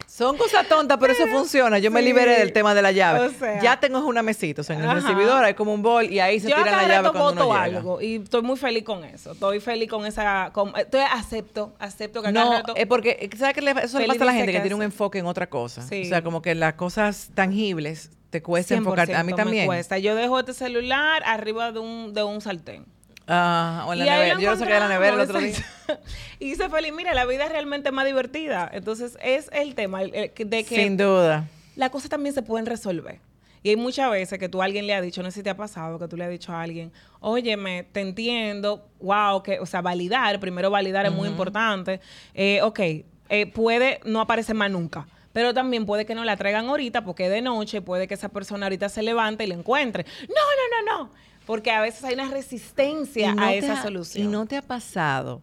Son 0.09 0.39
cosas 0.39 0.67
tontas, 0.67 0.97
pero 0.99 1.13
eso 1.13 1.27
funciona. 1.27 1.79
Yo 1.79 1.91
me 1.91 2.01
liberé 2.01 2.39
del 2.39 2.53
tema 2.53 2.75
de 2.75 2.81
la 2.81 2.93
llave. 2.93 3.31
ya 3.63 3.79
tengo 3.79 3.99
una 4.07 4.23
mesita, 4.23 4.63
o 4.63 4.65
sea, 4.65 4.77
en 4.77 4.83
el 4.83 4.91
recibidor 4.91 5.45
hay 5.45 5.55
como 5.55 5.75
un 5.75 5.83
bol 5.83 6.11
y 6.11 6.19
ahí 6.19 6.41
se 6.41 6.47
tira 6.47 6.65
la 6.65 6.89
llave 6.89 7.11
cuando 7.11 7.47
uno 7.47 7.55
algo 7.55 8.01
y 8.01 8.17
estoy 8.17 8.43
muy 8.43 8.57
feliz 8.57 8.85
con 8.85 9.05
eso. 9.05 9.33
Estoy 9.33 9.61
feliz 9.61 9.89
con 9.89 10.07
esa... 10.07 10.51
Con, 10.53 10.73
estoy, 10.77 11.01
acepto, 11.01 11.75
acepto 11.79 12.23
que 12.23 12.33
No, 12.33 12.63
es 12.75 12.87
porque, 12.87 13.29
¿sabes 13.37 13.55
qué 13.55 13.61
eso 13.83 13.99
le 13.99 14.07
pasa 14.07 14.23
a 14.23 14.27
la 14.27 14.33
gente 14.33 14.53
que, 14.53 14.61
tiene 14.61 14.75
un 14.75 14.83
enfoque 14.83 15.19
en 15.19 15.27
otra 15.27 15.49
cosa? 15.49 15.83
O 15.83 16.05
sea, 16.05 16.23
como 16.23 16.41
que 16.41 16.55
las 16.55 16.75
cosas 16.75 17.31
tangibles 17.35 18.11
te 18.31 18.43
cuesta 18.43 18.75
enfocarte. 18.75 19.15
A 19.15 19.23
mí 19.23 19.35
también. 19.35 19.65
Me 19.65 19.67
cuesta. 19.67 19.99
Yo 19.99 20.15
dejo 20.15 20.39
este 20.39 20.55
celular 20.55 21.23
arriba 21.25 21.73
de 21.73 21.81
un, 21.81 22.15
de 22.15 22.23
un 22.23 22.41
sartén. 22.41 22.87
Ah, 23.29 23.85
o 23.87 23.93
en 23.93 24.01
la 24.01 24.05
nevera. 24.07 24.41
Yo 24.41 24.51
lo 24.51 24.57
saqué 24.57 24.73
de 24.73 24.81
la 24.81 24.89
nevera 24.89 25.15
el 25.15 25.21
otro 25.21 25.39
día. 25.39 25.55
y 26.39 26.51
dice 26.51 26.69
feliz, 26.71 26.93
mira, 26.95 27.13
la 27.15 27.27
vida 27.27 27.45
es 27.45 27.53
realmente 27.53 27.93
más 27.93 28.07
divertida. 28.07 28.71
Entonces, 28.73 29.19
es 29.23 29.51
el 29.53 29.75
tema 29.75 30.03
de 30.03 30.31
que... 30.33 30.65
Sin 30.65 30.97
duda. 30.97 31.47
Las 31.77 31.91
cosas 31.91 32.09
también 32.09 32.35
se 32.35 32.43
pueden 32.43 32.67
resolver. 32.67 33.21
Y 33.63 33.71
hay 33.71 33.77
muchas 33.77 34.11
veces 34.11 34.39
que 34.39 34.49
tú 34.49 34.63
a 34.63 34.65
alguien 34.65 34.87
le 34.87 34.95
has 34.95 35.03
dicho, 35.03 35.23
no 35.23 35.31
sé 35.31 35.41
si 35.41 35.43
te 35.43 35.51
ha 35.51 35.57
pasado, 35.57 35.99
que 35.99 36.09
tú 36.09 36.17
le 36.17 36.25
has 36.25 36.31
dicho 36.31 36.53
a 36.53 36.63
alguien, 36.63 36.93
óyeme, 37.21 37.85
te 37.93 38.01
entiendo, 38.01 38.89
wow, 39.01 39.43
que, 39.43 39.59
o 39.61 39.67
sea, 39.67 39.83
validar, 39.83 40.41
primero 40.41 40.71
validar 40.71 41.07
es 41.07 41.13
muy 41.13 41.29
importante. 41.29 42.01
Eh, 42.35 42.61
ok, 42.63 42.81
eh, 42.81 43.47
puede 43.53 44.01
no 44.05 44.21
aparecer 44.21 44.55
más 44.55 44.71
nunca 44.71 45.07
pero 45.39 45.55
también 45.55 45.87
puede 45.87 46.05
que 46.05 46.17
no 46.17 46.25
la 46.25 46.37
traigan 46.37 46.69
ahorita 46.69 47.05
porque 47.05 47.29
de 47.29 47.43
noche, 47.43 47.81
puede 47.81 48.09
que 48.09 48.15
esa 48.15 48.29
persona 48.29 48.67
ahorita 48.67 48.89
se 48.89 49.03
levante 49.03 49.45
y 49.45 49.47
la 49.47 49.55
encuentre. 49.55 50.05
No, 50.23 50.35
no, 50.35 50.85
no, 50.85 51.05
no. 51.05 51.11
Porque 51.49 51.71
a 51.71 51.81
veces 51.81 52.05
hay 52.05 52.13
una 52.13 52.29
resistencia 52.29 53.35
a 53.39 53.55
esa 53.55 53.83
solución. 53.83 54.27
¿Y 54.27 54.31
no 54.31 54.45
te 54.45 54.59
ha 54.59 54.61
pasado 54.61 55.41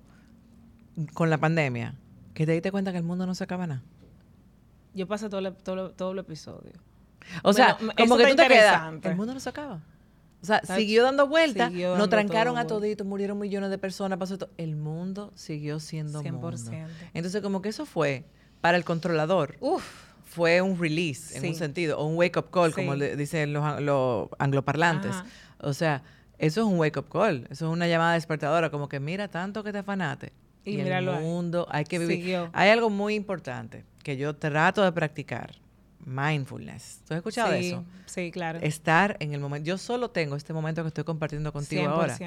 con 1.16 1.32
la 1.32 1.40
pandemia 1.40 1.96
que 2.36 2.46
te 2.46 2.52
diste 2.52 2.72
cuenta 2.72 2.92
que 2.92 3.00
el 3.00 3.04
mundo 3.04 3.26
no 3.26 3.34
se 3.34 3.44
acaba 3.44 3.66
nada? 3.66 3.82
Yo 4.94 5.08
pasé 5.08 5.30
todo, 5.30 5.52
todo, 5.54 5.90
todo 5.94 6.12
el 6.12 6.20
episodio. 6.20 6.74
O 7.42 7.54
sea, 7.54 7.76
como 7.98 8.18
que 8.18 8.28
tú 8.28 8.36
te 8.36 8.48
quedas, 8.48 8.94
el 9.02 9.16
mundo 9.16 9.34
no 9.34 9.40
se 9.40 9.50
acaba. 9.50 9.82
O 10.44 10.46
sea, 10.46 10.62
siguió 10.62 11.02
dando 11.02 11.26
vueltas, 11.26 11.72
nos 11.72 12.08
trancaron 12.08 12.60
a 12.60 12.68
toditos, 12.68 13.08
murieron 13.08 13.40
millones 13.40 13.72
de 13.72 13.80
personas, 13.80 14.20
pasó 14.20 14.38
todo. 14.38 14.52
El 14.58 14.76
mundo 14.76 15.32
siguió 15.34 15.80
siendo 15.80 16.22
100%. 16.22 16.32
mundo. 16.34 16.62
Entonces, 17.16 17.42
como 17.42 17.64
que 17.64 17.70
eso 17.70 17.88
fue 17.88 18.26
para 18.62 18.78
el 18.78 18.86
controlador. 18.86 19.58
Uf. 19.60 19.84
Fue 20.24 20.62
un 20.62 20.78
release, 20.78 21.36
en 21.36 21.48
un 21.48 21.56
sentido, 21.56 21.98
o 21.98 22.06
un 22.06 22.18
wake-up 22.18 22.52
call, 22.52 22.74
como 22.74 22.94
le 22.94 23.16
dicen 23.16 23.54
los, 23.54 23.82
los 23.82 24.30
angloparlantes. 24.38 25.16
O 25.60 25.74
sea, 25.74 26.04
eso 26.38 26.62
es 26.62 26.68
un 26.68 26.78
wake-up 26.78 27.10
call, 27.10 27.48
eso 27.50 27.68
es 27.68 27.72
una 27.72 27.88
llamada 27.88 28.14
despertadora, 28.14 28.70
como 28.70 28.90
que 28.90 29.00
mira 29.00 29.28
tanto 29.28 29.64
que 29.64 29.72
te 29.72 29.80
afanaste. 29.80 30.34
Y, 30.64 30.78
y 30.78 30.82
el 30.82 31.06
mundo, 31.06 31.68
hay 31.70 31.84
que 31.86 32.00
vivir. 32.00 32.50
Hay 32.54 32.70
algo 32.70 32.90
muy 32.90 33.14
importante 33.14 33.86
que 34.04 34.18
yo 34.18 34.36
trato 34.36 34.84
de 34.84 34.92
practicar 34.92 35.52
mindfulness. 36.06 37.02
¿Tú 37.08 37.14
has 37.14 37.18
escuchado 37.18 37.54
eso? 37.54 37.84
Sí, 38.06 38.32
claro. 38.32 38.60
Estar 38.62 39.18
en 39.20 39.34
el 39.34 39.40
momento. 39.40 39.68
Yo 39.68 39.78
solo 39.78 40.10
tengo 40.10 40.36
este 40.36 40.54
momento 40.54 40.84
que 40.84 40.90
estoy 40.90 41.04
compartiendo 41.04 41.52
contigo 41.52 41.88
ahora. 41.88 42.18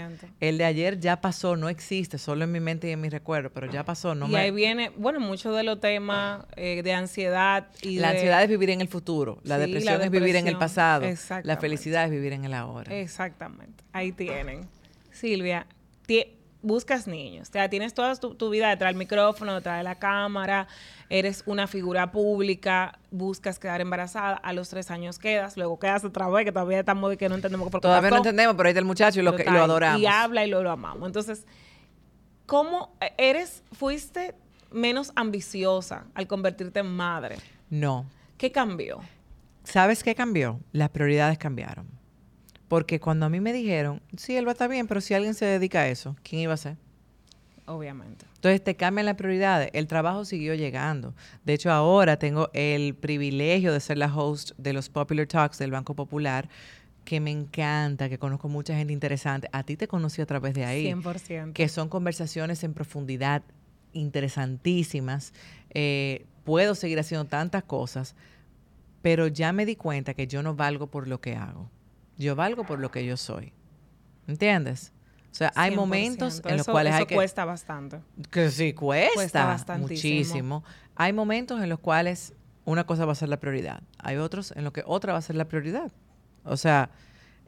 El 0.40 0.58
de 0.58 0.64
ayer 0.64 0.98
ya 0.98 1.20
pasó, 1.20 1.56
no 1.56 1.68
existe, 1.68 2.18
solo 2.18 2.44
en 2.44 2.52
mi 2.52 2.60
mente 2.60 2.88
y 2.88 2.90
en 2.90 3.00
mi 3.00 3.08
recuerdo, 3.08 3.50
pero 3.50 3.70
ya 3.70 3.84
pasó. 3.84 4.14
No 4.14 4.28
y 4.28 4.36
ahí 4.36 4.50
viene, 4.50 4.90
bueno, 4.96 5.20
mucho 5.20 5.52
de 5.52 5.62
los 5.62 5.80
temas 5.80 6.44
eh, 6.56 6.82
de 6.82 6.92
ansiedad 6.92 7.68
y 7.82 7.98
La 7.98 8.10
ansiedad 8.10 8.42
es 8.42 8.48
vivir 8.48 8.70
en 8.70 8.80
el 8.80 8.88
futuro, 8.88 9.38
la, 9.44 9.58
depresión, 9.58 10.02
es 10.02 10.10
vivir 10.10 10.36
en 10.36 10.48
el 10.48 10.58
pasado, 10.58 11.06
la 11.42 11.56
felicidad 11.56 12.04
es 12.04 12.10
vivir 12.10 12.32
en 12.32 12.44
el 12.44 12.54
ahora. 12.54 12.94
Exactamente. 12.94 13.84
Ahí 13.92 14.12
tienen. 14.12 14.68
Silvia, 15.10 15.66
buscas 16.62 17.06
niños, 17.06 17.48
o 17.48 17.52
sea, 17.52 17.68
tienes 17.68 17.94
toda 17.94 18.16
tu, 18.16 18.50
vida 18.50 18.68
detrás 18.68 18.90
del 18.90 18.98
micrófono, 18.98 19.54
detrás 19.54 19.78
de 19.78 19.84
la 19.84 19.94
cámara, 19.96 20.66
eres 21.08 21.42
una 21.46 21.66
figura 21.66 22.10
pública, 22.10 22.98
buscas 23.10 23.58
quedar 23.58 23.80
embarazada, 23.80 24.34
a 24.34 24.52
los 24.52 24.68
tres 24.68 24.90
años 24.90 25.18
quedas, 25.18 25.56
luego 25.56 25.78
quedas 25.78 26.04
otra 26.04 26.28
vez, 26.28 26.44
que 26.44 26.52
todavía 26.52 26.80
estamos 26.80 27.16
que 27.16 27.28
no 27.28 27.36
entendemos 27.36 27.70
por 27.70 27.80
qué 27.80 27.82
Todavía 27.82 28.10
no 28.10 28.16
entendemos, 28.16 28.56
pero 28.56 28.66
ahí 28.66 28.70
está 28.72 28.80
el 28.80 28.86
muchacho 28.86 29.20
y 29.20 29.22
lo, 29.22 29.36
que, 29.36 29.44
lo 29.44 29.62
adoramos. 29.62 30.00
Y 30.00 30.06
habla 30.06 30.44
y 30.44 30.50
lo, 30.50 30.62
lo 30.62 30.70
amamos. 30.70 31.06
Entonces, 31.06 31.46
¿cómo 32.46 32.96
eres, 33.16 33.62
fuiste 33.72 34.34
menos 34.72 35.12
ambiciosa 35.14 36.06
al 36.14 36.26
convertirte 36.26 36.80
en 36.80 36.94
madre? 36.94 37.36
No. 37.70 38.06
¿Qué 38.36 38.50
cambió? 38.50 39.00
¿Sabes 39.64 40.02
qué 40.02 40.14
cambió? 40.14 40.60
Las 40.72 40.90
prioridades 40.90 41.38
cambiaron. 41.38 41.97
Porque 42.68 43.00
cuando 43.00 43.26
a 43.26 43.28
mí 43.30 43.40
me 43.40 43.52
dijeron, 43.52 44.02
sí, 44.16 44.36
él 44.36 44.46
va 44.46 44.50
a 44.50 44.52
estar 44.52 44.68
bien, 44.68 44.86
pero 44.86 45.00
si 45.00 45.14
alguien 45.14 45.34
se 45.34 45.46
dedica 45.46 45.80
a 45.80 45.88
eso, 45.88 46.14
¿quién 46.22 46.42
iba 46.42 46.54
a 46.54 46.58
ser? 46.58 46.76
Obviamente. 47.66 48.24
Entonces 48.34 48.62
te 48.62 48.76
cambian 48.76 49.06
las 49.06 49.16
prioridades. 49.16 49.70
El 49.72 49.86
trabajo 49.86 50.24
siguió 50.24 50.54
llegando. 50.54 51.14
De 51.44 51.54
hecho, 51.54 51.70
ahora 51.70 52.18
tengo 52.18 52.50
el 52.54 52.94
privilegio 52.94 53.72
de 53.72 53.80
ser 53.80 53.98
la 53.98 54.14
host 54.14 54.52
de 54.56 54.72
los 54.72 54.88
Popular 54.88 55.26
Talks 55.26 55.58
del 55.58 55.70
Banco 55.70 55.94
Popular, 55.94 56.48
que 57.04 57.20
me 57.20 57.30
encanta, 57.30 58.08
que 58.08 58.18
conozco 58.18 58.48
mucha 58.48 58.74
gente 58.74 58.92
interesante. 58.92 59.48
A 59.52 59.64
ti 59.64 59.76
te 59.76 59.86
conocí 59.86 60.22
a 60.22 60.26
través 60.26 60.54
de 60.54 60.64
ahí. 60.64 60.92
100%. 60.92 61.52
Que 61.52 61.68
son 61.68 61.88
conversaciones 61.88 62.64
en 62.64 62.74
profundidad 62.74 63.42
interesantísimas. 63.92 65.32
Eh, 65.70 66.26
puedo 66.44 66.74
seguir 66.74 66.98
haciendo 66.98 67.26
tantas 67.26 67.64
cosas, 67.64 68.14
pero 69.02 69.26
ya 69.26 69.52
me 69.52 69.66
di 69.66 69.76
cuenta 69.76 70.14
que 70.14 70.26
yo 70.26 70.42
no 70.42 70.54
valgo 70.54 70.86
por 70.86 71.06
lo 71.06 71.20
que 71.20 71.34
hago. 71.34 71.70
Yo 72.18 72.36
valgo 72.36 72.64
por 72.64 72.78
lo 72.80 72.90
que 72.90 73.06
yo 73.06 73.16
soy. 73.16 73.52
¿Entiendes? 74.26 74.92
O 75.30 75.34
sea, 75.34 75.52
hay 75.54 75.74
momentos 75.74 76.42
en 76.44 76.52
los 76.52 76.62
Eso- 76.62 76.72
cuales 76.72 76.92
eso 76.94 77.00
hay 77.00 77.06
que... 77.06 77.14
cuesta 77.14 77.44
bastante. 77.44 78.00
Que 78.30 78.50
sí, 78.50 78.72
cuesta, 78.72 79.46
Cuesta 79.46 79.78
muchísimo. 79.78 80.64
Hay 80.96 81.12
momentos 81.12 81.62
en 81.62 81.68
los 81.68 81.78
cuales 81.78 82.34
una 82.64 82.84
cosa 82.84 83.06
va 83.06 83.12
a 83.12 83.14
ser 83.14 83.28
la 83.28 83.38
prioridad. 83.38 83.82
Hay 83.98 84.16
otros 84.16 84.52
en 84.56 84.64
los 84.64 84.72
que 84.72 84.82
otra 84.84 85.12
va 85.12 85.18
a 85.18 85.22
ser 85.22 85.36
la 85.36 85.46
prioridad. 85.46 85.92
O 86.44 86.56
sea, 86.56 86.90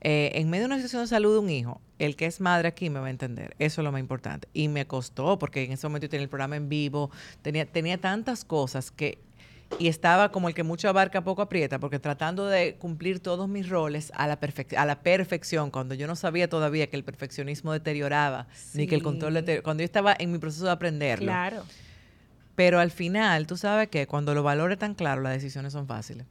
eh, 0.03 0.31
en 0.35 0.49
medio 0.49 0.63
de 0.63 0.67
una 0.67 0.77
situación 0.77 1.03
de 1.03 1.09
salud 1.09 1.33
de 1.35 1.39
un 1.41 1.51
hijo, 1.51 1.81
el 1.99 2.17
que 2.17 2.27
es 2.27 2.41
madre 2.41 2.69
aquí 2.69 2.89
me 2.91 3.01
va 3.01 3.09
a 3.09 3.11
entender. 3.11 3.55
Eso 3.59 3.81
es 3.81 3.85
lo 3.85 3.93
más 3.93 4.01
importante. 4.01 4.49
Y 4.53 4.69
me 4.69 4.87
costó, 4.87 5.39
porque 5.39 5.65
en 5.65 5.73
ese 5.73 5.87
momento 5.87 6.07
yo 6.07 6.11
tenía 6.11 6.25
el 6.25 6.31
programa 6.31 6.57
en 6.57 6.69
vivo, 6.69 7.11
tenía, 7.43 7.67
tenía 7.67 8.01
tantas 8.01 8.45
cosas 8.45 8.91
que... 8.91 9.19
Y 9.79 9.89
estaba 9.89 10.31
como 10.33 10.49
el 10.49 10.55
que 10.55 10.63
mucho 10.63 10.89
abarca, 10.89 11.23
poco 11.23 11.43
aprieta, 11.43 11.79
porque 11.79 11.99
tratando 11.99 12.47
de 12.47 12.75
cumplir 12.77 13.21
todos 13.21 13.49
mis 13.49 13.69
roles 13.69 14.13
a 14.15 14.27
la, 14.27 14.39
a 14.77 14.85
la 14.87 15.01
perfección, 15.03 15.71
cuando 15.71 15.95
yo 15.95 16.07
no 16.07 16.17
sabía 16.17 16.49
todavía 16.49 16.89
que 16.91 16.97
el 16.97 17.05
perfeccionismo 17.05 17.73
deterioraba, 17.73 18.49
ni 18.75 18.87
que 18.87 18.97
el 18.97 19.03
control, 19.03 19.33
Sí. 19.33 19.37
deterior- 19.37 19.63
cuando 19.63 19.83
yo 19.83 19.85
estaba 19.87 20.15
en 20.19 20.33
mi 20.33 20.39
proceso 20.39 20.65
de 20.67 20.73
aprenderlo. 20.73 21.27
Claro. 21.27 21.63
Pero 22.57 22.79
al 22.81 22.91
final, 22.91 23.47
tú 23.47 23.57
sabes 23.57 23.89
que 23.89 24.07
cuando 24.07 24.35
los 24.35 24.45
valores 24.45 24.75
están 24.75 24.95
claros, 24.95 25.23
las 25.23 25.33
decisiones 25.35 25.73
son 25.73 25.87
fáciles. 25.87 26.27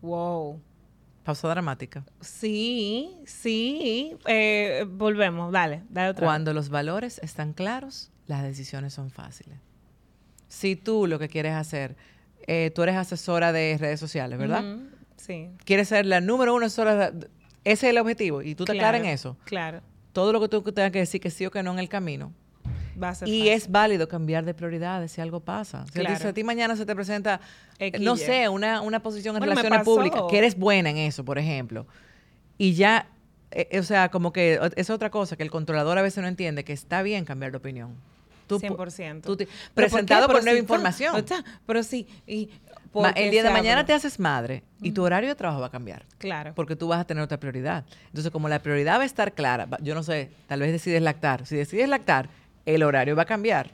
Wow. 0.00 0.60
Pausa 1.24 1.48
dramática. 1.48 2.04
Sí, 2.20 3.10
sí. 3.26 4.16
Eh, 4.26 4.86
volvemos. 4.88 5.50
Dale, 5.52 5.82
dale 5.90 6.10
otra. 6.10 6.20
vez. 6.20 6.28
Cuando 6.28 6.54
los 6.54 6.68
valores 6.70 7.18
están 7.22 7.52
claros, 7.52 8.10
las 8.28 8.42
decisiones 8.44 8.94
son 8.94 9.10
fáciles. 9.10 9.58
Si 10.48 10.76
tú 10.76 11.08
lo 11.08 11.18
que 11.18 11.28
quieres 11.28 11.54
hacer, 11.54 11.96
eh, 12.46 12.70
tú 12.74 12.82
eres 12.82 12.96
asesora 12.96 13.52
de 13.52 13.76
redes 13.78 14.00
sociales, 14.00 14.38
¿verdad? 14.38 14.64
Sí. 15.16 15.48
Quieres 15.64 15.88
ser 15.88 16.06
la 16.06 16.20
número 16.20 16.54
uno 16.54 16.66
asesora, 16.66 17.10
de- 17.10 17.26
ese 17.64 17.86
es 17.86 17.90
el 17.90 17.98
objetivo, 17.98 18.42
y 18.42 18.54
tú 18.54 18.64
te 18.64 18.72
aclaras 18.72 19.00
en 19.00 19.06
eso. 19.06 19.36
Claro. 19.44 19.80
Todo 20.12 20.32
lo 20.32 20.40
que 20.40 20.48
tú 20.48 20.62
tengas 20.62 20.92
que 20.92 21.00
decir 21.00 21.20
que 21.20 21.30
sí 21.30 21.44
o 21.46 21.50
que 21.50 21.62
no 21.62 21.72
en 21.72 21.78
el 21.78 21.88
camino. 21.88 22.32
Va 23.02 23.10
a 23.10 23.14
ser 23.14 23.28
Y 23.28 23.40
fácil. 23.40 23.52
es 23.52 23.70
válido 23.70 24.08
cambiar 24.08 24.44
de 24.44 24.54
prioridades 24.54 25.12
si 25.12 25.20
algo 25.20 25.40
pasa. 25.40 25.84
Si 25.86 25.98
Claro. 25.98 26.16
si 26.18 26.26
a 26.28 26.32
ti 26.32 26.44
mañana 26.44 26.76
se 26.76 26.86
te 26.86 26.94
presenta, 26.94 27.40
eh, 27.78 27.92
no 28.00 28.16
sé, 28.16 28.48
una, 28.48 28.80
una 28.80 29.00
posición 29.02 29.34
en 29.36 29.40
Bueno, 29.40 29.54
relaciones 29.54 29.84
públicas, 29.84 30.22
que 30.30 30.38
eres 30.38 30.56
buena 30.56 30.88
en 30.90 30.96
eso, 30.98 31.24
por 31.24 31.38
ejemplo, 31.38 31.86
y 32.56 32.72
ya, 32.74 33.08
eh, 33.50 33.78
o 33.78 33.82
sea, 33.82 34.08
como 34.10 34.32
que 34.32 34.58
es 34.76 34.88
otra 34.88 35.10
cosa 35.10 35.36
que 35.36 35.42
el 35.42 35.50
controlador 35.50 35.98
a 35.98 36.02
veces 36.02 36.22
no 36.22 36.28
entiende, 36.28 36.64
que 36.64 36.72
está 36.72 37.02
bien 37.02 37.24
cambiar 37.26 37.50
de 37.50 37.58
opinión. 37.58 37.96
Tú, 38.46 38.58
pu- 38.58 38.76
100%. 38.76 39.22
tú 39.22 39.36
te- 39.36 39.46
¿Pero 39.46 39.56
por 39.74 39.74
presentado 39.74 40.26
por, 40.26 40.36
nueva 40.42 40.52
sí, 40.52 40.58
información. 40.58 41.16
o 41.16 41.26
sea, 41.26 41.44
Pero 41.66 41.82
sí. 41.82 42.06
Y 42.26 42.50
el 43.14 43.30
día 43.30 43.42
de 43.42 43.50
mañana 43.50 43.84
te 43.84 43.92
haces 43.92 44.18
madre 44.18 44.62
y 44.80 44.92
tu 44.92 45.02
horario 45.02 45.28
de 45.28 45.34
trabajo 45.34 45.60
va 45.60 45.66
a 45.66 45.70
cambiar. 45.70 46.06
Claro. 46.18 46.52
Porque 46.54 46.76
tú 46.76 46.88
vas 46.88 47.00
a 47.00 47.04
tener 47.04 47.22
otra 47.22 47.38
prioridad. 47.38 47.84
Entonces, 48.06 48.30
como 48.30 48.48
la 48.48 48.60
prioridad 48.60 48.98
va 48.98 49.02
a 49.02 49.06
estar 49.06 49.32
clara, 49.34 49.68
yo 49.82 49.94
no 49.94 50.02
sé, 50.02 50.30
tal 50.46 50.60
vez 50.60 50.72
decides 50.72 51.02
lactar. 51.02 51.46
Si 51.46 51.56
decides 51.56 51.88
lactar, 51.88 52.28
el 52.64 52.82
horario 52.82 53.14
va 53.16 53.22
a 53.22 53.26
cambiar. 53.26 53.70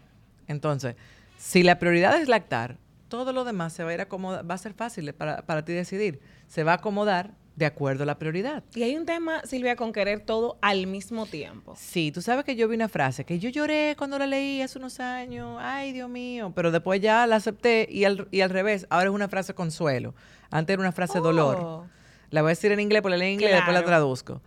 Entonces, 0.49 0.97
si 1.39 1.62
la 1.62 1.79
prioridad 1.79 2.20
es 2.20 2.29
lactar, 2.29 2.77
todo 3.09 3.33
lo 3.33 3.45
demás 3.45 3.73
se 3.75 3.85
va 3.85 3.91
a 3.91 3.95
ir 3.95 4.01
acomodar, 4.01 4.49
va 4.51 4.55
a 4.55 4.59
ser 4.59 4.73
fácil 4.75 5.12
para, 5.12 5.43
para 5.43 5.64
ti 5.64 5.73
decidir. 5.73 6.18
Se 6.49 6.64
va 6.64 6.73
a 6.73 6.77
acomodar 6.77 7.31
de 7.57 7.66
acuerdo 7.66 8.05
a 8.05 8.07
la 8.07 8.18
prioridad. 8.18 8.64
Y 8.74 8.82
hay 8.82 8.96
un 8.96 9.05
tema, 9.05 9.42
Silvia, 9.44 9.76
con 9.76 9.92
querer 9.92 10.20
todo 10.20 10.59
al 10.62 10.86
mismo 10.86 11.26
tiempo. 11.26 11.74
Sí, 11.76 12.11
tú 12.11 12.22
sabes 12.22 12.44
que 12.44 12.57
yo 12.57 12.66
vi 12.68 12.76
una 12.76 12.88
frase 12.88 13.24
que 13.24 13.38
yo 13.38 13.50
lloré 13.50 13.94
cuando 13.98 14.18
la 14.18 14.26
leí 14.26 14.62
hace 14.62 14.78
unos 14.78 15.00
años, 15.00 15.59
ay 15.61 15.92
Dios 15.92 16.09
mío, 16.09 16.53
pero 16.55 16.70
después 16.70 17.00
ya 17.00 17.26
la 17.26 17.36
acepté 17.36 17.86
y 17.90 18.05
al, 18.05 18.26
y 18.30 18.40
al 18.40 18.50
revés, 18.50 18.86
ahora 18.88 19.11
es 19.11 19.14
una 19.14 19.28
frase 19.28 19.53
consuelo, 19.55 20.14
antes 20.50 20.72
era 20.74 20.80
una 20.80 20.92
frase 20.92 21.18
dolor. 21.20 21.57
Oh. 21.61 21.86
La 22.30 22.40
voy 22.40 22.48
a 22.48 22.53
decir 22.53 22.72
en 22.72 22.80
inglés, 22.80 23.03
porque 23.03 23.16
la 23.16 23.18
leí 23.18 23.28
en 23.28 23.34
inglés 23.34 23.50
y 23.50 23.55
después 23.57 23.74
la 23.74 23.80
Claro. 23.82 23.86
traduzco. 23.98 24.40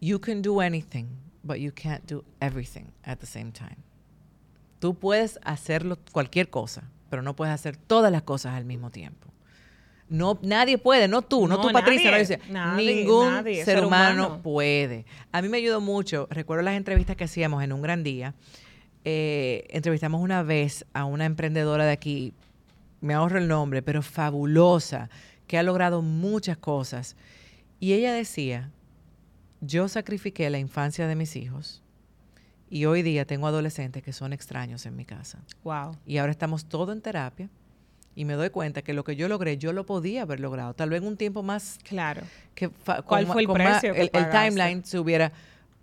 You 0.00 0.18
can 0.20 0.40
do 0.40 0.60
anything, 0.62 1.06
but 1.42 1.56
you 1.58 1.72
can't 1.74 2.04
do 2.10 2.24
everything 2.40 2.86
at 3.02 3.18
the 3.18 3.26
same 3.26 3.52
time. 3.52 3.76
Tú 4.78 4.94
puedes 4.98 5.38
hacerlo 5.44 5.98
cualquier 6.12 6.48
cosa, 6.48 6.90
pero 7.10 7.20
no 7.22 7.36
puedes 7.36 7.52
hacer 7.54 7.76
todas 7.76 8.10
las 8.10 8.22
cosas 8.22 8.54
al 8.54 8.64
mismo 8.64 8.90
tiempo. 8.90 9.28
No, 10.08 10.38
nadie 10.42 10.78
puede, 10.78 11.08
no 11.08 11.22
tú, 11.22 11.48
no, 11.48 11.56
No, 11.56 11.62
tú, 11.62 11.72
Patricia, 11.72 12.10
nadie, 12.10 12.20
dice, 12.20 12.40
nadie, 12.50 12.94
ningún 12.94 13.30
nadie, 13.30 13.64
ser, 13.64 13.76
ser 13.76 13.86
humano, 13.86 14.26
humano. 14.26 14.42
puede. 14.42 15.06
A 15.32 15.40
mí 15.40 15.48
me 15.48 15.56
ayudó 15.56 15.80
mucho, 15.80 16.28
recuerdo 16.30 16.62
las 16.62 16.76
entrevistas 16.76 17.16
que 17.16 17.24
hacíamos 17.24 17.62
en 17.62 17.72
un 17.72 17.80
gran 17.80 18.02
día, 18.02 18.34
eh, 19.04 19.66
entrevistamos 19.70 20.20
una 20.20 20.42
vez 20.42 20.84
a 20.92 21.04
una 21.04 21.24
emprendedora 21.24 21.84
de 21.84 21.92
aquí, 21.92 22.34
me 23.00 23.14
ahorro 23.14 23.38
el 23.38 23.48
nombre, 23.48 23.82
pero 23.82 24.02
fabulosa, 24.02 25.08
que 25.46 25.58
ha 25.58 25.62
logrado 25.62 26.02
muchas 26.02 26.58
cosas. 26.58 27.16
Y 27.80 27.94
ella 27.94 28.12
decía, 28.12 28.70
yo 29.60 29.88
sacrifiqué 29.88 30.48
la 30.50 30.58
infancia 30.58 31.06
de 31.06 31.16
mis 31.16 31.36
hijos 31.36 31.82
y 32.70 32.86
hoy 32.86 33.02
día 33.02 33.24
tengo 33.24 33.46
adolescentes 33.46 34.02
que 34.02 34.12
son 34.12 34.32
extraños 34.32 34.86
en 34.86 34.96
mi 34.96 35.04
casa. 35.04 35.38
Wow. 35.64 35.96
Y 36.06 36.18
ahora 36.18 36.32
estamos 36.32 36.66
todo 36.66 36.92
en 36.92 37.00
terapia 37.00 37.48
y 38.16 38.24
me 38.24 38.34
doy 38.34 38.50
cuenta 38.50 38.82
que 38.82 38.92
lo 38.94 39.02
que 39.04 39.16
yo 39.16 39.28
logré, 39.28 39.58
yo 39.58 39.72
lo 39.72 39.84
podía 39.86 40.22
haber 40.22 40.40
logrado. 40.40 40.74
Tal 40.74 40.90
vez 40.90 41.02
en 41.02 41.08
un 41.08 41.16
tiempo 41.16 41.42
más 41.42 41.78
Claro. 41.82 42.22
que 42.54 42.68
¿Cuál 42.68 43.26
con 43.26 43.32
fue 43.32 43.42
el 43.42 43.48
más- 43.48 43.80
precio 43.80 43.94
que 43.94 44.02
el, 44.02 44.30
timeline 44.30 44.84
se 44.84 44.98
hubiera 44.98 45.32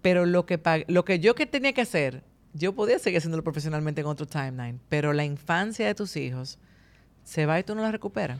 pero 0.01 0.25
lo 0.25 0.45
que 0.45 0.59
lo 0.87 1.05
que 1.05 1.19
yo 1.19 1.35
que 1.35 1.45
tenía 1.45 1.73
que 1.73 1.81
hacer 1.81 2.23
yo 2.53 2.73
podía 2.73 2.97
seguir 2.99 3.17
haciéndolo 3.19 3.43
profesionalmente 3.43 4.01
en 4.01 4.07
otro 4.07 4.25
timeline 4.25 4.79
pero 4.89 5.13
la 5.13 5.23
infancia 5.25 5.85
de 5.85 5.93
tus 5.95 6.15
hijos 6.17 6.57
se 7.23 7.45
va 7.45 7.59
y 7.59 7.63
tú 7.63 7.75
no 7.75 7.81
la 7.83 7.91
recuperas 7.91 8.39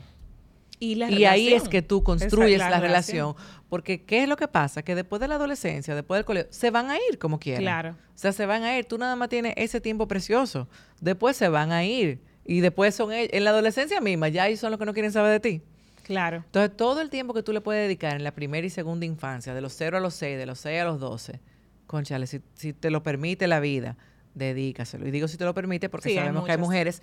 Y, 0.80 0.96
la 0.96 1.08
y 1.10 1.24
ahí 1.24 1.46
es 1.46 1.50
relación. 1.52 1.70
que 1.70 1.82
tú 1.82 1.96
Esa- 1.98 2.04
construyes 2.04 2.58
la, 2.58 2.80
relación. 2.80 3.36
Porque, 3.68 4.02
¿qué 4.02 4.24
es 4.24 4.28
lo 4.28 4.36
que 4.36 4.48
pasa? 4.48 4.82
Que 4.82 4.96
después 4.96 5.20
de 5.20 5.28
la 5.28 5.36
adolescencia, 5.36 5.94
después 5.94 6.18
del 6.18 6.24
colegio, 6.24 6.50
se 6.52 6.70
van 6.72 6.90
a 6.90 6.96
ir 6.96 7.18
como 7.20 7.38
quieran. 7.38 7.62
Claro. 7.62 7.90
O 7.90 8.18
sea, 8.18 8.32
se 8.32 8.44
van 8.46 8.64
a 8.64 8.76
ir. 8.76 8.84
Tú 8.86 8.98
nada 8.98 9.14
más 9.14 9.28
tienes 9.28 9.54
ese 9.56 9.80
tiempo 9.80 10.08
precioso. 10.08 10.66
Después 11.00 11.36
se 11.36 11.48
van 11.48 11.70
a 11.70 11.84
ir. 11.84 12.20
Y 12.44 12.60
después 12.60 12.94
son 12.94 13.12
ellos. 13.12 13.30
En 13.32 13.44
la 13.44 13.50
adolescencia 13.50 14.00
misma, 14.00 14.28
ya 14.28 14.48
ellos 14.48 14.60
son 14.60 14.70
los 14.70 14.78
que 14.80 14.86
no 14.86 14.92
quieren 14.92 15.12
saber 15.12 15.30
de 15.32 15.40
ti. 15.40 15.62
Claro. 16.02 16.38
Entonces, 16.46 16.76
todo 16.76 17.00
el 17.00 17.10
tiempo 17.10 17.32
que 17.34 17.42
tú 17.44 17.52
le 17.52 17.60
puedes 17.60 17.84
dedicar 17.86 18.16
en 18.16 18.24
la 18.24 18.32
primera 18.32 18.66
y 18.66 18.70
segunda 18.70 19.06
infancia, 19.06 19.54
de 19.54 19.60
los 19.60 19.72
0 19.74 19.98
a 19.98 20.00
los 20.00 20.14
6, 20.14 20.36
de 20.36 20.46
los 20.46 20.58
6 20.58 20.80
a 20.80 20.84
los 20.84 20.98
12, 20.98 21.38
conchale, 21.86 22.26
si, 22.26 22.40
si 22.54 22.72
te 22.72 22.90
lo 22.90 23.02
permite 23.04 23.46
la 23.46 23.60
vida, 23.60 23.96
dedícaselo. 24.34 25.06
Y 25.06 25.10
digo 25.12 25.28
si 25.28 25.36
te 25.36 25.44
lo 25.44 25.54
permite 25.54 25.88
porque 25.88 26.08
Sí, 26.08 26.12
hay 26.16 26.24
sabemos 26.24 26.44
que 26.44 26.52
hay 26.52 26.58
mujeres 26.58 27.02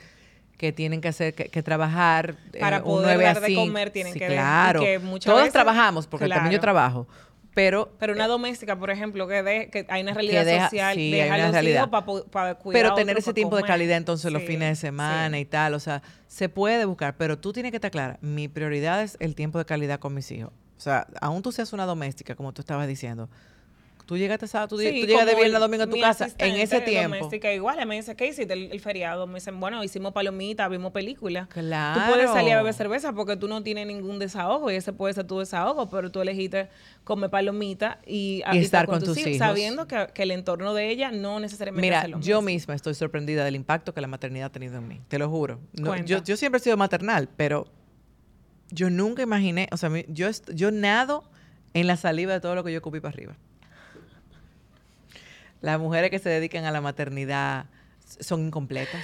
que 0.57 0.73
tienen 0.73 0.99
que 0.99 1.07
hacer, 1.07 1.33
que, 1.33 1.45
que 1.45 1.63
trabajar 1.63 2.35
eh, 2.51 2.59
Para 2.59 2.79
un 2.79 2.83
poder 2.83 3.15
9 3.15 3.25
a 3.27 3.33
dar 3.35 3.41
de 3.41 3.47
5. 3.47 3.61
comer 3.61 3.89
tienen 3.91 4.11
Sí, 4.13 4.19
que 4.19 4.27
claro. 4.27 4.81
que 4.81 4.99
muchas 4.99 5.25
Todos 5.25 5.39
veces- 5.43 5.53
trabajamos, 5.53 6.05
porque 6.07 6.27
también 6.27 6.51
yo 6.51 6.59
Claro. 6.59 6.61
trabajo. 6.61 7.07
Pero, 7.61 7.91
Pero 7.99 8.13
una 8.13 8.27
doméstica, 8.27 8.77
por 8.79 8.89
ejemplo, 8.89 9.27
que, 9.27 9.43
de, 9.43 9.69
que 9.69 9.85
hay 9.89 10.01
una 10.01 10.13
realidad 10.13 10.45
deja- 10.45 10.65
social, 10.69 10.95
sí, 10.95 11.11
deja 11.11 11.23
hay 11.25 11.29
a 11.31 11.33
una 11.33 11.43
los 11.47 11.51
realidad. 11.53 11.87
hijos 11.87 11.89
pa- 12.23 12.29
para 12.31 12.55
cuidar 12.55 12.81
pero 12.83 12.93
tener 12.95 13.15
otro 13.15 13.19
ese 13.19 13.31
pa' 13.31 13.35
tiempo 13.35 13.55
de 13.57 13.63
calidad 13.63 13.97
entonces 13.97 14.31
los 14.31 14.41
Sí, 14.43 14.47
fines 14.47 14.69
de 14.69 14.75
semana 14.75 15.35
sí. 15.35 15.41
y 15.41 15.45
tal, 15.45 15.73
o 15.73 15.79
sea, 15.79 16.01
se 16.27 16.47
puede 16.47 16.85
buscar, 16.85 17.17
pero 17.17 17.37
tú 17.37 17.51
tienes 17.51 17.71
que 17.71 17.77
estar 17.77 17.91
clara, 17.91 18.17
mi 18.21 18.47
prioridad 18.47 19.03
es 19.03 19.17
el 19.19 19.35
tiempo 19.35 19.57
de 19.59 19.65
calidad 19.65 19.99
con 19.99 20.13
mis 20.13 20.31
hijos. 20.31 20.51
O 20.77 20.81
sea, 20.81 21.07
aún 21.19 21.41
tú 21.41 21.51
seas 21.51 21.73
una 21.73 21.85
doméstica, 21.85 22.35
como 22.35 22.53
tú 22.53 22.61
estabas 22.61 22.87
diciendo, 22.87 23.29
tú 24.09 24.17
llegaste 24.17 24.47
sábado, 24.47 24.69
tú, 24.69 24.79
Sí, 24.79 25.01
tú 25.01 25.05
llegas 25.05 25.27
de 25.27 25.35
viernes 25.35 25.57
a 25.57 25.59
domingo 25.59 25.83
a 25.83 25.87
tu 25.87 25.99
casa, 25.99 26.29
en 26.39 26.55
ese 26.55 26.81
tiempo. 26.81 27.15
doméstica 27.15 27.53
igual, 27.53 27.85
me 27.85 27.95
dice, 27.95 28.15
¿qué 28.15 28.25
hiciste 28.25 28.53
el, 28.53 28.71
el 28.71 28.79
feriado? 28.79 29.27
Me 29.27 29.35
dicen, 29.35 29.59
bueno, 29.59 29.83
hicimos 29.83 30.13
palomitas, 30.13 30.67
vimos 30.67 30.91
películas. 30.91 31.47
Claro. 31.49 32.01
Tú 32.01 32.07
puedes 32.11 32.31
salir 32.31 32.53
a 32.53 32.57
beber 32.57 32.73
cerveza 32.73 33.13
porque 33.13 33.37
tú 33.37 33.47
no 33.47 33.61
tienes 33.61 33.85
ningún 33.85 34.17
desahogo 34.17 34.71
y 34.71 34.75
ese 34.75 34.93
puede 34.93 35.13
ser 35.13 35.27
tu 35.27 35.37
desahogo, 35.37 35.91
pero 35.91 36.11
tú 36.11 36.21
elegiste 36.21 36.69
comer 37.03 37.29
palomita 37.29 37.99
y, 38.03 38.41
Y 38.51 38.57
estar 38.57 38.87
con 38.87 38.99
tus 39.03 39.15
hijos. 39.15 39.37
sabiendo 39.37 39.87
que, 39.87 40.07
que 40.11 40.23
el 40.23 40.31
entorno 40.31 40.73
de 40.73 40.89
ella 40.89 41.11
no 41.11 41.39
necesariamente 41.39 41.85
Mira, 41.85 42.07
lo 42.07 42.19
yo 42.19 42.41
misma 42.41 42.73
estoy 42.73 42.95
sorprendida 42.95 43.45
del 43.45 43.53
impacto 43.53 43.93
que 43.93 44.01
la 44.01 44.07
maternidad 44.07 44.47
ha 44.47 44.51
tenido 44.51 44.79
en 44.79 44.87
mí, 44.87 45.01
te 45.07 45.19
lo 45.19 45.29
juro. 45.29 45.59
No, 45.73 45.95
yo, 45.97 46.23
yo 46.23 46.35
siempre 46.35 46.57
he 46.57 46.63
sido 46.63 46.77
maternal, 46.77 47.29
pero 47.37 47.67
yo 48.71 48.89
nunca 48.89 49.21
imaginé, 49.21 49.69
o 49.71 49.77
sea, 49.77 49.91
yo, 50.07 50.29
yo 50.51 50.71
nado 50.71 51.29
en 51.75 51.85
la 51.85 51.95
saliva 51.95 52.33
de 52.33 52.39
todo 52.39 52.55
lo 52.55 52.63
que 52.63 52.73
yo 52.73 52.81
cubí 52.81 52.99
para 53.01 53.13
arriba. 53.13 53.37
Las 55.61 55.79
mujeres 55.79 56.09
que 56.09 56.19
se 56.19 56.29
dedican 56.29 56.65
a 56.65 56.71
la 56.71 56.81
maternidad 56.81 57.65
son 58.19 58.47
incompletas. 58.47 59.03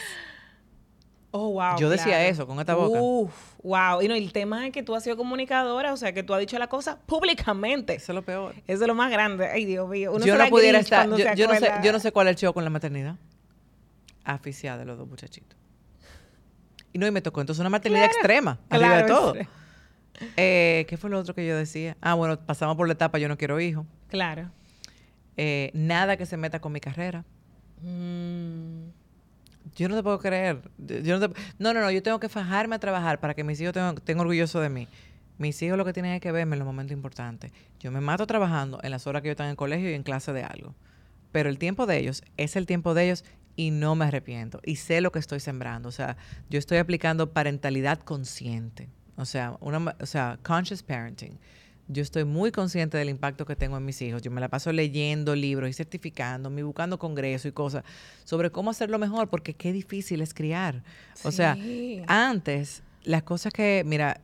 Oh, 1.37 1.49
wow. 1.51 1.77
Yo 1.77 1.89
decía 1.89 2.13
claro. 2.13 2.29
eso 2.29 2.47
con 2.47 2.59
esta 2.61 2.75
boca. 2.75 2.97
Uf, 3.01 3.55
wow. 3.61 4.01
Y 4.01 4.07
no, 4.07 4.15
el 4.15 4.31
tema 4.31 4.67
es 4.67 4.71
que 4.71 4.83
tú 4.83 4.95
has 4.95 5.03
sido 5.03 5.17
comunicadora, 5.17 5.91
o 5.91 5.97
sea, 5.97 6.13
que 6.13 6.23
tú 6.23 6.33
has 6.33 6.39
dicho 6.39 6.57
la 6.57 6.67
cosa 6.67 6.97
públicamente. 7.05 7.95
Eso 7.95 8.13
es 8.13 8.15
lo 8.15 8.21
peor. 8.21 8.55
Eso 8.67 8.83
es 8.83 8.87
lo 8.87 8.95
más 8.95 9.11
grande. 9.11 9.47
Ay, 9.47 9.65
Dios 9.65 9.89
mío. 9.89 10.13
Uno 10.13 10.25
yo 10.25 10.37
no 10.37 10.47
pudiera 10.47 10.79
estar, 10.79 11.05
yo, 11.07 11.11
no 11.11 11.17
sé, 11.17 11.27
acuerda. 11.65 11.81
yo 11.81 11.91
no 11.91 11.99
sé 11.99 12.13
cuál 12.13 12.27
es 12.27 12.31
el 12.31 12.37
show 12.37 12.53
con 12.53 12.63
la 12.63 12.69
maternidad. 12.69 13.17
Aficiada 14.23 14.77
de 14.77 14.85
los 14.85 14.97
dos 14.97 15.09
muchachitos. 15.09 15.57
Y 16.93 16.99
no, 16.99 17.05
y 17.05 17.11
me 17.11 17.21
tocó 17.21 17.41
entonces 17.41 17.59
una 17.59 17.69
maternidad 17.69 18.05
Claro, 18.05 18.17
extrema, 18.17 18.59
arriba 18.69 18.97
de 18.97 19.03
claro, 19.03 19.21
todo. 19.21 19.35
Eh, 20.37 20.85
¿Qué 20.87 20.95
fue 20.95 21.09
lo 21.09 21.19
otro 21.19 21.35
que 21.35 21.45
yo 21.45 21.57
decía? 21.57 21.97
Ah, 21.99 22.13
bueno, 22.13 22.39
pasamos 22.39 22.77
por 22.77 22.87
la 22.87 22.93
etapa 22.93 23.17
yo 23.17 23.27
no 23.27 23.37
quiero 23.37 23.59
hijo. 23.59 23.85
Claro. 24.07 24.49
Eh, 25.37 25.71
nada 25.73 26.17
que 26.17 26.25
se 26.25 26.37
meta 26.37 26.59
con 26.59 26.71
mi 26.71 26.79
carrera. 26.79 27.25
Mm, 27.81 28.89
Yo 29.75 29.89
no 29.89 29.95
te 29.95 30.03
puedo 30.03 30.19
creer. 30.19 30.61
Yo 30.77 31.19
no, 31.19 31.29
te- 31.29 31.39
no, 31.59 31.73
no, 31.73 31.81
no, 31.81 31.91
yo 31.91 32.01
tengo 32.03 32.19
que 32.19 32.29
fajarme 32.29 32.75
a 32.75 32.79
trabajar 32.79 33.19
para 33.19 33.33
que 33.33 33.43
mis 33.43 33.59
hijos 33.59 33.73
tengan, 33.73 33.95
estén 33.95 34.19
orgullosos 34.19 34.61
de 34.61 34.69
mí. 34.69 34.87
Mis 35.37 35.61
hijos 35.63 35.77
lo 35.77 35.83
que 35.83 35.91
tienen 35.91 36.13
es 36.13 36.21
que 36.21 36.31
verme 36.31 36.55
en 36.55 36.59
los 36.59 36.65
momentos 36.65 36.93
importantes. 36.93 37.51
Yo 37.79 37.91
me 37.91 37.99
mato 37.99 38.25
trabajando 38.25 38.79
en 38.83 38.91
las 38.91 39.05
horas 39.07 39.21
que 39.21 39.27
yo 39.29 39.31
están 39.31 39.47
en 39.47 39.51
el 39.51 39.57
colegio 39.57 39.89
y 39.89 39.93
en 39.93 40.03
clase 40.03 40.31
de 40.33 40.43
algo. 40.43 40.75
pero 41.31 41.49
el 41.49 41.57
tiempo 41.59 41.85
de 41.85 41.97
ellos 41.97 42.23
es 42.37 42.55
el 42.55 42.65
tiempo 42.65 42.93
de 42.93 43.03
ellos 43.05 43.25
y 43.57 43.71
no 43.71 43.95
me 43.95 44.05
arrepiento. 44.05 44.61
Y 44.63 44.77
sé 44.77 45.01
lo 45.01 45.11
que 45.11 45.19
estoy 45.19 45.41
sembrando. 45.41 45.89
O 45.89 45.91
sea, 45.91 46.15
yo 46.49 46.57
estoy 46.59 46.77
aplicando 46.77 47.33
parentalidad 47.33 47.99
consciente. 47.99 48.87
O 49.17 49.25
sea, 49.25 49.57
una, 49.59 49.95
o 49.99 50.05
sea, 50.05 50.39
conscious 50.43 50.81
parenting. 50.83 51.37
Yo 51.87 52.01
estoy 52.01 52.23
muy 52.23 52.51
consciente 52.51 52.97
del 52.97 53.09
impacto 53.09 53.45
que 53.45 53.55
tengo 53.55 53.77
en 53.77 53.85
mis 53.85 54.01
hijos. 54.01 54.21
Yo 54.21 54.31
me 54.31 54.41
la 54.41 54.49
paso 54.49 54.71
leyendo 54.71 55.35
libros 55.35 55.69
y 55.69 55.73
certificando, 55.73 56.49
me 56.49 56.63
buscando 56.63 56.97
congresos 56.97 57.49
y 57.49 57.51
cosas 57.51 57.83
sobre 58.23 58.49
cómo 58.49 58.71
hacerlo 58.71 58.97
mejor, 58.97 59.29
porque 59.29 59.53
qué 59.53 59.71
difícil 59.71 60.21
es 60.21 60.33
criar. 60.33 60.83
O 61.23 61.31
sea, 61.31 61.55
antes, 62.07 62.81
las 63.03 63.23
cosas 63.23 63.53
que, 63.53 63.83
mira, 63.85 64.21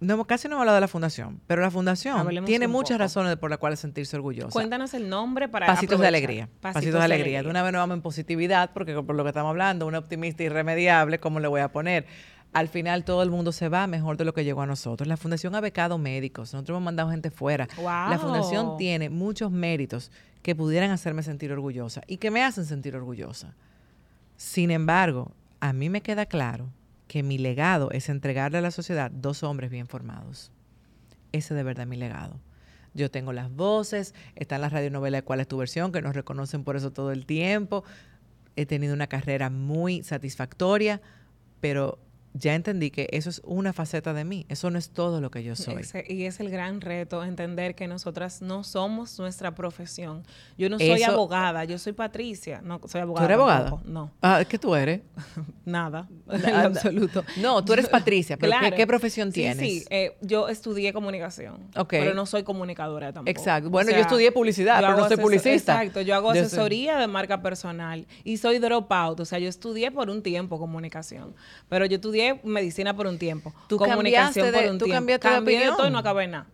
no, 0.00 0.24
casi 0.26 0.48
no 0.48 0.54
hemos 0.54 0.62
hablado 0.62 0.76
de 0.76 0.80
la 0.82 0.88
fundación, 0.88 1.40
pero 1.46 1.62
la 1.62 1.70
fundación 1.70 2.44
tiene 2.44 2.68
muchas 2.68 2.98
razones 2.98 3.36
por 3.36 3.48
las 3.48 3.58
cuales 3.58 3.80
sentirse 3.80 4.16
orgullosa. 4.16 4.50
Cuéntanos 4.50 4.92
el 4.94 5.08
nombre 5.08 5.48
para 5.48 5.66
Pasitos 5.66 6.00
de 6.00 6.06
alegría. 6.06 6.48
Pasitos, 6.60 6.94
de, 6.94 7.04
alegría. 7.04 7.42
De 7.42 7.48
una 7.48 7.62
vez 7.62 7.72
nos 7.72 7.80
vamos 7.80 7.96
en 7.96 8.02
positividad, 8.02 8.70
porque 8.74 8.94
por 8.94 9.14
lo 9.14 9.22
que 9.22 9.28
estamos 9.28 9.50
hablando, 9.50 9.86
un 9.86 9.94
optimista 9.94 10.42
irremediable, 10.42 11.20
¿cómo 11.20 11.40
le 11.40 11.48
voy 11.48 11.60
a 11.60 11.72
poner? 11.72 12.06
Al 12.54 12.68
final 12.68 13.04
todo 13.04 13.24
el 13.24 13.30
mundo 13.30 13.50
se 13.50 13.68
va 13.68 13.88
mejor 13.88 14.16
de 14.16 14.24
lo 14.24 14.32
que 14.32 14.44
llegó 14.44 14.62
a 14.62 14.66
nosotros. 14.66 15.08
La 15.08 15.16
fundación 15.16 15.56
ha 15.56 15.60
becado 15.60 15.98
médicos, 15.98 16.54
nosotros 16.54 16.76
hemos 16.76 16.84
mandado 16.84 17.10
gente 17.10 17.32
fuera. 17.32 17.66
La 17.76 18.16
fundación 18.20 18.76
tiene 18.76 19.10
muchos 19.10 19.50
méritos 19.50 20.12
que 20.40 20.54
pudieran 20.54 20.92
hacerme 20.92 21.24
sentir 21.24 21.50
orgullosa 21.50 22.02
y 22.06 22.18
que 22.18 22.30
me 22.30 22.44
hacen 22.44 22.64
sentir 22.64 22.94
orgullosa. 22.94 23.54
Sin 24.36 24.70
embargo, 24.70 25.32
a 25.58 25.72
mí 25.72 25.90
me 25.90 26.00
queda 26.00 26.26
claro 26.26 26.68
que 27.08 27.24
mi 27.24 27.38
legado 27.38 27.90
es 27.90 28.08
entregarle 28.08 28.58
a 28.58 28.60
la 28.60 28.70
sociedad 28.70 29.10
dos 29.10 29.42
hombres 29.42 29.70
bien 29.70 29.88
formados. 29.88 30.52
Ese 31.32 31.54
de 31.54 31.64
verdad 31.64 31.82
es 31.82 31.88
mi 31.88 31.96
legado. 31.96 32.38
Yo 32.94 33.10
tengo 33.10 33.32
las 33.32 33.50
voces, 33.50 34.14
está 34.36 34.54
en 34.54 34.60
la 34.60 34.68
radionovela 34.68 35.18
de 35.18 35.22
Cuál 35.24 35.40
es 35.40 35.48
tu 35.48 35.56
versión, 35.56 35.90
que 35.90 36.02
nos 36.02 36.14
reconocen 36.14 36.62
por 36.62 36.76
eso 36.76 36.92
todo 36.92 37.10
el 37.10 37.26
tiempo. 37.26 37.82
He 38.54 38.64
tenido 38.64 38.94
una 38.94 39.08
carrera 39.08 39.50
muy 39.50 40.04
satisfactoria, 40.04 41.02
pero 41.60 41.98
ya 42.36 42.56
entendí 42.56 42.90
que 42.90 43.08
eso 43.12 43.30
es 43.30 43.40
una 43.44 43.72
faceta 43.72 44.12
de 44.12 44.24
mí, 44.24 44.44
eso 44.48 44.68
no 44.68 44.76
es 44.76 44.90
todo 44.90 45.20
lo 45.20 45.30
que 45.30 45.44
yo 45.44 45.54
soy. 45.54 45.82
y 46.08 46.24
es 46.24 46.40
el 46.40 46.50
gran 46.50 46.80
reto, 46.80 47.22
entender 47.22 47.76
que 47.76 47.86
nosotras 47.86 48.42
no 48.42 48.64
somos 48.64 49.18
nuestra 49.20 49.54
profesión. 49.54 50.24
Yo 50.58 50.68
no 50.68 50.78
soy 50.78 51.04
abogada, 51.04 51.64
yo 51.64 51.78
soy 51.78 51.92
Patricia, 51.92 52.60
no 52.62 52.80
soy 52.86 53.02
abogada. 53.02 53.26
¿Tú 53.26 53.32
eres 53.32 53.38
abogada? 53.38 53.82
No. 53.84 54.10
Ah, 54.20 54.42
¿qué 54.48 54.58
tú 54.58 54.74
eres? 54.74 55.02
Nada, 55.64 56.08
en 56.28 56.54
absoluto. 56.54 57.24
No, 57.36 57.64
tú 57.64 57.72
eres 57.72 57.88
Patricia, 57.94 58.36
pero 58.36 58.52
¿qué, 58.74 58.86
profesión 58.86 59.30
tienes? 59.30 59.58
Sí, 59.58 59.84
eh, 59.88 60.16
yo 60.20 60.48
estudié 60.48 60.92
comunicación, 60.92 61.70
pero 61.88 62.14
no 62.14 62.26
soy 62.26 62.42
comunicadora 62.42 63.12
tampoco. 63.12 63.30
Exacto, 63.30 63.70
bueno, 63.70 63.92
yo 63.92 63.98
estudié 63.98 64.32
publicidad, 64.32 64.80
pero 64.80 64.96
no 64.96 65.06
soy 65.06 65.18
publicista. 65.18 65.74
Exacto, 65.74 66.00
yo 66.00 66.16
hago 66.16 66.32
asesoría 66.32 66.98
de 66.98 67.06
marca 67.06 67.42
personal 67.42 68.08
y 68.24 68.38
soy 68.38 68.58
dropout, 68.58 69.20
o 69.20 69.24
sea, 69.24 69.38
yo 69.38 69.48
estudié 69.48 69.92
por 69.92 70.10
un 70.10 70.20
tiempo 70.20 70.58
comunicación, 70.58 71.32
pero 71.68 71.86
yo 71.86 71.94
estudié 71.94 72.23
medicina 72.42 72.94
por 72.94 73.06
un 73.06 73.18
tiempo, 73.18 73.52
¿Tú 73.68 73.76
comunicación 73.76 74.52
por 74.52 74.64
un 74.64 74.78
¿tú 74.78 74.84
tiempo. 74.84 74.94
Cambiaste 74.94 75.28
Cambié 75.28 75.58
de 75.60 75.66
todo 75.66 75.88
y 75.88 75.90
no 75.90 75.98
acabé 75.98 76.26
nada. 76.26 76.46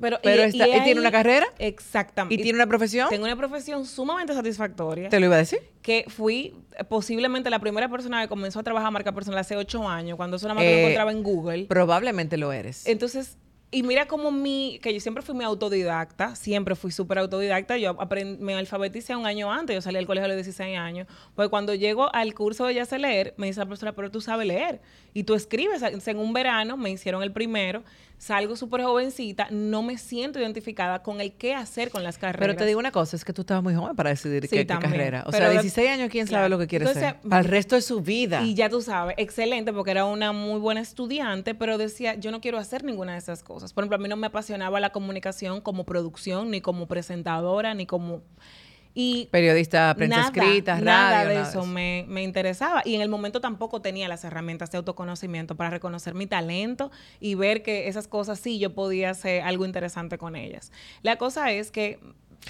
Pero, 0.00 0.18
y, 0.22 0.50
tiene 0.50 1.00
una 1.00 1.12
carrera. 1.12 1.46
Exactamente. 1.58 2.34
¿Y 2.34 2.42
tiene 2.42 2.56
una 2.56 2.66
profesión? 2.66 3.08
Tengo 3.10 3.24
una 3.24 3.36
profesión 3.36 3.84
sumamente 3.84 4.32
satisfactoria. 4.32 5.08
¿Te 5.08 5.20
lo 5.20 5.26
iba 5.26 5.34
a 5.34 5.38
decir? 5.38 5.58
Que 5.82 6.06
fui 6.08 6.54
eh, 6.78 6.84
posiblemente 6.84 7.50
la 7.50 7.58
primera 7.58 7.88
persona 7.88 8.22
que 8.22 8.28
comenzó 8.28 8.60
a 8.60 8.62
trabajar 8.62 8.90
marca 8.92 9.12
personal 9.12 9.40
hace 9.40 9.56
ocho 9.56 9.86
años, 9.88 10.16
cuando 10.16 10.36
eso 10.36 10.48
nada 10.48 10.54
más 10.54 10.64
lo 10.64 10.70
eh, 10.70 10.80
encontraba 10.82 11.12
en 11.12 11.22
Google. 11.22 11.66
Probablemente 11.66 12.36
lo 12.36 12.52
eres. 12.52 12.86
Entonces, 12.86 13.36
y 13.74 13.82
mira 13.82 14.06
como 14.06 14.30
mi, 14.30 14.78
que 14.80 14.94
yo 14.94 15.00
siempre 15.00 15.20
fui 15.20 15.34
muy 15.34 15.44
autodidacta, 15.44 16.36
siempre 16.36 16.76
fui 16.76 16.92
súper 16.92 17.18
autodidacta, 17.18 17.76
yo 17.76 17.96
me 18.38 18.54
alfabeticé 18.54 19.16
un 19.16 19.26
año 19.26 19.52
antes, 19.52 19.74
yo 19.74 19.82
salí 19.82 19.96
del 19.96 20.06
colegio 20.06 20.26
a 20.26 20.28
los 20.28 20.36
16 20.36 20.78
años, 20.78 21.08
pues 21.34 21.48
cuando 21.48 21.74
llego 21.74 22.14
al 22.14 22.34
curso 22.34 22.66
de 22.66 22.74
Ya 22.74 22.86
sé 22.86 23.00
leer, 23.00 23.34
me 23.36 23.48
dice 23.48 23.58
la 23.58 23.66
profesora, 23.66 23.92
pero 23.92 24.12
tú 24.12 24.20
sabes 24.20 24.46
leer, 24.46 24.80
y 25.12 25.24
tú 25.24 25.34
escribes, 25.34 25.82
en 25.82 26.18
un 26.18 26.32
verano 26.32 26.76
me 26.76 26.90
hicieron 26.90 27.24
el 27.24 27.32
primero, 27.32 27.82
salgo 28.24 28.56
súper 28.56 28.82
jovencita, 28.82 29.48
no 29.50 29.82
me 29.82 29.98
siento 29.98 30.38
identificada 30.40 31.02
con 31.02 31.20
el 31.20 31.34
qué 31.34 31.54
hacer 31.54 31.90
con 31.90 32.02
las 32.02 32.16
carreras. 32.16 32.40
Pero 32.40 32.56
te 32.56 32.64
digo 32.64 32.78
una 32.78 32.90
cosa, 32.90 33.16
es 33.16 33.24
que 33.24 33.34
tú 33.34 33.42
estabas 33.42 33.62
muy 33.62 33.74
joven 33.74 33.94
para 33.94 34.08
decidir 34.08 34.48
qué, 34.48 34.66
carrera. 34.66 35.24
O 35.26 35.32
sea, 35.32 35.50
16 35.50 35.90
años, 35.90 36.08
¿quién 36.10 36.26
sabe 36.26 36.48
lo 36.48 36.58
que 36.58 36.66
quiere 36.66 36.90
ser? 36.94 37.20
Para 37.20 37.42
el 37.42 37.48
resto 37.48 37.74
de 37.74 37.82
su 37.82 38.00
vida. 38.00 38.42
Y 38.42 38.54
ya 38.54 38.70
tú 38.70 38.80
sabes, 38.80 39.14
excelente, 39.18 39.74
porque 39.74 39.90
era 39.90 40.06
una 40.06 40.32
muy 40.32 40.58
buena 40.58 40.80
estudiante, 40.80 41.54
pero 41.54 41.76
decía, 41.76 42.14
yo 42.14 42.30
no 42.30 42.40
quiero 42.40 42.56
hacer 42.56 42.82
ninguna 42.82 43.12
de 43.12 43.18
esas 43.18 43.42
cosas. 43.42 43.74
Por 43.74 43.84
ejemplo, 43.84 43.96
a 43.96 44.00
mí 44.00 44.08
no 44.08 44.16
me 44.16 44.28
apasionaba 44.28 44.80
la 44.80 44.88
comunicación 44.88 45.60
como 45.60 45.84
producción, 45.84 46.50
ni 46.50 46.62
como 46.62 46.86
presentadora, 46.86 47.74
ni 47.74 47.84
como... 47.84 48.22
Y 48.94 49.28
Periodista, 49.32 49.92
prensa 49.96 50.22
escrita, 50.26 50.74
radio. 50.74 50.84
Nada 50.84 51.24
de 51.24 51.40
eso, 51.42 51.66
Me, 51.66 52.04
me, 52.08 52.22
interesaba. 52.22 52.82
Y 52.84 52.94
en 52.94 53.00
el 53.00 53.08
momento 53.08 53.40
tampoco 53.40 53.82
tenía 53.82 54.06
las 54.06 54.22
herramientas 54.22 54.70
de 54.70 54.78
autoconocimiento 54.78 55.56
para 55.56 55.70
reconocer 55.70 56.14
mi 56.14 56.26
talento 56.26 56.92
y 57.18 57.34
ver 57.34 57.62
que 57.62 57.88
esas 57.88 58.06
cosas 58.06 58.38
sí 58.38 58.60
yo 58.60 58.72
podía 58.72 59.10
hacer 59.10 59.42
algo 59.42 59.64
interesante 59.66 60.16
con 60.16 60.36
ellas. 60.36 60.70
La 61.02 61.16
cosa 61.16 61.50
es 61.50 61.72
que 61.72 61.98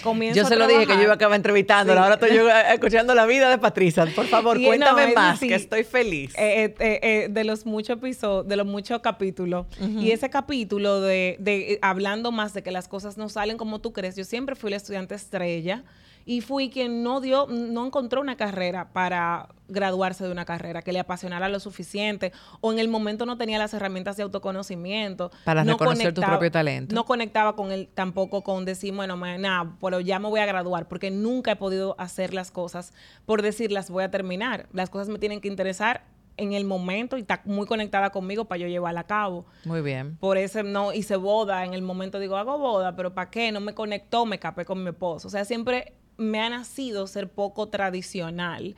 Comienzo 0.03 0.41
yo 0.41 0.47
se 0.47 0.55
lo 0.55 0.67
dije 0.67 0.85
que 0.85 0.95
yo 0.95 1.03
iba 1.03 1.11
a 1.13 1.15
acabar 1.15 1.35
entrevistándola. 1.35 2.03
Ahora 2.03 2.15
estoy 2.15 2.35
yo 2.35 2.49
escuchando 2.73 3.15
la 3.15 3.25
vida 3.25 3.49
de 3.49 3.57
Patricia. 3.57 4.05
Por 4.15 4.25
favor, 4.27 4.61
cuéntame 4.61 5.13
más, 5.13 5.39
que 5.39 5.55
estoy 5.55 5.83
feliz. 5.83 6.33
Eh, 6.37 6.75
eh, 6.79 6.99
eh, 7.01 7.27
de 7.29 7.43
los 7.43 7.65
muchos 7.65 7.97
episodios, 7.97 8.47
de 8.47 8.55
los 8.55 8.65
muchos 8.65 8.99
capítulos. 8.99 9.67
Y 9.79 10.11
ese 10.11 10.29
capítulo 10.29 11.01
de, 11.01 11.37
de 11.39 11.79
hablando 11.81 12.31
más 12.31 12.53
de 12.53 12.63
que 12.63 12.71
las 12.71 12.87
cosas 12.87 13.17
no 13.17 13.29
salen 13.29 13.57
como 13.57 13.79
tú 13.79 13.93
crees. 13.93 14.15
Yo 14.15 14.23
siempre 14.23 14.55
fui 14.55 14.69
la 14.69 14.77
estudiante 14.77 15.15
estrella 15.15 15.83
y 16.25 16.41
fui 16.41 16.69
quien 16.69 17.03
no 17.03 17.21
dio, 17.21 17.47
no 17.47 17.85
encontró 17.85 18.19
una 18.19 18.35
carrera 18.35 18.89
para 18.91 19.49
graduarse 19.67 20.23
de 20.23 20.31
una 20.31 20.45
carrera 20.45 20.81
que 20.81 20.91
le 20.91 20.99
apasionara 20.99 21.49
lo 21.49 21.59
suficiente 21.59 22.31
o 22.61 22.71
en 22.71 22.79
el 22.79 22.87
momento 22.87 23.25
no 23.25 23.37
tenía 23.37 23.59
las 23.59 23.73
herramientas 23.73 24.17
de 24.17 24.23
autoconocimiento. 24.23 25.31
Para 25.43 25.63
no 25.63 25.73
reconocer 25.73 26.13
tu 26.13 26.21
propio 26.21 26.51
talento. 26.51 26.93
No 26.93 27.05
conectaba 27.05 27.55
con 27.55 27.71
él 27.71 27.89
tampoco 27.93 28.43
con 28.43 28.65
decir, 28.65 28.93
bueno, 28.93 29.15
nada, 29.15 29.75
pero 29.79 29.99
ya 29.99 30.19
me 30.19 30.27
voy 30.27 30.39
a 30.39 30.45
graduar 30.45 30.87
porque 30.87 31.11
nunca 31.11 31.51
he 31.51 31.55
podido 31.55 31.95
hacer 31.99 32.33
las 32.33 32.51
cosas 32.51 32.93
por 33.25 33.41
decir 33.41 33.71
las 33.71 33.89
voy 33.89 34.03
a 34.03 34.11
terminar. 34.11 34.67
Las 34.73 34.89
cosas 34.89 35.09
me 35.09 35.19
tienen 35.19 35.41
que 35.41 35.47
interesar 35.47 36.03
en 36.37 36.53
el 36.53 36.65
momento 36.65 37.17
y 37.17 37.21
está 37.21 37.41
muy 37.45 37.65
conectada 37.65 38.09
conmigo 38.09 38.45
para 38.45 38.59
yo 38.59 38.67
llevarla 38.67 39.01
a 39.01 39.07
cabo. 39.07 39.45
Muy 39.63 39.81
bien. 39.81 40.17
Por 40.17 40.37
eso 40.37 40.63
no 40.63 40.91
hice 40.91 41.15
boda, 41.15 41.63
en 41.65 41.73
el 41.73 41.81
momento 41.81 42.19
digo, 42.19 42.35
hago 42.35 42.57
boda, 42.57 42.95
pero 42.95 43.13
¿para 43.13 43.29
qué? 43.29 43.51
No 43.51 43.59
me 43.61 43.73
conectó, 43.73 44.25
me 44.25 44.39
capé 44.39 44.65
con 44.65 44.83
mi 44.83 44.89
esposo. 44.89 45.27
O 45.27 45.31
sea, 45.31 45.45
siempre 45.45 45.93
me 46.17 46.39
ha 46.41 46.49
nacido 46.49 47.07
ser 47.07 47.29
poco 47.29 47.67
tradicional. 47.67 48.75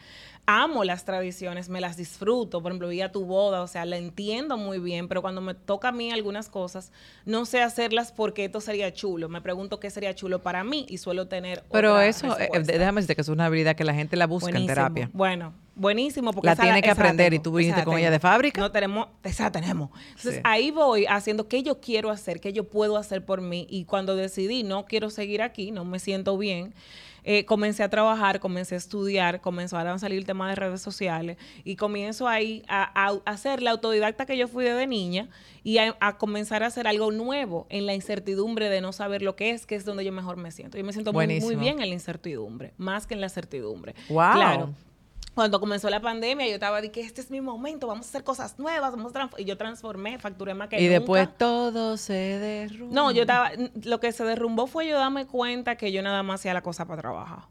Amo 0.50 0.86
las 0.86 1.04
tradiciones, 1.04 1.68
me 1.68 1.82
las 1.82 1.98
disfruto. 1.98 2.62
Por 2.62 2.72
ejemplo, 2.72 2.88
vi 2.88 3.02
a 3.02 3.12
tu 3.12 3.26
boda, 3.26 3.62
o 3.62 3.68
sea, 3.68 3.84
la 3.86 3.98
entiendo 3.98 4.56
muy 4.56 4.80
bien, 4.80 5.10
pero 5.10 5.22
cuando 5.22 5.42
me 5.42 5.54
toca 5.54 5.90
a 5.90 5.92
mí 5.92 6.10
algunas 6.10 6.48
cosas, 6.48 6.94
no 7.26 7.46
sé 7.46 7.62
hacerlas 7.62 8.14
porque 8.14 8.46
esto 8.46 8.62
sería 8.62 8.94
chulo. 8.94 9.28
Me 9.28 9.42
pregunto 9.42 9.82
qué 9.82 9.90
sería 9.90 10.16
chulo 10.16 10.42
para 10.42 10.64
mí 10.64 10.86
y 10.88 11.00
suelo 11.00 11.28
tener. 11.28 11.66
Pero 11.70 12.00
eso, 12.00 12.40
eh, 12.40 12.50
déjame 12.64 13.02
decirte 13.02 13.16
que 13.16 13.22
es 13.22 13.28
una 13.28 13.48
habilidad 13.48 13.76
que 13.76 13.84
la 13.84 13.94
gente 13.94 14.16
la 14.16 14.26
busca 14.26 14.58
en 14.58 14.66
terapia. 14.66 15.10
Bueno, 15.12 15.54
buenísimo. 15.76 16.32
Porque 16.32 16.48
la 16.48 16.56
tiene 16.56 16.82
que 16.82 16.92
aprender 16.92 17.34
y 17.34 17.40
tú 17.40 17.52
viniste 17.52 17.84
con 17.84 17.98
ella 17.98 18.10
de 18.10 18.20
fábrica. 18.20 18.62
No 18.62 18.72
tenemos, 18.72 19.10
esa 19.24 19.52
tenemos. 19.52 19.90
Entonces 20.16 20.40
ahí 20.46 20.72
voy 20.72 21.08
haciendo 21.08 21.50
qué 21.50 21.62
yo 21.62 21.82
quiero 21.82 22.10
hacer, 22.10 22.40
qué 22.40 22.54
yo 22.54 22.64
puedo 22.64 22.96
hacer 22.96 23.26
por 23.26 23.42
mí. 23.42 23.68
Y 23.70 23.84
cuando 23.84 24.16
decidí 24.16 24.64
no 24.64 24.86
quiero 24.86 25.10
seguir 25.10 25.42
aquí, 25.42 25.72
no 25.72 25.84
me 25.84 26.00
siento 26.00 26.38
bien 26.38 26.74
eh, 27.30 27.43
comencé 27.43 27.84
a 27.84 27.89
trabajar, 27.89 28.39
comencé 28.39 28.75
a 28.75 28.78
estudiar, 28.78 29.41
comenzó 29.41 29.78
a 29.78 29.99
salir 29.99 30.17
el 30.17 30.25
tema 30.25 30.47
de 30.47 30.55
redes 30.55 30.80
sociales 30.80 31.36
y 31.65 31.75
comienzo 31.75 32.25
ahí 32.25 32.63
a, 32.69 33.19
hacer 33.25 33.61
la 33.61 33.71
autodidacta 33.71 34.25
que 34.25 34.38
yo 34.38 34.47
fui 34.47 34.63
desde 34.63 34.88
niña 34.88 35.28
y 35.61 35.78
a, 35.78 35.93
comenzar 36.17 36.63
a 36.63 36.67
hacer 36.67 36.88
algo 36.88 37.11
nuevo 37.11 37.67
en 37.67 37.86
la 37.86 37.93
incertidumbre 37.93 38.69
de 38.69 38.80
no 38.80 38.93
saber 38.93 39.23
lo 39.23 39.36
que 39.36 39.49
es, 39.49 39.65
que 39.65 39.75
es 39.75 39.84
donde 39.84 40.05
yo 40.05 40.13
mejor 40.13 40.38
me 40.38 40.51
siento. 40.51 40.78
Yo 40.78 40.86
me 40.86 40.93
siento 40.93 41.11
muy, 41.11 41.41
muy, 41.41 41.55
bien 41.57 41.82
en 41.82 41.89
la 41.89 41.95
incertidumbre, 41.95 42.71
más 42.78 43.07
que 43.07 43.13
en 43.13 43.19
la 43.19 43.28
certidumbre. 43.28 43.93
Wow. 44.07 44.32
Claro 44.32 44.73
cuando 45.38 45.60
comenzó 45.60 45.88
la 45.92 46.00
pandemia, 46.00 46.48
yo 46.48 46.56
estaba 46.56 46.82
de 46.82 46.90
que 46.90 47.02
este 47.02 47.22
es 47.22 47.30
mi 47.30 47.42
momento, 47.42 47.86
vamos 47.86 48.08
a 48.08 48.10
hacer 48.10 48.24
cosas 48.24 48.58
nuevas, 48.58 48.90
vamos 48.90 49.16
a 49.16 49.30
y 49.38 49.46
yo 49.46 49.56
transformé, 49.56 50.18
facturé 50.18 50.56
más 50.56 50.68
que 50.68 50.82
Y 50.82 50.88
después 50.88 51.30
todo 51.38 51.96
se 51.98 52.14
derrumbó. 52.40 52.92
No, 52.92 53.12
yo 53.12 53.22
estaba, 53.22 53.52
lo 53.84 54.00
que 54.00 54.12
se 54.14 54.24
derrumbó 54.24 54.66
fue 54.66 54.88
yo 54.88 54.98
darme 54.98 55.28
cuenta 55.28 55.76
que 55.76 55.92
yo 55.92 56.02
nada 56.02 56.24
más 56.24 56.42
hacía 56.42 56.56
la 56.56 56.64
cosa 56.64 56.88
para 56.88 57.04
trabajar. 57.04 57.44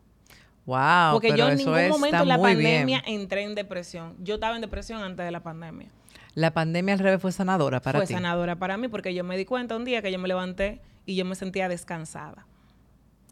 Wow, 0.64 1.12
Porque 1.12 1.36
yo 1.36 1.48
en 1.48 1.58
ningún 1.58 1.88
momento 1.88 2.22
en 2.22 2.28
la 2.28 2.40
pandemia 2.40 3.04
entré 3.06 3.44
en 3.44 3.54
depresión. 3.54 4.16
Yo 4.18 4.34
estaba 4.34 4.56
en 4.56 4.62
depresión 4.62 5.00
antes 5.04 5.24
de 5.24 5.30
la 5.30 5.44
pandemia. 5.44 5.88
La 6.34 6.52
pandemia 6.52 6.94
al 6.94 6.98
revés 6.98 7.22
fue 7.22 7.30
sanadora 7.30 7.78
para 7.78 8.00
ti. 8.00 8.06
Fue 8.06 8.14
sanadora 8.16 8.56
para 8.56 8.76
mí 8.78 8.88
porque 8.88 9.14
yo 9.14 9.22
me 9.22 9.36
di 9.36 9.44
cuenta 9.44 9.76
un 9.76 9.84
día 9.84 10.02
que 10.02 10.10
yo 10.10 10.18
me 10.18 10.26
levanté 10.26 10.80
y 11.04 11.14
yo 11.14 11.24
me 11.24 11.36
sentía 11.36 11.68
descansada. 11.68 12.48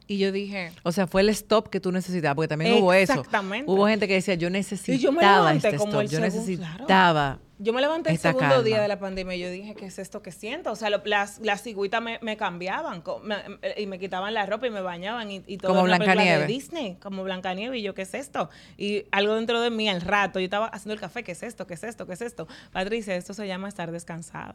Y 0.07 0.19
yo 0.19 0.33
dije... 0.33 0.71
O 0.83 0.93
sea, 0.93 1.07
fue 1.07 1.23
el 1.23 1.31
stop 1.31 1.69
que 1.69 1.81
tú 1.81 1.91
necesitabas, 1.91 2.35
porque 2.37 2.49
también 2.49 2.75
hubo 2.83 2.93
eso. 2.93 3.13
Exactamente. 3.15 3.71
Hubo 3.71 3.87
gente 3.87 4.07
que 4.07 4.15
decía, 4.15 4.35
yo 4.35 4.51
necesitaba 4.51 5.01
yo 5.01 5.13
me 5.13 5.23
levanté 5.23 5.69
este 5.69 5.79
como 5.79 5.91
stop, 5.93 6.01
el 6.03 6.09
yo 6.09 6.19
segundo, 6.19 6.37
necesitaba 6.37 7.39
Yo 7.59 7.73
me 7.73 7.81
levanté 7.81 8.11
el 8.11 8.19
segundo 8.19 8.63
día 8.63 8.83
de 8.83 8.89
la 8.89 8.99
pandemia 8.99 9.35
y 9.35 9.39
yo 9.41 9.51
dije, 9.51 9.75
¿qué 9.75 9.87
es 9.87 9.99
esto 9.99 10.21
que 10.21 10.31
siento? 10.31 10.73
O 10.73 10.77
sea, 10.77 10.91
lo- 10.91 11.01
las, 11.07 11.39
las 11.39 11.63
cigüitas 11.63 12.03
me, 12.03 12.19
me 12.21 12.37
cambiaban 12.37 13.03
me- 13.23 13.37
y 13.81 13.87
me 13.87 13.99
quitaban 13.99 14.35
la 14.35 14.45
ropa 14.45 14.67
y 14.67 14.71
me 14.71 14.83
bañaban 14.83 15.31
y, 15.31 15.43
y 15.47 15.57
todo 15.57 15.73
Como 15.73 15.85
Blancanieves. 15.85 16.41
de 16.41 16.47
Disney, 16.49 16.97
como 17.01 17.25
Blancanieves. 17.25 17.79
Y 17.79 17.83
yo, 17.83 17.95
¿qué 17.95 18.03
es 18.03 18.13
esto? 18.13 18.51
Y 18.77 19.07
algo 19.11 19.37
dentro 19.37 19.61
de 19.63 19.71
mí 19.71 19.89
al 19.89 20.03
rato, 20.03 20.39
yo 20.39 20.45
estaba 20.45 20.67
haciendo 20.67 20.93
el 20.93 21.01
café, 21.01 21.25
¿qué 21.25 21.33
es 21.33 21.43
esto? 21.43 21.67
¿Qué 21.67 21.75
es 21.75 21.83
esto? 21.85 22.07
¿Qué 22.07 22.13
es 22.13 22.21
esto? 22.21 22.47
Patricia, 22.73 23.17
esto 23.17 23.33
se 23.33 23.47
llama 23.47 23.69
estar 23.69 23.91
descansado. 23.91 24.55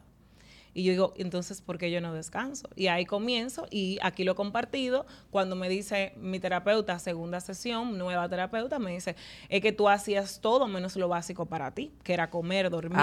Y 0.73 0.83
yo 0.83 0.91
digo, 0.91 1.13
entonces, 1.17 1.61
¿por 1.61 1.77
qué 1.77 1.89
yo 1.91 1.99
no 2.01 2.13
descanso? 2.13 2.69
Y 2.75 2.87
ahí 2.87 3.05
comienzo, 3.05 3.65
y 3.71 3.97
aquí 4.01 4.23
lo 4.23 4.33
he 4.33 4.35
compartido, 4.35 5.05
cuando 5.31 5.55
me 5.55 5.67
dice 5.69 6.13
mi 6.17 6.39
terapeuta, 6.39 6.99
segunda 6.99 7.39
sesión, 7.39 7.97
nueva 7.97 8.29
terapeuta, 8.29 8.79
me 8.79 8.91
dice, 8.91 9.15
es 9.49 9.61
que 9.61 9.71
tú 9.71 9.89
hacías 9.89 10.39
todo 10.41 10.67
menos 10.67 10.95
lo 10.95 11.07
básico 11.07 11.45
para 11.47 11.71
ti, 11.71 11.91
que 12.03 12.13
era 12.13 12.29
comer, 12.29 12.69
dormir, 12.69 12.99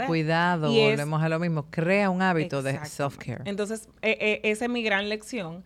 autocuidado, 0.00 0.70
es- 0.72 0.90
volvemos 0.98 1.22
a 1.22 1.28
lo 1.28 1.38
mismo, 1.38 1.66
crea 1.70 2.10
un 2.10 2.22
hábito 2.22 2.62
de 2.62 2.72
self-care. 2.84 3.42
Entonces, 3.46 3.88
eh, 4.02 4.16
eh, 4.20 4.40
esa 4.44 4.66
es 4.66 4.70
mi 4.70 4.82
gran 4.82 5.08
lección. 5.08 5.64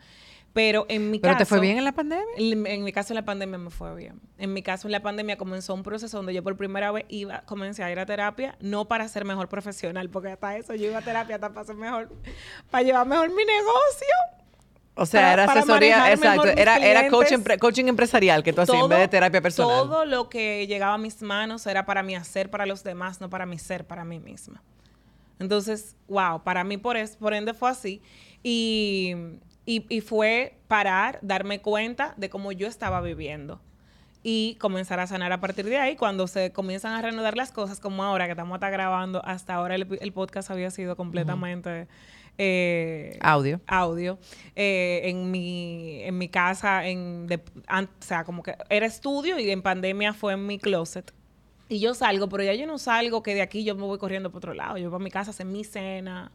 Pero 0.54 0.86
en 0.88 1.10
mi 1.10 1.18
¿Pero 1.18 1.32
caso... 1.34 1.38
te 1.40 1.46
fue 1.46 1.60
bien 1.60 1.78
en 1.78 1.84
la 1.84 1.90
pandemia? 1.92 2.24
En, 2.36 2.64
en 2.66 2.84
mi 2.84 2.92
caso, 2.92 3.12
en 3.12 3.16
la 3.16 3.24
pandemia 3.24 3.58
me 3.58 3.70
fue 3.70 3.92
bien. 3.96 4.20
En 4.38 4.52
mi 4.52 4.62
caso, 4.62 4.86
en 4.86 4.92
la 4.92 5.02
pandemia 5.02 5.36
comenzó 5.36 5.74
un 5.74 5.82
proceso 5.82 6.16
donde 6.16 6.32
yo 6.32 6.44
por 6.44 6.56
primera 6.56 6.92
vez 6.92 7.04
iba, 7.08 7.40
comencé 7.40 7.82
a 7.82 7.90
ir 7.90 7.98
a 7.98 8.06
terapia, 8.06 8.56
no 8.60 8.86
para 8.86 9.08
ser 9.08 9.24
mejor 9.24 9.48
profesional, 9.48 10.08
porque 10.10 10.28
hasta 10.28 10.56
eso 10.56 10.74
yo 10.76 10.86
iba 10.86 10.98
a 10.98 11.02
terapia 11.02 11.34
hasta 11.34 11.52
para 11.52 11.66
ser 11.66 11.74
mejor, 11.74 12.08
para 12.70 12.84
llevar 12.84 13.04
mejor 13.04 13.28
mi 13.30 13.44
negocio. 13.44 14.14
O 14.94 15.06
sea, 15.06 15.22
para- 15.22 15.32
era 15.42 15.52
asesoría, 15.52 16.12
exacto, 16.12 16.46
era, 16.46 16.76
era 16.76 17.08
coach 17.08 17.26
clientes. 17.26 17.52
empre- 17.52 17.58
coaching 17.58 17.86
empresarial 17.86 18.44
que 18.44 18.52
tú 18.52 18.60
hacías 18.60 18.80
en 18.80 18.88
vez 18.88 19.00
de 19.00 19.08
terapia 19.08 19.42
personal. 19.42 19.88
Todo 19.88 20.04
lo 20.04 20.28
que 20.28 20.68
llegaba 20.68 20.94
a 20.94 20.98
mis 20.98 21.20
manos 21.20 21.66
era 21.66 21.84
para 21.84 22.04
mi 22.04 22.14
hacer 22.14 22.48
para 22.48 22.64
los 22.64 22.84
demás, 22.84 23.20
no 23.20 23.28
para 23.28 23.44
mi 23.44 23.58
ser, 23.58 23.84
para 23.88 24.04
mí 24.04 24.20
misma. 24.20 24.62
Entonces, 25.40 25.96
wow, 26.06 26.44
para 26.44 26.62
mí 26.62 26.76
por, 26.76 26.96
es, 26.96 27.16
por 27.16 27.34
ende 27.34 27.54
fue 27.54 27.70
así. 27.70 28.00
Y, 28.44 29.16
y, 29.66 29.86
y 29.88 30.00
fue 30.00 30.54
parar, 30.68 31.18
darme 31.22 31.60
cuenta 31.60 32.14
de 32.16 32.28
cómo 32.30 32.52
yo 32.52 32.66
estaba 32.66 33.00
viviendo. 33.00 33.60
Y 34.26 34.56
comenzar 34.58 35.00
a 35.00 35.06
sanar 35.06 35.32
a 35.32 35.40
partir 35.40 35.66
de 35.66 35.76
ahí. 35.76 35.96
Cuando 35.96 36.26
se 36.26 36.50
comienzan 36.50 36.94
a 36.94 37.02
reanudar 37.02 37.36
las 37.36 37.52
cosas, 37.52 37.78
como 37.78 38.02
ahora 38.04 38.24
que 38.24 38.30
estamos 38.32 38.54
hasta 38.54 38.70
grabando, 38.70 39.22
hasta 39.24 39.54
ahora 39.54 39.74
el, 39.74 39.86
el 40.00 40.12
podcast 40.12 40.50
había 40.50 40.70
sido 40.70 40.96
completamente 40.96 41.88
eh, 42.38 43.18
Audio. 43.20 43.60
audio 43.66 44.18
eh, 44.56 45.02
en 45.04 45.30
mi 45.30 46.02
en 46.02 46.18
mi 46.18 46.28
casa 46.28 46.86
en 46.86 47.26
de- 47.28 47.42
an- 47.68 47.88
o 48.00 48.02
sea 48.02 48.24
como 48.24 48.42
que 48.42 48.56
era 48.70 48.86
estudio 48.86 49.38
y 49.38 49.50
en 49.50 49.62
pandemia 49.62 50.14
fue 50.14 50.32
en 50.32 50.44
mi 50.46 50.58
closet 50.58 51.12
y 51.68 51.78
yo 51.78 51.94
salgo 51.94 52.28
pero 52.28 52.42
ya 52.42 52.54
yo 52.54 52.66
no 52.66 52.78
salgo 52.78 53.22
que 53.22 53.34
de 53.34 53.42
aquí 53.42 53.62
yo 53.62 53.76
me 53.76 53.82
voy 53.82 53.98
corriendo 53.98 54.30
para 54.30 54.38
otro 54.38 54.54
lado 54.54 54.78
yo 54.78 54.90
voy 54.90 55.00
a 55.00 55.04
mi 55.04 55.10
casa 55.12 55.30
hacer 55.30 55.46
mi 55.46 55.62
cena 55.62 56.32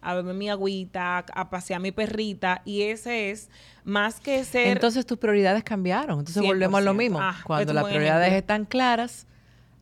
a 0.00 0.14
beber 0.14 0.34
mi 0.34 0.48
agüita 0.48 1.18
a 1.18 1.50
pasear 1.50 1.80
mi 1.80 1.92
perrita 1.92 2.62
y 2.64 2.82
ese 2.82 3.30
es 3.30 3.48
más 3.84 4.20
que 4.20 4.44
ser 4.44 4.68
Entonces 4.68 5.04
tus 5.06 5.18
prioridades 5.18 5.64
cambiaron. 5.64 6.18
Entonces 6.18 6.42
volvemos 6.42 6.78
a 6.78 6.82
lo 6.82 6.92
100%. 6.92 6.96
mismo. 6.96 7.18
Ah, 7.20 7.36
Cuando 7.44 7.72
las 7.72 7.84
prioridades 7.84 8.28
ejemplo. 8.28 8.38
están 8.38 8.64
claras, 8.64 9.26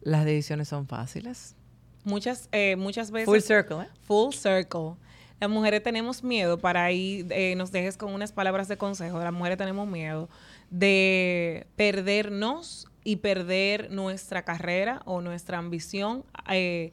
las 0.02 0.24
decisiones 0.24 0.68
son 0.68 0.86
fáciles. 0.86 1.56
muchas 2.04 2.48
eh, 2.52 2.76
muchas 2.76 3.10
veces 3.10 3.26
Full 3.26 3.40
circle, 3.40 3.82
¿eh? 3.84 3.88
Full 4.02 4.32
circle. 4.34 4.94
Las 5.40 5.50
mujeres 5.50 5.82
tenemos 5.82 6.22
miedo, 6.22 6.58
para 6.58 6.84
ahí 6.84 7.26
eh, 7.30 7.54
nos 7.56 7.72
dejes 7.72 7.96
con 7.96 8.12
unas 8.14 8.32
palabras 8.32 8.68
de 8.68 8.76
consejo, 8.76 9.18
las 9.18 9.32
mujeres 9.32 9.58
tenemos 9.58 9.86
miedo 9.86 10.28
de 10.70 11.66
perdernos 11.76 12.86
y 13.02 13.16
perder 13.16 13.90
nuestra 13.90 14.44
carrera 14.44 15.02
o 15.04 15.20
nuestra 15.20 15.58
ambición, 15.58 16.24
eh, 16.50 16.92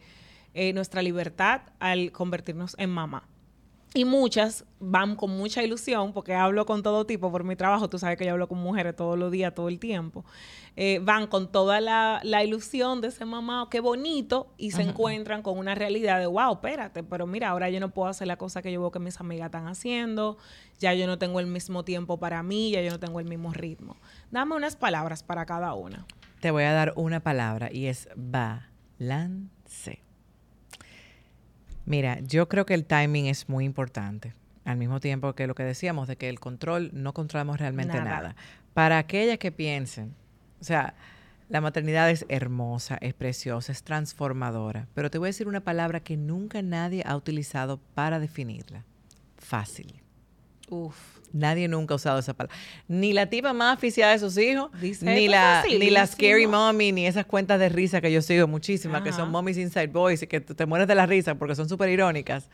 eh, 0.54 0.74
nuestra 0.74 1.02
libertad 1.02 1.62
al 1.80 2.12
convertirnos 2.12 2.76
en 2.78 2.90
mamá. 2.90 3.28
Y 3.94 4.06
muchas 4.06 4.64
van 4.80 5.18
con 5.18 5.32
mucha 5.32 5.64
ilusión, 5.64 6.14
porque 6.14 6.34
hablo 6.34 6.66
con 6.66 6.82
todo 6.82 7.06
tipo 7.06 7.30
por 7.30 7.44
mi 7.44 7.58
trabajo, 7.58 7.90
tú 7.90 8.00
sabes 8.00 8.18
que 8.18 8.24
yo 8.26 8.32
hablo 8.32 8.48
con 8.48 8.58
mujeres 8.58 8.96
todos 8.96 9.20
los 9.20 9.32
días, 9.32 9.54
todo 9.54 9.68
el 9.68 9.80
tiempo. 9.80 10.24
Eh, 10.78 11.02
van 11.04 11.28
con 11.28 11.52
toda 11.52 11.82
la, 11.82 12.22
la 12.24 12.42
ilusión 12.42 13.02
de 13.02 13.12
ser 13.12 13.28
mamá, 13.28 13.68
qué 13.70 13.82
bonito, 13.82 14.54
y 14.58 14.72
se 14.72 14.82
encuentran 14.82 15.42
con 15.42 15.58
una 15.58 15.76
realidad 15.76 16.20
de, 16.20 16.26
wow, 16.26 16.54
espérate, 16.54 17.04
pero 17.04 17.28
mira, 17.28 17.50
ahora 17.50 17.70
yo 17.70 17.82
no 17.82 17.90
puedo 17.90 18.08
hacer 18.08 18.28
la 18.28 18.38
cosa 18.38 18.62
que 18.62 18.72
yo 18.72 18.80
veo 18.80 18.92
que 18.92 19.00
mis 19.00 19.20
amigas 19.20 19.48
están 19.48 19.68
haciendo, 19.68 20.38
ya 20.80 20.94
yo 20.94 21.06
no 21.06 21.18
tengo 21.18 21.42
el 21.42 21.48
mismo 21.48 21.84
tiempo 21.84 22.18
para 22.18 22.42
mí, 22.44 22.72
ya 22.72 22.82
yo 22.82 22.92
no 22.92 23.00
tengo 23.00 23.20
el 23.20 23.26
mismo 23.28 23.52
ritmo. 23.52 23.98
Dame 24.32 24.56
unas 24.56 24.78
palabras 24.78 25.22
para 25.22 25.46
cada 25.46 25.74
una. 25.74 26.06
Te 26.40 26.52
voy 26.52 26.64
a 26.64 26.72
dar 26.72 26.94
una 26.96 27.20
palabra 27.20 27.70
y 27.70 27.88
es 27.88 28.08
balance. 28.16 30.01
Mira, 31.86 32.20
yo 32.22 32.48
creo 32.48 32.66
que 32.66 32.74
el 32.74 32.86
timing 32.86 33.26
es 33.26 33.50
muy 33.50 33.66
importante. 33.66 34.34
Al 34.64 34.78
mismo 34.78 35.00
tiempo 35.00 35.34
que 35.34 35.48
lo 35.48 35.56
que 35.56 35.64
decíamos 35.64 36.08
de 36.08 36.18
que 36.18 36.30
el 36.30 36.40
control 36.40 36.92
no 36.94 37.14
controlamos 37.14 37.60
realmente 37.60 37.98
Nada. 37.98 38.10
nada. 38.10 38.36
Para 38.74 39.00
aquellas 39.00 39.38
que 39.40 39.52
piensen, 39.52 40.14
o 40.60 40.64
sea, 40.64 40.94
la 41.50 41.62
maternidad 41.62 42.10
es 42.10 42.26
hermosa, 42.30 42.98
es 43.02 43.14
preciosa, 43.14 43.72
es 43.72 43.84
transformadora, 43.84 44.88
pero 44.94 45.10
te 45.10 45.18
voy 45.18 45.28
a 45.28 45.30
decir 45.30 45.48
una 45.48 45.62
palabra 45.62 46.00
que 46.00 46.16
nunca 46.16 46.62
nadie 46.62 47.04
ha 47.06 47.16
utilizado 47.16 47.80
para 47.96 48.20
definirla. 48.20 48.86
Fácil. 49.38 50.02
Uf. 50.70 51.21
Nadie 51.34 51.68
nunca 51.68 51.94
ha 51.94 51.96
usado 51.96 52.20
esa 52.20 52.34
palabra. 52.34 52.56
Ni 52.88 53.14
la 53.14 53.28
tipa 53.28 53.54
más 53.54 53.78
aficiada 53.78 54.12
de 54.12 54.20
sus 54.20 54.38
hijos, 54.38 54.70
Dice, 54.80 55.06
ni 55.06 55.26
"Esto 55.26 55.32
la, 55.32 55.64
ni 55.68 55.90
la 55.90 56.06
scary 56.08 56.32
facilísimo". 56.46 56.58
mommy, 56.58 56.92
ni 56.92 57.08
esas 57.08 57.26
cuentas 57.26 57.60
de 57.60 57.70
risa 57.70 58.02
que 58.02 58.12
yo 58.12 58.22
sigo 58.22 58.48
muchísimas, 58.48 59.02
que 59.02 59.14
son 59.14 59.32
mommies 59.32 59.58
inside 59.58 59.88
boys 59.88 60.22
y 60.24 60.28
que 60.28 60.42
te 60.42 60.66
mueres 60.66 60.88
de 60.88 60.96
la 60.96 61.06
risa 61.06 61.36
porque 61.36 61.56
son 61.56 61.70
súper 61.70 61.90
irónicas. 61.90 62.50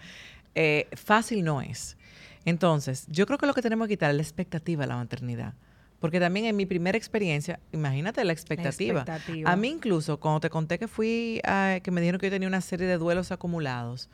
Eh, 0.55 0.87
fácil 0.93 1.43
no 1.43 1.61
es. 1.61 1.97
Entonces, 2.45 3.05
yo 3.09 3.25
creo 3.25 3.37
que 3.37 3.45
lo 3.45 3.53
que 3.53 3.61
tenemos 3.61 3.87
que 3.87 3.93
quitar 3.95 4.09
es 4.11 4.15
la 4.15 4.21
expectativa 4.23 4.83
de 4.83 4.87
la 4.87 4.95
maternidad. 4.95 5.53
Porque 5.99 6.19
también 6.19 6.45
en 6.45 6.55
mi 6.55 6.65
primera 6.67 6.97
experiencia, 6.97 7.59
imagínate 7.73 8.23
la 8.23 8.31
expectativa. 8.31 9.01
expectativa. 9.01 9.51
A 9.51 9.55
mí 9.55 9.67
incluso, 9.69 10.19
cuando 10.19 10.39
te 10.41 10.49
conté 10.49 10.77
que 10.77 10.87
fui, 10.87 11.41
a, 11.43 11.79
que 11.81 11.89
me 11.91 12.01
dijeron 12.01 12.19
que 12.21 12.27
yo 12.27 12.31
tenía 12.31 12.47
una 12.47 12.61
serie 12.61 12.85
de 12.85 12.97
duelos 12.97 13.31
acumulados, 13.31 14.07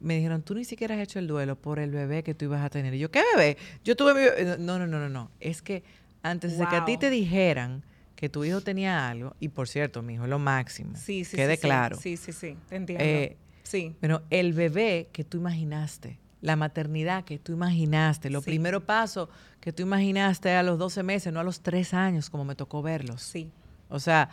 me 0.00 0.16
dijeron, 0.16 0.42
tú 0.42 0.54
ni 0.54 0.64
siquiera 0.64 0.94
has 0.94 1.00
hecho 1.00 1.18
el 1.18 1.26
duelo 1.26 1.56
por 1.56 1.78
el 1.78 1.90
bebé 1.90 2.22
que 2.22 2.34
tú 2.34 2.44
ibas 2.46 2.64
a 2.64 2.70
tener. 2.70 2.94
Y 2.94 2.98
yo, 2.98 3.10
¿qué 3.10 3.22
bebé? 3.34 3.56
Yo 3.84 3.96
tuve 3.96 4.14
mi 4.14 4.20
bebé. 4.20 4.56
No, 4.58 4.78
no, 4.78 4.86
no, 4.86 4.98
no, 5.00 5.08
no. 5.08 5.30
Es 5.40 5.62
que 5.62 5.82
antes 6.22 6.56
de 6.58 6.66
que 6.66 6.76
a 6.76 6.84
ti 6.84 6.96
te 6.96 7.10
dijeran 7.10 7.82
que 8.16 8.28
tu 8.28 8.44
hijo 8.44 8.60
tenía 8.60 9.08
algo, 9.08 9.34
y 9.40 9.48
por 9.48 9.68
cierto, 9.68 10.02
mi 10.02 10.14
hijo 10.14 10.24
es 10.24 10.30
lo 10.30 10.38
máximo, 10.40 10.96
Sí, 10.96 11.24
sí, 11.24 11.36
quede 11.36 11.56
sí. 11.56 11.62
claro. 11.62 11.96
Sí, 11.96 12.16
sí, 12.16 12.32
sí, 12.32 12.56
te 12.68 12.76
entiendo. 12.76 13.04
Eh, 13.04 13.36
sí. 13.62 13.94
Pero 14.00 14.22
el 14.30 14.52
bebé 14.54 15.08
que 15.12 15.22
tú 15.22 15.38
imaginaste, 15.38 16.18
la 16.40 16.56
maternidad 16.56 17.24
que 17.24 17.38
tú 17.38 17.52
imaginaste, 17.52 18.28
los 18.30 18.42
Sí. 18.44 18.50
primeros 18.50 18.82
pasos 18.82 19.28
que 19.60 19.72
tú 19.72 19.82
imaginaste 19.84 20.50
a 20.52 20.62
los 20.64 20.78
12 20.78 21.02
meses, 21.04 21.32
no 21.32 21.38
a 21.40 21.44
los 21.44 21.60
3 21.60 21.94
años, 21.94 22.28
como 22.30 22.44
me 22.44 22.54
tocó 22.56 22.82
verlos. 22.82 23.22
Sí. 23.22 23.50
O 23.88 24.00
sea, 24.00 24.30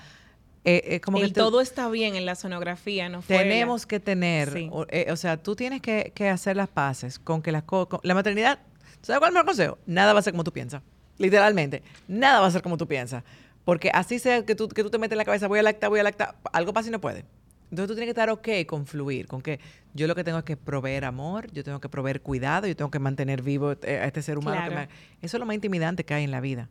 eh, 0.66 0.82
eh, 0.96 1.00
como 1.00 1.18
el 1.20 1.28
que 1.28 1.34
te- 1.36 1.40
todo 1.40 1.62
está 1.62 1.88
bien 1.90 2.16
en 2.16 2.26
la 2.26 2.36
sonografía, 2.36 3.08
no 3.08 3.22
fue 3.22 3.38
la- 3.38 3.44
tenemos 3.44 3.86
que 3.86 4.00
tener, 4.00 4.52
Sí. 4.52 4.68
o, 4.72 4.86
eh, 4.90 5.08
o 5.12 5.16
sea, 5.16 5.38
tú 5.38 5.56
tienes 5.56 5.82
que, 5.82 6.12
que 6.16 6.28
hacer 6.30 6.56
las 6.58 6.68
paces 6.68 7.20
con 7.20 7.42
que 7.42 7.52
las 7.52 7.64
co- 7.64 7.88
con- 7.88 8.00
la 8.04 8.14
maternidad, 8.16 8.60
¿sabes 9.02 9.20
cuál 9.20 9.30
es 9.30 9.32
el 9.32 9.34
mejor 9.34 9.46
consejo? 9.46 9.78
Nada 9.86 10.14
va 10.14 10.20
a 10.20 10.22
ser 10.24 10.34
como 10.34 10.44
tú 10.44 10.52
piensas, 10.52 10.82
literalmente, 11.18 11.84
nada 12.08 12.42
va 12.42 12.48
a 12.48 12.52
ser 12.52 12.62
como 12.62 12.78
tú 12.78 12.88
piensas, 12.88 13.24
porque 13.64 13.90
así 13.94 14.20
sea 14.20 14.44
que 14.46 14.56
tú, 14.56 14.68
que 14.68 14.84
tú 14.84 14.90
te 14.90 14.98
metes 14.98 15.14
en 15.14 15.20
la 15.20 15.26
cabeza, 15.26 15.48
voy 15.48 15.60
a 15.60 15.64
lactar, 15.64 15.90
voy 15.90 16.00
a 16.00 16.04
lactar, 16.04 16.36
algo 16.52 16.74
pasa 16.74 16.90
y 16.90 16.92
no 16.92 17.00
puede. 17.00 17.26
Entonces 17.72 17.88
tú 17.88 17.96
tienes 17.96 18.08
que 18.08 18.12
estar 18.22 18.30
ok 18.30 18.48
con 18.68 18.86
fluir, 18.86 19.28
con 19.28 19.42
que 19.42 19.60
yo 19.96 20.06
lo 20.08 20.16
que 20.16 20.24
tengo 20.24 20.38
es 20.38 20.44
que 20.46 20.56
proveer 20.56 21.04
amor, 21.06 21.52
yo 21.52 21.64
tengo 21.64 21.80
que 21.80 21.90
proveer 21.90 22.22
cuidado, 22.22 22.68
yo 22.68 22.76
tengo 22.76 22.92
que 22.92 23.00
mantener 23.00 23.42
vivo 23.42 23.72
eh, 23.84 24.00
a 24.02 24.06
este 24.06 24.22
ser 24.22 24.38
humano. 24.38 24.70
que 24.70 24.76
me- 24.76 24.90
eso 25.22 25.38
es 25.38 25.40
lo 25.40 25.46
más 25.46 25.56
intimidante 25.56 26.04
que 26.06 26.14
hay 26.14 26.24
en 26.24 26.32
la 26.32 26.42
vida. 26.42 26.70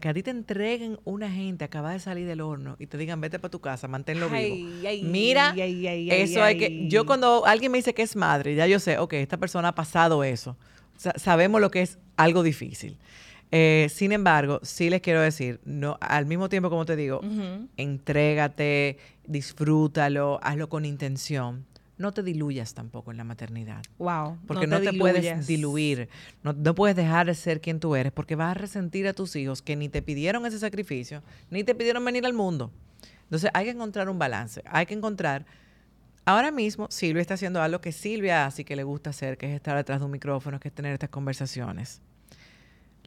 Que 0.00 0.08
a 0.08 0.14
ti 0.14 0.22
te 0.22 0.30
entreguen 0.30 0.98
una 1.04 1.30
gente 1.30 1.64
acaba 1.64 1.92
de 1.92 2.00
salir 2.00 2.26
del 2.26 2.40
horno 2.40 2.76
y 2.78 2.86
te 2.86 2.98
digan, 2.98 3.20
vete 3.20 3.38
para 3.38 3.50
tu 3.50 3.60
casa, 3.60 3.86
manténlo 3.88 4.28
Ay, 4.28 4.44
vivo. 4.44 4.88
ay, 4.88 5.00
Mira, 5.04 5.50
ay, 5.52 6.10
eso 6.10 6.42
ay, 6.42 6.48
hay 6.48 6.56
que... 6.56 6.86
Yo 6.88 7.06
cuando 7.06 7.46
alguien 7.46 7.70
me 7.70 7.78
dice 7.78 7.94
que 7.94 8.02
es 8.02 8.16
madre, 8.16 8.54
ya 8.56 8.66
yo 8.66 8.80
sé, 8.80 8.98
ok, 8.98 9.12
esta 9.14 9.36
persona 9.36 9.68
ha 9.68 9.74
pasado 9.74 10.24
eso. 10.24 10.56
Sa- 10.96 11.14
sabemos 11.16 11.60
lo 11.60 11.70
que 11.70 11.82
es 11.82 11.98
algo 12.16 12.42
difícil. 12.42 12.98
Eh, 13.50 13.86
sin 13.90 14.12
embargo, 14.12 14.58
sí 14.62 14.90
les 14.90 15.00
quiero 15.00 15.20
decir, 15.22 15.60
no, 15.64 15.96
al 16.00 16.26
mismo 16.26 16.48
tiempo, 16.48 16.68
como 16.70 16.84
te 16.84 16.96
digo, 16.96 17.20
Ujú. 17.20 17.68
entrégate, 17.76 18.98
disfrútalo, 19.26 20.38
hazlo 20.42 20.68
con 20.68 20.84
intención. 20.84 21.64
No 21.98 22.12
te 22.12 22.22
diluyas 22.22 22.74
tampoco 22.74 23.10
en 23.10 23.16
la 23.16 23.24
maternidad. 23.24 23.82
Wow. 23.98 24.38
Porque 24.46 24.68
no, 24.68 24.80
te, 24.80 24.92
puedes 24.92 25.22
diluyas. 25.22 25.46
diluir, 25.46 26.08
no, 26.44 26.52
no 26.52 26.74
puedes 26.74 26.96
dejar 26.96 27.26
de 27.26 27.34
ser 27.34 27.60
quien 27.60 27.80
tú 27.80 27.96
eres, 27.96 28.12
porque 28.12 28.36
vas 28.36 28.52
a 28.52 28.54
resentir 28.54 29.08
a 29.08 29.12
tus 29.12 29.34
hijos 29.34 29.62
que 29.62 29.74
ni 29.74 29.88
te 29.88 30.00
pidieron 30.00 30.46
ese 30.46 30.60
sacrificio, 30.60 31.22
ni 31.50 31.64
te 31.64 31.74
pidieron 31.74 32.04
venir 32.04 32.24
al 32.24 32.32
mundo. 32.32 32.70
Entonces 33.24 33.50
hay 33.52 33.66
que 33.66 33.72
encontrar 33.72 34.08
un 34.08 34.18
balance, 34.18 34.62
hay 34.64 34.86
que 34.86 34.94
encontrar... 34.94 35.44
Ahora 36.24 36.50
mismo 36.50 36.88
Silvia 36.90 37.22
está 37.22 37.34
haciendo 37.34 37.62
algo 37.62 37.80
que 37.80 37.90
Silvia 37.90 38.44
hace 38.44 38.60
y 38.60 38.64
que 38.66 38.76
le 38.76 38.84
gusta 38.84 39.10
hacer, 39.10 39.38
que 39.38 39.46
es 39.46 39.54
estar 39.54 39.76
detrás 39.76 39.98
de 39.98 40.04
un 40.04 40.10
micrófono, 40.10 40.60
que 40.60 40.68
es 40.68 40.74
tener 40.74 40.92
estas 40.92 41.08
conversaciones. 41.08 42.02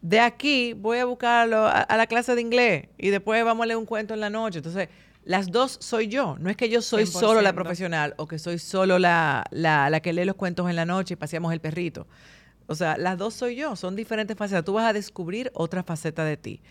De 0.02 0.20
aquí 0.20 0.74
voy 0.74 0.98
a 0.98 1.06
buscarlo 1.06 1.68
a, 1.68 1.82
a 1.82 1.98
la 1.98 2.08
clase 2.08 2.34
de 2.34 2.42
inglés 2.42 2.88
y 2.98 3.10
después 3.10 3.46
vamos 3.46 3.64
a 3.64 3.68
leer 3.68 3.78
un 3.78 3.86
cuento 3.86 4.16
en 4.16 4.22
la 4.22 4.32
noche. 4.32 4.58
Entonces, 4.58 4.90
las 5.24 5.52
dos 5.52 5.78
soy 5.82 6.08
yo. 6.08 6.36
No 6.40 6.50
es 6.50 6.58
que 6.58 6.70
yo 6.70 6.82
soy 6.82 7.06
solo 7.06 7.42
la 7.42 7.52
100%. 7.52 7.56
profesional 7.56 8.14
o 8.18 8.28
que 8.28 8.40
soy 8.40 8.60
solo 8.60 9.00
la, 9.00 9.46
la, 9.52 9.90
la 9.90 10.00
que 10.00 10.14
lee 10.14 10.26
los 10.26 10.36
cuentos 10.36 10.70
en 10.70 10.76
la 10.76 10.86
noche 10.86 11.14
y 11.14 11.18
paseamos 11.18 11.54
el 11.54 11.60
perrito. 11.62 12.08
O 12.68 12.76
sea, 12.76 12.98
las 12.98 13.18
dos 13.18 13.34
soy 13.34 13.56
yo. 13.56 13.76
Son 13.76 13.96
diferentes 13.96 14.38
facetas. 14.38 14.64
Tú 14.64 14.74
vas 14.74 14.86
a 14.86 14.94
descubrir 14.94 15.52
otra 15.54 15.84
faceta 15.84 16.24
de 16.24 16.38
ti. 16.38 16.62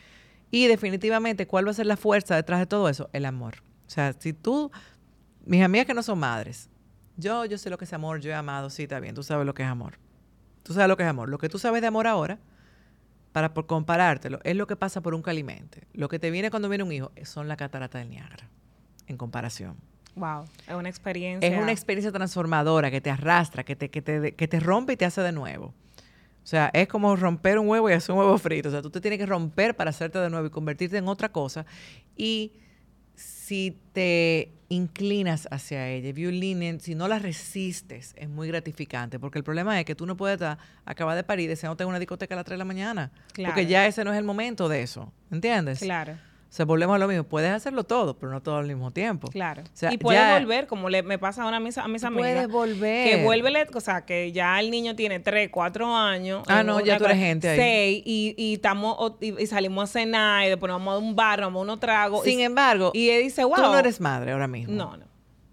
Y 0.50 0.66
definitivamente, 0.66 1.46
¿cuál 1.46 1.66
va 1.66 1.70
a 1.70 1.74
ser 1.74 1.86
la 1.86 1.96
fuerza 1.96 2.34
detrás 2.34 2.58
de 2.60 2.66
todo 2.66 2.88
eso? 2.88 3.08
El 3.12 3.24
amor. 3.24 3.62
O 3.86 3.90
sea, 3.90 4.14
si 4.18 4.32
tú, 4.32 4.70
mis 5.44 5.62
amigas 5.62 5.86
que 5.86 5.94
no 5.94 6.02
son 6.02 6.18
madres, 6.18 6.68
yo, 7.16 7.44
yo 7.44 7.58
sé 7.58 7.70
lo 7.70 7.78
que 7.78 7.84
es 7.84 7.92
amor, 7.92 8.20
yo 8.20 8.30
he 8.30 8.34
amado, 8.34 8.70
sí, 8.70 8.84
está 8.84 8.98
bien, 8.98 9.14
tú 9.14 9.22
sabes 9.22 9.46
lo 9.46 9.54
que 9.54 9.62
es 9.62 9.68
amor. 9.68 9.98
Tú 10.62 10.72
sabes 10.72 10.88
lo 10.88 10.96
que 10.96 11.02
es 11.02 11.08
amor. 11.08 11.28
Lo 11.28 11.38
que 11.38 11.48
tú 11.48 11.58
sabes 11.58 11.80
de 11.82 11.86
amor 11.86 12.06
ahora, 12.06 12.38
para 13.32 13.54
por 13.54 13.66
comparártelo, 13.66 14.40
es 14.44 14.56
lo 14.56 14.66
que 14.66 14.76
pasa 14.76 15.00
por 15.00 15.14
un 15.14 15.22
calimente. 15.22 15.86
Lo 15.92 16.08
que 16.08 16.18
te 16.18 16.30
viene 16.30 16.50
cuando 16.50 16.68
viene 16.68 16.84
un 16.84 16.92
hijo 16.92 17.12
son 17.24 17.48
la 17.48 17.56
catarata 17.56 17.98
del 17.98 18.10
Niágara, 18.10 18.48
en 19.06 19.16
comparación. 19.16 19.76
Wow, 20.16 20.44
es 20.66 20.74
una 20.74 20.88
experiencia. 20.88 21.48
Es 21.48 21.60
una 21.60 21.72
experiencia 21.72 22.10
transformadora 22.10 22.90
que 22.90 23.00
te 23.00 23.10
arrastra, 23.10 23.64
que 23.64 23.76
te, 23.76 23.90
que 23.90 24.02
te, 24.02 24.34
que 24.34 24.48
te 24.48 24.60
rompe 24.60 24.94
y 24.94 24.96
te 24.96 25.04
hace 25.04 25.20
de 25.22 25.32
nuevo. 25.32 25.66
O 26.42 26.46
sea, 26.50 26.70
es 26.72 26.88
como 26.88 27.14
romper 27.16 27.58
un 27.58 27.68
huevo 27.68 27.88
y 27.90 27.92
hacer 27.92 28.12
un 28.12 28.18
huevo 28.18 28.36
frito. 28.38 28.68
O 28.68 28.72
sea, 28.72 28.82
tú 28.82 28.90
te 28.90 29.00
tienes 29.00 29.18
que 29.18 29.26
romper 29.26 29.76
para 29.76 29.90
hacerte 29.90 30.18
de 30.18 30.30
nuevo 30.30 30.46
y 30.46 30.50
convertirte 30.50 30.96
en 30.96 31.06
otra 31.06 31.30
cosa. 31.30 31.64
Y 32.16 32.54
si 33.50 33.76
te 33.92 34.52
inclinas 34.68 35.48
hacia 35.50 35.88
ella, 35.88 36.10
if 36.10 36.16
you 36.16 36.30
lean 36.30 36.62
in, 36.62 36.78
si 36.78 36.94
no 36.94 37.08
la 37.08 37.18
resistes, 37.18 38.14
es 38.16 38.28
muy 38.28 38.46
gratificante. 38.46 39.18
Porque 39.18 39.38
el 39.38 39.44
problema 39.44 39.76
es 39.80 39.84
que 39.84 39.96
tú 39.96 40.06
no 40.06 40.16
puedes 40.16 40.40
acabar 40.84 41.16
de 41.16 41.24
parir 41.24 41.48
deseándote 41.48 41.82
en 41.82 41.88
una 41.88 41.98
discoteca 41.98 42.32
a 42.32 42.36
las 42.36 42.44
3 42.44 42.54
de 42.54 42.58
la 42.58 42.64
mañana. 42.64 43.10
Claro. 43.32 43.52
Porque 43.52 43.66
ya 43.66 43.88
ese 43.88 44.04
no 44.04 44.12
es 44.12 44.18
el 44.20 44.24
momento 44.24 44.68
de 44.68 44.82
eso. 44.82 45.12
¿Entiendes? 45.32 45.80
Claro, 45.80 46.16
O 46.50 46.52
sea, 46.52 46.64
volvemos 46.64 46.96
a 46.96 46.98
lo 46.98 47.06
mismo. 47.06 47.22
Puedes 47.22 47.52
hacerlo 47.52 47.84
todo, 47.84 48.18
pero 48.18 48.32
no 48.32 48.42
todo 48.42 48.56
al 48.56 48.66
mismo 48.66 48.90
tiempo. 48.90 49.28
claro. 49.28 49.62
O 49.62 49.66
sea, 49.72 49.92
y 49.92 49.98
puedes 49.98 50.20
ya- 50.20 50.36
volver, 50.36 50.66
como 50.66 50.88
le, 50.90 51.04
me 51.04 51.16
pasa 51.16 51.44
ahora 51.44 51.58
a 51.58 51.60
mis, 51.60 51.78
a 51.78 51.86
mis 51.86 52.02
amigas. 52.02 52.48
puedes 52.48 52.48
volver. 52.48 53.08
Que 53.08 53.22
vuelve, 53.24 53.68
o 53.72 53.80
sea, 53.80 54.04
que 54.04 54.32
ya 54.32 54.58
el 54.58 54.68
niño 54.72 54.96
tiene 54.96 55.20
3, 55.20 55.48
4 55.52 55.94
años. 55.96 56.42
Ah, 56.48 56.64
no, 56.64 56.80
ya 56.80 56.98
tú 56.98 57.04
eres 57.04 57.18
gente 57.18 57.48
ahí. 57.50 57.56
Seis, 57.56 58.02
y, 58.04 58.34
y, 58.36 58.54
estamos, 58.54 58.96
o- 58.98 59.16
y, 59.20 59.40
y 59.40 59.46
salimos 59.46 59.84
a 59.90 59.92
cenar, 59.92 60.44
y 60.44 60.48
después 60.48 60.68
nos 60.68 60.80
vamos 60.80 60.94
a 60.94 60.98
un 60.98 61.14
bar, 61.14 61.38
nos 61.38 61.46
vamos 61.46 61.60
a 61.60 61.62
unos 61.62 61.78
tragos. 61.80 62.24
Sin 62.24 62.40
y, 62.40 62.42
embargo, 62.42 62.90
y 62.94 63.10
él 63.10 63.22
dice, 63.22 63.44
wow. 63.44 63.54
tú 63.54 63.62
no 63.62 63.78
eres 63.78 64.00
madre 64.00 64.32
ahora 64.32 64.48
mismo. 64.48 64.74
No, 64.74 64.96
no. 64.96 65.09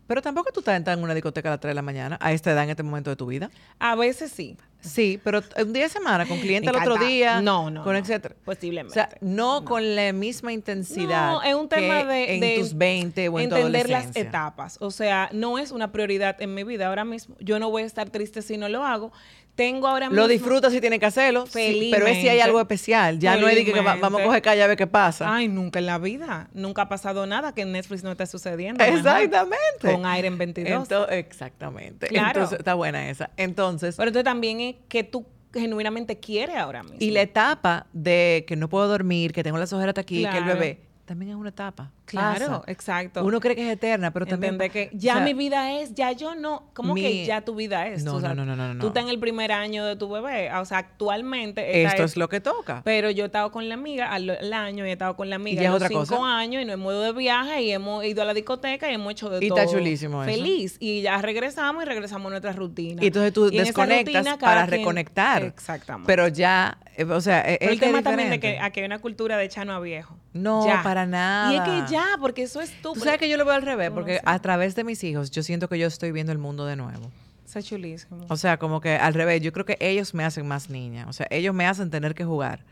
Pero 0.08 0.22
tampoco 0.22 0.51
tú 0.51 0.62
estás 0.62 0.88
en 0.88 1.03
una 1.03 1.14
discoteca 1.14 1.49
a 1.49 1.51
las 1.53 1.60
3 1.60 1.72
de 1.72 1.76
la 1.76 1.82
mañana, 1.82 2.18
a 2.22 2.32
esta 2.32 2.51
edad, 2.51 2.64
en 2.64 2.72
este 2.72 2.84
momento 2.84 3.10
de 3.10 3.16
tu 3.16 3.26
vida. 3.26 3.51
A 3.80 3.95
veces 3.95 4.32
sí. 4.32 4.58
Sí, 4.80 5.20
pero 5.24 5.41
un 5.62 5.74
día 5.74 5.84
de 5.84 5.89
semana, 5.89 6.26
con 6.26 6.39
cliente 6.39 6.70
al 6.70 6.76
otro 6.76 6.97
día. 6.97 7.41
No, 7.41 7.70
no, 7.70 7.84
Con 7.84 7.93
no. 7.93 7.99
etcétera. 7.99 8.36
Posiblemente. 8.45 8.91
O 8.91 8.93
sea, 8.93 9.10
no, 9.22 9.66
con 9.66 9.95
la 9.95 10.14
misma 10.14 10.53
intensidad. 10.53 11.32
No, 11.32 11.43
es 11.43 11.55
un 11.55 11.68
tema 11.68 12.01
que 12.01 12.05
de, 12.05 12.36
En 12.36 12.39
de 12.39 12.58
tus 12.60 12.78
20 12.78 13.30
o 13.30 13.39
en 13.39 13.49
tu 13.49 13.55
entender 13.55 13.89
las 13.89 14.16
etapas. 14.16 14.78
O 14.80 14.91
sea, 14.91 15.30
no 15.34 15.58
es 15.58 15.72
una 15.72 15.91
prioridad 15.91 16.41
en 16.41 16.53
mi 16.53 16.64
vida 16.64 16.88
ahora 16.88 17.05
mismo. 17.05 17.36
Yo 17.39 17.60
no 17.60 17.70
voy 17.70 17.84
a 17.84 17.86
estar 17.86 18.10
triste 18.10 18.41
si 18.41 18.58
no 18.58 18.70
lo 18.70 18.84
hago. 18.86 19.12
Tengo 19.58 19.88
ahora 19.88 20.08
mismo. 20.08 20.22
Lo 20.22 20.28
disfrutas 20.30 20.72
si 20.72 20.80
tienes 20.80 20.99
que 20.99 21.08
hacerlo. 21.08 21.45
sí, 21.47 21.89
pero 21.91 22.08
es 22.08 22.20
si 22.22 22.30
hay 22.30 22.39
algo 22.39 22.62
especial. 22.62 23.20
Ya 23.20 23.36
no 23.36 23.49
es 23.49 23.55
de 23.55 23.66
que 23.66 23.82
va- 23.82 23.95
vamos 23.95 24.22
a 24.22 24.24
coger 24.24 24.41
calle 24.41 24.64
a 24.64 24.68
ver 24.68 24.78
qué 24.78 24.88
pasa. 24.88 25.36
Ay, 25.36 25.49
nunca 25.49 25.80
en 25.80 25.88
la 25.88 25.97
vida. 25.97 26.47
Nunca 26.53 26.84
ha 26.84 26.88
pasado 26.89 27.26
nada 27.26 27.53
que 27.53 27.64
en 27.64 27.72
Netflix 27.74 28.03
no 28.03 28.12
esté 28.12 28.26
sucediendo. 28.28 28.82
mejor. 28.84 28.97
Exactamente. 28.99 29.58
Con 29.91 30.05
aire 30.05 30.28
en 30.30 30.38
22. 30.38 30.88
Ento- 30.88 31.12
exactamente. 31.12 32.08
Claro. 32.08 32.28
Entonces, 32.28 32.60
está 32.60 32.76
buena 32.76 33.10
esa. 33.10 33.32
Entonces, 33.36 33.95
Pero 33.97 34.10
entonces 34.10 34.26
también 34.26 34.60
es 34.62 34.76
que 34.88 35.03
tú 35.03 35.26
genuinamente 35.53 36.20
quieres 36.20 36.55
ahora 36.55 36.84
mismo. 36.84 36.97
y 36.99 37.10
la 37.10 37.22
etapa 37.22 37.88
de 37.93 38.45
que 38.47 38.55
no 38.55 38.70
puedo 38.70 38.88
dormir, 38.88 39.34
que 39.34 39.43
tengo 39.43 39.58
las 39.58 39.74
ojeras 39.74 39.89
hasta 39.89 40.01
aquí, 40.01 40.18
que 40.22 40.38
el 40.38 40.43
Claro. 40.43 40.53
bebé, 40.60 40.82
también 41.08 41.32
es 41.32 41.38
una 41.38 41.49
etapa. 41.49 41.89
Claro, 42.05 42.47
Pasa. 42.60 42.64
exacto. 42.68 43.26
Uno 43.26 43.39
cree 43.39 43.55
que 43.55 43.66
es 43.68 43.74
eterna, 43.74 44.12
pero 44.12 44.26
también... 44.26 44.53
Entender 44.53 44.72
que 44.89 44.95
o 44.95 44.97
ya 44.99 45.16
sea, 45.16 45.24
mi 45.24 45.34
vida 45.34 45.74
es, 45.80 45.93
ya 45.93 46.12
yo 46.12 46.36
no. 46.36 46.70
¿Cómo 46.74 46.93
mi- 46.93 47.01
que 47.01 47.26
ya 47.26 47.41
tu 47.41 47.55
vida 47.55 47.88
es? 47.88 48.03
No, 48.03 48.20
no, 48.20 48.34
no, 48.36 48.45
no, 48.45 48.55
no, 48.55 48.74
no. 48.74 48.80
Tú 48.82 48.88
estás 48.88 49.03
en 49.03 49.10
el 49.10 49.20
primer 49.20 49.51
año 49.51 49.84
de 49.86 49.95
tu 49.95 50.10
bebé. 50.10 50.53
O 50.53 50.66
sea, 50.66 50.78
actualmente. 50.80 51.84
Esto 51.84 52.03
es 52.03 52.16
lo 52.18 52.30
que 52.30 52.39
toca. 52.39 52.82
Pero 52.86 53.10
yo 53.10 53.24
he 53.24 53.28
estado 53.28 53.51
con 53.51 53.68
la 53.68 53.76
amiga 53.76 54.12
al, 54.12 54.30
al 54.30 54.53
año 54.53 54.86
y 54.86 54.89
he 54.89 54.93
estado 54.93 55.16
con 55.16 55.30
la 55.30 55.36
amiga 55.38 55.62
ya 55.62 55.70
a 55.70 55.72
los 55.72 55.78
otra 55.78 55.88
cinco 55.89 56.05
cosa. 56.05 56.38
años 56.38 56.62
y 56.62 56.66
nos 56.66 56.76
hemos 56.76 56.93
ido 56.93 57.01
de 57.01 57.14
viaje 57.14 57.62
y 57.64 57.72
hemos 57.72 58.05
ido 58.05 58.22
a 58.22 58.26
la 58.26 58.34
discoteca 58.34 58.89
y 58.91 58.93
hemos 58.93 59.12
hecho 59.12 59.30
de 59.30 59.45
Y 59.45 59.49
todo. 59.49 59.60
está 59.60 59.72
chulísimo 59.72 60.24
eso. 60.24 60.32
Feliz. 60.32 60.78
Y 60.80 61.01
ya 61.01 61.22
regresamos 61.22 61.84
y 61.84 61.86
regresamos 61.88 62.28
a 62.28 62.30
nuestra 62.32 62.51
rutina. 62.53 63.03
Y 63.03 63.08
entonces 63.08 63.34
tú 63.34 63.47
Y 63.47 63.58
desconectas 63.58 64.14
rutina 64.14 64.38
para 64.38 64.62
quien- 64.66 64.80
reconectar. 64.80 65.43
Exactamente. 65.43 66.08
Pero 66.08 66.28
ya, 66.28 66.78
eh, 66.95 67.03
o 67.05 67.22
sea, 67.22 67.41
es, 67.41 67.58
el 67.62 67.80
tema 67.80 68.01
también 68.01 68.30
de 68.30 68.39
que 68.39 68.47
diferente. 68.47 68.66
aquí 68.66 68.80
hay 68.82 68.86
una 68.86 68.99
cultura 68.99 69.38
de 69.38 69.49
chano 69.49 69.74
a 69.74 69.80
viejo. 69.80 70.16
No, 70.38 70.65
Ya. 70.65 70.83
para 70.83 71.05
nada. 71.05 71.53
Y 71.53 71.57
es 71.57 71.61
que 71.88 71.91
ya, 71.93 72.05
porque 72.19 72.43
eso 72.43 72.61
es 72.61 72.71
tú. 72.81 72.93
Tú 72.93 72.99
sabes 73.01 73.19
que 73.19 73.29
yo 73.29 73.38
lo 73.38 73.45
veo 73.45 73.53
al 73.55 73.61
revés, 73.63 73.91
porque 73.91 74.21
a 74.23 74.39
través 74.39 74.75
de 74.75 74.83
mis 74.83 75.03
hijos 75.03 75.31
yo 75.31 75.43
siento 75.43 75.67
que 75.69 75.77
yo 75.79 75.88
estoy 75.88 76.11
viendo 76.11 76.31
el 76.31 76.38
mundo 76.38 76.65
de 76.65 76.75
nuevo. 76.75 77.11
Eso 77.45 77.59
es 77.59 77.65
chulísimo. 77.65 78.25
O 78.29 78.35
sea, 78.38 78.57
como 78.57 78.81
que 78.81 78.95
al 78.97 79.13
revés, 79.13 79.41
yo 79.41 79.53
creo 79.53 79.65
que 79.65 79.77
ellos 79.79 80.13
me 80.13 80.23
hacen 80.25 80.47
más 80.47 80.69
niña. 80.69 81.05
O 81.07 81.13
sea, 81.13 81.27
ellos 81.29 81.53
me 81.55 81.65
hacen 81.65 81.89
tener 81.89 82.13
que 82.13 82.25
jugar. 82.25 82.65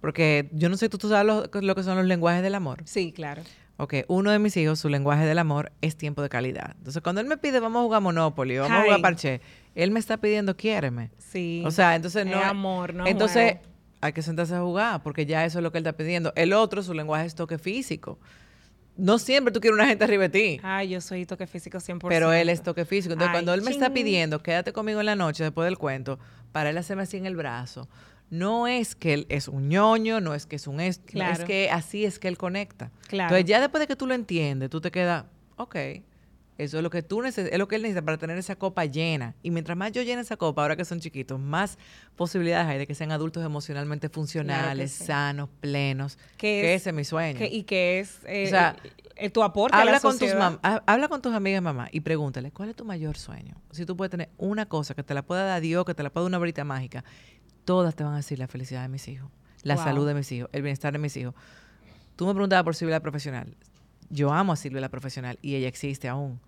Porque 0.00 0.48
yo 0.52 0.68
no 0.68 0.76
sé, 0.76 0.88
¿tú, 0.88 0.98
tú 0.98 1.08
sabes 1.08 1.26
lo, 1.26 1.60
lo 1.60 1.74
que 1.74 1.82
son 1.82 1.96
los 1.96 2.06
lenguajes 2.06 2.42
del 2.42 2.54
amor? 2.54 2.82
Sí, 2.84 3.12
claro. 3.12 3.42
Ok, 3.76 3.94
uno 4.08 4.30
de 4.30 4.38
mis 4.38 4.56
hijos, 4.56 4.78
su 4.78 4.88
lenguaje 4.88 5.24
del 5.24 5.38
amor 5.38 5.72
es 5.80 5.96
tiempo 5.96 6.22
de 6.22 6.28
calidad. 6.28 6.74
Entonces, 6.78 7.02
cuando 7.02 7.20
él 7.20 7.26
me 7.26 7.38
pide, 7.38 7.60
vamos 7.60 7.80
a 7.80 7.82
jugar 7.84 8.02
Monopoly, 8.02 8.58
vamos 8.58 8.78
a 8.78 8.82
jugar 8.82 9.00
parche, 9.00 9.40
él 9.74 9.90
me 9.90 9.98
está 9.98 10.16
pidiendo, 10.18 10.56
quiéreme. 10.56 11.10
Sí. 11.18 11.62
O 11.66 11.70
sea, 11.70 11.94
entonces 11.96 12.24
no 12.26 12.38
es- 12.40 12.44
amor, 12.46 12.92
no 12.94 13.06
Entonces, 13.06 13.52
juego. 13.54 13.69
Hay 14.00 14.12
que 14.12 14.22
sentarse 14.22 14.54
a 14.54 14.60
jugar, 14.60 15.02
porque 15.02 15.26
ya 15.26 15.44
eso 15.44 15.58
es 15.58 15.62
lo 15.62 15.72
que 15.72 15.78
él 15.78 15.86
está 15.86 15.96
pidiendo. 15.96 16.32
El 16.36 16.52
otro, 16.52 16.82
su 16.82 16.94
lenguaje 16.94 17.26
es 17.26 17.34
toque 17.34 17.58
físico. 17.58 18.18
No 18.96 19.18
siempre 19.18 19.52
tú 19.52 19.60
quieres 19.60 19.74
una 19.78 19.86
gente 19.86 20.04
arriba 20.04 20.24
de 20.24 20.28
ti. 20.28 20.60
Ay, 20.62 20.90
yo 20.90 21.00
soy 21.00 21.24
toque 21.26 21.46
físico 21.46 21.78
100%. 21.78 22.06
Pero 22.08 22.32
él 22.32 22.48
es 22.48 22.62
toque 22.62 22.84
físico. 22.84 23.12
Entonces, 23.14 23.30
Ay, 23.30 23.34
cuando 23.36 23.54
él 23.54 23.62
me 23.62 23.70
está 23.70 23.92
pidiendo, 23.92 24.42
quédate 24.42 24.72
conmigo 24.72 25.00
en 25.00 25.06
la 25.06 25.16
noche 25.16 25.42
después 25.44 25.66
del 25.66 25.78
cuento, 25.78 26.18
para 26.52 26.70
él 26.70 26.78
hacerme 26.78 27.04
así 27.04 27.16
en 27.16 27.26
el 27.26 27.36
brazo, 27.36 27.88
no 28.30 28.66
es 28.66 28.94
que 28.94 29.14
él 29.14 29.26
es 29.28 29.48
un 29.48 29.68
ñoño, 29.68 30.20
no 30.20 30.34
es 30.34 30.46
que 30.46 30.56
es 30.56 30.66
un 30.66 30.80
es 30.80 30.98
Claro. 30.98 31.44
que 31.46 31.70
así 31.70 32.04
es 32.04 32.18
que 32.18 32.28
él 32.28 32.36
conecta. 32.36 32.90
Claro. 33.08 33.28
Entonces, 33.34 33.46
ya 33.50 33.60
después 33.60 33.80
de 33.80 33.86
que 33.86 33.96
tú 33.96 34.06
lo 34.06 34.14
entiendes, 34.14 34.70
tú 34.70 34.80
te 34.80 34.90
quedas, 34.90 35.24
ok, 35.56 35.76
eso 36.64 36.76
es 36.78 36.82
lo 36.82 36.90
que 36.90 37.02
tú 37.02 37.22
necesitas, 37.22 37.52
es 37.52 37.58
lo 37.58 37.68
que 37.68 37.76
él 37.76 37.82
necesita 37.82 38.04
para 38.04 38.18
tener 38.18 38.36
esa 38.38 38.56
copa 38.56 38.84
llena. 38.84 39.34
Y 39.42 39.50
mientras 39.50 39.76
más 39.76 39.92
yo 39.92 40.02
llene 40.02 40.22
esa 40.22 40.36
copa, 40.36 40.62
ahora 40.62 40.76
que 40.76 40.84
son 40.84 41.00
chiquitos, 41.00 41.38
más 41.40 41.78
posibilidades 42.16 42.66
hay 42.68 42.78
de 42.78 42.86
que 42.86 42.94
sean 42.94 43.12
adultos 43.12 43.44
emocionalmente 43.44 44.08
funcionales, 44.08 44.92
sanos, 44.92 45.48
plenos. 45.60 46.16
Que 46.36 46.60
Que, 46.62 46.74
es- 46.74 46.82
ese 46.82 46.90
es 46.90 46.96
mi 46.96 47.04
sueño. 47.04 47.38
Que- 47.38 47.46
y 47.48 47.62
que 47.64 48.00
es 48.00 48.18
eh, 48.26 48.44
O 48.46 48.50
sea, 48.50 48.76
eh, 49.16 49.30
tu 49.30 49.42
aporte 49.42 49.76
a 49.76 49.84
la 49.84 49.90
Habla 49.92 50.00
con, 50.00 50.12
tus 50.12 50.28
sociedad. 50.30 50.52
mam- 50.52 50.60
ha- 50.62 50.82
habla 50.86 51.08
con 51.08 51.20
tus 51.22 51.34
amigas 51.34 51.62
mamá 51.62 51.88
y 51.92 52.00
pregúntale, 52.00 52.50
¿cuál 52.52 52.68
es 52.70 52.76
tu 52.76 52.84
mayor 52.84 53.16
sueño? 53.16 53.54
Si 53.70 53.84
tú 53.86 53.96
puedes 53.96 54.10
tener 54.10 54.28
una 54.38 54.66
cosa 54.66 54.94
que 54.94 55.02
te 55.02 55.14
la 55.14 55.22
pueda 55.22 55.44
dar 55.44 55.60
Dios, 55.60 55.84
que 55.84 55.94
te 55.94 56.02
la 56.02 56.10
pueda 56.10 56.24
dar 56.24 56.28
una 56.30 56.38
varita 56.38 56.64
mágica, 56.64 57.04
todas 57.64 57.94
te 57.94 58.04
van 58.04 58.14
a 58.14 58.16
decir 58.18 58.38
la 58.38 58.48
felicidad 58.48 58.82
de 58.82 58.88
mis 58.88 59.06
hijos, 59.08 59.30
la 59.62 59.74
Wow. 59.76 59.84
salud 59.84 60.06
de 60.06 60.14
mis 60.14 60.30
hijos, 60.32 60.48
el 60.52 60.62
bienestar 60.62 60.92
de 60.92 60.98
mis 60.98 61.16
hijos. 61.16 61.34
Tú 62.16 62.26
me 62.26 62.32
preguntabas 62.32 62.64
por 62.64 62.74
Silvia 62.74 62.96
la 62.96 63.00
profesional. 63.00 63.56
Yo 64.08 64.32
amo 64.32 64.52
a 64.52 64.56
Silvia 64.56 64.80
la 64.80 64.88
profesional 64.88 65.38
y 65.40 65.54
ella 65.54 65.68
existe 65.68 66.08
aún. 66.08 66.40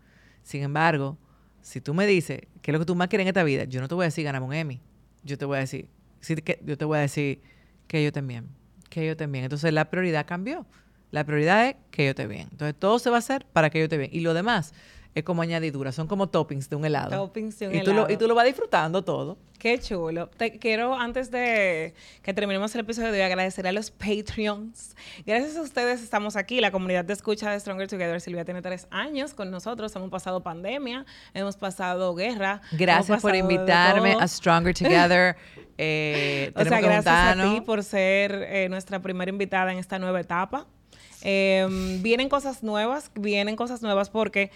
Sin 0.43 0.62
embargo, 0.62 1.18
si 1.61 1.80
tú 1.80 1.95
me 1.95 2.07
dices 2.07 2.40
qué 2.61 2.70
es 2.70 2.72
lo 2.72 2.78
que 2.78 2.86
tú 2.86 2.95
más 2.95 3.09
quieres 3.09 3.24
en 3.24 3.28
esta 3.28 3.45
vida, 3.45 3.64
yo 3.64 3.80
no 3.80 3.88
te 3.88 3.95
voy 3.95 4.05
a 4.05 4.07
decir 4.07 4.24
ganame 4.24 4.47
un 4.47 4.53
Emmy. 4.53 4.80
Yo 5.24 5.38
te 5.38 5.45
voy 5.45 5.59
a 5.59 5.61
decir, 5.61 5.88
sí, 6.20 6.34
que, 6.36 6.61
yo 6.64 6.76
te 6.76 6.84
voy 6.84 6.99
a 6.99 7.03
decir 7.03 7.40
que 7.86 8.03
yo 8.03 8.12
también, 8.12 8.49
que 8.90 9.07
yo 9.07 9.16
también. 9.16 9.45
Entonces 9.45 9.72
la 9.72 9.90
prioridad 9.90 10.26
cambió. 10.26 10.66
La 11.11 11.24
prioridad 11.24 11.68
es 11.68 11.76
que 11.90 12.05
yo 12.05 12.11
esté 12.11 12.26
bien. 12.26 12.49
Entonces 12.51 12.74
todo 12.78 12.99
se 12.99 13.11
va 13.11 13.16
a 13.16 13.18
hacer 13.18 13.47
para 13.53 13.70
que 13.70 13.78
yo 13.78 13.84
esté 13.84 13.99
bien. 13.99 14.11
Y 14.12 14.20
lo 14.20 14.34
demás 14.34 14.72
es 15.14 15.24
como 15.24 15.42
añadidura, 15.42 15.92
son 15.92 16.06
como 16.06 16.28
toppings 16.28 16.70
de 16.70 16.76
un 16.76 16.84
helado. 16.84 17.10
Toppings 17.10 17.58
de 17.58 17.68
un 17.68 17.74
y, 17.74 17.80
tú 17.80 17.86
lo, 17.86 17.92
helado. 17.92 18.12
y 18.12 18.16
tú 18.16 18.28
lo 18.28 18.34
vas 18.34 18.46
disfrutando 18.46 19.02
todo. 19.02 19.36
Qué 19.58 19.78
chulo. 19.78 20.26
Te 20.28 20.58
quiero, 20.58 20.96
antes 20.96 21.30
de 21.30 21.94
que 22.22 22.34
terminemos 22.34 22.74
el 22.74 22.80
episodio 22.80 23.12
de 23.12 23.18
hoy, 23.18 23.24
agradecer 23.24 23.64
a 23.66 23.70
los 23.70 23.92
Patreons. 23.92 24.96
Gracias 25.24 25.56
a 25.56 25.62
ustedes 25.62 26.02
estamos 26.02 26.34
aquí. 26.34 26.60
La 26.60 26.72
comunidad 26.72 27.04
de 27.04 27.12
escucha 27.12 27.52
de 27.52 27.60
Stronger 27.60 27.86
Together. 27.86 28.20
Silvia 28.20 28.44
tiene 28.44 28.60
tres 28.60 28.88
años 28.90 29.34
con 29.34 29.52
nosotros. 29.52 29.94
Hemos 29.94 30.10
pasado 30.10 30.42
pandemia, 30.42 31.06
hemos 31.32 31.56
pasado 31.56 32.12
guerra. 32.16 32.60
Gracias 32.72 33.22
por 33.22 33.36
invitarme 33.36 34.16
a 34.18 34.26
Stronger 34.26 34.74
Together. 34.74 35.36
Eh, 35.78 36.52
O 36.54 36.64
sea, 36.64 36.80
gracias 36.80 37.06
a 37.06 37.34
ti 37.42 37.60
por 37.62 37.82
ser 37.82 38.32
eh, 38.34 38.68
nuestra 38.68 39.00
primera 39.00 39.30
invitada 39.30 39.72
en 39.72 39.78
esta 39.78 39.98
nueva 39.98 40.20
etapa. 40.20 40.66
Eh, 41.22 41.66
vienen 42.00 42.28
cosas 42.28 42.62
nuevas, 42.62 43.10
vienen 43.14 43.56
cosas 43.56 43.82
nuevas 43.82 44.10
porque 44.10 44.50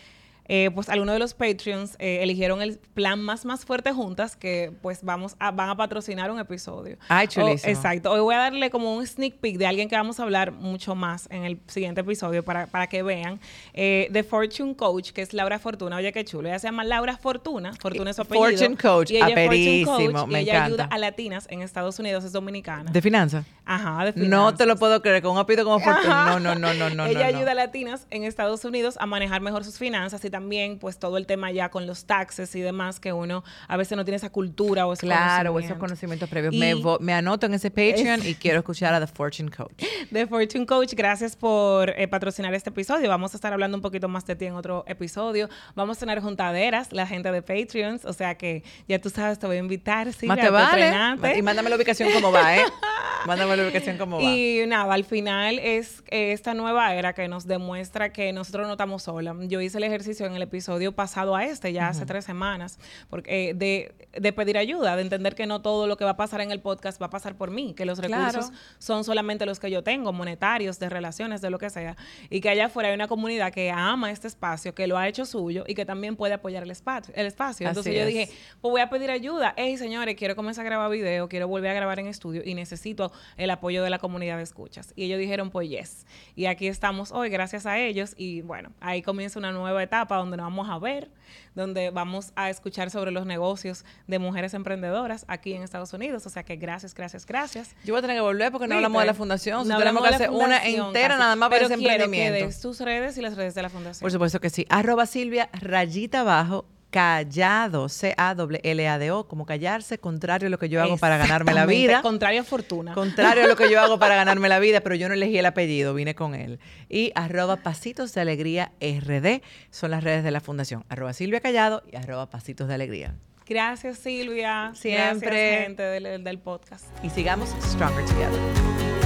eh, 0.49 0.71
pues 0.75 0.89
algunos 0.89 1.15
de 1.15 1.19
los 1.19 1.35
Patreons 1.35 1.97
eh, 1.99 2.21
eligieron 2.23 2.63
el 2.63 2.79
plan 2.95 3.21
más 3.21 3.45
más 3.45 3.65
fuerte 3.65 3.93
juntas 3.93 4.37
que 4.37 4.73
pues 4.83 5.03
vamos 5.03 5.37
a, 5.39 5.51
van 5.51 5.71
a 5.71 5.77
patrocinar 5.77 6.31
un 6.31 6.39
episodio. 6.39 6.97
Ay, 7.09 7.29
chulísimo. 7.29 7.73
exacto. 7.73 8.13
Hoy 8.13 8.21
voy 8.21 8.35
a 8.35 8.39
darle 8.39 8.71
como 8.71 8.95
un 8.95 9.07
sneak 9.07 9.37
peek 9.39 9.57
de 9.59 9.67
alguien 9.67 9.89
que 9.89 9.97
vamos 9.97 10.21
a 10.21 10.23
hablar 10.23 10.53
mucho 10.53 10.95
más 10.95 11.29
en 11.31 11.45
el 11.45 11.59
siguiente 11.67 12.01
episodio 12.01 12.45
para, 12.45 12.67
para 12.67 12.87
que 12.87 13.03
vean. 13.03 13.41
Eh, 13.75 14.09
The 14.13 14.23
Fortune 14.23 14.75
Coach, 14.77 15.11
que 15.13 15.23
es 15.23 15.33
Laura 15.35 15.59
Fortuna. 15.59 15.97
Oye, 15.97 16.13
qué 16.13 16.25
chulo. 16.25 16.49
Ella 16.49 16.59
se 16.59 16.69
llama 16.69 16.85
Laura 16.85 17.17
Fortuna. 17.17 17.73
Fortuna 17.75 18.11
es 18.11 18.17
su 18.17 18.23
apellido. 18.23 18.47
Fortune 18.49 18.77
Coach. 18.77 19.11
Y 19.11 19.17
ella 19.17 19.27
Fortune 19.47 19.85
Coach, 19.85 20.29
me 20.29 20.41
y 20.41 20.43
ella 20.43 20.53
encanta. 20.53 20.65
ayuda 20.85 20.85
a 20.91 20.99
latinas 20.99 21.47
en 21.51 21.63
Estados 21.63 21.99
Unidos. 21.99 22.25
Es 22.25 22.33
dominicana. 22.33 22.91
¿De 22.91 23.03
finanzas? 23.03 23.45
Ajá, 23.65 24.05
de 24.05 24.13
No 24.13 24.55
te 24.55 24.65
lo 24.65 24.75
finanzas. 24.75 24.79
puedo 24.79 25.03
creer, 25.03 25.23
con 25.23 25.33
un 25.33 25.39
apellido 25.39 25.65
como 25.65 25.81
Fortuna. 25.81 26.27
No, 26.27 26.41
no, 26.41 26.55
no, 26.55 26.73
no, 26.75 26.91
no. 26.91 27.07
Ella 27.07 27.27
no, 27.27 27.33
no. 27.33 27.37
ayuda 27.39 27.53
a 27.53 27.55
latinas 27.55 28.07
en 28.11 28.25
Estados 28.25 28.65
Unidos 28.65 28.97
a 29.01 29.07
manejar 29.07 29.41
mejor 29.41 29.65
sus 29.65 29.79
finanzas 29.79 30.25
y 30.25 30.31
también 30.37 30.79
pues 30.79 30.99
todo 30.99 31.17
el 31.17 31.27
tema 31.27 31.51
ya 31.51 31.71
con 31.71 31.87
los 31.87 32.05
taxes 32.05 32.55
y 32.55 32.61
demás 32.61 33.01
que 33.01 33.13
uno 33.13 33.43
a 33.69 33.77
veces 33.79 33.97
no 33.97 34.05
tiene 34.05 34.17
esa 34.17 34.31
cultura 34.31 34.87
o 34.87 34.93
ese 34.93 35.07
Claro, 35.07 35.53
o 35.55 35.59
esos 35.59 35.77
conocimiento. 35.79 36.27
conocimientos 36.27 36.29
previos. 36.29 36.55
Y- 36.55 36.59
Me, 36.59 36.75
vo- 36.75 36.99
me 37.01 37.15
anoto 37.15 37.47
en 37.47 37.55
ese 37.55 37.71
Patreon 37.71 38.21
y 38.27 38.35
quiero 38.35 38.59
escuchar 38.59 38.93
a 38.95 39.01
The 39.01 39.07
Fortune 39.07 39.51
Coach. 39.51 39.83
The 40.13 40.27
Fortune 40.27 40.67
Coach, 40.67 40.93
gracias 40.95 41.37
por 41.37 41.91
eh, 41.91 42.07
patrocinar 42.09 42.53
este 42.55 42.71
episodio. 42.71 43.09
Vamos 43.09 43.33
a 43.35 43.39
estar 43.39 43.53
hablando 43.53 43.77
un 43.79 43.83
poquito 43.83 44.09
más 44.09 44.27
de 44.27 44.37
ti 44.37 44.45
en 44.45 44.55
otro 44.55 44.85
episodio. 44.87 45.49
Vamos 45.75 45.97
a 45.97 46.01
tener 46.01 46.21
juntaderas, 46.21 46.93
la 46.93 47.07
gente 47.07 47.33
de 47.33 47.41
Patreons, 47.43 48.05
o 48.05 48.13
sea 48.13 48.37
que 48.37 48.63
ya 48.89 48.99
tú 49.01 49.09
sabes, 49.11 49.39
te 49.39 49.47
voy 49.47 49.57
a 49.57 49.61
invitar, 49.61 50.13
sí, 50.13 50.27
Más 50.27 50.39
te 50.39 50.51
vale. 50.51 50.93
Y 51.39 51.43
mándame 51.43 51.71
la 51.71 51.77
ubicación 51.77 52.11
como 52.13 52.31
va, 52.31 52.57
¿eh? 52.57 52.63
Mándame 53.27 53.57
la 53.57 53.65
ubicación 53.65 53.97
como 53.99 54.19
va. 54.19 54.23
Y 54.23 54.65
nada, 54.67 54.93
al 54.93 55.05
final 55.05 55.59
es 55.59 56.03
eh, 56.11 56.33
esta 56.33 56.55
nueva 56.55 56.95
era 56.95 57.13
que 57.15 57.27
nos 57.27 57.47
demuestra 57.47 58.13
que 58.13 58.33
nosotros 58.33 58.67
no 58.67 58.75
estamos 58.75 59.03
solas. 59.05 59.35
Yo 59.49 59.61
hice 59.61 59.79
el 59.79 59.85
ejercicio 59.85 60.26
en 60.27 60.35
el 60.37 60.43
episodio 60.43 60.93
pasado 60.93 61.35
a 61.37 61.45
este, 61.45 61.73
ya 61.73 61.89
hace 61.89 62.07
tres 62.07 62.25
semanas, 62.25 62.79
porque, 63.09 63.51
eh, 63.51 63.55
de, 63.55 63.95
de 64.13 64.33
pedir 64.33 64.59
ayuda, 64.59 64.97
de 64.97 65.03
entender 65.03 65.35
que 65.35 65.47
no 65.47 65.63
todo 65.63 65.87
lo 65.87 65.97
que 65.97 66.05
va 66.05 66.11
a 66.13 66.17
pasar 66.17 66.41
en 66.41 66.51
el 66.51 66.61
podcast 66.61 67.01
va 67.01 67.07
a 67.07 67.11
pasar 67.11 67.37
por 67.37 67.51
mí, 67.51 67.75
que 67.75 67.85
los 67.87 68.01
Claro. 68.01 68.27
recursos 68.27 68.53
son 68.79 69.05
solamente 69.05 69.47
los 69.47 69.59
que 69.61 69.71
yo 69.71 69.83
tengo, 69.83 70.13
monetarios, 70.13 70.79
de 70.79 70.89
relaciones, 70.89 71.41
de 71.41 71.51
lo 71.51 71.59
que 71.59 71.71
sea, 71.71 71.97
y 72.31 72.41
que 72.41 72.49
allá 72.49 72.67
afuera 72.67 72.89
hay 72.89 72.95
una 72.95 73.09
comunidad 73.09 73.53
que 73.53 73.71
ama 73.71 74.11
este 74.11 74.29
espacio, 74.29 74.75
que 74.75 74.87
lo 74.87 74.99
ha 74.99 75.09
hecho 75.09 75.25
suyo 75.25 75.65
y 75.67 75.75
que 75.75 75.85
también 75.85 76.17
puede 76.17 76.35
apoyar 76.35 76.63
el 76.63 76.71
espacio. 76.71 77.13
El 77.17 77.27
espacio. 77.27 77.67
Entonces 77.69 77.91
Así 77.91 77.97
yo 77.99 78.03
es. 78.07 78.09
dije, 78.09 78.27
pues 78.61 78.71
voy 78.73 78.81
a 78.81 78.91
pedir 78.91 79.11
ayuda. 79.11 79.55
Hey, 79.57 79.77
señores, 79.77 80.17
quiero 80.17 80.37
comenzar 80.37 80.65
a 80.67 80.69
grabar 80.69 80.91
video, 80.91 81.29
quiero 81.29 81.49
volver 81.49 81.71
a 81.71 81.75
grabar 81.75 81.99
en 82.01 82.07
estudio 82.07 82.43
y 82.45 82.55
necesito 82.55 83.13
el 83.37 83.51
apoyo 83.51 83.83
de 83.83 83.91
la 83.91 83.99
comunidad 83.99 84.37
de 84.37 84.43
escuchas. 84.43 84.93
Y 84.97 85.05
ellos 85.05 85.19
dijeron, 85.19 85.51
pues 85.51 85.69
yes. 85.69 86.07
Y 86.35 86.47
aquí 86.47 86.67
estamos 86.69 87.13
hoy 87.13 87.29
gracias 87.29 87.67
a 87.67 87.79
ellos 87.79 88.15
y 88.17 88.41
bueno, 88.43 88.73
ahí 88.81 89.03
comienza 89.03 89.39
una 89.39 89.53
nueva 89.53 89.83
etapa 89.83 90.16
donde 90.19 90.37
nos 90.37 90.47
vamos 90.47 90.69
a 90.69 90.79
ver, 90.79 91.11
donde 91.55 91.91
vamos 91.91 92.33
a 92.37 92.51
escuchar 92.51 92.91
sobre 92.91 93.11
los 93.11 93.27
negocios 93.27 93.85
de 94.07 94.19
mujeres 94.19 94.55
emprendedoras 94.55 95.25
aquí 95.29 95.55
en 95.55 95.63
Estados 95.63 95.93
Unidos. 95.93 96.27
O 96.27 96.31
sea 96.31 96.43
que 96.43 96.57
gracias, 96.57 96.95
gracias, 96.95 97.27
gracias. 97.27 97.75
Yo 97.85 97.95
voy 97.95 97.99
a 97.99 98.03
tener 98.03 98.17
que 98.17 98.23
volver 98.23 98.53
porque 98.53 98.69
no 98.69 98.77
hablamos 98.77 99.01
de 99.01 99.07
la 99.07 99.15
fundación. 99.15 99.67
No 99.67 99.79
tenemos 99.79 100.03
que 100.03 100.15
hacer 100.15 100.31
una 100.31 100.65
entera 100.65 101.09
casi. 101.09 101.21
nada 101.21 101.37
más 101.37 101.49
para 101.49 101.67
ese 101.67 101.75
quiero 101.77 101.89
que 101.89 102.05
emprendimiento. 102.05 102.47
des 102.47 102.61
tus 102.61 102.81
redes 102.81 103.17
y 103.19 103.23
las 103.23 103.37
redes 103.37 103.55
de 103.55 103.63
la 103.63 103.69
fundación. 103.69 104.01
Por 104.01 104.13
supuesto 104.13 104.41
que 104.41 104.51
sí. 104.51 104.67
Arroba 104.69 105.07
Silvia, 105.07 105.49
rayita 105.53 106.21
abajo, 106.21 106.67
callado, 106.91 107.89
C-A-L-L-A-D-O, 107.89 109.29
como 109.29 109.47
callarse, 109.47 109.99
contrario 109.99 110.47
a 110.47 110.51
lo 110.51 110.59
que 110.59 110.69
yo 110.69 110.83
hago 110.83 110.97
para 110.97 111.19
ganarme 111.19 111.53
la 111.53 111.67
vida. 111.67 112.03
Contrario 112.03 112.41
a 112.41 112.45
fortuna. 112.45 112.95
Contrario 112.95 113.45
a 113.45 113.47
lo 113.47 113.57
que 113.57 113.71
yo 113.71 113.81
hago 113.81 113.99
para 113.99 114.15
ganarme 114.17 114.49
la 114.49 114.59
vida, 114.59 114.81
pero 114.81 114.95
yo 114.95 115.09
no 115.09 115.15
elegí 115.15 115.39
el 115.39 115.47
apellido, 115.47 115.95
vine 115.95 116.15
con 116.15 116.35
él. 116.35 116.59
Y 116.89 117.13
arroba 117.15 117.57
Pasitos 117.57 118.15
de 118.15 118.21
Alegría 118.21 118.73
RD 118.81 119.43
son 119.71 119.91
las 119.91 120.05
redes 120.05 120.25
de 120.25 120.31
la 120.31 120.41
fundación. 120.41 120.85
Arroba 120.89 121.13
Silvia 121.13 121.41
Callado 121.41 121.83
y 121.91 121.97
arroba 121.97 122.31
Pasitos 122.31 122.69
de 122.69 122.75
Alegría. 122.75 123.15
Gracias, 123.47 123.99
Silvia. 123.99 124.73
Siempre. 124.75 125.29
Gracias, 125.29 125.63
gente 125.63 125.83
del, 125.83 126.25
del 126.25 126.39
podcast. 126.39 126.85
Y 127.05 127.11
sigamos 127.11 127.55
Stronger 127.63 128.05
Together. 128.05 129.06